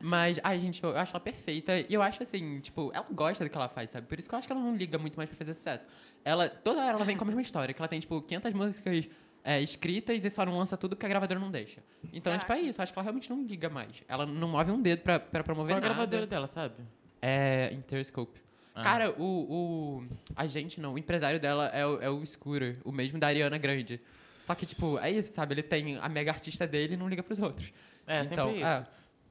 Mas, 0.00 0.38
ai, 0.44 0.60
gente, 0.60 0.84
eu 0.84 0.96
acho 0.96 1.12
ela 1.12 1.20
perfeita. 1.20 1.78
E 1.80 1.86
eu 1.94 2.02
acho 2.02 2.22
assim, 2.22 2.60
tipo, 2.60 2.90
ela 2.94 3.06
gosta 3.10 3.42
do 3.44 3.50
que 3.50 3.56
ela 3.56 3.68
faz, 3.68 3.90
sabe? 3.90 4.06
Por 4.06 4.18
isso 4.18 4.28
que 4.28 4.34
eu 4.34 4.38
acho 4.38 4.46
que 4.46 4.52
ela 4.52 4.60
não 4.62 4.76
liga 4.76 4.98
muito 4.98 5.16
mais 5.16 5.28
pra 5.28 5.36
fazer 5.38 5.54
sucesso. 5.54 5.86
Ela, 6.24 6.48
toda 6.48 6.80
hora 6.84 6.96
ela 6.96 7.04
vem 7.04 7.16
com 7.16 7.24
a 7.24 7.26
mesma 7.26 7.40
história, 7.42 7.72
que 7.72 7.80
ela 7.80 7.88
tem, 7.88 7.98
tipo, 7.98 8.20
500 8.20 8.52
músicas 8.52 9.08
é, 9.42 9.60
escritas 9.60 10.22
e 10.24 10.30
só 10.30 10.44
não 10.44 10.56
lança 10.58 10.76
tudo 10.76 10.94
porque 10.94 11.06
a 11.06 11.08
gravadora 11.08 11.40
não 11.40 11.50
deixa. 11.50 11.82
Então, 12.12 12.36
tipo, 12.36 12.52
é 12.52 12.60
isso. 12.60 12.78
Eu 12.78 12.82
acho 12.82 12.92
que 12.92 12.98
ela 12.98 13.04
realmente 13.04 13.30
não 13.30 13.42
liga 13.42 13.70
mais. 13.70 14.02
Ela 14.06 14.26
não 14.26 14.48
move 14.48 14.70
um 14.70 14.82
dedo 14.82 15.00
pra, 15.00 15.18
pra 15.18 15.42
promover 15.42 15.72
Qual 15.74 15.78
a 15.78 15.80
nada. 15.80 15.94
gravadora 15.94 16.26
dela, 16.26 16.46
sabe? 16.46 16.74
É 17.22 17.70
Interscope. 17.72 18.38
Ah. 18.76 18.82
Cara, 18.82 19.10
o, 19.12 19.24
o. 19.24 20.06
A 20.36 20.46
gente 20.46 20.82
não, 20.82 20.92
o 20.94 20.98
empresário 20.98 21.40
dela 21.40 21.68
é 21.68 21.86
o, 21.86 22.02
é 22.02 22.10
o 22.10 22.24
Scooter, 22.26 22.78
o 22.84 22.92
mesmo 22.92 23.18
da 23.18 23.26
Ariana 23.28 23.56
Grande. 23.56 23.98
Só 24.38 24.54
que, 24.54 24.66
tipo, 24.66 24.98
é 24.98 25.10
isso, 25.10 25.32
sabe? 25.32 25.54
Ele 25.54 25.62
tem 25.62 25.96
a 25.96 26.08
mega 26.10 26.30
artista 26.30 26.66
dele 26.66 26.92
e 26.92 26.96
não 26.96 27.08
liga 27.08 27.22
pros 27.22 27.38
outros. 27.38 27.72
É, 28.06 28.20
então, 28.20 28.48
sempre 28.48 28.60
isso. 28.60 28.68
é. 28.68 28.86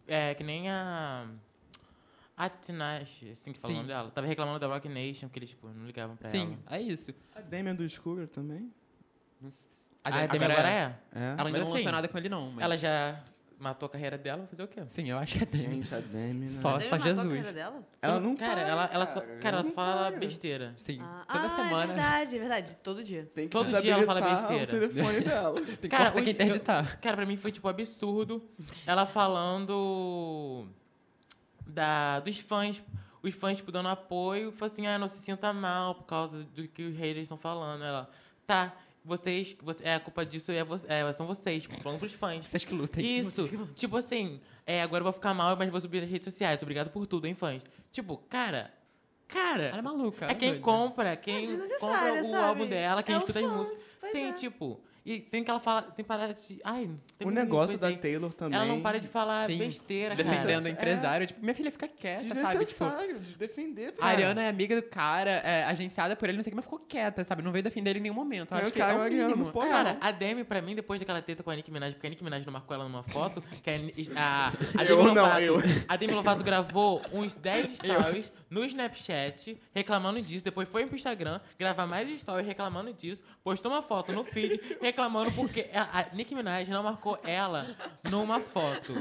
É, 0.08 0.34
que 0.34 0.44
nem 0.44 0.70
a... 0.70 1.28
A 2.36 2.50
Tinashe, 2.50 3.30
assim 3.30 3.54
que 3.54 3.62
fala 3.62 3.72
o 3.72 3.76
Sim. 3.76 3.82
nome 3.84 3.94
dela. 3.94 4.12
Tava 4.12 4.28
reclamando 4.28 4.60
da 4.60 4.68
Rock 4.68 4.90
Nation, 4.90 5.28
porque 5.28 5.40
eles, 5.40 5.52
tipo, 5.52 5.70
não 5.70 5.86
ligavam 5.86 6.18
pra 6.18 6.30
Sim, 6.30 6.58
ela. 6.68 6.78
é 6.78 6.82
isso. 6.82 7.14
A 7.34 7.40
Damian 7.40 7.76
do 7.76 7.88
Scooter 7.88 8.28
também? 8.28 8.74
Não 9.40 9.50
Ah, 10.04 10.24
a 10.24 10.26
Demi 10.26 10.44
agora 10.44 10.70
é? 10.70 10.74
É. 10.74 11.20
Ela 11.20 11.30
ainda 11.30 11.44
Mas 11.44 11.54
não 11.54 11.62
assim, 11.62 11.72
lançou 11.72 11.92
nada 11.92 12.08
com 12.10 12.18
ele, 12.18 12.30
não. 12.30 12.52
Mas... 12.52 12.64
Ela 12.64 12.78
já 12.78 13.24
matou 13.60 13.88
a 13.88 13.90
carreira 13.90 14.18
dela, 14.18 14.40
vai 14.40 14.48
fazer 14.48 14.64
o 14.64 14.68
quê? 14.68 14.84
Sim, 14.88 15.10
eu 15.10 15.18
acho 15.18 15.38
que 15.38 15.44
é 15.44 15.46
Demi. 15.46 15.76
Gente, 15.76 15.96
a 15.96 16.00
Demi, 16.00 16.40
né? 16.42 16.48
Só, 16.48 16.78
Deve 16.78 16.84
só 16.90 16.92
matar 16.92 17.04
a 17.06 17.08
Jesus. 17.10 17.28
carreira 17.28 17.54
dela? 17.54 17.84
Ela 18.02 18.20
não 18.20 18.36
Cara, 18.36 18.54
para, 18.56 18.62
ela, 18.70 18.90
ela, 18.94 19.06
só- 19.08 19.22
cara. 19.22 19.38
cara, 19.40 19.58
ela 19.58 19.68
só 19.68 19.72
fala 19.74 20.08
para. 20.12 20.20
besteira. 20.20 20.74
Sim, 20.76 21.00
Ah, 21.02 21.26
toda 21.32 21.44
ah, 21.44 21.46
é 21.46 21.50
semana. 21.64 21.86
verdade, 21.88 22.36
é 22.36 22.40
verdade. 22.40 22.78
Todo 22.84 23.04
dia. 23.04 23.30
Tem 23.34 23.46
que 23.48 23.52
Todo 23.52 23.82
dia 23.82 23.94
ela 23.94 24.04
fala 24.04 24.22
besteira. 24.22 24.64
o 24.64 24.68
telefone 24.92 25.20
dela. 25.22 25.62
Tem 25.66 25.76
que 25.78 25.88
Cara, 25.90 26.12
quem 26.12 26.30
interditar. 26.30 27.00
Cara, 27.00 27.16
pra 27.18 27.26
mim 27.26 27.38
foi, 27.38 27.52
tipo, 27.52 27.68
absurdo 27.68 28.44
ela 28.86 29.06
falando 29.06 30.68
da, 31.66 32.20
dos 32.20 32.40
fãs, 32.40 32.82
os 33.24 33.34
fãs, 33.34 33.58
tipo, 33.58 33.72
dando 33.72 33.90
apoio, 33.90 34.52
falou 34.52 34.72
assim, 34.72 34.86
ah, 34.88 34.98
não 35.00 35.08
se 35.08 35.18
sinta 35.20 35.52
mal 35.52 35.96
por 35.96 36.04
causa 36.06 36.44
do 36.44 36.68
que 36.68 36.84
os 36.84 36.96
haters 36.96 37.24
estão 37.24 37.38
falando. 37.38 37.84
Ela, 37.84 38.10
tá, 38.46 38.74
vocês, 39.06 39.56
você, 39.62 39.84
é, 39.84 39.96
a 39.96 40.00
culpa 40.00 40.26
disso 40.26 40.52
é, 40.52 40.66
é, 40.88 41.14
são 41.14 41.28
vocês, 41.28 41.64
tipo, 41.64 41.80
falando 41.82 42.00
pros 42.00 42.14
fãs. 42.14 42.48
Vocês 42.48 42.66
que 42.66 42.74
lutem. 42.74 43.20
Isso, 43.20 43.48
tipo 43.76 43.96
assim, 43.98 44.42
é, 44.66 44.82
agora 44.82 45.02
eu 45.02 45.06
vou 45.06 45.14
ficar 45.14 45.34
mal, 45.34 45.56
mas 45.56 45.70
vou 45.70 45.80
subir 45.80 46.02
nas 46.02 46.10
redes 46.10 46.26
sociais. 46.26 46.62
Obrigado 46.64 46.90
por 46.90 47.06
tudo, 47.06 47.28
hein, 47.28 47.36
fãs. 47.36 47.62
Tipo, 47.92 48.18
cara, 48.30 48.74
cara. 49.28 49.66
Ela 49.66 49.78
é 49.78 49.82
maluca. 49.82 50.26
É 50.26 50.30
ela 50.30 50.36
quem 50.36 50.50
doida. 50.50 50.64
compra, 50.64 51.16
quem 51.16 51.46
compra 51.46 51.58
desnecessária, 51.58 52.22
o 52.24 52.26
sabe? 52.32 52.48
álbum 52.48 52.68
dela, 52.68 53.04
quem 53.04 53.16
É 53.16 53.18
escuta 53.20 53.40
as 53.40 53.52
músicas. 53.52 53.96
Sim, 54.12 54.24
é. 54.26 54.34
tipo. 54.34 54.82
E 55.06 55.22
sem 55.22 55.44
que 55.44 55.52
ela 55.52 55.60
fala, 55.60 55.92
sem 55.92 56.04
parar 56.04 56.34
de. 56.34 56.60
Ai, 56.64 56.90
tem 57.18 57.28
O 57.28 57.32
negócio 57.32 57.78
da 57.78 57.88
aí. 57.88 57.98
Taylor 57.98 58.34
também. 58.34 58.58
Ela 58.58 58.66
não 58.66 58.82
para 58.82 59.00
de 59.00 59.08
falar 59.08 59.48
Sim, 59.48 59.60
besteira, 59.60 60.16
Defendendo 60.16 60.62
o 60.62 60.64
cara. 60.64 60.70
empresário. 60.70 61.28
Tipo, 61.28 61.42
minha 61.42 61.54
filha 61.54 61.72
fica 61.72 61.88
quieta, 61.88 62.34
sabe? 62.34 62.66
Tipo, 62.66 62.86
de 63.22 63.36
defender. 63.36 63.94
a 64.02 64.08
Ariana 64.08 64.42
é 64.42 64.50
amiga 64.50 64.76
do 64.76 64.82
cara, 64.88 65.30
é 65.32 65.64
agenciada 65.66 66.16
por 66.16 66.28
ele, 66.28 66.38
não 66.38 66.44
sei 66.44 66.50
o 66.50 66.54
que, 66.54 66.56
mas 66.56 66.66
ficou 66.66 66.80
quieta, 66.80 67.24
sabe? 67.24 67.44
Não 67.44 67.52
veio 67.52 67.64
defender 67.64 67.92
ele 67.92 68.00
em 68.00 68.02
nenhum 68.02 68.16
momento. 68.16 68.52
Eu 68.52 68.58
Eu 68.58 68.64
acho 68.64 68.74
que 68.74 68.80
quero 68.80 68.92
é 68.92 68.96
a 68.96 68.98
o 68.98 69.02
Ariana 69.02 69.28
mínimo. 69.36 69.44
muito. 69.46 69.62
É, 69.64 69.70
Cara, 69.70 69.98
a 70.02 70.12
Demi, 70.12 70.44
pra 70.44 70.60
mim, 70.60 70.74
depois 70.76 71.00
daquela 71.00 71.22
treta 71.22 71.44
com 71.44 71.52
a 71.52 71.56
Nicki 71.56 71.72
Minaj, 71.72 71.94
porque 71.94 72.08
a 72.08 72.10
Nicki 72.10 72.24
Minaj 72.24 72.44
não 72.44 72.54
marcou 72.54 72.74
ela 72.74 72.86
numa 72.86 73.04
foto, 73.04 73.44
que 73.62 73.70
a, 73.70 73.74
a, 74.16 74.48
a 74.80 74.84
Eu 74.90 74.98
Demi 74.98 75.12
não, 75.14 75.24
Lovato, 75.24 75.42
eu. 75.42 75.56
a 75.88 75.96
Demi 75.98 76.14
Lovato 76.14 76.44
gravou 76.44 77.04
uns 77.14 77.36
10 77.36 77.76
stories 77.78 78.32
no 78.50 78.66
Snapchat, 78.66 79.56
reclamando 79.74 80.20
disso, 80.20 80.44
depois 80.44 80.68
foi 80.68 80.88
pro 80.88 80.96
Instagram, 80.96 81.40
gravar 81.60 81.86
mais 81.86 82.10
stories 82.20 82.48
reclamando 82.48 82.92
disso, 82.92 83.22
postou 83.44 83.72
uma 83.72 83.84
foto 83.84 84.12
no 84.12 84.24
feed, 84.24 84.60
reclamando 84.82 84.95
porque 85.36 85.70
a, 85.74 86.00
a 86.00 86.06
Nicki 86.16 86.34
Minaj 86.36 86.70
não 86.70 86.84
marcou 86.84 87.20
ela 87.24 87.66
numa 88.10 88.40
foto. 88.40 88.94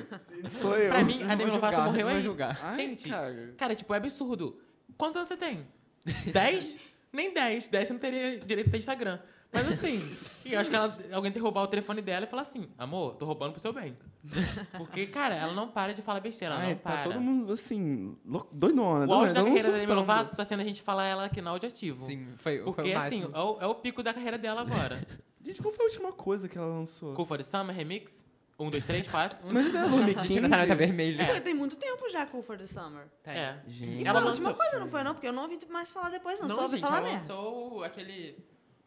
Sou 0.49 0.76
eu. 0.76 0.90
Pra 0.90 1.03
mim, 1.05 1.22
a 1.22 1.34
Demi 1.34 1.51
Lovato 1.51 1.74
julgar, 1.76 1.86
morreu 1.86 2.01
não 2.05 2.09
vou 2.11 2.16
aí. 2.18 2.22
julgar. 2.22 2.59
Ai, 2.62 2.76
Gente, 2.76 3.09
cara. 3.09 3.55
cara, 3.57 3.74
tipo, 3.74 3.92
é 3.95 3.97
absurdo. 3.97 4.59
Quantos 4.97 5.16
anos 5.16 5.28
você 5.28 5.36
tem? 5.36 5.66
10? 6.32 6.76
Nem 7.12 7.32
10. 7.32 7.68
10 7.68 7.88
você 7.88 7.92
não 7.92 8.01
teria 8.01 8.38
direito 8.40 8.66
de 8.66 8.72
ter 8.72 8.78
Instagram. 8.78 9.18
Mas 9.53 9.68
assim, 9.68 10.03
eu 10.45 10.59
acho 10.59 10.68
que 10.68 10.74
ela, 10.74 10.99
alguém 11.12 11.30
tem 11.30 11.34
que 11.40 11.45
roubar 11.45 11.62
o 11.62 11.68
telefone 11.68 12.03
dela 12.03 12.24
e 12.26 12.28
falar 12.28 12.42
assim, 12.42 12.68
amor, 12.76 13.14
tô 13.14 13.24
roubando 13.24 13.53
pro 13.53 13.61
seu 13.62 13.72
bem. 13.72 13.97
Porque, 14.76 15.07
cara, 15.07 15.36
ela 15.36 15.53
não 15.53 15.68
para 15.68 15.95
de 15.95 16.03
falar 16.03 16.18
besteira, 16.18 16.55
ela 16.55 16.64
Ai, 16.64 16.70
não 16.70 16.78
para. 16.78 16.97
tá 16.97 17.03
todo 17.05 17.20
mundo, 17.20 17.53
assim, 17.53 18.16
lou- 18.26 18.49
doidona. 18.51 19.07
O 19.07 19.12
auge 19.14 19.32
da 19.32 19.45
carreira 19.45 19.70
da 19.70 19.78
Demi. 19.78 19.92
Lovato 19.92 20.34
tá 20.36 20.45
sendo 20.45 20.59
a 20.59 20.64
gente 20.64 20.82
falar 20.82 21.05
ela 21.07 21.26
aqui 21.26 21.40
no 21.40 21.51
áudio 21.51 21.68
ativo. 21.68 22.05
Sim, 22.05 22.26
foi, 22.38 22.57
foi 22.57 22.64
Porque, 22.64 22.92
o 22.95 22.99
assim, 22.99 23.22
é 23.32 23.38
o, 23.38 23.59
é 23.61 23.66
o 23.68 23.76
pico 23.76 24.03
da 24.03 24.12
carreira 24.12 24.36
dela 24.36 24.62
agora. 24.62 25.01
Gente, 25.45 25.61
qual 25.62 25.72
foi 25.74 25.84
a 25.84 25.88
última 25.88 26.12
coisa 26.12 26.49
que 26.49 26.57
ela 26.57 26.66
lançou? 26.66 27.12
Cool 27.14 27.26
for 27.26 27.36
the 27.36 27.45
Summer 27.45 27.74
Remix. 27.74 28.24
1, 28.59 28.70
2, 28.70 28.86
3, 28.86 29.09
4. 29.09 29.38
Mas 29.53 29.66
isso 29.66 29.76
é 29.76 29.80
2015. 29.80 30.28
Gente, 30.28 30.40
Natália 30.40 30.66
tá 30.68 30.74
vermelho. 30.74 31.20
É. 31.20 31.40
Tem 31.40 31.53
muito 31.55 31.74
tempo 31.76 32.09
já 32.09 32.24
Cool 32.24 32.42
for 32.42 32.57
the 32.57 32.66
Summer. 32.66 33.07
É. 33.24 33.57
Gente. 33.66 34.03
E 34.03 34.07
Ela 34.07 34.20
foi 34.20 34.28
a 34.28 34.32
última 34.32 34.55
coisa, 34.55 34.78
não 34.78 34.88
foi 34.88 35.03
não? 35.03 35.12
Porque 35.14 35.26
eu 35.26 35.32
não 35.32 35.42
ouvi 35.42 35.59
mais 35.68 35.90
falar 35.90 36.11
depois, 36.11 36.38
não. 36.40 36.49
Não, 36.49 36.55
Só 36.57 36.62
ouvi 36.62 36.76
gente, 36.76 36.86
falar 36.86 36.99
ela 36.99 37.09
merda. 37.09 37.34
lançou 37.34 37.82
aquele... 37.84 38.38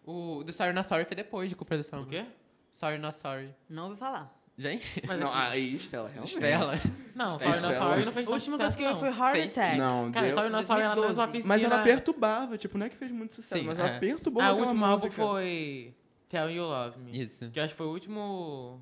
O 0.05 0.41
do 0.43 0.53
Sorry 0.53 0.71
Not 0.71 0.87
Sorry 0.87 1.03
foi 1.03 1.15
depois 1.17 1.49
de 1.49 1.55
Cooper 1.55 1.77
do 1.77 1.83
Summer. 1.83 2.05
O 2.05 2.07
quê? 2.07 2.25
Sorry 2.71 2.97
Not 2.97 3.17
Sorry. 3.17 3.53
Não 3.69 3.87
ouvi 3.89 3.97
falar. 3.99 4.33
Gente, 4.59 5.03
Mas 5.05 5.19
Não, 5.19 5.31
aí, 5.31 5.75
Estela, 5.75 6.07
realmente. 6.09 6.33
Estela. 6.33 6.73
Não. 7.13 7.31
Sorry 7.37 7.59
Not 7.61 7.75
Sorry 7.77 8.05
não 8.05 8.11
fez 8.13 8.27
A 8.27 8.31
última 8.31 8.57
coisa 8.57 8.77
que 8.77 8.83
eu 8.83 8.97
foi 8.97 9.09
não. 9.11 9.17
Heart? 9.17 9.51
Attack. 9.51 9.77
Não, 9.77 10.11
Cara, 10.13 10.27
deu- 10.27 10.35
Sorry 10.35 10.49
Not 10.49 10.65
Sorry 10.65 10.81
ela 10.81 10.95
lançou 10.95 11.13
2012. 11.15 11.31
piscina... 11.33 11.47
Mas 11.55 11.63
ela 11.63 11.83
perturbava, 11.83 12.57
tipo, 12.57 12.77
não 12.77 12.85
é 12.85 12.89
que 12.89 12.95
fez 12.95 13.11
muito 13.11 13.35
sucesso, 13.35 13.59
Sim, 13.61 13.67
mas 13.67 13.77
é. 13.77 13.81
ela 13.81 13.99
perturbou 13.99 14.41
Ah, 14.41 14.45
o 14.45 14.49
aquela 14.53 14.65
último 14.65 14.85
álbum 14.85 15.11
foi 15.11 15.93
Tell 16.29 16.49
You 16.49 16.63
Love 16.65 16.99
Me. 16.99 17.17
Isso. 17.17 17.49
Que 17.51 17.59
eu 17.59 17.63
acho 17.63 17.73
que 17.73 17.77
foi 17.77 17.87
o 17.87 17.91
último 17.91 18.81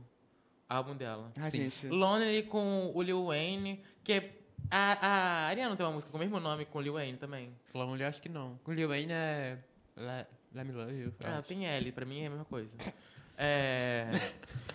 álbum 0.68 0.96
dela. 0.96 1.32
Ah, 1.38 1.44
Sim. 1.46 1.70
gente. 1.70 1.88
Lonely 1.88 2.44
com 2.44 2.92
o 2.94 3.02
Lil 3.02 3.26
Wayne, 3.26 3.82
que 4.04 4.14
é... 4.14 4.32
A, 4.72 4.94
a 5.08 5.46
Ariana 5.48 5.76
tem 5.76 5.86
uma 5.86 5.92
música 5.92 6.12
com 6.12 6.18
o 6.18 6.20
mesmo 6.20 6.40
nome 6.40 6.66
com 6.66 6.80
o 6.80 6.82
Lil 6.82 6.94
Wayne 6.94 7.18
também. 7.18 7.54
Lonely, 7.74 8.02
eu 8.02 8.08
acho 8.08 8.20
que 8.22 8.30
não. 8.30 8.60
O 8.66 8.72
Lil 8.72 8.88
Wayne 8.90 9.12
é... 9.14 9.60
Let, 9.96 10.28
Let 10.54 10.66
Me 10.66 10.74
Love 10.74 10.94
You. 10.94 11.06
eu 11.08 11.14
Ah, 11.30 11.38
acho. 11.38 11.48
tem 11.48 11.68
L, 11.68 11.92
pra 11.92 12.04
mim 12.06 12.22
é 12.22 12.28
a 12.28 12.30
mesma 12.32 12.46
coisa. 12.46 12.74
É, 13.38 14.10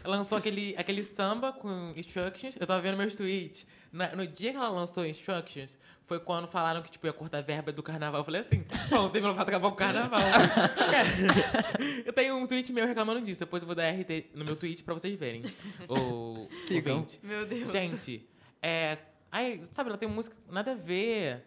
lançou 0.05 0.37
aquele, 0.39 0.75
aquele 0.77 1.03
samba 1.03 1.53
com 1.53 1.93
instructions. 1.97 2.57
Eu 2.61 2.67
tava 2.67 2.81
vendo 2.83 2.97
meus 2.97 3.15
tweets. 3.15 3.67
Na- 3.91 4.15
no 4.15 4.27
dia 4.27 4.51
que 4.53 4.57
ela 4.57 4.69
lançou 4.69 5.05
instructions, 5.07 5.77
foi 6.11 6.19
quando 6.19 6.49
falaram 6.49 6.83
que 6.83 6.91
tipo, 6.91 7.07
ia 7.07 7.13
cortar 7.13 7.39
a 7.39 7.41
verba 7.41 7.71
do 7.71 7.85
carnaval. 7.85 8.23
Eu 8.23 8.25
falei 8.25 8.41
assim, 8.41 8.65
bom, 8.91 9.09
tem 9.11 9.23
Lovato 9.23 9.49
acabar 9.49 9.69
com 9.69 9.75
o 9.75 9.79
carnaval. 9.79 10.21
Cara, 10.21 11.09
eu 12.05 12.13
tenho 12.13 12.37
um 12.37 12.49
tweet 12.49 12.73
meu 12.73 12.85
reclamando 12.85 13.21
disso. 13.21 13.39
Depois 13.39 13.63
eu 13.63 13.67
vou 13.69 13.77
dar 13.77 13.89
RT 13.89 14.31
no 14.35 14.45
meu 14.45 14.57
tweet 14.57 14.83
pra 14.83 14.93
vocês 14.93 15.17
verem. 15.17 15.45
O 15.89 16.49
Sigam. 16.67 16.97
ouvinte. 16.97 17.21
Meu 17.23 17.47
Deus. 17.47 17.71
Gente, 17.71 18.29
é. 18.61 18.99
Ai, 19.31 19.61
sabe, 19.71 19.91
ela 19.91 19.97
tem 19.97 20.09
música 20.09 20.35
nada 20.51 20.73
a 20.73 20.75
ver. 20.75 21.45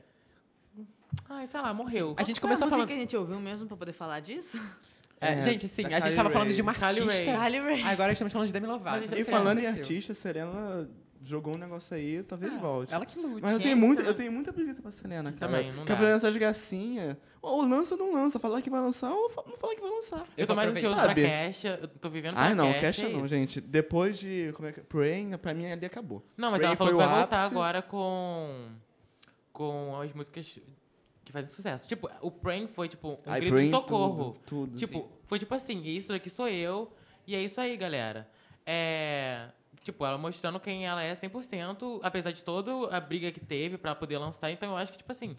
Ai, 1.30 1.46
sei 1.46 1.60
lá, 1.60 1.74
morreu. 1.74 2.16
A 2.18 2.24
gente 2.24 2.40
Qual 2.40 2.54
é 2.54 2.56
começou 2.56 2.64
a 2.64 2.68
música 2.68 2.70
falando... 2.70 2.88
que 2.88 2.94
a 2.94 2.98
gente 2.98 3.18
ouviu 3.18 3.42
mesmo 3.42 3.68
pra 3.68 3.76
poder 3.76 3.92
falar 3.92 4.22
disso? 4.22 4.58
É, 5.20 5.40
É, 5.40 5.42
gente, 5.42 5.68
sim, 5.68 5.88
a 5.88 5.90
gente 5.90 6.04
Kylie 6.04 6.16
tava 6.16 6.30
falando 6.30 6.48
Ray. 6.48 6.56
de 6.56 6.62
uma 6.62 6.72
artista. 6.72 7.04
Ray. 7.04 7.26
Kylie 7.26 7.60
Ray. 7.60 7.82
Agora 7.84 8.14
estamos 8.14 8.32
falando 8.32 8.48
de 8.48 8.54
Demi 8.54 8.68
Lovato. 8.68 8.96
A 8.96 9.00
gente 9.06 9.20
E 9.20 9.26
Sim, 9.26 9.30
falando 9.30 9.60
em 9.60 9.68
artista, 9.68 10.14
Serena 10.14 10.88
jogou 11.24 11.56
um 11.56 11.60
negócio 11.60 11.96
aí, 11.96 12.22
talvez 12.24 12.54
Ah, 12.54 12.58
volte. 12.58 12.94
Ela 12.94 13.06
que 13.06 13.20
lute. 13.20 13.42
Mas 13.42 13.52
eu 13.52 13.60
tenho, 13.60 13.72
é 13.72 13.76
muita, 13.76 14.02
essa? 14.02 14.12
eu 14.12 14.14
tenho 14.14 14.32
muita 14.32 14.52
preguiça 14.54 14.82
pra 14.82 14.92
Selena, 14.92 15.32
cara. 15.32 15.52
Também, 15.52 15.66
não 15.72 15.80
Fica 15.82 15.94
dá. 15.94 15.98
fazendo 15.98 16.16
essas 16.16 16.36
gracinhas. 16.38 17.16
Ou 17.42 17.62
lança 17.68 17.96
ou 17.96 18.00
não 18.00 18.14
lança. 18.14 18.40
Falar 18.40 18.62
que 18.62 18.70
vai 18.70 18.80
lançar 18.80 19.12
ou 19.12 19.30
não 19.48 19.58
falar 19.58 19.76
que 19.76 19.82
vai 19.82 19.90
lançar. 19.90 20.26
Eu 20.38 20.48
tô 20.48 20.56
mais 20.56 20.70
ansioso 20.72 20.96
pra 20.96 21.08
Sabe? 21.08 21.22
Kesha. 21.26 21.80
Eu 21.82 21.88
tô 21.88 22.10
vivendo 22.10 22.34
pra 22.36 22.44
Ai, 22.44 22.56
não, 22.56 22.74
Kesha. 22.74 23.08
É 23.08 23.10
não, 23.14 23.28
gente. 23.28 23.60
Depois 23.60 24.18
de. 24.20 24.52
Como 24.56 24.68
é 24.68 24.72
que. 24.72 24.82
Praying, 24.82 25.38
pra 25.38 25.54
mim 25.54 25.66
ali 25.72 25.86
acabou. 25.86 26.24
Não, 26.38 26.52
mas 26.52 26.62
Rain 26.62 26.68
ela 26.68 26.76
falou 26.78 26.94
que 26.94 26.98
vai 26.98 27.08
o 27.08 27.18
voltar 27.18 27.42
ápice. 27.44 27.54
agora 27.54 27.82
com. 27.82 28.70
Com 29.52 30.00
as 30.00 30.12
músicas 30.14 30.58
que 31.24 31.32
fazem 31.32 31.48
sucesso. 31.54 31.88
Tipo, 31.88 32.10
o 32.22 32.32
Praying 32.32 32.68
foi, 32.68 32.90
tipo, 32.90 33.10
um 33.10 33.18
Ai, 33.26 33.40
grito 33.40 33.54
Praying, 33.54 33.70
de 33.70 33.76
socorro. 33.76 34.32
Tudo, 34.46 34.72
tudo. 34.72 34.78
tipo, 34.78 35.10
foi 35.28 35.40
tipo 35.40 35.54
assim, 35.54 35.82
isso 35.84 36.10
daqui 36.12 36.30
sou 36.30 36.48
eu, 36.50 36.92
e 37.28 37.36
é 37.36 37.42
isso 37.42 37.62
aí, 37.62 37.78
galera. 37.78 38.28
É. 38.66 39.48
Tipo, 39.84 40.06
ela 40.06 40.18
mostrando 40.18 40.60
quem 40.60 40.86
ela 40.88 41.04
é 41.04 41.14
100%, 41.14 42.00
apesar 42.02 42.32
de 42.32 42.44
toda 42.44 42.72
a 42.96 43.00
briga 43.02 43.32
que 43.32 43.40
teve 43.42 43.78
pra 43.78 43.94
poder 43.94 44.18
lançar. 44.18 44.50
Então 44.50 44.70
eu 44.72 44.78
acho 44.78 44.92
que, 44.94 44.98
tipo 45.00 45.12
assim, 45.12 45.36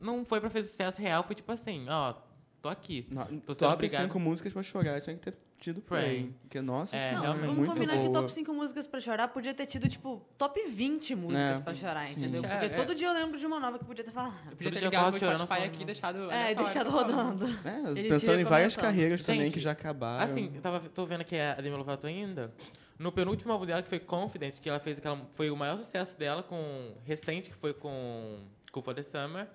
não 0.00 0.24
foi 0.24 0.40
pra 0.40 0.50
fazer 0.50 0.66
sucesso 0.68 1.00
real, 1.00 1.22
foi 1.22 1.36
tipo 1.36 1.52
assim, 1.52 1.86
ó, 1.88 2.14
tô 2.60 2.68
aqui. 2.68 3.06
Não, 3.10 3.24
Tô 3.26 3.54
sendo 3.54 3.58
top 3.58 3.74
obrigado. 3.74 4.02
5 4.02 4.18
músicas 4.18 4.52
pra 4.52 4.62
chorar. 4.64 5.00
Tinha 5.00 5.14
que 5.16 5.22
ter 5.30 5.34
tido. 5.60 5.80
Praying. 5.82 6.34
Porque, 6.42 6.60
nossa 6.60 6.96
É, 6.96 6.98
senhora, 7.10 7.20
realmente. 7.22 7.42
Vamos 7.46 7.56
muito 7.58 7.72
combinar 7.72 7.94
boa. 7.94 8.06
que 8.08 8.12
top 8.12 8.32
5 8.32 8.52
músicas 8.52 8.86
pra 8.88 9.00
chorar 9.00 9.28
podia 9.28 9.54
ter 9.54 9.66
tido, 9.66 9.88
tipo, 9.88 10.20
top 10.36 10.60
20 10.68 11.14
músicas 11.14 11.58
É, 11.60 11.62
pra 11.62 11.74
chorar, 11.76 12.02
sim. 12.02 12.20
entendeu? 12.20 12.42
É, 12.44 12.48
Porque 12.48 12.66
é. 12.66 12.68
todo 12.70 12.92
dia 12.94 13.06
eu 13.06 13.14
lembro 13.14 13.38
de 13.38 13.46
uma 13.46 13.60
nova 13.60 13.78
que 13.78 13.84
podia 13.84 14.04
ter 14.04 14.10
falado. 14.10 14.34
Eu 14.50 14.56
podia 14.56 14.64
Todo 14.70 14.72
ter 14.74 14.80
dia 14.80 14.88
ligado 14.88 15.18
chorando 15.18 15.36
Spotify 15.38 15.54
falando- 15.54 15.66
aqui 15.74 15.82
e 15.82 15.86
deixado 15.86 16.30
É, 16.32 16.54
deixado 16.56 16.90
rodando. 16.90 17.46
É, 17.64 17.90
Ele 18.00 18.08
pensando 18.08 18.40
em 18.40 18.44
várias 18.44 18.74
carreiras 18.76 19.22
também 19.22 19.48
que 19.50 19.60
já 19.60 19.70
acabaram. 19.70 20.24
Assim, 20.24 20.50
eu 20.56 20.60
tava, 20.60 20.80
tô 20.88 21.06
vendo 21.06 21.20
aqui 21.20 21.38
a 21.38 21.54
Demi 21.54 21.76
Lovato 21.76 22.06
ainda. 22.08 22.52
No 22.98 23.12
penúltimo 23.12 23.52
álbum 23.52 23.66
dela, 23.66 23.82
que 23.82 23.88
foi 23.88 24.00
Confident, 24.00 24.58
que 24.58 24.68
ela 24.68 24.80
fez 24.80 24.98
aquela. 24.98 25.18
Foi 25.34 25.50
o 25.50 25.56
maior 25.56 25.76
sucesso 25.76 26.16
dela 26.18 26.42
com. 26.42 26.94
Recente, 27.04 27.50
que 27.50 27.56
foi 27.56 27.74
com. 27.74 28.40
Com 28.72 28.82
For 28.82 28.94
the 28.94 29.02
Summer. 29.02 29.46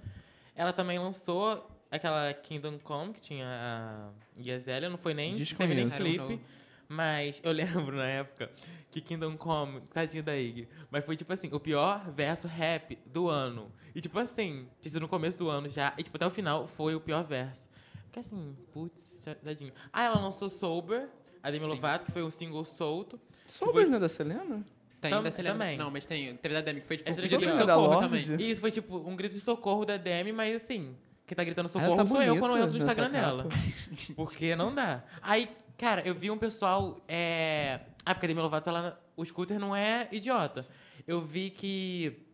Ela 0.56 0.72
também 0.74 1.00
lançou 1.00 1.68
aquela 1.90 2.34
Kingdom 2.34 2.78
Come, 2.80 3.14
que 3.14 3.22
tinha 3.22 3.48
a 3.48 4.10
Yazélia, 4.40 4.90
não 4.90 4.98
foi 4.98 5.14
nem. 5.14 5.34
Teve 5.34 5.74
nem 5.74 5.90
clipe. 5.90 6.40
Mas 6.88 7.40
eu 7.44 7.52
lembro 7.54 7.96
na 7.96 8.06
época 8.06 8.52
que 8.92 9.00
Kingdom 9.00 9.38
Come, 9.38 9.82
tadinho 9.94 10.24
da 10.24 10.36
Iggy, 10.38 10.68
mas 10.90 11.06
foi 11.06 11.16
tipo 11.16 11.32
assim, 11.32 11.50
o 11.52 11.60
pior 11.60 12.12
verso 12.12 12.48
rap 12.48 12.98
do 13.06 13.30
ano. 13.30 13.72
E 13.96 14.02
tipo 14.02 14.20
assim, 14.20 14.68
tinha 14.82 14.92
sido 14.92 15.00
no 15.00 15.08
começo 15.08 15.38
do 15.40 15.50
ano 15.50 15.70
já, 15.70 15.94
e 15.98 16.04
tipo 16.04 16.18
até 16.18 16.28
o 16.28 16.30
final 16.30 16.68
foi 16.68 16.94
o 16.94 17.00
pior 17.00 17.24
verso. 17.24 17.70
Porque 18.04 18.20
assim, 18.20 18.58
putz, 18.74 19.22
tadinho. 19.42 19.72
Ah, 19.94 20.04
ela 20.04 20.20
lançou 20.20 20.50
Sober, 20.50 21.08
a 21.42 21.50
Demi 21.50 21.64
Sim. 21.64 21.72
Lovato, 21.72 22.06
que 22.06 22.12
foi 22.12 22.24
um 22.24 22.30
single 22.30 22.66
solto. 22.66 23.18
Soube 23.52 23.86
não 23.86 23.98
é 23.98 24.00
da 24.00 24.10
Selena? 24.10 24.64
Tem 25.02 25.12
Tam- 25.12 25.24
da 25.24 25.32
Selena. 25.32 25.56
também. 25.56 25.78
Não, 25.78 25.92
mas 25.92 26.06
tem. 26.06 26.36
Teve 26.38 26.54
da 26.54 26.62
Demi 26.62 26.82
que 26.82 26.88
foi 26.88 26.98
tipo. 26.98 27.10
Essa 27.10 27.20
um 27.20 27.24
grito 27.24 27.40
de 27.40 27.48
é 27.48 27.66
da 27.66 27.74
socorro 27.74 28.02
também. 28.02 28.24
E 28.40 28.52
isso 28.52 28.62
foi 28.62 28.72
tipo 28.72 28.98
um 28.98 29.16
grito 29.16 29.34
de 29.34 29.42
socorro 29.42 29.84
da 29.84 29.98
Demi, 29.98 30.32
mas 30.32 30.62
assim, 30.62 30.96
quem 31.26 31.36
tá 31.36 31.44
gritando 31.44 31.70
Ela 31.74 31.74
socorro 31.74 31.96
tá 31.98 32.06
sou 32.06 32.22
eu 32.22 32.38
quando 32.38 32.56
eu 32.56 32.64
entro 32.64 32.78
no 32.78 32.80
Instagram 32.80 33.10
dela. 33.10 33.48
Porque 34.16 34.56
não 34.56 34.74
dá. 34.74 35.04
Aí, 35.22 35.50
cara, 35.78 36.02
eu 36.06 36.14
vi 36.14 36.30
um 36.30 36.38
pessoal. 36.38 37.04
É... 37.08 37.82
Ah, 38.06 38.14
porque 38.14 38.26
a 38.26 38.28
Demi 38.28 38.42
Lovato, 38.42 38.70
ela, 38.70 39.00
o 39.16 39.26
scooter 39.26 39.60
não 39.60 39.76
é 39.76 40.08
idiota. 40.12 40.66
Eu 41.08 41.22
vi 41.22 41.50
que. 41.50 42.26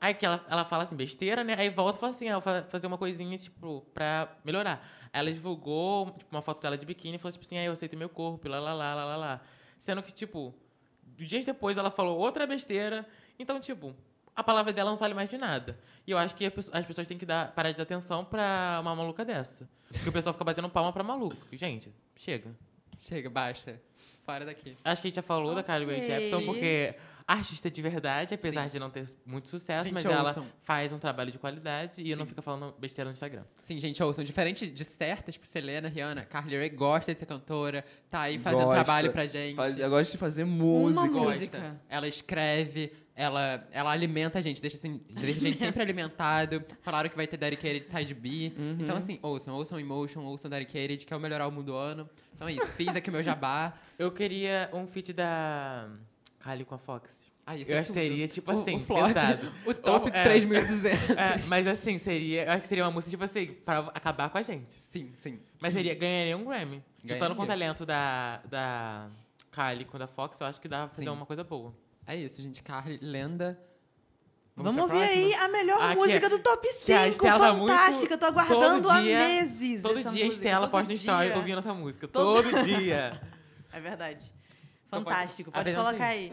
Aí 0.00 0.14
que 0.14 0.26
ela, 0.26 0.44
ela 0.48 0.64
fala 0.64 0.82
assim, 0.82 0.96
besteira, 0.96 1.44
né? 1.44 1.54
Aí 1.56 1.70
volta 1.70 1.98
e 1.98 2.00
fala 2.00 2.12
assim, 2.12 2.28
ela 2.28 2.40
vai 2.40 2.62
fazer 2.64 2.86
uma 2.86 2.98
coisinha, 2.98 3.38
tipo, 3.38 3.86
pra 3.94 4.34
melhorar. 4.44 4.84
Aí 5.12 5.20
ela 5.20 5.32
divulgou, 5.32 6.10
tipo, 6.10 6.34
uma 6.34 6.42
foto 6.42 6.60
dela 6.60 6.76
de 6.76 6.84
biquíni 6.84 7.16
e 7.16 7.18
falou, 7.18 7.32
tipo 7.32 7.44
assim, 7.44 7.58
aí 7.58 7.66
eu 7.66 7.72
aceito 7.72 7.96
meu 7.96 8.08
corpo, 8.08 8.48
lá, 8.48 8.58
lá, 8.58 8.72
lá, 8.74 8.94
lá, 8.94 9.04
lá, 9.04 9.16
lá. 9.16 9.40
Sendo 9.82 10.00
que, 10.00 10.12
tipo, 10.12 10.54
dias 11.16 11.44
depois 11.44 11.76
ela 11.76 11.90
falou 11.90 12.16
outra 12.16 12.46
besteira. 12.46 13.04
Então, 13.36 13.58
tipo, 13.58 13.92
a 14.34 14.40
palavra 14.44 14.72
dela 14.72 14.90
não 14.92 14.96
vale 14.96 15.12
mais 15.12 15.28
de 15.28 15.36
nada. 15.36 15.76
E 16.06 16.12
eu 16.12 16.18
acho 16.18 16.36
que 16.36 16.46
as 16.46 16.86
pessoas 16.86 17.08
têm 17.08 17.18
que 17.18 17.26
dar, 17.26 17.50
parar 17.52 17.72
de 17.72 17.78
dar 17.78 17.82
atenção 17.82 18.24
pra 18.24 18.78
uma 18.80 18.94
maluca 18.94 19.24
dessa. 19.24 19.68
Porque 19.90 20.08
o 20.08 20.12
pessoal 20.12 20.32
fica 20.32 20.44
batendo 20.44 20.70
palma 20.70 20.92
pra 20.92 21.02
maluco. 21.02 21.36
Gente, 21.50 21.92
chega. 22.14 22.54
Chega, 22.96 23.28
basta. 23.28 23.82
Fora 24.24 24.44
daqui. 24.44 24.76
Acho 24.84 25.02
que 25.02 25.08
a 25.08 25.10
gente 25.10 25.16
já 25.16 25.22
falou 25.22 25.52
da 25.52 25.64
Carly 25.64 25.84
Rae. 25.84 26.06
Jepsen, 26.06 26.46
porque 26.46 26.94
artista 27.26 27.70
de 27.70 27.80
verdade, 27.82 28.34
apesar 28.34 28.64
Sim. 28.64 28.70
de 28.70 28.78
não 28.78 28.90
ter 28.90 29.08
muito 29.24 29.48
sucesso, 29.48 29.84
Gente, 29.84 29.94
mas 29.94 30.04
ela 30.04 30.28
ouçam. 30.28 30.46
faz 30.62 30.92
um 30.92 30.98
trabalho 30.98 31.30
de 31.30 31.38
qualidade 31.38 32.00
e 32.02 32.14
não 32.16 32.24
Sim. 32.24 32.28
fica 32.30 32.42
falando 32.42 32.74
besteira 32.78 33.08
no 33.10 33.14
Instagram. 33.14 33.42
Sim, 33.62 33.78
gente, 33.78 34.02
ouçam. 34.02 34.24
Diferente 34.24 34.66
de 34.70 34.84
certas, 34.84 35.34
tipo 35.34 35.46
Selena, 35.46 35.88
Rihanna, 35.88 36.24
Carly 36.24 36.56
Rae 36.56 36.68
gosta 36.68 37.12
de 37.14 37.20
ser 37.20 37.26
cantora, 37.26 37.84
tá 38.10 38.22
aí 38.22 38.38
fazendo 38.38 38.64
Gosta. 38.64 38.84
trabalho 38.84 39.12
pra 39.12 39.26
gente. 39.26 39.56
Faz, 39.56 39.78
eu 39.78 39.90
gosto 39.90 40.12
de 40.12 40.18
fazer 40.18 40.44
música. 40.44 41.08
gosta. 41.08 41.32
música. 41.32 41.80
Ela 41.88 42.08
escreve, 42.08 42.92
ela, 43.14 43.66
ela 43.70 43.90
alimenta 43.90 44.38
a 44.38 44.42
gente, 44.42 44.60
deixa, 44.60 44.76
assim, 44.76 45.00
deixa 45.10 45.38
a 45.38 45.40
gente 45.40 45.58
sempre 45.58 45.82
alimentado. 45.82 46.64
Falaram 46.80 47.08
que 47.10 47.16
vai 47.16 47.26
ter 47.26 47.36
Dedicated 47.36 47.90
Side 47.90 48.14
B. 48.14 48.52
Uhum. 48.56 48.76
Então, 48.80 48.96
assim, 48.96 49.18
ouçam, 49.22 49.54
ouçam 49.54 49.78
Emotion, 49.78 50.22
ouçam 50.24 50.50
Dedicated, 50.50 51.04
que 51.04 51.12
é 51.12 51.16
o 51.16 51.20
melhor 51.20 51.40
álbum 51.40 51.62
do 51.62 51.74
ano. 51.74 52.08
Então 52.34 52.48
é 52.48 52.54
isso, 52.54 52.66
fiz 52.72 52.96
aqui 52.96 53.08
o 53.08 53.12
meu 53.12 53.22
jabá. 53.22 53.74
Eu 53.98 54.10
queria 54.10 54.68
um 54.72 54.86
feat 54.86 55.12
da 55.12 55.88
Kylie 56.42 56.64
com 56.64 56.74
a 56.74 56.78
Fox. 56.78 57.30
Ah, 57.44 57.56
Eu 57.58 57.64
é 57.76 57.78
acho 57.80 57.88
que 57.92 57.94
seria, 57.98 58.28
tipo 58.28 58.52
O- 58.52 58.60
assim, 58.60 58.76
o 58.76 58.80
flop, 58.84 59.08
pesado. 59.08 59.52
O 59.66 59.74
top 59.74 60.08
Ou- 60.10 60.14
é. 60.16 60.22
3.200. 60.24 61.16
É, 61.16 61.46
mas 61.48 61.66
assim, 61.66 61.98
seria. 61.98 62.44
Eu 62.44 62.52
acho 62.52 62.60
que 62.62 62.66
seria 62.68 62.84
uma 62.84 62.90
música, 62.90 63.10
tipo 63.10 63.24
assim, 63.24 63.46
pra 63.64 63.78
acabar 63.94 64.30
com 64.30 64.38
a 64.38 64.42
gente. 64.42 64.70
Sim, 64.80 65.10
sim. 65.16 65.40
Mas 65.60 65.72
seria, 65.72 65.94
ganharia 65.94 66.36
um 66.36 66.44
Grammy. 66.44 66.82
Juntando 67.02 67.18
Ganharia. 67.18 67.36
com 67.36 67.42
o 67.42 67.46
talento 67.46 67.84
da, 67.86 68.40
da 68.48 69.08
Kylie 69.50 69.84
com 69.86 69.96
a 69.96 70.00
da 70.00 70.06
Fox, 70.06 70.40
eu 70.40 70.46
acho 70.46 70.60
que 70.60 70.68
dá 70.68 70.86
pra 70.86 70.88
fazer 70.88 71.08
uma 71.10 71.26
coisa 71.26 71.42
boa. 71.42 71.74
É 72.06 72.14
isso, 72.16 72.40
gente. 72.40 72.62
Carly, 72.62 72.98
lenda. 73.02 73.58
Vamos 74.54 74.84
pra 74.84 74.94
ouvir 74.94 75.02
aí 75.08 75.34
a 75.34 75.48
melhor 75.48 75.78
Ah, 75.80 75.94
música 75.94 76.26
é- 76.26 76.28
do 76.28 76.38
top 76.38 76.60
que 76.62 76.92
a 76.92 77.04
5. 77.04 77.08
Estela 77.08 77.38
tá 77.38 77.54
muito- 77.54 77.74
Fantástica, 77.76 78.18
tô 78.18 78.26
aguardando 78.26 78.90
há 78.90 79.00
meses. 79.00 79.82
Todo 79.82 80.04
dia 80.12 80.24
a 80.24 80.28
Estela 80.28 80.66
todo 80.68 80.70
posta 80.78 80.92
um 80.92 80.96
story 80.96 81.32
ouvindo 81.32 81.58
essa 81.58 81.72
música. 81.74 82.06
Todo- 82.06 82.42
Todo 82.42 82.62
dia. 82.64 83.20
É 83.74 83.80
verdade. 83.80 84.22
Então 84.92 85.02
pode- 85.04 85.16
Fantástico. 85.16 85.50
Pode 85.50 85.70
apresenta 85.70 85.84
colocar 85.86 86.06
aí. 86.12 86.32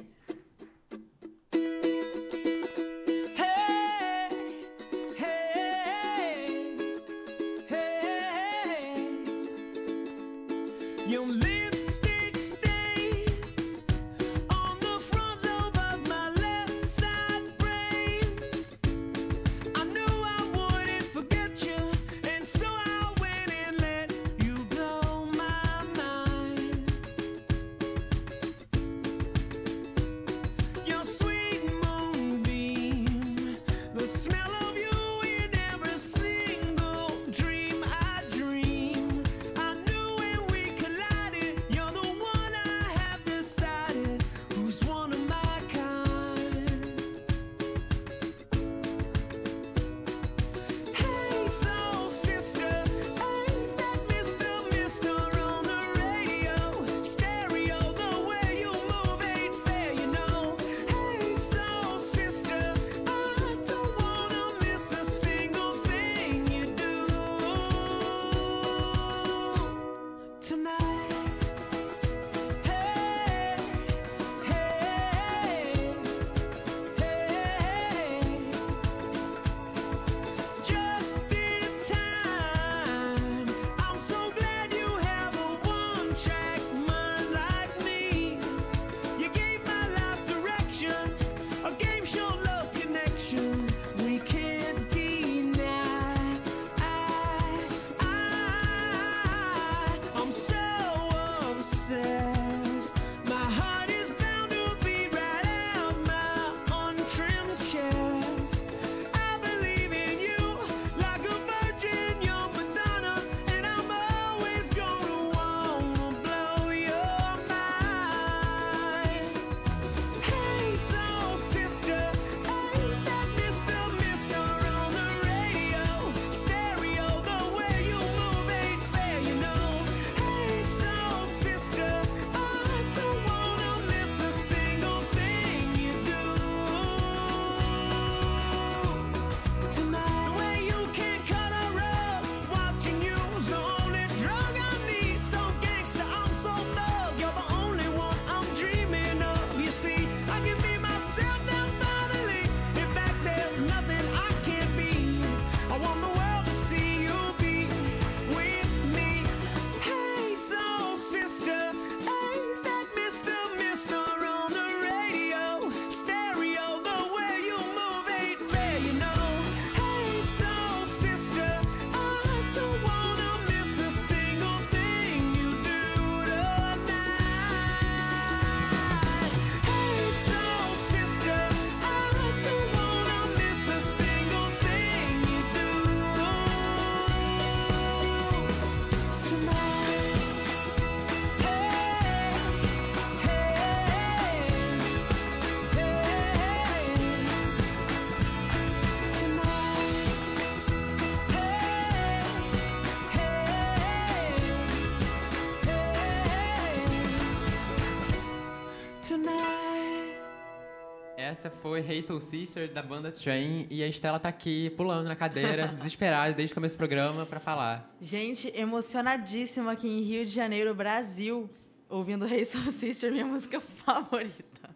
Foi 211.62 211.82
Hey 211.82 212.02
Soul 212.02 212.22
Sister, 212.22 212.72
da 212.72 212.82
banda 212.82 213.12
Train. 213.12 213.68
E 213.70 213.84
a 213.84 213.88
Estela 213.88 214.20
tá 214.20 214.30
aqui 214.30 214.70
pulando 214.72 215.08
na 215.08 215.16
cadeira, 215.16 215.68
desesperada, 215.76 216.34
desde 216.34 216.54
o 216.54 216.56
começo 216.56 216.76
do 216.76 216.78
programa, 216.78 217.26
pra 217.26 217.40
falar. 217.40 217.94
Gente, 218.00 218.52
emocionadíssima 218.56 219.74
aqui 219.74 219.88
em 219.88 220.02
Rio 220.02 220.26
de 220.26 220.32
Janeiro, 220.32 220.74
Brasil, 220.74 221.50
ouvindo 221.90 222.26
Hey 222.26 222.46
Soul 222.46 222.72
Sister, 222.72 223.12
minha 223.12 223.26
música 223.26 223.60
favorita. 223.86 224.70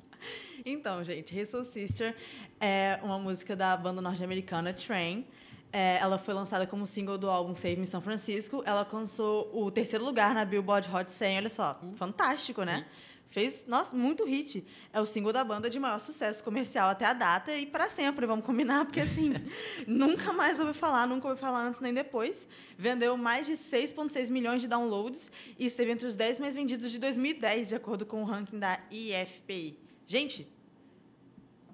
Então, 0.65 1.03
gente, 1.03 1.37
Hey 1.37 1.45
Soul 1.45 1.63
Sister 1.63 2.15
é 2.59 2.99
uma 3.01 3.17
música 3.17 3.55
da 3.55 3.75
banda 3.77 4.01
norte-americana 4.01 4.73
Train. 4.73 5.25
É, 5.71 5.97
ela 5.99 6.19
foi 6.19 6.33
lançada 6.33 6.67
como 6.67 6.85
single 6.85 7.17
do 7.17 7.29
álbum 7.29 7.55
Save 7.55 7.77
Me 7.77 7.87
São 7.87 8.01
Francisco. 8.01 8.61
Ela 8.65 8.79
alcançou 8.79 9.49
o 9.53 9.71
terceiro 9.71 10.05
lugar 10.05 10.35
na 10.35 10.45
Billboard 10.45 10.87
Hot 10.93 11.11
100. 11.11 11.37
Olha 11.37 11.49
só, 11.49 11.79
fantástico, 11.95 12.63
né? 12.63 12.85
Fez, 13.33 13.65
nossa, 13.65 13.95
muito 13.95 14.23
hit. 14.25 14.63
É 14.93 15.01
o 15.01 15.07
single 15.07 15.33
da 15.33 15.43
banda 15.43 15.67
de 15.67 15.79
maior 15.79 15.99
sucesso 15.99 16.43
comercial 16.43 16.87
até 16.87 17.05
a 17.05 17.13
data 17.13 17.51
e 17.51 17.65
para 17.65 17.89
sempre, 17.89 18.27
vamos 18.27 18.45
combinar, 18.45 18.85
porque 18.85 18.99
assim, 18.99 19.33
nunca 19.87 20.31
mais 20.31 20.59
ouvi 20.59 20.71
falar, 20.71 21.07
nunca 21.07 21.27
ouvi 21.27 21.41
falar 21.41 21.65
antes 21.65 21.81
nem 21.81 21.91
depois. 21.91 22.47
Vendeu 22.77 23.17
mais 23.17 23.47
de 23.47 23.53
6,6 23.53 24.29
milhões 24.29 24.61
de 24.61 24.67
downloads 24.67 25.31
e 25.57 25.65
esteve 25.65 25.89
entre 25.89 26.05
os 26.05 26.15
10 26.15 26.39
mais 26.41 26.53
vendidos 26.53 26.91
de 26.91 26.99
2010, 26.99 27.69
de 27.69 27.75
acordo 27.75 28.05
com 28.05 28.21
o 28.21 28.23
ranking 28.23 28.59
da 28.59 28.79
IFPI. 28.91 29.79
Gente, 30.05 30.47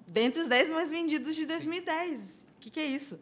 dentre 0.06 0.40
os 0.40 0.48
10 0.48 0.70
mais 0.70 0.88
vendidos 0.88 1.36
de 1.36 1.44
2010. 1.44 2.48
O 2.56 2.60
que, 2.60 2.70
que 2.70 2.80
é 2.80 2.86
isso? 2.86 3.20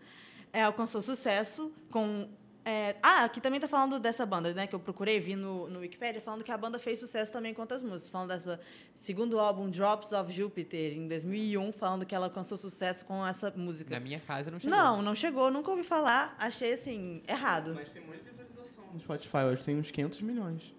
É, 0.53 0.63
alcançou 0.63 1.03
sucesso 1.03 1.73
com. 1.91 2.29
É, 2.65 2.97
ah, 3.03 3.25
aqui 3.25 3.41
também 3.41 3.59
tá 3.59 3.67
falando 3.67 3.99
dessa 3.99 4.27
banda, 4.27 4.53
né? 4.53 4.67
Que 4.67 4.75
eu 4.75 4.81
procurei, 4.81 5.19
vi 5.19 5.35
no, 5.35 5.69
no 5.69 5.81
Wikipedia, 5.81 6.21
falando 6.21 6.45
que 6.45 6.53
a 6.53 6.57
banda 6.57 6.79
fez 6.79 6.99
sucesso 6.99 7.33
também 7.33 7.55
com 7.55 7.63
outras 7.63 7.83
músicas. 7.83 8.11
Falando 8.11 8.29
dessa 8.29 8.61
segundo 8.95 9.39
álbum, 9.39 9.71
Drops 9.71 10.13
of 10.13 10.31
Jupiter, 10.31 10.93
em 10.93 11.09
2001, 11.09 11.73
falando 11.73 12.05
que 12.05 12.15
ela 12.15 12.27
alcançou 12.27 12.59
sucesso 12.59 13.05
com 13.05 13.27
essa 13.27 13.51
música. 13.57 13.91
Na 13.91 14.01
minha 14.01 14.21
casa 14.21 14.51
não 14.51 14.61
chegou. 14.61 14.77
Não, 14.77 15.03
não 15.03 15.15
chegou, 15.15 15.51
nunca 15.51 15.71
ouvi 15.71 15.85
falar. 15.85 16.37
Achei, 16.39 16.75
assim, 16.75 17.23
errado. 17.27 17.73
Mas 17.75 17.91
tem 17.91 18.03
muita 18.03 18.31
visualização 18.31 18.85
no 18.93 19.01
Spotify, 19.01 19.39
hoje 19.51 19.65
tem 19.65 19.79
uns 19.79 19.91
500 19.91 20.23
milhões. 20.23 20.78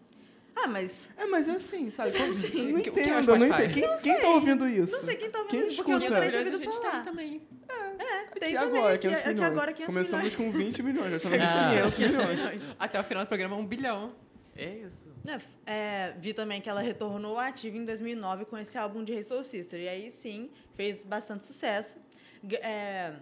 Ah, 0.62 0.68
mas. 0.68 1.08
É, 1.18 1.26
mas 1.26 1.48
é 1.48 1.52
assim, 1.52 1.90
sabe? 1.92 2.12
Eu 2.18 2.26
assim. 2.32 2.72
não 2.72 2.78
é 2.80 2.82
entendo, 2.82 3.32
eu 3.32 3.38
não 3.40 3.48
entendo. 3.48 3.74
Quem, 3.74 3.84
Não 3.88 3.98
quem 4.00 4.20
tá 4.22 4.28
ouvindo 4.30 4.68
isso? 4.68 4.92
Não 4.94 5.04
sei 5.04 5.16
quem 5.16 5.30
tá 5.30 5.40
ouvindo 5.40 5.52
Quem 5.52 5.68
isso, 5.70 5.76
porque 5.78 5.92
eu 5.92 5.98
escuta? 5.98 6.16
nunca 6.20 6.30
tinha 6.32 6.40
ouvido 6.44 6.58
gente 6.58 6.74
falar. 6.82 6.92
tem 6.92 7.04
também. 7.04 7.42
Tem 8.40 8.52
E 8.54 8.58
também, 8.58 8.58
agora, 8.80 8.96
aqui, 8.96 9.08
500 9.08 9.20
aqui 9.20 9.34
milhões. 9.34 9.52
agora 9.52 9.74
500 9.74 9.94
Começamos 9.94 10.38
milhões. 10.38 10.54
com 10.54 10.58
20 10.58 10.84
milhões, 10.84 11.10
já 11.12 11.18
estamos 11.18 11.38
com 11.38 11.44
Ah. 11.44 11.92
500 11.92 12.00
milhões. 12.00 12.40
Até 12.80 13.00
o 13.00 13.04
final 13.04 13.24
do 13.24 13.28
programa, 13.28 13.56
um 13.58 13.66
bilhão. 13.66 14.14
É 14.56 14.70
isso. 14.70 15.10
É, 15.66 15.72
é, 15.72 16.14
vi 16.18 16.34
também 16.34 16.60
que 16.62 16.70
ela 16.70 16.82
retornou 16.82 17.38
ativa 17.38 17.78
em 17.78 17.84
2009 17.86 18.46
com 18.46 18.58
esse 18.58 18.78
álbum 18.78 19.04
de 19.04 19.14
Hey 19.14 19.24
Soul 19.24 19.44
Sister. 19.44 19.80
E 19.80 19.88
aí, 19.88 20.12
sim, 20.12 20.50
fez 20.76 21.02
bastante 21.04 21.44
sucesso. 21.44 21.98
É, 22.62 23.14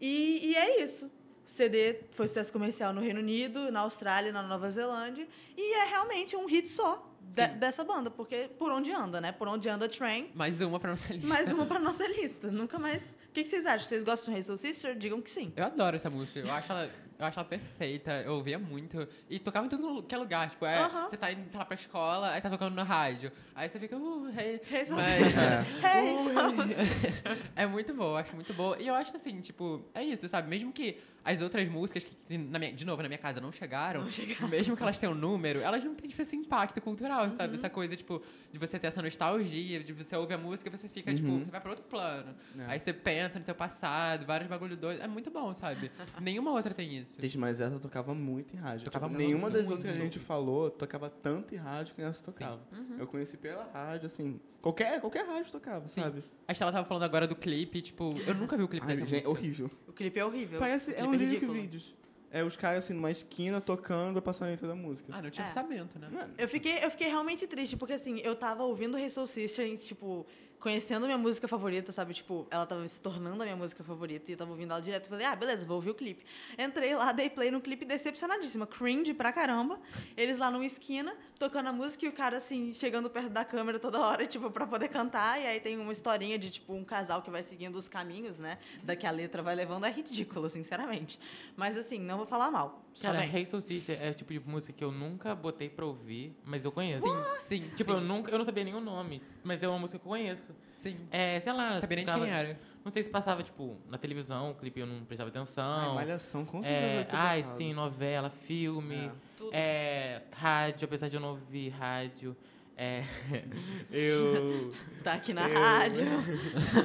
e, 0.00 0.50
e 0.50 0.56
é 0.56 0.82
isso. 0.82 1.10
O 1.48 1.50
CD 1.50 2.00
foi 2.10 2.28
sucesso 2.28 2.52
comercial 2.52 2.92
no 2.92 3.00
Reino 3.00 3.20
Unido, 3.20 3.72
na 3.72 3.80
Austrália, 3.80 4.30
na 4.30 4.42
Nova 4.42 4.70
Zelândia. 4.70 5.26
E 5.56 5.74
é 5.78 5.84
realmente 5.86 6.36
um 6.36 6.44
hit 6.44 6.68
só 6.68 7.02
de- 7.22 7.46
dessa 7.54 7.82
banda. 7.82 8.10
Porque 8.10 8.50
por 8.58 8.70
onde 8.70 8.92
anda, 8.92 9.18
né? 9.18 9.32
Por 9.32 9.48
onde 9.48 9.66
anda 9.66 9.88
Train. 9.88 10.30
Mais 10.34 10.60
uma 10.60 10.78
pra 10.78 10.90
nossa 10.90 11.08
lista. 11.14 11.26
Mais 11.26 11.50
uma 11.50 11.64
pra 11.64 11.78
nossa 11.80 12.06
lista. 12.06 12.50
Nunca 12.50 12.78
mais... 12.78 13.16
O 13.30 13.32
que, 13.32 13.44
que 13.44 13.48
vocês 13.48 13.64
acham? 13.64 13.88
Vocês 13.88 14.04
gostam 14.04 14.34
de 14.34 14.38
Hey 14.40 14.42
Soul 14.44 14.58
Sister? 14.58 14.94
Digam 14.94 15.22
que 15.22 15.30
sim. 15.30 15.50
Eu 15.56 15.64
adoro 15.64 15.96
essa 15.96 16.10
música. 16.10 16.38
Eu 16.40 16.52
acho 16.52 16.70
ela, 16.70 16.90
eu 17.18 17.26
acho 17.26 17.38
ela 17.38 17.48
perfeita. 17.48 18.12
Eu 18.24 18.34
ouvia 18.34 18.58
muito. 18.58 19.06
E 19.28 19.38
tocava 19.38 19.66
em 19.66 19.68
tudo 19.68 20.02
que 20.02 20.14
é 20.14 20.18
lugar. 20.18 20.48
Tipo, 20.50 20.64
é, 20.66 20.88
você 21.08 21.16
tá 21.16 21.30
indo, 21.32 21.50
sei 21.50 21.58
lá, 21.58 21.64
pra 21.64 21.74
escola, 21.74 22.30
aí 22.30 22.40
tá 22.40 22.48
tocando 22.50 22.74
na 22.74 22.82
rádio. 22.84 23.32
Aí 23.54 23.68
você 23.68 23.78
fica, 23.78 23.96
uh, 23.96 24.28
hey. 24.38 24.60
Hey 24.70 24.84
Mas- 24.90 25.24
Hey 25.84 26.18
Soul 26.32 26.68
Sister. 26.68 27.38
é 27.56 27.66
muito 27.66 27.92
eu 27.92 28.16
acho 28.16 28.34
muito 28.34 28.54
boa. 28.54 28.76
E 28.80 28.86
eu 28.86 28.94
acho 28.94 29.14
assim, 29.16 29.40
tipo, 29.40 29.84
é 29.94 30.04
isso, 30.04 30.28
sabe? 30.28 30.48
Mesmo 30.48 30.72
que 30.72 30.98
as 31.24 31.42
outras 31.42 31.68
músicas, 31.68 32.04
que, 32.04 32.38
na 32.38 32.58
minha- 32.58 32.72
de 32.72 32.84
novo, 32.86 33.02
na 33.02 33.08
minha 33.08 33.18
casa 33.18 33.40
não 33.40 33.52
chegaram, 33.52 34.06
mesmo 34.48 34.76
que 34.76 34.82
elas 34.82 34.96
tenham 34.98 35.14
número, 35.14 35.60
elas 35.60 35.84
não 35.84 35.94
têm, 35.94 36.08
tipo, 36.08 36.22
esse 36.22 36.34
impacto 36.36 36.80
cultural, 36.80 37.30
sabe? 37.32 37.52
Uhum. 37.54 37.58
Essa 37.58 37.68
coisa, 37.68 37.94
tipo, 37.96 38.22
de 38.52 38.58
você 38.58 38.78
ter 38.78 38.86
essa 38.86 39.02
nostalgia, 39.02 39.80
de 39.82 39.92
você 39.92 40.16
ouvir 40.16 40.34
a 40.34 40.38
música 40.38 40.68
e 40.68 40.72
você 40.76 40.88
fica, 40.88 41.12
tipo, 41.12 41.28
Uhum. 41.28 41.44
você 41.44 41.50
vai 41.50 41.60
pra 41.60 41.70
outro 41.70 41.84
plano. 41.84 42.34
É. 42.60 42.64
Aí 42.68 42.80
você 42.80 42.92
pensa 42.94 43.38
no 43.38 43.44
seu 43.44 43.54
passado, 43.54 44.24
vários 44.24 44.48
bagulho 44.48 44.76
doidos. 44.76 45.04
É 45.04 45.08
muito 45.08 45.30
bom, 45.30 45.52
sabe? 45.52 45.90
Nenhuma 46.20 46.52
outra 46.52 46.72
tem 46.72 46.96
isso. 46.96 47.07
Gente, 47.18 47.38
mas 47.38 47.60
essa 47.60 47.78
tocava 47.78 48.14
muito 48.14 48.54
em 48.54 48.58
rádio. 48.58 48.84
Tocava 48.84 49.06
Tipo, 49.08 49.18
Nenhuma 49.18 49.48
das 49.48 49.70
outras 49.70 49.84
que 49.94 50.00
a 50.00 50.04
gente 50.04 50.18
falou 50.18 50.70
tocava 50.70 51.08
tanto 51.08 51.54
em 51.54 51.58
rádio 51.58 51.94
que 51.94 52.02
essa 52.02 52.22
tocava. 52.24 52.60
Eu 52.98 53.06
conheci 53.06 53.36
pela 53.36 53.64
rádio, 53.72 54.06
assim. 54.06 54.40
Qualquer, 54.60 55.00
qualquer 55.00 55.24
rádio 55.26 55.50
tocava, 55.52 55.88
Sim. 55.88 56.02
sabe? 56.02 56.24
A 56.46 56.52
Estela 56.52 56.72
tava 56.72 56.86
falando 56.86 57.04
agora 57.04 57.26
do 57.26 57.36
clipe, 57.36 57.80
tipo, 57.80 58.12
eu 58.26 58.34
nunca 58.34 58.56
vi 58.56 58.62
o 58.64 58.68
clipe 58.68 58.84
Ai, 58.86 58.94
dessa 58.96 59.06
gente, 59.06 59.24
música. 59.26 59.30
horrível. 59.30 59.70
O 59.86 59.92
clipe 59.92 60.18
é 60.18 60.24
horrível. 60.24 60.58
Parece, 60.58 60.90
o 60.90 60.94
é 60.94 61.04
um 61.04 61.12
lyric 61.12 61.34
ridículo. 61.34 61.52
vídeos. 61.54 61.94
É 62.30 62.44
os 62.44 62.56
caras 62.58 62.84
assim 62.84 62.92
numa 62.92 63.10
esquina 63.10 63.58
tocando 63.58 64.22
a 64.22 64.44
letra 64.44 64.68
da 64.68 64.74
música. 64.74 65.10
Ah, 65.16 65.22
não 65.22 65.30
tinha 65.30 65.46
É. 65.46 65.48
orçamento, 65.48 65.98
né? 65.98 66.10
Eu 66.36 66.46
fiquei, 66.46 66.84
eu 66.84 66.90
fiquei 66.90 67.06
realmente 67.08 67.46
triste, 67.46 67.74
porque 67.76 67.94
assim, 67.94 68.18
eu 68.18 68.36
tava 68.36 68.64
ouvindo 68.64 68.98
Hey 68.98 69.08
Soul 69.08 69.26
Sister, 69.26 69.66
e, 69.66 69.78
tipo, 69.78 70.26
conhecendo 70.60 71.06
minha 71.06 71.18
música 71.18 71.46
favorita, 71.46 71.92
sabe? 71.92 72.12
Tipo, 72.14 72.46
ela 72.50 72.66
tava 72.66 72.86
se 72.86 73.00
tornando 73.00 73.42
a 73.42 73.44
minha 73.46 73.56
música 73.56 73.82
favorita 73.84 74.30
e 74.30 74.34
eu 74.34 74.38
tava 74.38 74.50
ouvindo 74.50 74.70
ela 74.72 74.80
direto. 74.80 75.08
Falei, 75.08 75.26
ah, 75.26 75.36
beleza, 75.36 75.64
vou 75.64 75.76
ouvir 75.76 75.90
o 75.90 75.94
clipe. 75.94 76.24
Entrei 76.58 76.94
lá, 76.94 77.12
dei 77.12 77.30
play 77.30 77.50
no 77.50 77.60
clipe 77.60 77.84
decepcionadíssima, 77.84 78.66
cringe 78.66 79.14
pra 79.14 79.32
caramba. 79.32 79.78
Eles 80.16 80.38
lá 80.38 80.50
numa 80.50 80.66
esquina, 80.66 81.14
tocando 81.38 81.68
a 81.68 81.72
música 81.72 82.04
e 82.06 82.08
o 82.08 82.12
cara, 82.12 82.38
assim, 82.38 82.72
chegando 82.74 83.08
perto 83.08 83.30
da 83.30 83.44
câmera 83.44 83.78
toda 83.78 84.00
hora, 84.00 84.26
tipo, 84.26 84.50
pra 84.50 84.66
poder 84.66 84.88
cantar. 84.88 85.40
E 85.40 85.46
aí 85.46 85.60
tem 85.60 85.78
uma 85.78 85.92
historinha 85.92 86.38
de, 86.38 86.50
tipo, 86.50 86.72
um 86.74 86.84
casal 86.84 87.22
que 87.22 87.30
vai 87.30 87.42
seguindo 87.42 87.76
os 87.76 87.88
caminhos, 87.88 88.38
né? 88.38 88.58
Da 88.82 88.96
que 88.96 89.06
a 89.06 89.10
letra 89.10 89.42
vai 89.42 89.54
levando. 89.54 89.84
É 89.86 89.90
ridículo, 89.90 90.48
sinceramente. 90.50 91.18
Mas, 91.56 91.76
assim, 91.76 91.98
não 91.98 92.16
vou 92.18 92.26
falar 92.26 92.50
mal. 92.50 92.84
Cara, 93.00 93.20
bem. 93.20 93.32
Hey 93.36 93.46
Soul 93.46 93.60
Sister 93.62 93.96
é 94.02 94.10
o 94.10 94.14
tipo 94.14 94.32
de 94.32 94.40
música 94.40 94.72
que 94.72 94.82
eu 94.82 94.90
nunca 94.90 95.32
botei 95.34 95.68
pra 95.68 95.86
ouvir, 95.86 96.36
mas 96.44 96.64
eu 96.64 96.72
conheço. 96.72 97.06
Sim, 97.38 97.60
Tipo, 97.76 97.92
sim. 97.92 97.96
eu 97.96 98.00
nunca, 98.00 98.30
eu 98.32 98.38
não 98.38 98.44
sabia 98.44 98.64
nenhum 98.64 98.80
nome, 98.80 99.22
mas 99.44 99.62
é 99.62 99.68
uma 99.68 99.78
música 99.78 99.98
que 100.00 100.04
eu 100.04 100.10
conheço. 100.10 100.47
Sim. 100.72 100.96
É, 101.10 101.40
sei 101.40 101.52
lá. 101.52 101.72
Não 101.72 101.80
sabia 101.80 101.96
nem 101.96 102.04
de 102.04 102.12
quem 102.12 102.30
era. 102.30 102.58
Não 102.84 102.92
sei 102.92 103.02
se 103.02 103.10
passava, 103.10 103.42
tipo, 103.42 103.76
na 103.88 103.98
televisão, 103.98 104.52
o 104.52 104.54
clipe 104.54 104.80
eu 104.80 104.86
não 104.86 105.04
prestava 105.04 105.28
ai, 105.28 105.36
atenção. 105.36 105.94
malhação, 105.94 106.44
com 106.46 106.62
certeza. 106.62 106.86
É, 106.86 106.94
vai 106.94 107.04
ter 107.04 107.16
ai, 107.16 107.42
botado. 107.42 107.58
sim, 107.58 107.74
novela, 107.74 108.30
filme, 108.30 108.94
É. 109.06 109.10
Tudo. 109.36 109.50
é, 109.52 110.22
rádio, 110.32 110.84
apesar 110.86 111.08
de 111.08 111.16
eu 111.16 111.20
não 111.20 111.30
ouvir 111.30 111.68
rádio. 111.70 112.36
É, 112.76 113.02
eu. 113.90 114.72
Tá 115.04 115.14
aqui 115.14 115.34
na 115.34 115.48
Eu- 115.48 115.60
rádio. 115.60 116.06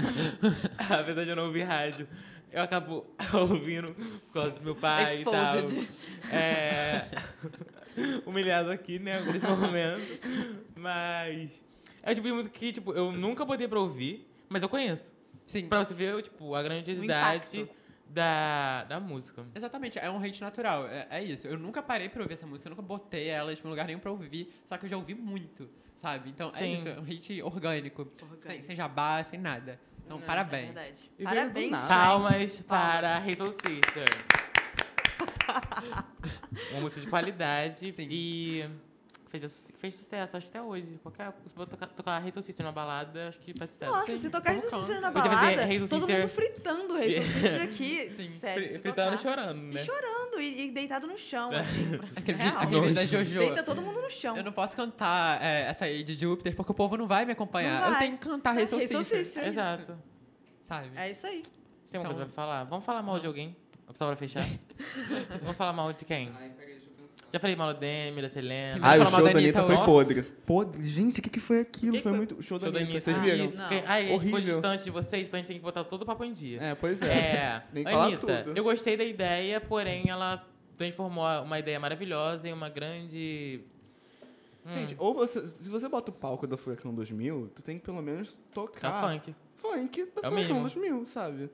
apesar 0.90 1.24
de 1.24 1.30
eu 1.30 1.36
não 1.36 1.46
ouvir 1.46 1.64
rádio, 1.64 2.08
eu 2.52 2.62
acabo 2.64 3.06
ouvindo 3.34 3.94
por 3.94 4.34
causa 4.34 4.58
do 4.60 4.64
meu 4.66 4.76
pai 4.76 5.18
e 5.20 5.24
tal. 5.24 5.34
Exposed. 5.36 5.88
É, 6.32 7.06
humilhado 8.26 8.72
aqui, 8.72 9.00
né, 9.00 9.20
nesse 9.22 9.46
momento. 9.48 10.02
Mas 10.76 11.64
é 12.04 12.12
o 12.12 12.16
tipo 12.16 12.28
de 12.28 12.34
música 12.34 12.54
que, 12.58 12.72
tipo, 12.72 12.94
eu 12.94 13.12
nunca 13.12 13.44
botei 13.46 13.68
pra 13.68 13.80
ouvir, 13.80 14.28
mas 14.50 14.62
eu 14.62 14.70
conheço. 14.70 15.12
Sim. 15.46 15.68
Pra 15.68 15.84
você 15.84 15.94
ver, 15.94 16.22
tipo, 16.22 16.54
a 16.54 16.62
grandiosidade 16.62 17.70
da, 18.08 18.84
da 18.84 19.00
música. 19.00 19.46
Exatamente, 19.56 19.98
é 19.98 20.10
um 20.10 20.24
hate 20.24 20.42
natural. 20.42 20.88
É, 20.88 21.08
é 21.10 21.24
isso. 21.24 21.48
Eu 21.48 21.58
nunca 21.58 21.82
parei 21.82 22.10
pra 22.10 22.22
ouvir 22.22 22.34
essa 22.36 22.46
música, 22.46 22.68
eu 22.68 22.72
nunca 22.72 22.82
botei 22.82 23.28
ela 23.28 23.56
tipo, 23.56 23.68
em 23.68 23.72
lugar 23.72 23.88
nenhum 23.88 24.00
pra 24.00 24.12
ouvir, 24.12 24.54
só 24.66 24.78
que 24.78 24.86
eu 24.86 24.90
já 24.90 24.98
ouvi 24.98 25.16
muito, 25.16 25.70
sabe? 25.96 26.30
Então 26.30 26.50
é 26.50 26.60
Sim. 26.60 26.74
isso, 26.74 26.88
é 26.90 27.00
um 27.00 27.04
hate 27.04 27.42
orgânico. 27.42 28.02
Orgânico. 28.02 28.44
Sem, 28.44 28.62
sem 28.62 28.76
jabá, 28.76 29.24
sem 29.24 29.40
nada. 29.40 29.80
Então, 30.06 30.20
É 30.20 30.22
parabéns. 30.26 30.66
verdade. 30.66 31.12
E 31.18 31.24
veio 31.24 31.30
do 31.30 31.54
Parabéns. 31.54 31.88
Palmas 31.88 32.62
para 32.68 33.26
Hey 33.26 33.36
Soul 33.36 33.54
Sister. 33.54 34.10
Uma 36.72 36.82
música 36.82 37.02
de 37.02 37.08
qualidade 37.08 37.92
Sim. 37.92 38.08
e 38.10 38.70
fez, 39.40 39.72
fez 39.80 39.96
sucesso, 39.96 40.38
acho 40.38 40.46
que 40.46 40.58
até 40.58 40.62
hoje. 40.62 41.00
Qualquer, 41.02 41.34
se 41.48 41.60
eu 41.60 41.66
tocar, 41.66 41.88
tocar 41.88 42.22
numa 42.60 42.72
balada, 42.72 43.30
acho 43.30 43.40
que 43.40 43.54
faz 43.58 43.72
sucesso. 43.72 43.92
Nossa, 43.92 44.06
Sim, 44.08 44.20
se 44.20 44.30
tocar 44.30 44.54
Sister 44.60 45.02
na 45.02 45.12
balada, 45.12 45.68
todo 45.90 46.08
mundo 46.08 46.28
fritando 46.28 46.94
o 46.94 46.98
aqui. 47.64 48.10
Sim, 48.12 48.32
Sério, 48.40 48.70
Fritando 48.80 49.16
e 49.16 49.18
chorando, 49.18 49.72
E 49.72 49.74
né? 49.74 49.84
chorando, 49.84 50.42
e, 50.42 50.68
e 50.68 50.72
deitado 50.72 51.08
no 51.08 51.18
chão, 51.18 51.52
assim. 51.56 51.98
pra- 51.98 52.08
Aquele, 52.16 52.42
aquele 52.42 52.82
vídeo 52.82 52.96
da 52.96 53.06
Jojo. 53.06 53.40
Deita 53.40 53.64
todo 53.64 53.82
mundo 53.82 54.02
no 54.02 54.10
chão. 54.10 54.38
Eu 54.38 54.44
não 54.44 54.52
posso 54.54 54.76
cantar 54.76 55.42
é, 55.42 55.62
essa 55.64 55.86
aí 55.86 56.04
de 56.04 56.14
Júpiter 56.16 56.56
porque 56.56 56.72
o 56.72 56.76
povo 56.76 56.96
não 56.98 57.08
vai 57.08 57.26
me 57.26 57.32
acompanhar. 57.32 57.80
Não 57.82 57.88
Eu 57.88 57.92
vai. 57.92 58.00
tenho 58.06 58.18
que 58.18 58.28
cantar 58.28 58.58
É, 58.58 58.66
Sister, 58.66 59.04
Sister. 59.04 59.48
Exato. 59.48 59.98
Sabe? 60.62 60.92
É 60.96 61.10
isso 61.12 61.26
aí. 61.28 61.44
Você 61.86 61.92
tem 61.92 62.00
uma 62.00 62.06
Então- 62.06 62.14
coisa 62.14 62.26
pra 62.26 62.34
falar? 62.36 62.64
Vamos 62.66 62.86
falar 62.86 63.02
mal 63.02 63.20
de 63.20 63.28
alguém? 63.28 63.56
Só 63.96 64.08
pra 64.08 64.16
fechar? 64.16 64.44
Vamos 65.42 65.56
falar 65.58 65.74
mal 65.74 65.92
de 65.94 66.04
quem? 66.06 66.32
Já 67.34 67.40
falei 67.40 67.56
mal 67.56 67.74
da 67.74 67.80
Demi, 67.80 68.22
da 68.22 68.30
Selena. 68.30 68.70
Sim. 68.70 68.80
Ai, 68.80 69.00
o 69.00 69.06
show 69.08 69.24
da 69.24 69.32
Anitta 69.32 69.60
Anitta 69.60 69.64
foi 69.64 69.86
podre. 69.86 70.22
Podre. 70.46 70.84
Gente, 70.88 71.20
o 71.20 71.24
que, 71.24 71.32
que 71.32 71.40
foi 71.40 71.62
aquilo? 71.62 71.94
Que 71.94 72.02
foi 72.02 72.12
foi? 72.12 72.18
muito. 72.20 72.36
O 72.38 72.44
show 72.44 72.60
da 72.60 72.66
Show 72.68 72.72
da 72.72 72.80
Anitta, 72.80 72.92
Anitta. 72.94 73.12
vocês 73.12 73.18
viram? 73.24 73.46
Isso, 73.46 73.56
Não. 73.58 73.68
porque, 73.68 73.84
ai, 73.88 74.02
a 74.06 74.08
gente 74.08 74.20
foi 74.20 74.32
Horrível. 74.34 74.54
distante 74.54 74.84
de 74.84 74.92
vocês, 74.92 75.28
então 75.28 75.38
a 75.40 75.42
gente 75.42 75.48
tem 75.48 75.58
que 75.58 75.64
botar 75.64 75.84
todo 75.84 76.04
o 76.04 76.06
papo 76.06 76.24
em 76.24 76.32
dia. 76.32 76.62
É, 76.62 76.76
pois 76.76 77.02
é. 77.02 77.08
É, 77.08 77.64
Nem 77.74 77.84
falar 77.84 78.06
Anitta, 78.06 78.44
tudo. 78.44 78.56
eu 78.56 78.64
gostei 78.64 78.96
da 78.96 79.04
ideia, 79.04 79.60
porém 79.60 80.04
ela 80.10 80.46
transformou 80.78 81.26
uma 81.42 81.58
ideia 81.58 81.80
maravilhosa 81.80 82.48
em 82.48 82.54
uma 82.54 82.70
grande... 82.70 83.62
Hum, 84.66 84.76
Gente, 84.76 84.96
ou 85.00 85.16
você, 85.16 85.46
se 85.48 85.70
você 85.70 85.90
bota 85.90 86.12
o 86.12 86.14
palco 86.14 86.46
da 86.46 86.56
Furacão 86.56 86.94
2000, 86.94 87.52
tu 87.56 87.64
tem 87.64 87.80
que 87.80 87.84
pelo 87.84 88.02
menos 88.02 88.38
tocar 88.54 88.92
tá 89.02 89.10
funk. 89.10 89.36
funk 89.58 90.04
da 90.04 90.08
É 90.08 90.12
Furacão 90.30 90.32
mínimo. 90.36 90.60
2000, 90.62 91.06
sabe? 91.08 91.50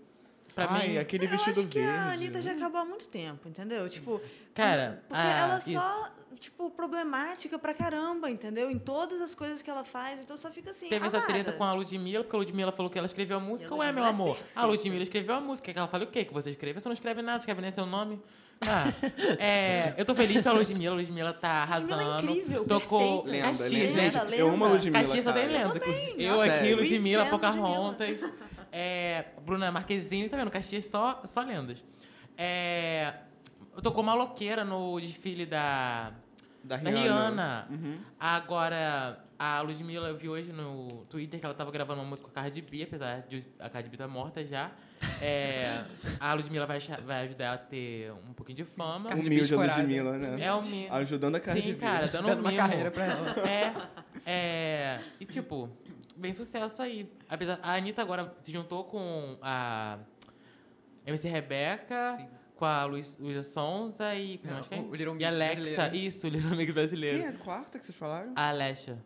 Pra 0.68 0.76
Ai, 0.78 0.88
mim, 0.90 0.98
aquele 0.98 1.26
Eu 1.26 1.30
vestido 1.30 1.60
acho 1.62 1.70
que 1.70 1.80
verde. 1.80 1.98
a 1.98 2.12
Anitta 2.12 2.42
já 2.42 2.52
acabou 2.54 2.82
há 2.82 2.86
muito 2.86 3.08
tempo, 3.10 3.48
entendeu? 3.48 3.88
Tipo, 3.90 4.22
Cara, 4.54 5.04
porque 5.08 5.22
ah, 5.22 5.38
ela 5.40 5.58
isso. 5.58 5.72
só, 5.72 6.10
tipo, 6.40 6.70
problemática 6.72 7.58
pra 7.58 7.74
caramba, 7.74 8.30
entendeu? 8.30 8.70
Em 8.70 8.78
todas 8.80 9.22
as 9.22 9.34
coisas 9.36 9.62
que 9.62 9.70
ela 9.70 9.84
faz, 9.84 10.20
então 10.22 10.38
só 10.38 10.50
fica 10.52 10.72
assim, 10.72 10.90
Teve 10.90 11.08
essa 11.08 11.18
amada. 11.18 11.32
treta 11.34 11.54
com 11.54 11.64
a 11.64 11.74
Ludmilla, 11.74 12.24
porque 12.24 12.36
a 12.36 12.40
Ludmilla 12.40 12.72
falou 12.72 12.90
que 12.92 12.98
ela 12.98 13.06
escreveu 13.08 13.38
a 13.38 13.40
música. 13.40 13.74
A 13.74 13.78
Ué, 13.78 13.92
meu 13.92 14.04
é 14.04 14.08
amor, 14.10 14.38
a. 14.56 14.66
Ludmilla 14.66 15.04
escreveu 15.04 15.36
a 15.36 15.40
música. 15.42 15.72
Que 15.72 15.80
ela 15.80 15.88
fala 15.88 16.04
o 16.04 16.08
quê? 16.08 16.26
Que 16.26 16.34
você 16.34 16.50
escreve? 16.50 16.80
Você 16.80 16.88
não 16.90 16.94
escreve 16.94 17.22
nada, 17.22 17.40
escreve 17.40 17.62
nem 17.62 17.72
seu 17.72 17.86
nome. 17.86 18.22
Ah, 18.62 18.92
é, 19.40 19.94
eu 19.98 20.04
tô 20.04 20.14
feliz 20.14 20.42
pela 20.42 20.56
Ludmilla, 20.60 20.94
a 20.94 20.98
Ludmilla 20.98 21.34
tá 21.34 21.50
arrasando. 21.64 21.96
Ludmilla 21.96 22.16
é 22.18 22.22
incrível, 22.34 22.66
Tocou 22.66 23.24
perfeita. 23.24 23.48
Caxias, 23.48 23.72
lenda. 23.72 23.88
gente. 24.02 24.14
Lenda, 24.16 24.26
Gente, 24.30 24.40
eu 24.40 24.50
amo 24.50 24.66
a. 24.66 24.68
Ludmilla, 24.68 25.00
Caxias 25.00 25.24
só 25.24 25.32
tem 25.32 25.48
lenda. 25.48 25.70
Eu 25.76 25.80
também, 25.80 26.22
Eu 26.22 26.42
aqui, 26.42 26.72
é. 26.72 26.76
Ludmilla, 26.76 27.26
Pocahontas. 27.28 28.20
É, 28.72 29.26
Bruna 29.46 29.72
Marquezine, 29.72 30.30
tá 30.30 30.38
vendo? 30.38 30.52
Caxias 30.52 30.86
só, 30.86 31.22
só 31.26 31.42
lendas. 31.42 31.84
É, 32.38 33.14
tocou 33.84 34.04
maloqueira 34.04 34.64
no 34.64 35.00
desfile 35.00 35.46
da, 35.46 36.12
Da 36.64 36.78
da 36.78 36.90
Rihanna. 36.90 37.02
Rihanna. 37.02 37.68
Uhum. 37.70 37.98
Agora, 38.20 39.24
a 39.38 39.62
Ludmilla, 39.62 40.10
eu 40.10 40.18
vi 40.18 40.30
hoje 40.30 40.52
no 40.52 41.06
Twitter 41.10 41.40
que 41.40 41.46
ela 41.46 41.56
tava 41.56 41.72
gravando 41.72 42.02
uma 42.02 42.10
música 42.10 42.30
com 42.30 42.40
a 42.40 42.44
Cardi 42.44 42.62
B, 42.62 42.84
apesar 42.84 43.22
de 43.28 43.44
a 43.60 43.70
Cardi 43.70 43.90
B 43.90 43.98
tá 43.98 44.08
morta 44.08 44.46
já. 44.46 44.72
É, 45.22 45.84
a 46.20 46.34
Ludmilla 46.34 46.66
vai, 46.66 46.80
vai 47.06 47.26
ajudar 47.26 47.46
ela 47.46 47.56
a 47.56 47.58
ter 47.58 48.12
um 48.30 48.34
pouquinho 48.34 48.58
de 48.58 48.66
fama. 48.66 49.10
Cardi 49.10 49.28
Humilde 49.28 49.54
a. 49.54 49.58
Ludmilla, 49.58 50.18
né? 50.18 50.42
É 50.46 50.62
mi- 50.62 50.88
Ajudando 50.90 51.36
a 51.36 51.40
Cardi 51.40 51.62
Sim, 51.62 51.74
B. 51.74 51.80
cara, 51.80 52.08
dando, 52.08 52.26
Dando 52.28 52.38
um 52.38 52.42
uma 52.42 52.52
mimo. 52.52 52.62
carreira 52.62 52.92
pra 52.92 53.06
ela. 53.06 53.30
É, 53.50 53.74
é. 54.26 55.00
E 55.20 55.26
tipo, 55.26 55.70
bem 56.20 56.34
sucesso 56.34 56.82
aí. 56.82 57.10
Apesar, 57.28 57.60
a 57.64 57.74
Anitta 57.76 58.02
agora 58.02 58.36
se 58.42 58.52
juntou 58.52 58.84
com 58.84 59.38
a 59.42 59.98
MC 61.06 61.28
Rebeca, 61.30 62.28
com 62.56 62.66
a 62.66 62.86
Luiz, 62.86 63.18
Luísa 63.18 63.44
Sonza 63.44 64.14
e. 64.16 64.38
Com 64.40 64.48
Não, 64.48 64.54
mais 64.56 64.68
quem? 64.68 64.82
o 64.88 64.94
Little 64.96 65.18
e 65.18 65.26
Alexa. 65.26 65.56
brasileiro. 65.62 65.96
Isso, 65.96 66.28
o 66.28 66.30
Little 66.30 66.50
Mix 66.52 66.66
Quem 66.66 66.74
brasileiro. 66.74 67.22
é 67.24 67.28
a 67.28 67.34
quarta 67.34 67.80
que 67.80 67.86
vocês 67.86 67.98
falaram? 67.98 68.34
A 68.36 68.50
Alexa. 68.50 68.98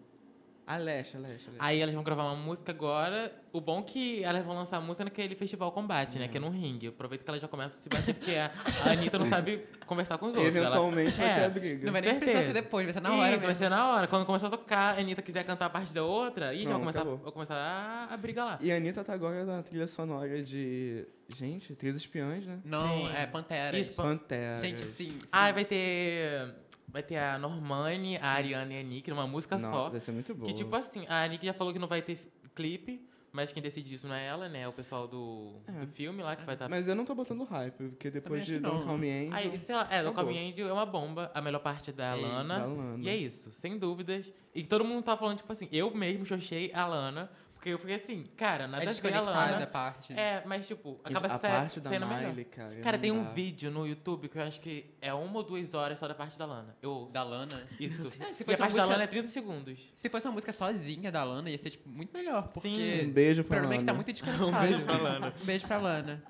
Alexa, 0.65 1.17
Alexa, 1.17 1.49
Alexa. 1.49 1.51
Aí 1.59 1.81
elas 1.81 1.93
vão 1.93 2.03
gravar 2.03 2.23
uma 2.23 2.35
música 2.35 2.71
agora. 2.71 3.31
O 3.51 3.59
bom 3.59 3.79
é 3.79 3.83
que 3.83 4.23
elas 4.23 4.45
vão 4.45 4.55
lançar 4.55 4.77
a 4.77 4.81
música 4.81 5.03
naquele 5.03 5.35
festival 5.35 5.71
combate, 5.73 6.17
né? 6.17 6.27
Que 6.27 6.37
é 6.37 6.39
num 6.39 6.49
ringue. 6.49 6.87
Aproveita 6.87 7.23
que 7.23 7.29
ela 7.29 7.37
já 7.39 7.47
começa 7.47 7.75
a 7.77 7.79
se 7.81 7.89
bater, 7.89 8.13
porque 8.15 8.31
a, 8.35 8.49
a 8.85 8.91
Anitta 8.93 9.19
não 9.19 9.25
sabe 9.27 9.65
conversar 9.85 10.17
com 10.17 10.27
os 10.27 10.35
outros. 10.35 10.55
Ela- 10.55 10.67
Eventualmente 10.67 11.11
vai 11.11 11.29
É. 11.29 11.35
ter 11.35 11.43
a 11.45 11.49
briga. 11.49 11.85
Não 11.85 11.91
vai 11.91 12.01
nem 12.01 12.11
Certeza. 12.11 12.31
precisar 12.31 12.53
ser 12.53 12.61
depois, 12.61 12.85
vai 12.85 12.93
ser 12.93 13.01
na 13.01 13.13
hora 13.13 13.31
Isso, 13.31 13.39
vai 13.39 13.47
mesmo. 13.49 13.55
ser 13.55 13.69
na 13.69 13.91
hora. 13.93 14.07
Quando 14.07 14.25
começar 14.25 14.47
a 14.47 14.49
tocar, 14.51 14.95
a 14.95 14.99
Anitta 15.01 15.21
quiser 15.21 15.43
cantar 15.43 15.65
a 15.65 15.69
parte 15.69 15.93
da 15.93 16.03
outra, 16.03 16.53
e 16.53 16.63
já 16.63 16.69
vai 16.69 16.79
começar, 16.79 17.03
vai 17.03 17.31
começar 17.31 17.55
a, 17.55 18.13
a 18.13 18.17
briga 18.17 18.45
lá. 18.45 18.57
E 18.61 18.71
a 18.71 18.77
Anitta 18.77 19.03
tá 19.03 19.13
agora 19.13 19.43
na 19.43 19.61
trilha 19.63 19.87
sonora 19.87 20.41
de... 20.41 21.05
Gente, 21.35 21.73
Três 21.75 21.95
Espiãs, 21.95 22.45
né? 22.45 22.59
Não, 22.63 23.05
Sim. 23.05 23.11
é 23.15 23.25
Pantera. 23.25 23.77
Isso, 23.77 23.93
Pan- 23.95 24.17
Pantera. 24.17 24.57
Gente, 24.59 24.81
sim. 24.81 25.09
sim. 25.11 25.17
Ah, 25.31 25.51
vai 25.51 25.65
ter. 25.65 26.53
Vai 26.93 27.01
ter 27.03 27.17
a 27.17 27.37
Normani, 27.39 28.17
a 28.17 28.27
Ariana 28.29 28.71
e 28.73 28.79
a 28.79 28.83
Nick 28.83 29.09
numa 29.09 29.25
música 29.25 29.57
Não, 29.57 29.71
só. 29.71 29.89
vai 29.89 29.99
ser 29.99 30.11
muito 30.11 30.33
boa. 30.35 30.47
Que 30.47 30.53
tipo 30.55 30.73
assim, 30.75 31.05
a 31.09 31.27
Nick 31.27 31.43
já 31.43 31.51
falou 31.53 31.73
que 31.73 31.79
não 31.79 31.87
vai 31.87 32.03
ter 32.03 32.19
clipe, 32.53 33.01
mas 33.31 33.51
quem 33.51 33.63
decide 33.63 33.95
isso 33.95 34.07
não 34.07 34.13
é 34.15 34.27
ela, 34.27 34.47
né? 34.47 34.61
É 34.61 34.67
o 34.67 34.71
pessoal 34.71 35.07
do, 35.07 35.55
É. 35.67 35.71
do 35.71 35.87
filme 35.87 36.21
lá 36.21 36.35
que 36.35 36.45
vai 36.45 36.53
estar. 36.53 36.69
Mas 36.69 36.87
eu 36.87 36.93
não 36.93 37.03
tô 37.03 37.15
botando 37.15 37.43
hype, 37.45 37.73
porque 37.89 38.11
depois 38.11 38.45
de 38.45 38.59
Don't. 38.59 38.85
Call 38.85 38.95
Me 38.99 39.09
Angel... 39.09 39.33
Aí, 39.33 39.57
sei 39.57 39.73
lá, 39.75 39.87
é, 39.89 40.03
o 40.03 40.09
Acabou. 40.09 40.31
Come 40.31 40.49
Angel 40.51 40.69
é 40.69 40.71
uma 40.73 40.85
bomba, 40.85 41.31
a 41.33 41.41
melhor 41.41 41.59
parte 41.61 41.89
é 41.89 41.93
da 41.93 42.15
Ei, 42.15 42.21
Lana. 42.23 42.59
da 42.59 42.65
Lana. 42.67 43.03
E 43.03 43.09
é 43.09 43.17
isso, 43.17 43.49
sem 43.49 43.79
dúvidas. 43.79 44.31
E 44.53 44.63
todo 44.63 44.85
mundo 44.85 45.03
tá 45.03 45.17
falando, 45.17 45.37
tipo 45.37 45.51
assim, 45.51 45.67
eu 45.71 45.89
mesmo 45.95 46.23
xoxei 46.27 46.71
a 46.75 46.85
Lana, 46.85 47.27
porque 47.63 47.69
eu 47.73 47.79
fiquei 47.79 47.95
assim, 47.95 48.25
cara, 48.35 48.67
nada 48.67 48.75
É 48.75 48.75
a 48.75 48.79
ver 48.79 48.87
a 48.87 48.91
desconectada 48.91 49.31
a 49.31 49.51
Lana. 49.51 49.67
parte. 49.67 50.11
É, 50.19 50.43
mas 50.45 50.67
tipo, 50.67 50.99
acaba 51.01 51.27
a 51.27 51.29
sa- 51.29 51.39
parte 51.39 51.79
da 51.79 51.89
sendo 51.89 52.05
melhor. 52.05 52.27
Miley, 52.31 52.43
cara. 52.43 52.75
Cara, 52.81 52.97
não 52.97 53.01
tem 53.01 53.11
um 53.13 53.23
dá. 53.23 53.29
vídeo 53.29 53.71
no 53.71 53.87
YouTube 53.87 54.27
que 54.27 54.37
eu 54.37 54.43
acho 54.43 54.59
que 54.59 54.93
é 55.01 55.13
uma 55.13 55.37
ou 55.37 55.43
duas 55.43 55.73
horas 55.73 55.97
só 55.97 56.05
da 56.05 56.13
parte 56.13 56.37
da 56.37 56.45
Lana. 56.45 56.75
Eu 56.81 56.91
ouço. 56.91 57.13
Da 57.13 57.23
Lana. 57.23 57.65
Isso. 57.79 58.09
É, 58.19 58.33
se 58.33 58.43
e 58.43 58.45
fosse 58.45 58.55
a 58.55 58.57
parte 58.57 58.59
uma 58.59 58.67
da 58.67 58.67
música- 58.67 58.85
Lana 58.87 59.03
é 59.05 59.07
30 59.07 59.27
segundos. 59.29 59.79
Se 59.95 60.09
fosse 60.09 60.27
uma 60.27 60.33
música 60.33 60.51
sozinha 60.51 61.09
da 61.09 61.23
Lana, 61.23 61.49
ia 61.49 61.57
ser, 61.57 61.69
tipo, 61.69 61.87
muito 61.87 62.11
melhor. 62.11 62.49
Porque 62.49 62.67
Sim. 62.67 63.07
Um 63.07 63.13
beijo 63.13 63.41
o 63.43 63.45
pra 63.45 63.57
problema 63.59 63.75
é 63.75 63.77
que 63.77 63.85
tá 63.85 63.91
Lana. 63.93 63.95
muito 64.03 64.11
desconectado. 64.11 64.45
Um 64.49 64.61
beijo 64.61 64.83
pra 64.85 64.97
Lana. 64.97 65.33
Um 65.41 65.45
beijo 65.45 65.65
pra 65.67 65.77
Lana. 65.77 66.23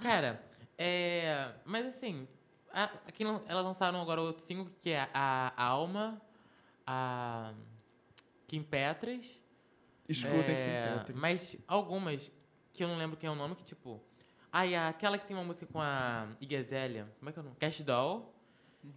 Cara, 0.00 0.42
é. 0.76 1.48
Mas 1.64 1.86
assim, 1.86 2.28
a- 2.70 2.90
aqui 3.08 3.24
não- 3.24 3.42
elas 3.48 3.64
lançaram 3.64 4.02
agora 4.02 4.20
outro 4.20 4.44
single 4.44 4.68
que 4.82 4.90
é 4.90 5.08
a 5.14 5.50
Alma, 5.56 6.20
a 6.86 7.54
Kim 8.46 8.62
Petras. 8.62 9.42
Escutem 10.08 10.54
é, 10.54 10.86
Kim 10.92 10.98
Petras. 10.98 11.16
Mas 11.16 11.56
algumas 11.66 12.30
que 12.72 12.82
eu 12.84 12.88
não 12.88 12.96
lembro 12.98 13.16
quem 13.16 13.28
é 13.28 13.30
o 13.30 13.34
nome, 13.34 13.54
que 13.56 13.64
tipo. 13.64 14.00
Ah, 14.52 14.66
e 14.66 14.74
aquela 14.74 15.18
que 15.18 15.26
tem 15.26 15.36
uma 15.36 15.44
música 15.44 15.66
com 15.66 15.80
a 15.80 16.28
Iggy 16.40 16.56
Azalea. 16.56 17.08
Como 17.18 17.28
é 17.28 17.32
que 17.32 17.38
é 17.38 17.42
o 17.42 17.44
nome? 17.44 17.56
Cash 17.58 17.80
Doll. 17.80 18.32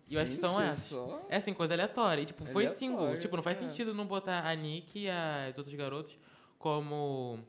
E 0.08 0.16
eu 0.16 0.22
acho 0.22 0.32
que 0.32 0.38
são 0.38 0.52
Gente, 0.60 0.70
essas. 0.70 0.84
só- 0.84 1.26
É 1.30 1.38
assim, 1.38 1.54
coisa 1.54 1.74
aleatória. 1.74 2.22
E, 2.22 2.26
tipo, 2.26 2.46
foi 2.46 2.66
Aleatório, 2.66 2.78
single. 2.80 3.18
Tipo, 3.20 3.38
não 3.38 3.44
faz 3.44 3.58
é. 3.58 3.68
sentido 3.68 3.94
não 3.94 4.06
botar 4.06 4.46
a 4.46 4.54
Nick 4.54 5.00
e 5.00 5.10
as 5.10 5.58
outros 5.58 5.74
garotos 5.76 6.18
como, 6.60 7.40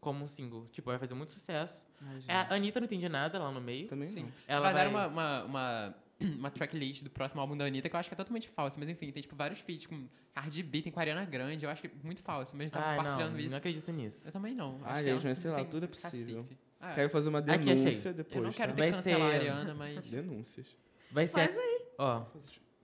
como 0.00 0.24
um 0.24 0.26
single. 0.28 0.66
Tipo, 0.72 0.90
vai 0.90 0.98
fazer 0.98 1.14
muito 1.14 1.32
sucesso. 1.32 1.86
Ai, 2.02 2.22
É, 2.28 2.34
a 2.34 2.54
Anitta 2.54 2.80
não 2.80 2.86
entende 2.86 3.08
nada 3.08 3.38
lá 3.38 3.50
no 3.52 3.60
meio. 3.60 3.86
Também 3.88 4.08
Sim. 4.08 4.24
não. 4.24 4.32
Ela 4.48 4.66
Vazaram 4.72 4.90
vai... 4.90 5.06
uma, 5.08 5.42
uma, 5.42 5.44
uma, 5.44 5.94
uma 6.38 6.50
tracklist 6.50 7.02
do 7.02 7.10
próximo 7.10 7.40
álbum 7.40 7.56
da 7.56 7.64
Anitta 7.66 7.88
que 7.88 7.94
eu 7.96 8.00
acho 8.00 8.08
que 8.08 8.14
é 8.14 8.16
totalmente 8.16 8.48
falsa. 8.48 8.78
Mas 8.78 8.88
enfim, 8.88 9.10
tem 9.12 9.20
tipo 9.22 9.36
vários 9.36 9.60
feats 9.60 9.86
com 9.86 10.06
Cardi 10.34 10.62
B, 10.62 10.82
tem 10.82 10.92
com 10.92 10.98
a 10.98 11.02
Ariana 11.02 11.24
Grande. 11.24 11.64
Eu 11.64 11.70
acho 11.70 11.82
que 11.82 11.88
é 11.88 11.90
muito 12.02 12.22
falso, 12.22 12.56
mas 12.56 12.70
tá 12.70 12.80
Ai, 12.80 12.96
não, 12.96 13.02
compartilhando 13.04 13.38
isso. 13.38 13.50
não 13.50 13.58
acredito 13.58 13.92
nisso. 13.92 14.22
Eu 14.26 14.32
também 14.32 14.54
não. 14.54 14.80
Ah, 14.82 14.92
Acho 14.92 15.02
que 15.04 15.10
gente, 15.10 15.20
ela 15.20 15.28
mas 15.28 15.38
sei 15.38 15.50
não 15.50 15.56
lá, 15.56 15.62
tem 15.62 15.70
tudo 15.70 15.84
é 15.84 15.88
possível. 15.88 16.42
cacife. 16.42 16.58
Ah, 16.80 16.92
Quero 16.94 17.10
fazer 17.10 17.28
uma 17.28 17.38
Aqui, 17.38 17.50
achei. 17.50 17.74
denúncia 17.74 18.12
depois, 18.12 18.36
eu 18.36 18.42
não 18.42 18.52
quero 18.52 18.72
tá? 18.72 18.76
ter 18.76 18.84
que 18.84 18.90
Vai 18.92 19.02
cancelar 19.02 19.30
ser- 19.30 19.34
a 19.34 19.40
Ariana, 19.40 19.74
mas... 19.74 20.04
Denúncias. 20.10 20.76
Vai 21.10 21.26
ser... 21.26 21.32
Faz 21.32 21.56
Ó, 21.98 22.26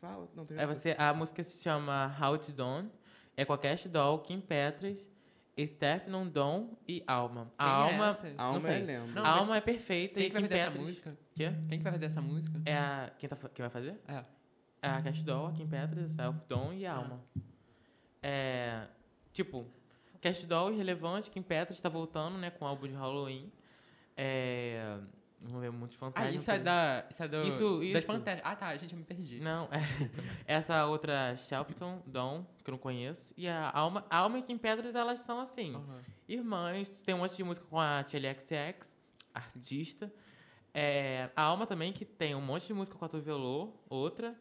Fala, 0.00 0.28
não 0.34 0.44
tem 0.46 0.58
é 0.58 0.66
você, 0.66 0.96
a 0.98 1.12
música 1.14 1.44
se 1.44 1.62
chama 1.62 2.16
How 2.20 2.36
to 2.38 2.50
Dawn. 2.52 2.88
É 3.36 3.44
com 3.44 3.52
a 3.52 3.58
Cash 3.58 3.86
Doll, 3.86 4.18
Kim 4.20 4.40
Petras, 4.40 4.98
Stefan 5.66 6.26
Dom 6.28 6.76
e 6.88 7.02
Alma. 7.06 7.52
A 7.58 7.64
Quem 7.64 7.72
é 7.72 7.74
Alma... 7.74 8.12
não 8.36 8.44
Alma 8.44 8.60
sei. 8.60 8.70
é 8.70 8.78
lembra. 8.78 9.12
Não, 9.12 9.24
a 9.24 9.28
Alma 9.28 9.56
é 9.56 9.60
perfeita 9.60 10.14
Quem 10.14 10.26
e 10.26 10.30
que 10.30 10.32
vai 10.32 10.42
fazer 10.42 10.58
essa 10.58 10.70
música? 10.70 11.18
Quê? 11.34 11.52
Quem 11.68 11.78
que 11.78 11.84
vai 11.84 11.92
fazer 11.92 12.06
essa 12.06 12.22
música? 12.22 12.62
É 12.64 12.76
a... 12.76 13.12
Quem, 13.18 13.28
tá, 13.28 13.36
quem 13.36 13.62
vai 13.62 13.70
fazer? 13.70 14.00
É. 14.08 14.24
É 14.82 14.88
a 14.88 15.02
Cash 15.02 15.22
Doll, 15.22 15.46
a 15.46 15.52
Kim 15.52 15.66
Petras, 15.68 16.12
Self 16.12 16.40
Dom 16.48 16.72
e 16.72 16.86
a 16.86 16.94
Alma. 16.94 17.20
É... 18.22 18.86
Tipo, 19.32 19.66
Cash 20.20 20.44
Doll 20.44 20.72
irrelevante, 20.72 21.30
Kim 21.30 21.42
Petras 21.42 21.80
tá 21.80 21.88
voltando, 21.88 22.38
né, 22.38 22.50
com 22.50 22.64
o 22.64 22.68
álbum 22.68 22.88
de 22.88 22.94
Halloween. 22.94 23.52
É... 24.16 24.98
Vamos 25.44 25.60
ver, 25.60 25.70
muito 25.72 25.94
Ah, 25.96 25.98
fantasma. 25.98 26.30
isso 26.30 26.50
é 26.50 26.58
da... 26.58 27.04
Isso 27.10 27.22
é 27.22 27.28
do... 27.28 27.42
Isso, 27.46 27.78
Das 27.92 27.98
isso. 27.98 28.06
Panteras. 28.06 28.40
Ah, 28.44 28.54
tá. 28.56 28.76
Gente, 28.76 28.92
eu 28.92 28.98
me 28.98 29.04
perdi. 29.04 29.40
Não, 29.40 29.64
é. 29.72 29.80
Essa 30.46 30.86
outra, 30.86 31.36
Shelton, 31.36 32.00
Dawn, 32.06 32.44
que 32.64 32.70
eu 32.70 32.72
não 32.72 32.78
conheço. 32.78 33.34
E 33.36 33.48
a 33.48 33.70
Alma, 33.70 34.04
Alma 34.08 34.38
e 34.38 34.42
Kim 34.42 34.56
Petras, 34.56 34.94
elas 34.94 35.18
são 35.20 35.40
assim, 35.40 35.74
Aham. 35.74 36.00
irmãs. 36.28 37.02
Tem 37.02 37.14
um 37.14 37.18
monte 37.18 37.36
de 37.36 37.42
música 37.44 37.66
com 37.68 37.80
a 37.80 38.04
XX, 38.06 38.96
artista. 39.34 40.12
É, 40.74 41.28
a 41.36 41.42
Alma 41.42 41.66
também, 41.66 41.92
que 41.92 42.04
tem 42.04 42.34
um 42.34 42.40
monte 42.40 42.66
de 42.66 42.74
música 42.74 42.96
com 42.96 43.04
a 43.04 43.08
Tuvelô, 43.08 43.72
outra. 43.88 44.34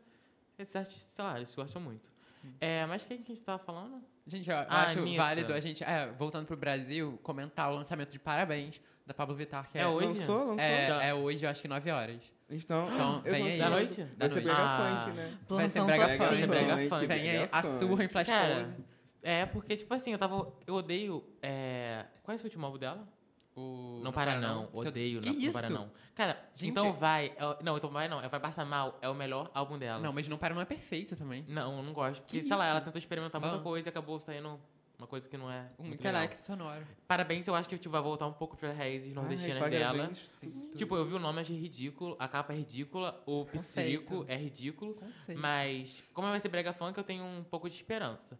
Esses 0.57 0.75
artistas, 0.75 1.11
sei 1.13 1.23
lá, 1.25 1.37
eles 1.37 1.53
gostam 1.55 1.81
muito. 1.81 2.11
É, 2.59 2.85
mas 2.85 3.01
quem 3.03 3.17
que 3.21 3.31
a 3.31 3.35
gente 3.35 3.43
tava 3.43 3.59
falando? 3.59 4.01
Gente, 4.25 4.49
eu 4.49 4.55
Ah, 4.57 4.83
acho 4.83 4.99
Anitta. 4.99 5.17
válido 5.21 5.53
a 5.53 5.59
gente, 5.59 5.83
é, 5.83 6.11
voltando 6.11 6.45
pro 6.45 6.55
Brasil, 6.55 7.19
comentar 7.23 7.71
o 7.71 7.75
lançamento 7.75 8.11
de 8.11 8.19
Parabéns 8.19 8.79
da 9.05 9.13
Pablo 9.13 9.35
Vittar, 9.35 9.69
que 9.69 9.77
é, 9.77 9.81
É 9.81 9.87
hoje? 9.87 10.19
Lançou, 10.19 10.37
lançou? 10.39 10.59
É, 10.59 10.87
Já- 10.87 11.03
é 11.03 11.13
hoje, 11.13 11.45
eu 11.45 11.49
acho 11.49 11.61
que 11.61 11.67
9 11.67 11.91
horas. 11.91 12.21
Então, 12.49 12.89
Então, 12.93 13.21
vem 13.21 13.47
aí. 13.47 13.57
Da 13.57 13.69
noite? 13.69 13.95
Vai 14.03 14.05
Da 14.17 14.29
ser 14.29 14.35
noite. 14.41 14.43
brega 14.45 14.61
Ah. 14.61 15.03
funk, 15.05 15.15
né? 15.17 15.23
Vai 15.23 15.69
ser 15.69 15.73
Plantão 15.73 15.85
brega 15.85 16.03
top 16.05 16.17
funk. 16.17 16.29
Vai 16.29 16.37
ser 16.39 16.47
brega 16.47 16.89
funk. 16.89 17.05
Vem 17.07 17.29
aí 17.29 17.49
a 17.51 17.63
surra 17.63 18.03
em 18.03 18.07
Flash 18.09 18.27
Cara, 18.27 18.55
Pose. 18.55 18.75
É, 19.23 19.45
porque, 19.45 19.77
tipo 19.77 19.93
assim, 19.93 20.11
eu 20.11 20.17
tava. 20.19 20.51
Eu 20.67 20.75
odeio. 20.75 21.23
É, 21.41 22.05
qual 22.23 22.33
é 22.33 22.35
esse 22.35 22.43
último 22.43 22.65
álbum 22.65 22.77
dela? 22.77 23.07
O... 23.55 23.99
Não 24.01 24.11
para 24.13 24.39
não, 24.39 24.69
Seu- 24.73 24.87
odeio, 24.87 25.19
que 25.19 25.27
não, 25.27 25.33
não 25.35 25.41
isso? 25.41 25.51
para 25.51 25.69
não. 25.69 25.91
Cara, 26.15 26.37
Gente. 26.55 26.71
então 26.71 26.93
vai. 26.93 27.33
é- 27.37 27.63
Não, 27.63 27.75
então 27.77 27.89
vai 27.89 28.07
não, 28.07 28.21
é 28.21 28.27
Vai 28.29 28.39
Passar 28.39 28.65
Mal, 28.65 28.97
é 29.01 29.09
o 29.09 29.13
melhor 29.13 29.51
álbum 29.53 29.77
dela. 29.77 29.99
Não, 30.01 30.13
mas 30.13 30.25
Não 30.27 30.37
Para 30.37 30.53
não 30.55 30.61
é 30.61 30.65
perfeito 30.65 31.15
também. 31.17 31.45
Não, 31.49 31.77
eu 31.77 31.83
não 31.83 31.91
gosto. 31.93 32.21
Porque, 32.21 32.39
Que 32.41 32.47
sei 32.47 32.55
lá, 32.55 32.63
isso? 32.65 32.71
ela 32.71 32.81
tentou 32.81 32.97
experimentar 32.97 33.39
muita 33.41 33.59
coisa 33.59 33.87
e 33.87 33.89
acabou 33.89 34.19
saindo 34.21 34.57
uma 35.01 35.07
coisa 35.07 35.27
que 35.27 35.35
não 35.35 35.51
é. 35.51 35.65
Um 35.79 35.87
intelecto 35.87 36.39
sonoro. 36.45 36.85
Parabéns, 37.07 37.47
eu 37.47 37.55
acho 37.55 37.67
que 37.67 37.75
tipo, 37.75 37.91
vai 37.91 38.01
voltar 38.03 38.27
um 38.27 38.33
pouco 38.33 38.55
para 38.55 38.71
raízes 38.71 39.11
nordestinas 39.15 39.63
Ai, 39.63 39.69
dela. 39.71 39.97
parabéns. 39.97 40.29
Tipo, 40.75 40.95
eu 40.95 41.05
vi 41.05 41.15
o 41.15 41.19
nome, 41.19 41.41
achei 41.41 41.57
ridículo, 41.57 42.15
a 42.19 42.27
capa 42.27 42.53
é 42.53 42.57
ridícula, 42.57 43.19
o 43.25 43.45
psirico 43.45 44.17
Conceito. 44.17 44.31
é 44.31 44.37
ridículo. 44.37 44.93
Conceito. 44.93 45.41
Mas, 45.41 46.03
como 46.13 46.27
vai 46.29 46.39
ser 46.39 46.49
brega 46.49 46.71
funk, 46.71 46.95
eu 46.97 47.03
tenho 47.03 47.23
um 47.23 47.43
pouco 47.43 47.67
de 47.67 47.75
esperança. 47.75 48.37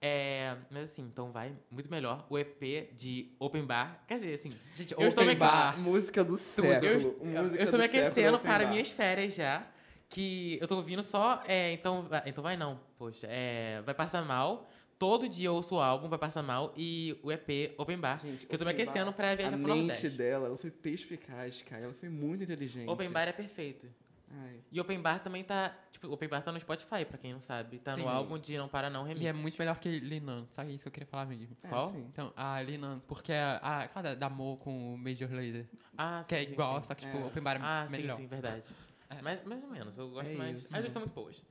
É, 0.00 0.56
mas 0.70 0.90
assim, 0.90 1.02
então 1.02 1.30
vai 1.30 1.52
muito 1.70 1.90
melhor. 1.90 2.24
O 2.30 2.38
EP 2.38 2.90
de 2.96 3.30
Open 3.38 3.64
Bar. 3.66 4.02
Quer 4.06 4.14
dizer, 4.14 4.32
assim, 4.34 4.56
Gente, 4.72 4.94
Eu 4.94 5.08
estou 5.08 5.24
Open 5.24 5.34
me- 5.34 5.40
Bar. 5.40 5.78
Música 5.78 6.24
do 6.24 6.34
eu, 6.34 6.38
século. 6.38 7.16
eu 7.20 7.42
música 7.42 7.62
estou 7.64 7.78
me 7.78 7.84
aquecendo 7.84 8.38
para 8.38 8.64
Bar. 8.64 8.70
minhas 8.70 8.90
férias 8.90 9.34
já. 9.34 9.66
Que 10.08 10.56
eu 10.58 10.66
tô 10.66 10.76
ouvindo 10.76 11.02
só. 11.02 11.42
É, 11.46 11.72
então, 11.72 12.04
vai- 12.04 12.22
então 12.24 12.42
vai 12.42 12.56
não, 12.56 12.80
poxa. 12.96 13.26
É, 13.28 13.82
vai 13.84 13.92
passar 13.94 14.24
mal. 14.24 14.70
Todo 14.98 15.28
dia 15.28 15.46
eu 15.48 15.54
ouço 15.54 15.76
o 15.76 15.80
álbum, 15.80 16.08
vai 16.08 16.18
passar 16.18 16.42
mal, 16.42 16.72
e 16.76 17.18
o 17.22 17.30
EP 17.30 17.74
Open 17.78 17.98
Bar. 17.98 18.20
que 18.20 18.46
eu 18.50 18.58
tô 18.58 18.64
me 18.64 18.70
aquecendo 18.72 19.06
Bar, 19.06 19.12
pra 19.16 19.34
viajar 19.34 19.56
A 19.56 19.58
pro 19.58 19.68
mente 19.68 19.78
Nordeste. 19.86 20.10
dela, 20.10 20.46
ela 20.48 20.56
foi 20.58 20.70
perspicaz, 20.70 21.62
cara. 21.62 21.84
Ela 21.84 21.94
foi 21.94 22.08
muito 22.08 22.42
inteligente. 22.44 22.88
Open 22.88 23.10
Bar 23.10 23.28
é 23.28 23.32
perfeito. 23.32 23.86
Ai. 24.30 24.60
E 24.70 24.78
Open 24.78 25.00
Bar 25.00 25.20
também 25.22 25.42
tá. 25.42 25.74
Tipo, 25.90 26.08
Open 26.12 26.28
Bar 26.28 26.42
tá 26.42 26.52
no 26.52 26.60
Spotify, 26.60 27.02
pra 27.06 27.16
quem 27.16 27.32
não 27.32 27.40
sabe. 27.40 27.78
Tá 27.78 27.94
Sim. 27.94 28.02
no 28.02 28.08
álbum 28.10 28.38
de 28.38 28.58
Não 28.58 28.68
Para 28.68 28.90
Não 28.90 29.02
Remix. 29.02 29.22
E 29.24 29.26
é 29.26 29.32
muito 29.32 29.56
melhor 29.58 29.78
que 29.80 29.88
Linan, 30.00 30.46
só 30.50 30.62
isso 30.64 30.84
que 30.84 30.88
eu 30.88 30.92
queria 30.92 31.06
falar 31.06 31.24
mesmo. 31.24 31.56
É, 31.62 31.68
Qual? 31.68 31.90
sim. 31.92 32.04
Então, 32.12 32.30
a 32.36 32.60
Linan, 32.60 33.00
porque 33.08 33.32
a, 33.32 33.56
a 33.62 33.82
aquela 33.84 34.02
da, 34.02 34.14
da 34.14 34.28
Mo 34.28 34.58
com 34.58 34.94
o 34.94 34.98
Major 34.98 35.30
Lazer, 35.32 35.64
Ah, 35.96 36.22
que 36.28 36.34
é 36.34 36.40
sim, 36.40 36.46
sim, 36.48 36.52
igual, 36.52 36.76
sim. 36.82 36.88
só 36.88 36.94
que 36.94 37.06
tipo, 37.06 37.16
É. 37.16 37.24
Open 37.24 37.42
Bar 37.42 37.56
é 37.56 37.60
Ah, 37.62 37.86
sim, 37.88 37.92
melhor. 37.96 38.16
sim, 38.18 38.26
verdade. 38.26 38.64
É. 39.08 39.22
Mas 39.22 39.42
mais 39.44 39.62
ou 39.64 39.70
menos, 39.70 39.96
eu 39.96 40.10
gosto 40.10 40.30
É 40.30 40.34
mais. 40.34 40.58
isso. 40.58 40.68
As 40.74 40.80
duas 40.80 40.92
são 40.92 41.00
muito 41.00 41.14
boas. 41.14 41.42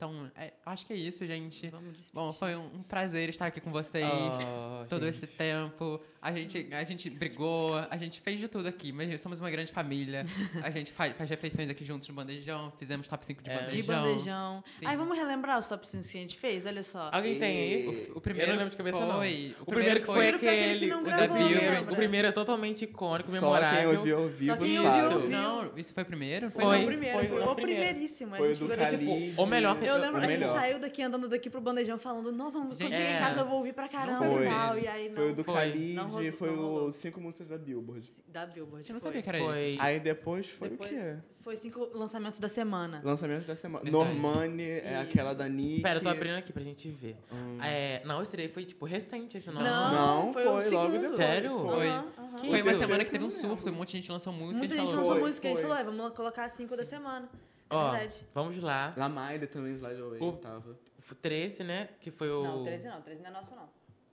Então, 0.00 0.30
é, 0.34 0.50
acho 0.64 0.86
que 0.86 0.94
é 0.94 0.96
isso, 0.96 1.26
gente. 1.26 1.68
Vamos 1.68 1.92
despedir. 1.92 2.14
Bom, 2.14 2.32
foi 2.32 2.56
um, 2.56 2.64
um 2.76 2.82
prazer 2.82 3.28
estar 3.28 3.44
aqui 3.48 3.60
com 3.60 3.68
vocês. 3.68 4.02
Oh, 4.08 4.86
todo 4.88 5.04
gente. 5.04 5.10
esse 5.14 5.26
tempo. 5.26 6.00
A 6.22 6.32
gente, 6.32 6.66
a 6.72 6.84
gente 6.84 7.10
brigou, 7.10 7.74
a 7.90 7.96
gente 7.98 8.18
fez 8.20 8.40
de 8.40 8.48
tudo 8.48 8.66
aqui, 8.66 8.92
mas 8.92 9.20
somos 9.20 9.38
uma 9.40 9.50
grande 9.50 9.70
família. 9.72 10.24
A 10.62 10.70
gente 10.70 10.90
faz, 10.90 11.14
faz 11.16 11.28
refeições 11.28 11.68
aqui 11.68 11.84
juntos 11.84 12.08
no 12.08 12.14
bandejão, 12.14 12.72
fizemos 12.78 13.06
top 13.08 13.24
5 13.26 13.42
de 13.42 13.50
É. 13.50 13.54
bandejão. 13.58 13.76
De 13.76 13.82
bandejão. 13.82 14.62
Sim. 14.64 14.86
Aí 14.86 14.96
vamos 14.96 15.16
relembrar 15.18 15.58
os 15.58 15.68
top 15.68 15.86
5 15.86 16.02
que 16.02 16.16
a 16.16 16.20
gente 16.22 16.38
fez? 16.38 16.64
Olha 16.64 16.82
só. 16.82 17.10
Alguém 17.12 17.38
tem 17.38 17.58
aí? 17.58 18.08
O, 18.14 18.18
o 18.18 18.20
primeiro 18.22 18.50
Eu 18.50 18.54
não 18.54 18.58
lembro 18.58 18.70
de 18.70 18.76
cabeça, 18.78 18.96
foi, 18.98 19.06
não. 19.06 19.18
O, 19.18 19.62
O 19.62 19.66
primeiro 19.66 20.00
que 20.00 20.06
foi 20.06 20.14
Primeiro 20.14 20.38
foi 20.38 20.48
aquele 20.48 20.68
que 20.70 20.76
aquele. 20.76 20.90
não 20.92 21.00
o 21.00 21.04
gravou? 21.04 21.92
O 21.92 21.96
primeiro 21.96 22.28
é 22.28 22.32
totalmente 22.32 22.84
icônico, 22.84 23.28
Só 23.30 23.38
quem 23.38 23.42
memorável. 23.42 23.98
ouviu 23.98 24.16
ao 24.18 24.28
vivo 24.28 24.56
quem 24.56 24.76
sabe. 24.76 25.02
ouviu, 25.02 25.16
ouviu. 25.18 25.30
Não, 25.30 25.72
isso 25.78 25.92
foi 25.92 26.02
o 26.02 26.06
primeiro? 26.06 26.50
Foi, 26.50 26.62
Foi, 26.64 26.76
não, 26.76 26.82
o 26.84 26.86
primeiro, 26.86 27.18
foi 27.18 27.28
foi, 27.28 27.38
o 27.40 27.50
o 27.50 27.54
primeiro. 27.54 27.80
primeiríssimo. 27.82 28.36
Foi 28.36 28.48
a 28.48 28.50
o 28.50 28.54
gente 28.54 28.66
do 28.66 28.70
ficou 28.74 28.98
tipo, 28.98 29.40
ou 29.40 29.46
melhor, 29.46 29.74
Eu 29.90 30.00
lembro, 30.00 30.20
o 30.20 30.24
a 30.24 30.26
gente 30.26 30.44
saiu 30.44 30.78
daqui 30.78 31.02
andando 31.02 31.28
daqui 31.28 31.50
pro 31.50 31.60
bandejão 31.60 31.98
falando, 31.98 32.32
não, 32.32 32.50
vamos, 32.50 32.78
Gente, 32.78 32.88
quando 32.90 32.96
chegar 32.96 33.10
em 33.10 33.14
é. 33.14 33.18
casa 33.18 33.40
eu 33.40 33.46
vou 33.46 33.58
ouvir 33.58 33.72
pra 33.72 33.88
caramba 33.88 34.26
Foi. 34.26 34.46
e 34.46 34.48
tal. 34.48 34.78
E 34.78 34.88
aí 34.88 35.08
não. 35.08 35.16
Foi 35.16 35.30
o 35.30 35.34
do. 35.34 35.42
Khalid, 35.42 36.32
foi 36.32 36.50
os 36.50 36.94
cinco 36.94 37.20
músicas 37.20 37.48
da 37.48 37.58
Billboard. 37.58 38.08
Da 38.28 38.46
Billboard. 38.46 38.88
Eu 38.88 38.92
não 38.92 39.00
sabia 39.00 39.22
que 39.22 39.28
era 39.28 39.38
Foi. 39.38 39.70
isso. 39.72 39.82
Aí 39.82 40.00
depois 40.00 40.48
foi 40.48 40.68
Depois 40.68 40.90
o 40.90 40.94
quê? 40.94 41.16
foi 41.42 41.56
cinco 41.56 41.90
lançamentos 41.94 42.38
da 42.38 42.48
semana. 42.48 43.00
Lançamento 43.04 43.46
da 43.46 43.56
semana. 43.56 43.84
Verdade. 43.84 44.04
Normani 44.04 44.62
é 44.62 44.98
aquela 45.00 45.34
da 45.34 45.48
Nick. 45.48 45.82
Pera, 45.82 45.98
eu 45.98 46.02
tô 46.02 46.08
abrindo 46.08 46.36
aqui 46.36 46.52
pra 46.52 46.62
gente 46.62 46.88
ver. 46.88 47.16
Hum. 47.32 47.58
É, 47.62 48.02
não, 48.04 48.22
esse 48.22 48.36
daí 48.36 48.48
foi, 48.48 48.64
tipo, 48.64 48.84
recente 48.84 49.36
esse 49.36 49.50
nome. 49.50 49.64
Não, 49.64 49.92
Não, 50.26 50.32
foi, 50.32 50.46
o 50.46 50.60
foi 50.60 50.70
logo 50.70 50.98
depois. 50.98 51.16
Sério? 51.16 51.58
Foi. 51.58 52.48
Foi 52.48 52.62
uma 52.62 52.78
semana 52.78 53.04
que 53.04 53.10
teve 53.10 53.24
um 53.24 53.30
surto, 53.30 53.68
um 53.70 53.72
monte 53.72 53.88
de 53.92 53.96
gente 53.98 54.12
lançou 54.12 54.32
música 54.32 54.58
Muita 54.58 54.74
gente 54.76 54.86
gente 54.86 54.96
lançou 54.96 55.18
música, 55.18 55.48
a 55.48 55.50
gente 55.50 55.62
falou, 55.62 55.76
"É, 55.76 55.84
vamos 55.84 56.14
colocar 56.14 56.48
cinco 56.50 56.76
da 56.76 56.84
semana. 56.84 57.28
Ó, 57.70 57.90
verdade. 57.92 58.26
vamos 58.34 58.58
lá. 58.62 58.92
Lamaile 58.96 59.46
também, 59.46 59.72
Slide 59.74 60.00
Away, 60.00 60.20
O- 60.20 60.32
tava. 60.32 60.76
O 61.10 61.14
13, 61.14 61.64
né? 61.64 61.88
Que 62.00 62.10
foi 62.10 62.30
o. 62.30 62.42
Não, 62.42 62.62
13 62.64 62.88
não, 62.88 63.00
13 63.02 63.20
não 63.22 63.30
é 63.30 63.32
nosso 63.32 63.54
não. 63.54 63.68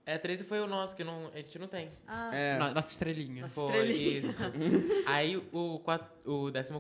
É, 0.06 0.18
13 0.18 0.44
foi 0.46 0.60
o 0.62 0.68
nosso, 0.68 0.96
que 0.96 1.04
não, 1.04 1.28
a 1.34 1.38
gente 1.38 1.60
não 1.60 1.68
tem. 1.68 1.92
Ah, 2.08 2.34
É. 2.34 2.58
No- 2.58 2.74
Nossa 2.74 2.88
estrelinha. 2.88 3.42
Nossa. 3.44 3.56
Foi 3.62 3.66
Estrelinha. 3.78 4.20
isso. 4.20 4.38
Aí 5.06 5.38
o, 5.38 5.76
o 5.76 5.80
14 5.80 6.74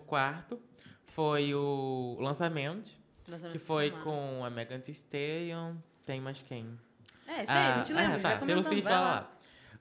foi 1.07 1.53
o 1.53 2.17
lançamento, 2.19 2.91
lançamento 3.27 3.59
que 3.59 3.65
foi 3.65 3.87
semana. 3.89 4.03
com 4.03 4.45
a 4.45 4.49
Megan 4.49 4.79
Thee 4.79 4.91
Stallion. 4.93 5.75
Tem 6.05 6.21
mais 6.21 6.41
quem? 6.41 6.79
É, 7.27 7.43
isso 7.43 7.51
aí, 7.51 7.57
a 7.57 7.77
gente 7.79 7.91
lembra, 7.93 8.15
ah, 8.15 8.19
já 8.19 8.21
tá, 8.21 8.29
Taylor 8.29 8.39
comentamos, 8.39 8.67
Swift 8.67 8.83
vai 8.85 8.93
vai 8.93 9.01
lá. 9.03 9.31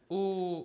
O 0.09 0.65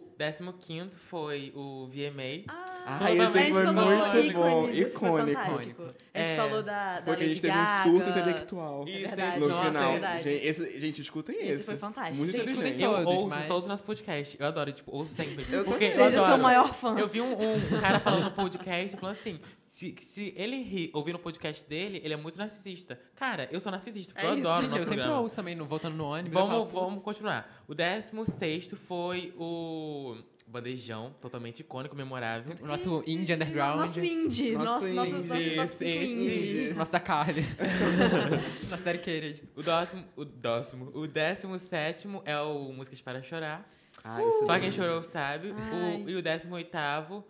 15 0.59 0.91
foi 1.09 1.51
o 1.55 1.87
VMA. 1.87 2.43
Ah, 2.47 2.99
Ah, 3.01 3.11
esse 3.11 3.31
foi 3.31 3.63
falou 3.63 3.73
muito 3.73 4.17
ícones, 4.17 4.33
bom, 4.33 4.61
foi 4.67 4.79
icônico. 4.79 5.39
fantástico. 5.41 5.81
A 6.13 6.17
gente 6.19 6.29
É, 6.31 6.35
falou 6.35 6.63
da, 6.63 6.99
da 6.99 7.05
Foi 7.05 7.15
que 7.15 7.23
a 7.23 7.27
gente 7.27 7.41
teve 7.41 7.53
um 7.53 7.57
Gaga. 7.57 7.89
surto 7.89 8.09
intelectual. 8.09 8.87
Isso, 8.87 8.99
verdade, 9.15 9.39
No 9.39 9.47
nossa, 9.49 9.67
final. 9.67 9.91
verdade. 9.93 10.23
Gente, 10.23 10.45
esse, 10.45 10.79
gente, 10.79 11.01
escutem 11.01 11.35
esse. 11.37 11.49
Esse 11.51 11.63
foi 11.63 11.77
fantástico. 11.77 12.17
Muito 12.17 12.31
Gente, 12.31 12.51
inteligente. 12.51 12.83
Eu 12.83 13.07
ouço 13.07 13.27
mas- 13.29 13.47
todos 13.47 13.63
os 13.63 13.69
nossos 13.69 13.85
podcasts. 13.85 14.35
Eu 14.39 14.45
adoro, 14.47 14.71
tipo, 14.71 14.95
ouço 14.95 15.13
sempre. 15.15 15.43
Eu 15.51 15.63
porque 15.63 15.85
eu 15.85 15.91
Seja 15.91 16.09
seu 16.11 16.23
adoro. 16.23 16.43
maior 16.43 16.73
fã. 16.73 16.97
Eu 16.99 17.07
vi 17.07 17.21
um, 17.21 17.31
um 17.33 17.79
cara 17.81 17.99
falando 17.99 18.23
no 18.25 18.31
podcast, 18.31 18.95
falando 18.97 19.15
assim, 19.15 19.39
se, 19.73 19.95
se 20.01 20.33
ele 20.35 20.61
ri 20.61 20.91
ouvindo 20.93 21.15
o 21.15 21.19
podcast 21.19 21.65
dele, 21.67 22.01
ele 22.03 22.13
é 22.13 22.17
muito 22.17 22.37
narcisista. 22.37 22.99
Cara, 23.15 23.47
eu 23.51 23.59
sou 23.59 23.71
narcisista, 23.71 24.13
porque 24.13 24.27
É 24.27 24.29
eu 24.29 24.37
isso. 24.37 24.47
adoro 24.47 24.59
o 24.59 24.61
Gente, 24.63 24.69
nosso 24.71 24.81
eu 24.81 24.85
sempre 24.85 24.97
programa. 25.01 25.21
ouço 25.21 25.35
também, 25.35 25.55
no, 25.55 25.65
voltando 25.65 25.95
no 25.95 26.05
ônibus. 26.05 26.33
Vamos, 26.33 26.51
falo, 26.51 26.65
vamos 26.67 26.89
"Putz, 26.95 27.03
continuar. 27.03 27.63
O 27.67 27.73
16 27.73 28.71
foi 28.85 29.33
o 29.37 30.17
Bandejão, 30.45 31.15
totalmente 31.21 31.61
icônico, 31.61 31.95
memorável. 31.95 32.53
O 32.61 32.65
nosso 32.67 33.01
indie 33.07 33.33
underground. 33.33 33.79
Nosso 33.79 34.03
indie. 34.03 34.51
Nosso 34.51 34.87
Nosso, 34.89 34.93
nosso, 34.93 35.15
indie. 35.15 35.27
nosso 35.29 35.49
top 35.55 35.63
Esse- 35.63 35.77
5 35.77 36.03
esse- 36.03 36.39
indie. 36.67 36.73
Nosso 36.73 36.91
da 36.91 36.99
Carly. 36.99 37.41
nosso 38.69 38.83
dedicated. 38.83 39.43
O 39.55 39.63
décimo, 39.63 40.03
o 40.17 40.25
décimo, 40.25 40.91
o 40.93 41.07
décimo 41.07 41.57
sétimo 41.59 42.21
é 42.25 42.37
o 42.39 42.73
Músicas 42.73 43.01
para 43.01 43.23
Chorar. 43.23 43.69
Ah, 44.03 44.21
isso 44.21 44.45
Só 44.45 44.59
quem 44.59 44.71
chorou 44.71 45.01
sabe. 45.01 45.51
O, 45.51 46.09
e 46.09 46.15
o 46.15 46.21
décimo 46.21 46.55
oitavo 46.55 47.23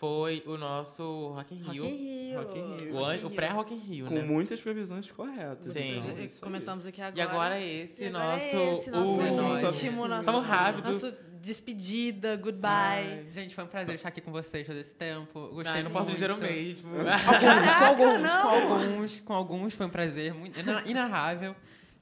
foi 0.00 0.42
o 0.46 0.56
nosso 0.56 1.28
Rock 1.34 1.54
in 1.54 1.62
Rock 1.62 1.72
Rio. 1.78 1.84
in 1.84 1.96
Rio. 2.30 2.38
Rock 2.38 2.58
in 2.58 2.76
Rio. 2.78 2.94
O, 2.96 3.04
an- 3.04 3.18
o 3.26 3.30
pré-Rock 3.30 3.74
in 3.74 3.78
Rio, 3.78 4.06
Com 4.06 4.14
né? 4.14 4.22
muitas 4.22 4.58
previsões 4.58 5.10
corretas. 5.12 5.74
Sim. 5.74 5.98
então, 5.98 6.26
Comentamos- 6.40 6.86
é 6.86 6.88
aqui 6.88 7.02
agora. 7.02 7.20
E 7.20 7.22
agora 7.22 7.60
esse 7.60 8.02
E 8.04 8.06
agora 8.06 8.24
nosso 8.24 8.40
é 8.42 8.72
esse, 8.72 8.90
nosso 8.90 9.12
último. 9.20 9.66
último, 9.66 10.08
nosso, 10.08 10.32
Vamos 10.32 10.46
rápido. 10.48 10.86
nosso 10.86 11.12
despedida, 11.42 12.34
goodbye. 12.36 12.70
Ai, 12.70 13.26
gente, 13.30 13.54
foi 13.54 13.64
um 13.64 13.66
prazer 13.66 13.94
estar 13.94 14.08
aqui 14.08 14.20
com 14.22 14.32
vocês 14.32 14.66
todo 14.66 14.78
esse 14.78 14.94
tempo. 14.94 15.48
Gostei 15.48 15.74
Ai, 15.76 15.82
não 15.82 15.90
posso 15.90 16.06
muito. 16.06 16.16
dizer 16.16 16.30
o 16.30 16.36
mesmo. 16.38 16.90
com 16.96 17.04
Caraca, 17.04 17.86
alguns, 17.86 18.20
não! 18.22 18.42
com 18.42 18.48
alguns, 18.74 19.20
com 19.20 19.32
alguns 19.34 19.74
foi 19.74 19.86
um 19.86 19.90
prazer 19.90 20.32
muito 20.32 20.58
ina- 20.58 20.82
inarrável. 20.86 21.54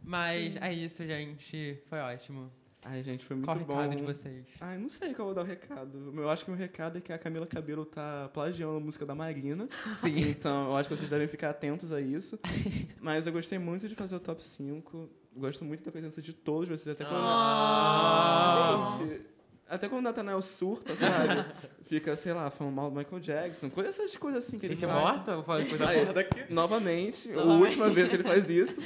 Mas 0.05 0.55
é 0.57 0.73
isso, 0.73 1.05
gente. 1.05 1.79
Foi 1.89 1.99
ótimo. 1.99 2.51
Ai, 2.91 3.03
gente, 3.03 3.23
foi 3.23 3.37
muito 3.37 3.47
Qual 3.47 3.57
o 3.57 3.61
bom. 3.61 3.77
recado 3.77 3.97
de 3.97 4.03
vocês? 4.03 4.47
Ai, 4.63 4.79
não 4.79 4.89
sei 4.89 5.13
qual 5.13 5.29
eu 5.29 5.35
vou 5.35 5.35
dar 5.35 5.43
o 5.43 5.45
recado. 5.45 6.15
Eu 6.17 6.29
acho 6.31 6.45
que 6.45 6.51
o 6.51 6.55
meu 6.55 6.59
recado 6.61 6.97
é 6.97 7.01
que 7.03 7.13
a 7.13 7.19
Camila 7.19 7.47
Cabelo 7.47 7.85
tá 7.85 8.31
plagiando 8.33 8.77
a 8.77 8.81
música 8.81 9.05
da 9.05 9.15
Marina. 9.15 9.69
Sim. 10.01 10.17
Então, 10.31 10.71
eu 10.71 10.77
acho 10.77 10.89
que 10.89 10.97
vocês 10.97 11.11
devem 11.11 11.29
ficar 11.29 11.51
atentos 11.51 11.93
a 11.93 12.01
isso. 12.01 12.39
Mas 13.01 13.27
eu 13.27 13.33
gostei 13.33 13.59
muito 13.59 13.87
de 13.89 13.95
fazer 13.95 14.17
o 14.17 14.21
top 14.21 14.43
5. 14.43 15.09
Gosto 15.37 15.65
muito 15.65 15.85
da 15.85 15.93
presença 15.93 16.23
de 16.23 16.33
todos 16.33 16.67
vocês, 16.69 16.89
até 16.97 17.05
quando. 17.05 17.21
Ah. 17.21 18.99
Gente, 18.99 19.21
até 19.69 19.87
quando 19.87 19.99
o 20.01 20.03
Nathanael 20.05 20.41
surta, 20.41 20.95
sabe? 20.97 21.45
Fica, 21.85 22.17
sei 22.17 22.33
lá, 22.33 22.51
falando 22.51 22.75
mal 22.75 22.91
do 22.91 22.97
Michael 22.97 23.21
Jackson. 23.21 23.69
Coisa, 23.69 23.91
essas 23.91 24.17
coisas 24.17 24.45
assim 24.47 24.59
que 24.59 24.65
ele 24.67 24.75
Gente 24.75 24.87
faz. 24.89 24.99
morta? 25.01 25.35
Vou 25.35 25.45
falar 25.45 25.65
coisa 25.67 25.93
morta 25.93 26.21
aqui. 26.21 26.53
Novamente, 26.53 27.31
a 27.33 27.37
Novamente. 27.37 27.63
última 27.69 27.91
vez 27.91 28.09
que 28.09 28.17
ele 28.17 28.23
faz 28.25 28.49
isso. 28.49 28.81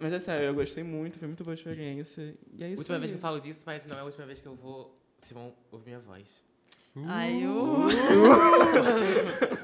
Mas 0.00 0.12
é 0.12 0.20
sério, 0.20 0.46
eu 0.46 0.54
gostei 0.54 0.82
muito, 0.84 1.18
foi 1.18 1.26
muito 1.28 1.42
boa 1.44 1.54
experiência. 1.54 2.34
E 2.58 2.64
é 2.64 2.68
isso 2.70 2.80
Última 2.80 2.96
aí. 2.96 3.00
vez 3.00 3.10
que 3.12 3.16
eu 3.16 3.20
falo 3.22 3.40
disso, 3.40 3.62
mas 3.66 3.84
não 3.86 3.96
é 3.96 4.00
a 4.00 4.04
última 4.04 4.26
vez 4.26 4.40
que 4.40 4.46
eu 4.46 4.54
vou. 4.54 4.94
Vocês 5.18 5.32
vão 5.32 5.52
ouvir 5.72 5.86
minha 5.86 6.00
voz. 6.00 6.42
Ai, 7.06 7.46
Uh. 7.46 7.86
o... 7.86 7.90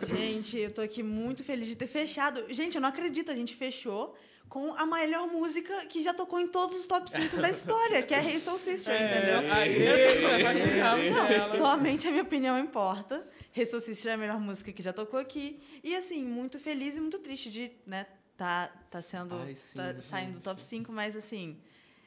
gente, 0.06 0.58
eu 0.58 0.70
tô 0.70 0.82
aqui 0.82 1.02
muito 1.02 1.42
feliz 1.42 1.66
de 1.66 1.74
ter 1.76 1.86
fechado. 1.86 2.44
Gente, 2.52 2.76
eu 2.76 2.80
não 2.80 2.88
acredito, 2.88 3.30
a 3.30 3.34
gente 3.34 3.54
fechou 3.56 4.16
com 4.48 4.72
a 4.74 4.86
melhor 4.86 5.26
música 5.26 5.86
que 5.86 6.02
já 6.02 6.12
tocou 6.12 6.38
em 6.38 6.46
todos 6.46 6.76
os 6.78 6.86
top 6.86 7.10
5 7.10 7.36
da 7.40 7.48
história, 7.50 8.02
que 8.02 8.14
é 8.14 8.22
Hey 8.22 8.40
Soul 8.40 8.58
Sister, 8.58 8.94
entendeu? 8.94 9.42
Não, 9.42 11.58
somente 11.58 12.06
a 12.06 12.10
minha 12.10 12.22
opinião 12.22 12.58
importa. 12.58 13.26
Hey 13.56 13.66
Soul 13.66 13.80
Sister 13.80 14.12
é 14.12 14.14
a 14.14 14.18
melhor 14.18 14.38
música 14.38 14.72
que 14.72 14.82
já 14.82 14.92
tocou 14.92 15.18
aqui. 15.18 15.60
E 15.82 15.96
assim, 15.96 16.22
muito 16.24 16.58
feliz 16.58 16.96
e 16.96 17.00
muito 17.00 17.18
triste 17.18 17.50
de, 17.50 17.72
né, 17.86 18.06
tá, 18.36 18.70
tá 18.90 19.00
sendo. 19.02 19.34
Ai, 19.36 19.54
sim, 19.54 19.76
tá 19.76 19.94
saindo 20.00 20.34
do 20.34 20.40
top 20.40 20.62
5, 20.62 20.92
mas 20.92 21.16
assim. 21.16 21.56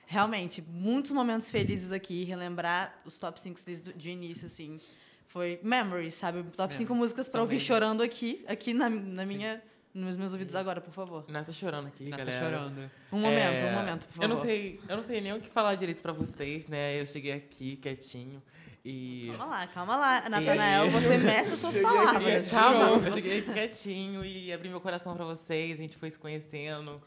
Realmente, 0.09 0.61
muitos 0.61 1.11
momentos 1.11 1.51
felizes 1.51 1.91
aqui, 1.91 2.23
relembrar 2.23 2.97
os 3.03 3.17
top 3.17 3.39
5 3.41 3.59
desde 3.65 3.91
o 3.91 4.11
início, 4.11 4.45
assim. 4.47 4.79
Foi 5.27 5.59
memories, 5.61 6.13
sabe? 6.13 6.41
Top 6.55 6.73
5 6.73 6.83
Memories. 6.93 6.97
músicas 6.97 7.27
pra 7.27 7.33
São 7.33 7.41
ouvir 7.41 7.59
chorando 7.59 8.01
aqui, 8.01 8.43
aqui 8.47 8.73
na, 8.73 8.89
na 8.89 9.25
minha, 9.25 9.61
nos 9.93 10.15
meus 10.15 10.31
ouvidos 10.31 10.55
agora, 10.55 10.79
por 10.79 10.93
favor. 10.93 11.25
Nós 11.27 11.45
tá 11.45 11.51
chorando 11.51 11.87
aqui, 11.87 12.05
Nossa, 12.05 12.23
galera. 12.23 12.45
chorando. 12.45 12.91
Um 13.11 13.19
momento, 13.19 13.61
É, 13.63 13.69
um 13.69 13.73
momento, 13.75 14.07
por 14.07 14.13
favor. 14.13 14.23
Eu 14.23 14.29
não 14.29 14.41
sei, 14.41 14.79
eu 14.87 14.95
não 14.95 15.03
sei 15.03 15.19
nem 15.19 15.33
o 15.33 15.41
que 15.41 15.49
falar 15.49 15.75
direito 15.75 16.01
pra 16.01 16.13
vocês, 16.13 16.67
né? 16.69 17.01
Eu 17.01 17.05
cheguei 17.05 17.33
aqui 17.33 17.75
quietinho 17.75 18.41
e 18.89 19.31
Calma 19.35 19.45
lá, 19.45 19.67
calma 19.67 19.95
lá. 19.97 20.29
Natanael, 20.29 20.89
você 20.89 21.17
meça 21.17 21.57
suas 21.57 21.77
palavras. 21.77 22.49
Calma, 22.49 23.05
eu 23.05 23.11
cheguei 23.11 23.41
quietinho 23.41 24.23
e 24.23 24.53
abri 24.53 24.69
meu 24.69 24.79
coração 24.79 25.13
pra 25.13 25.25
vocês, 25.25 25.77
a 25.77 25.81
gente 25.81 25.97
foi 25.97 26.09
se 26.09 26.17
conhecendo. 26.17 27.01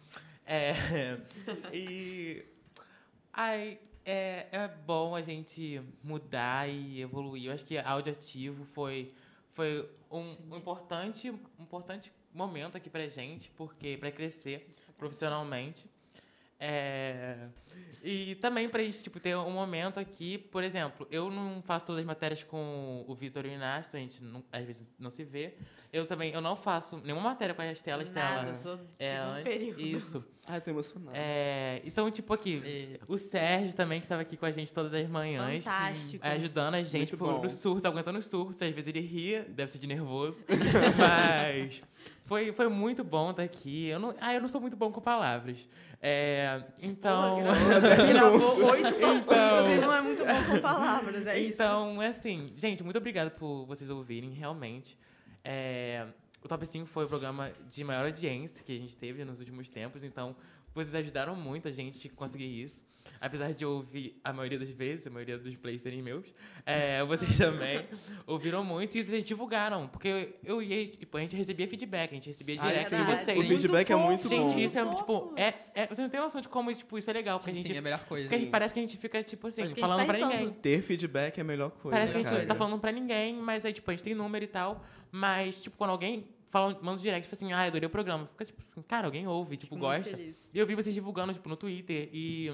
É, 0.45 0.75
e. 1.73 2.45
Ai, 3.33 3.79
é, 4.05 4.47
é 4.53 4.69
bom 4.69 5.15
a 5.15 5.23
gente 5.23 5.81
mudar 6.05 6.69
e 6.69 7.01
evoluir. 7.01 7.47
Eu 7.47 7.55
acho 7.55 7.65
que 7.65 7.79
audioativo 7.79 8.67
foi, 8.75 9.15
foi 9.55 9.89
um, 10.11 10.37
um 10.51 10.57
importante, 10.59 11.31
um 11.31 11.63
importante 11.63 12.13
momento 12.35 12.77
aqui 12.77 12.91
pra 12.91 13.07
gente, 13.07 13.51
porque 13.57 13.97
para 13.97 14.11
crescer 14.13 14.75
profissionalmente. 14.99 15.89
É, 16.61 17.49
E 18.03 18.35
também 18.37 18.69
pra 18.69 18.83
gente, 18.83 19.03
tipo, 19.03 19.19
ter 19.21 19.37
um 19.37 19.51
momento 19.51 19.99
aqui, 20.01 20.39
por 20.39 20.63
exemplo, 20.65 21.07
eu 21.11 21.31
não 21.31 21.61
faço 21.63 21.85
todas 21.87 22.01
as 22.01 22.07
matérias 22.07 22.43
com 22.43 23.05
o 23.07 23.15
Vitor 23.15 23.45
e 23.45 23.49
o 23.49 23.53
Inácio, 23.53 23.95
a 23.97 24.01
gente 24.01 24.23
não- 24.25 24.43
às 24.53 24.65
vezes 24.65 24.83
não 24.99 25.11
se 25.11 25.23
vê. 25.25 25.55
Eu 25.93 26.07
também, 26.07 26.33
eu 26.33 26.41
não 26.41 26.57
faço 26.57 26.97
nenhuma 26.99 27.23
matéria 27.31 27.55
com 27.55 27.61
a 27.61 27.71
Estela, 27.73 28.01
a 28.01 28.05
Estela 28.05 28.31
Nada, 28.37 28.55
sou 28.55 28.77
do 28.79 28.87
é 28.99 29.17
antes, 29.17 29.43
período. 29.43 29.81
Isso. 29.81 30.25
Ai, 30.53 30.61
tô 30.61 30.71
emocionado. 30.71 31.13
É, 31.15 31.81
então, 31.85 32.11
tipo, 32.11 32.33
aqui, 32.35 32.99
o 33.07 33.17
Sérgio 33.17 33.73
também, 33.77 34.01
que 34.01 34.07
tava 34.09 34.23
aqui 34.23 34.37
com 34.37 34.45
a 34.47 34.51
gente 34.51 34.75
todas 34.75 34.93
as 34.93 35.09
manhãs. 35.09 35.63
Fantástico. 35.63 36.27
é, 36.27 36.33
ajudando 36.33 36.75
a 36.75 36.83
gente 36.83 37.17
por, 37.17 37.35
bom. 37.35 37.43
nos 37.43 37.53
surtos, 37.53 37.85
aguentando 37.85 38.19
os 38.19 38.27
surtos. 38.27 38.61
Às 38.61 38.71
vezes 38.75 38.89
ele 38.89 39.01
ria, 39.01 39.47
deve 39.49 39.71
ser 39.71 39.79
de 39.79 39.87
nervoso. 39.87 40.43
Mas 40.99 41.83
foi, 42.25 42.53
foi 42.53 42.69
muito 42.69 43.05
bom 43.05 43.31
estar 43.31 43.45
aqui. 43.45 43.87
Eu 43.87 44.01
não, 44.01 44.15
ah, 44.21 44.35
eu 44.35 44.41
não 44.41 44.49
sou 44.49 44.61
muito 44.61 44.77
bom 44.77 44.91
com 44.91 45.01
palavras. 45.01 45.69
É, 46.03 46.63
então. 46.83 47.39
Gravou 48.11 48.65
oito 48.73 48.83
top 48.95 49.05
Então- 49.05 49.23
5 49.23 49.81
não 49.81 49.95
é 49.95 50.01
muito 50.01 50.25
bom 50.25 50.45
com 50.55 50.61
palavras, 50.61 51.27
é 51.29 51.39
isso. 51.39 51.53
Então, 51.55 52.03
é 52.03 52.09
assim, 52.09 52.53
gente, 52.57 52.83
muito 52.83 52.97
obrigado 52.97 53.31
por 53.33 53.67
vocês 53.67 53.89
ouvirem, 53.89 54.31
realmente. 54.31 54.99
É, 55.45 56.07
o 56.43 56.49
Top 56.49 56.65
5 56.67 56.87
foi 56.87 57.05
o 57.05 57.09
programa 57.09 57.53
de 57.71 57.85
maior 57.85 58.05
audiência 58.07 58.65
que 58.65 58.73
a 58.75 58.79
gente 58.79 58.97
teve 58.97 59.25
nos 59.25 59.39
últimos 59.41 59.69
tempos, 59.69 60.03
então 60.03 60.35
vocês 60.75 60.95
ajudaram 60.95 61.35
muito 61.35 61.69
a 61.69 61.71
gente 61.71 62.09
a 62.09 62.17
conseguir 62.17 62.63
isso. 62.63 62.83
Apesar 63.19 63.53
de 63.53 63.65
eu 63.65 63.73
ouvir 63.73 64.19
a 64.23 64.33
maioria 64.33 64.59
das 64.59 64.69
vezes, 64.69 65.07
a 65.07 65.11
maioria 65.11 65.39
dos 65.39 65.57
plays 65.57 65.81
serem 65.81 66.03
meus, 66.03 66.33
é, 66.67 67.03
vocês 67.05 67.37
também 67.37 67.83
ouviram 68.27 68.63
muito 68.63 68.97
e 68.97 69.03
vocês 69.03 69.25
divulgaram. 69.25 69.89
Porque 69.89 70.35
eu 70.45 70.63
ia, 70.63 70.87
tipo, 70.87 71.17
a 71.17 71.21
gente 71.21 71.35
recebia 71.35 71.67
feedback, 71.67 72.11
a 72.11 72.15
gente 72.15 72.27
recebia 72.29 72.57
Ah, 72.61 72.69
direto 72.69 72.89
sim, 72.91 72.97
de 72.97 73.03
vocês. 73.05 73.39
o 73.39 73.43
feedback 73.43 73.91
é 73.91 73.97
Muito 73.97 74.07
muito 74.07 74.29
Gente, 74.29 74.53
bom. 74.55 74.59
isso 74.59 74.79
é, 74.79 74.95
tipo, 74.95 75.35
é, 75.37 75.55
é- 75.75 75.87
você 75.87 76.03
não 76.03 76.11
tem 76.11 76.21
noção 76.21 76.41
de 76.43 76.49
como, 76.49 76.73
tipo, 76.75 76.97
isso 76.99 77.11
é 77.11 77.13
legal, 77.15 77.39
porque 77.39 77.51
a 77.51 77.55
gente, 77.55 77.69
Sim, 77.69 77.75
é 77.75 77.79
a 77.79 77.83
melhor 77.83 78.05
coisa. 78.05 78.25
porque 78.25 78.35
a 78.35 78.39
gente 78.39 78.51
parece 78.51 78.75
que 78.75 78.81
a 78.81 78.83
gente 78.83 78.97
fica, 78.99 79.23
tipo 79.23 79.47
assim, 79.47 79.67
gente 79.67 79.81
falando 79.81 79.99
tá 80.01 80.05
pra 80.05 80.19
ninguém. 80.19 80.51
Ter 80.53 80.83
feedback 80.83 81.39
é 81.39 81.41
a 81.41 81.45
melhor 81.45 81.71
coisa. 81.71 81.91
Parece 81.97 82.13
que 82.13 82.19
a 82.19 82.23
gente 82.23 82.29
cara. 82.31 82.41
não 82.43 82.49
tá 82.49 82.55
falando 82.55 82.79
pra 82.81 82.93
ninguém, 82.93 83.35
mas 83.35 83.65
aí, 83.65 83.73
tipo, 83.73 83.91
a 83.91 83.95
gente 83.95 84.05
tem 84.05 84.15
número 84.15 84.45
e 84.45 84.49
tal. 84.49 84.85
Mas, 85.13 85.63
tipo, 85.63 85.77
quando 85.77 85.91
alguém 85.91 86.29
fala, 86.49 86.75
manda 86.83 86.93
um 86.99 87.03
direct, 87.03 87.29
tipo 87.29 87.35
assim, 87.35 87.53
ah, 87.53 87.63
adorei 87.63 87.87
o 87.87 87.91
programa. 87.91 88.27
Fica 88.27 88.45
tipo 88.45 88.61
assim, 88.61 88.83
cara, 88.83 89.07
alguém 89.07 89.27
ouve, 89.27 89.57
tipo, 89.57 89.75
Fico 89.75 89.81
gosta. 89.87 90.19
E 90.21 90.35
eu 90.55 90.67
vi 90.67 90.75
vocês 90.75 90.95
divulgando, 90.95 91.33
tipo, 91.33 91.49
no 91.49 91.57
Twitter 91.57 92.09
e 92.13 92.53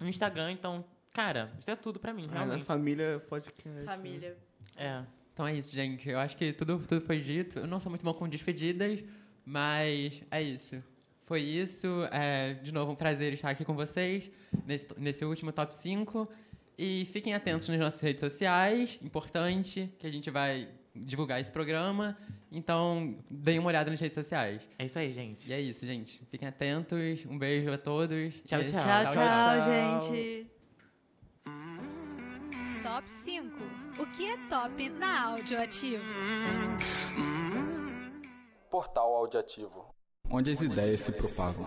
no 0.00 0.08
Instagram, 0.08 0.52
então, 0.52 0.84
cara, 1.12 1.52
isso 1.58 1.70
é 1.70 1.76
tudo 1.76 1.98
pra 2.00 2.12
mim, 2.12 2.24
Ah, 2.28 2.32
na 2.34 2.40
realmente. 2.44 2.64
família 2.64 3.24
podcast. 3.28 3.84
Família. 3.84 4.36
É. 4.76 5.02
Então 5.32 5.46
é 5.46 5.54
isso, 5.54 5.72
gente. 5.72 6.08
Eu 6.08 6.18
acho 6.18 6.36
que 6.36 6.52
tudo, 6.52 6.78
tudo 6.78 7.00
foi 7.00 7.18
dito. 7.18 7.58
Eu 7.60 7.66
não 7.66 7.80
sou 7.80 7.88
muito 7.90 8.04
bom 8.04 8.12
com 8.12 8.28
despedidas, 8.28 9.02
mas 9.44 10.22
é 10.30 10.42
isso. 10.42 10.82
Foi 11.24 11.40
isso. 11.40 11.86
É, 12.10 12.54
de 12.54 12.72
novo, 12.72 12.92
um 12.92 12.96
prazer 12.96 13.32
estar 13.32 13.48
aqui 13.50 13.64
com 13.64 13.74
vocês 13.74 14.30
nesse, 14.66 14.86
nesse 14.98 15.24
último 15.24 15.50
top 15.52 15.74
5. 15.74 16.28
E 16.76 17.06
fiquem 17.12 17.32
atentos 17.32 17.68
nas 17.68 17.78
nossas 17.78 18.00
redes 18.00 18.20
sociais. 18.20 18.98
Importante 19.02 19.88
que 19.98 20.06
a 20.06 20.10
gente 20.10 20.30
vai 20.30 20.68
divulgar 20.94 21.40
esse 21.40 21.50
programa. 21.50 22.16
Então, 22.50 23.16
deem 23.30 23.58
uma 23.58 23.68
olhada 23.68 23.90
nas 23.90 24.00
redes 24.00 24.14
sociais. 24.14 24.68
É 24.78 24.84
isso 24.84 24.98
aí, 24.98 25.10
gente. 25.10 25.48
E 25.48 25.52
é 25.52 25.60
isso, 25.60 25.86
gente. 25.86 26.24
Fiquem 26.30 26.46
atentos. 26.46 27.24
Um 27.26 27.38
beijo 27.38 27.72
a 27.72 27.78
todos. 27.78 28.34
Tchau, 28.42 28.60
tchau. 28.60 28.80
Tchau, 28.80 29.04
tchau, 29.04 29.12
tchau. 29.12 30.10
gente. 30.10 30.46
Top 32.82 33.08
5. 33.08 33.58
O 33.98 34.06
que 34.06 34.28
é 34.28 34.36
top 34.48 34.88
na 34.90 35.28
Audioativo? 35.28 36.02
Portal 38.70 39.14
Audiativo. 39.14 39.94
Onde 40.30 40.50
as 40.50 40.60
ideias 40.60 41.00
se 41.00 41.12
propagam. 41.12 41.66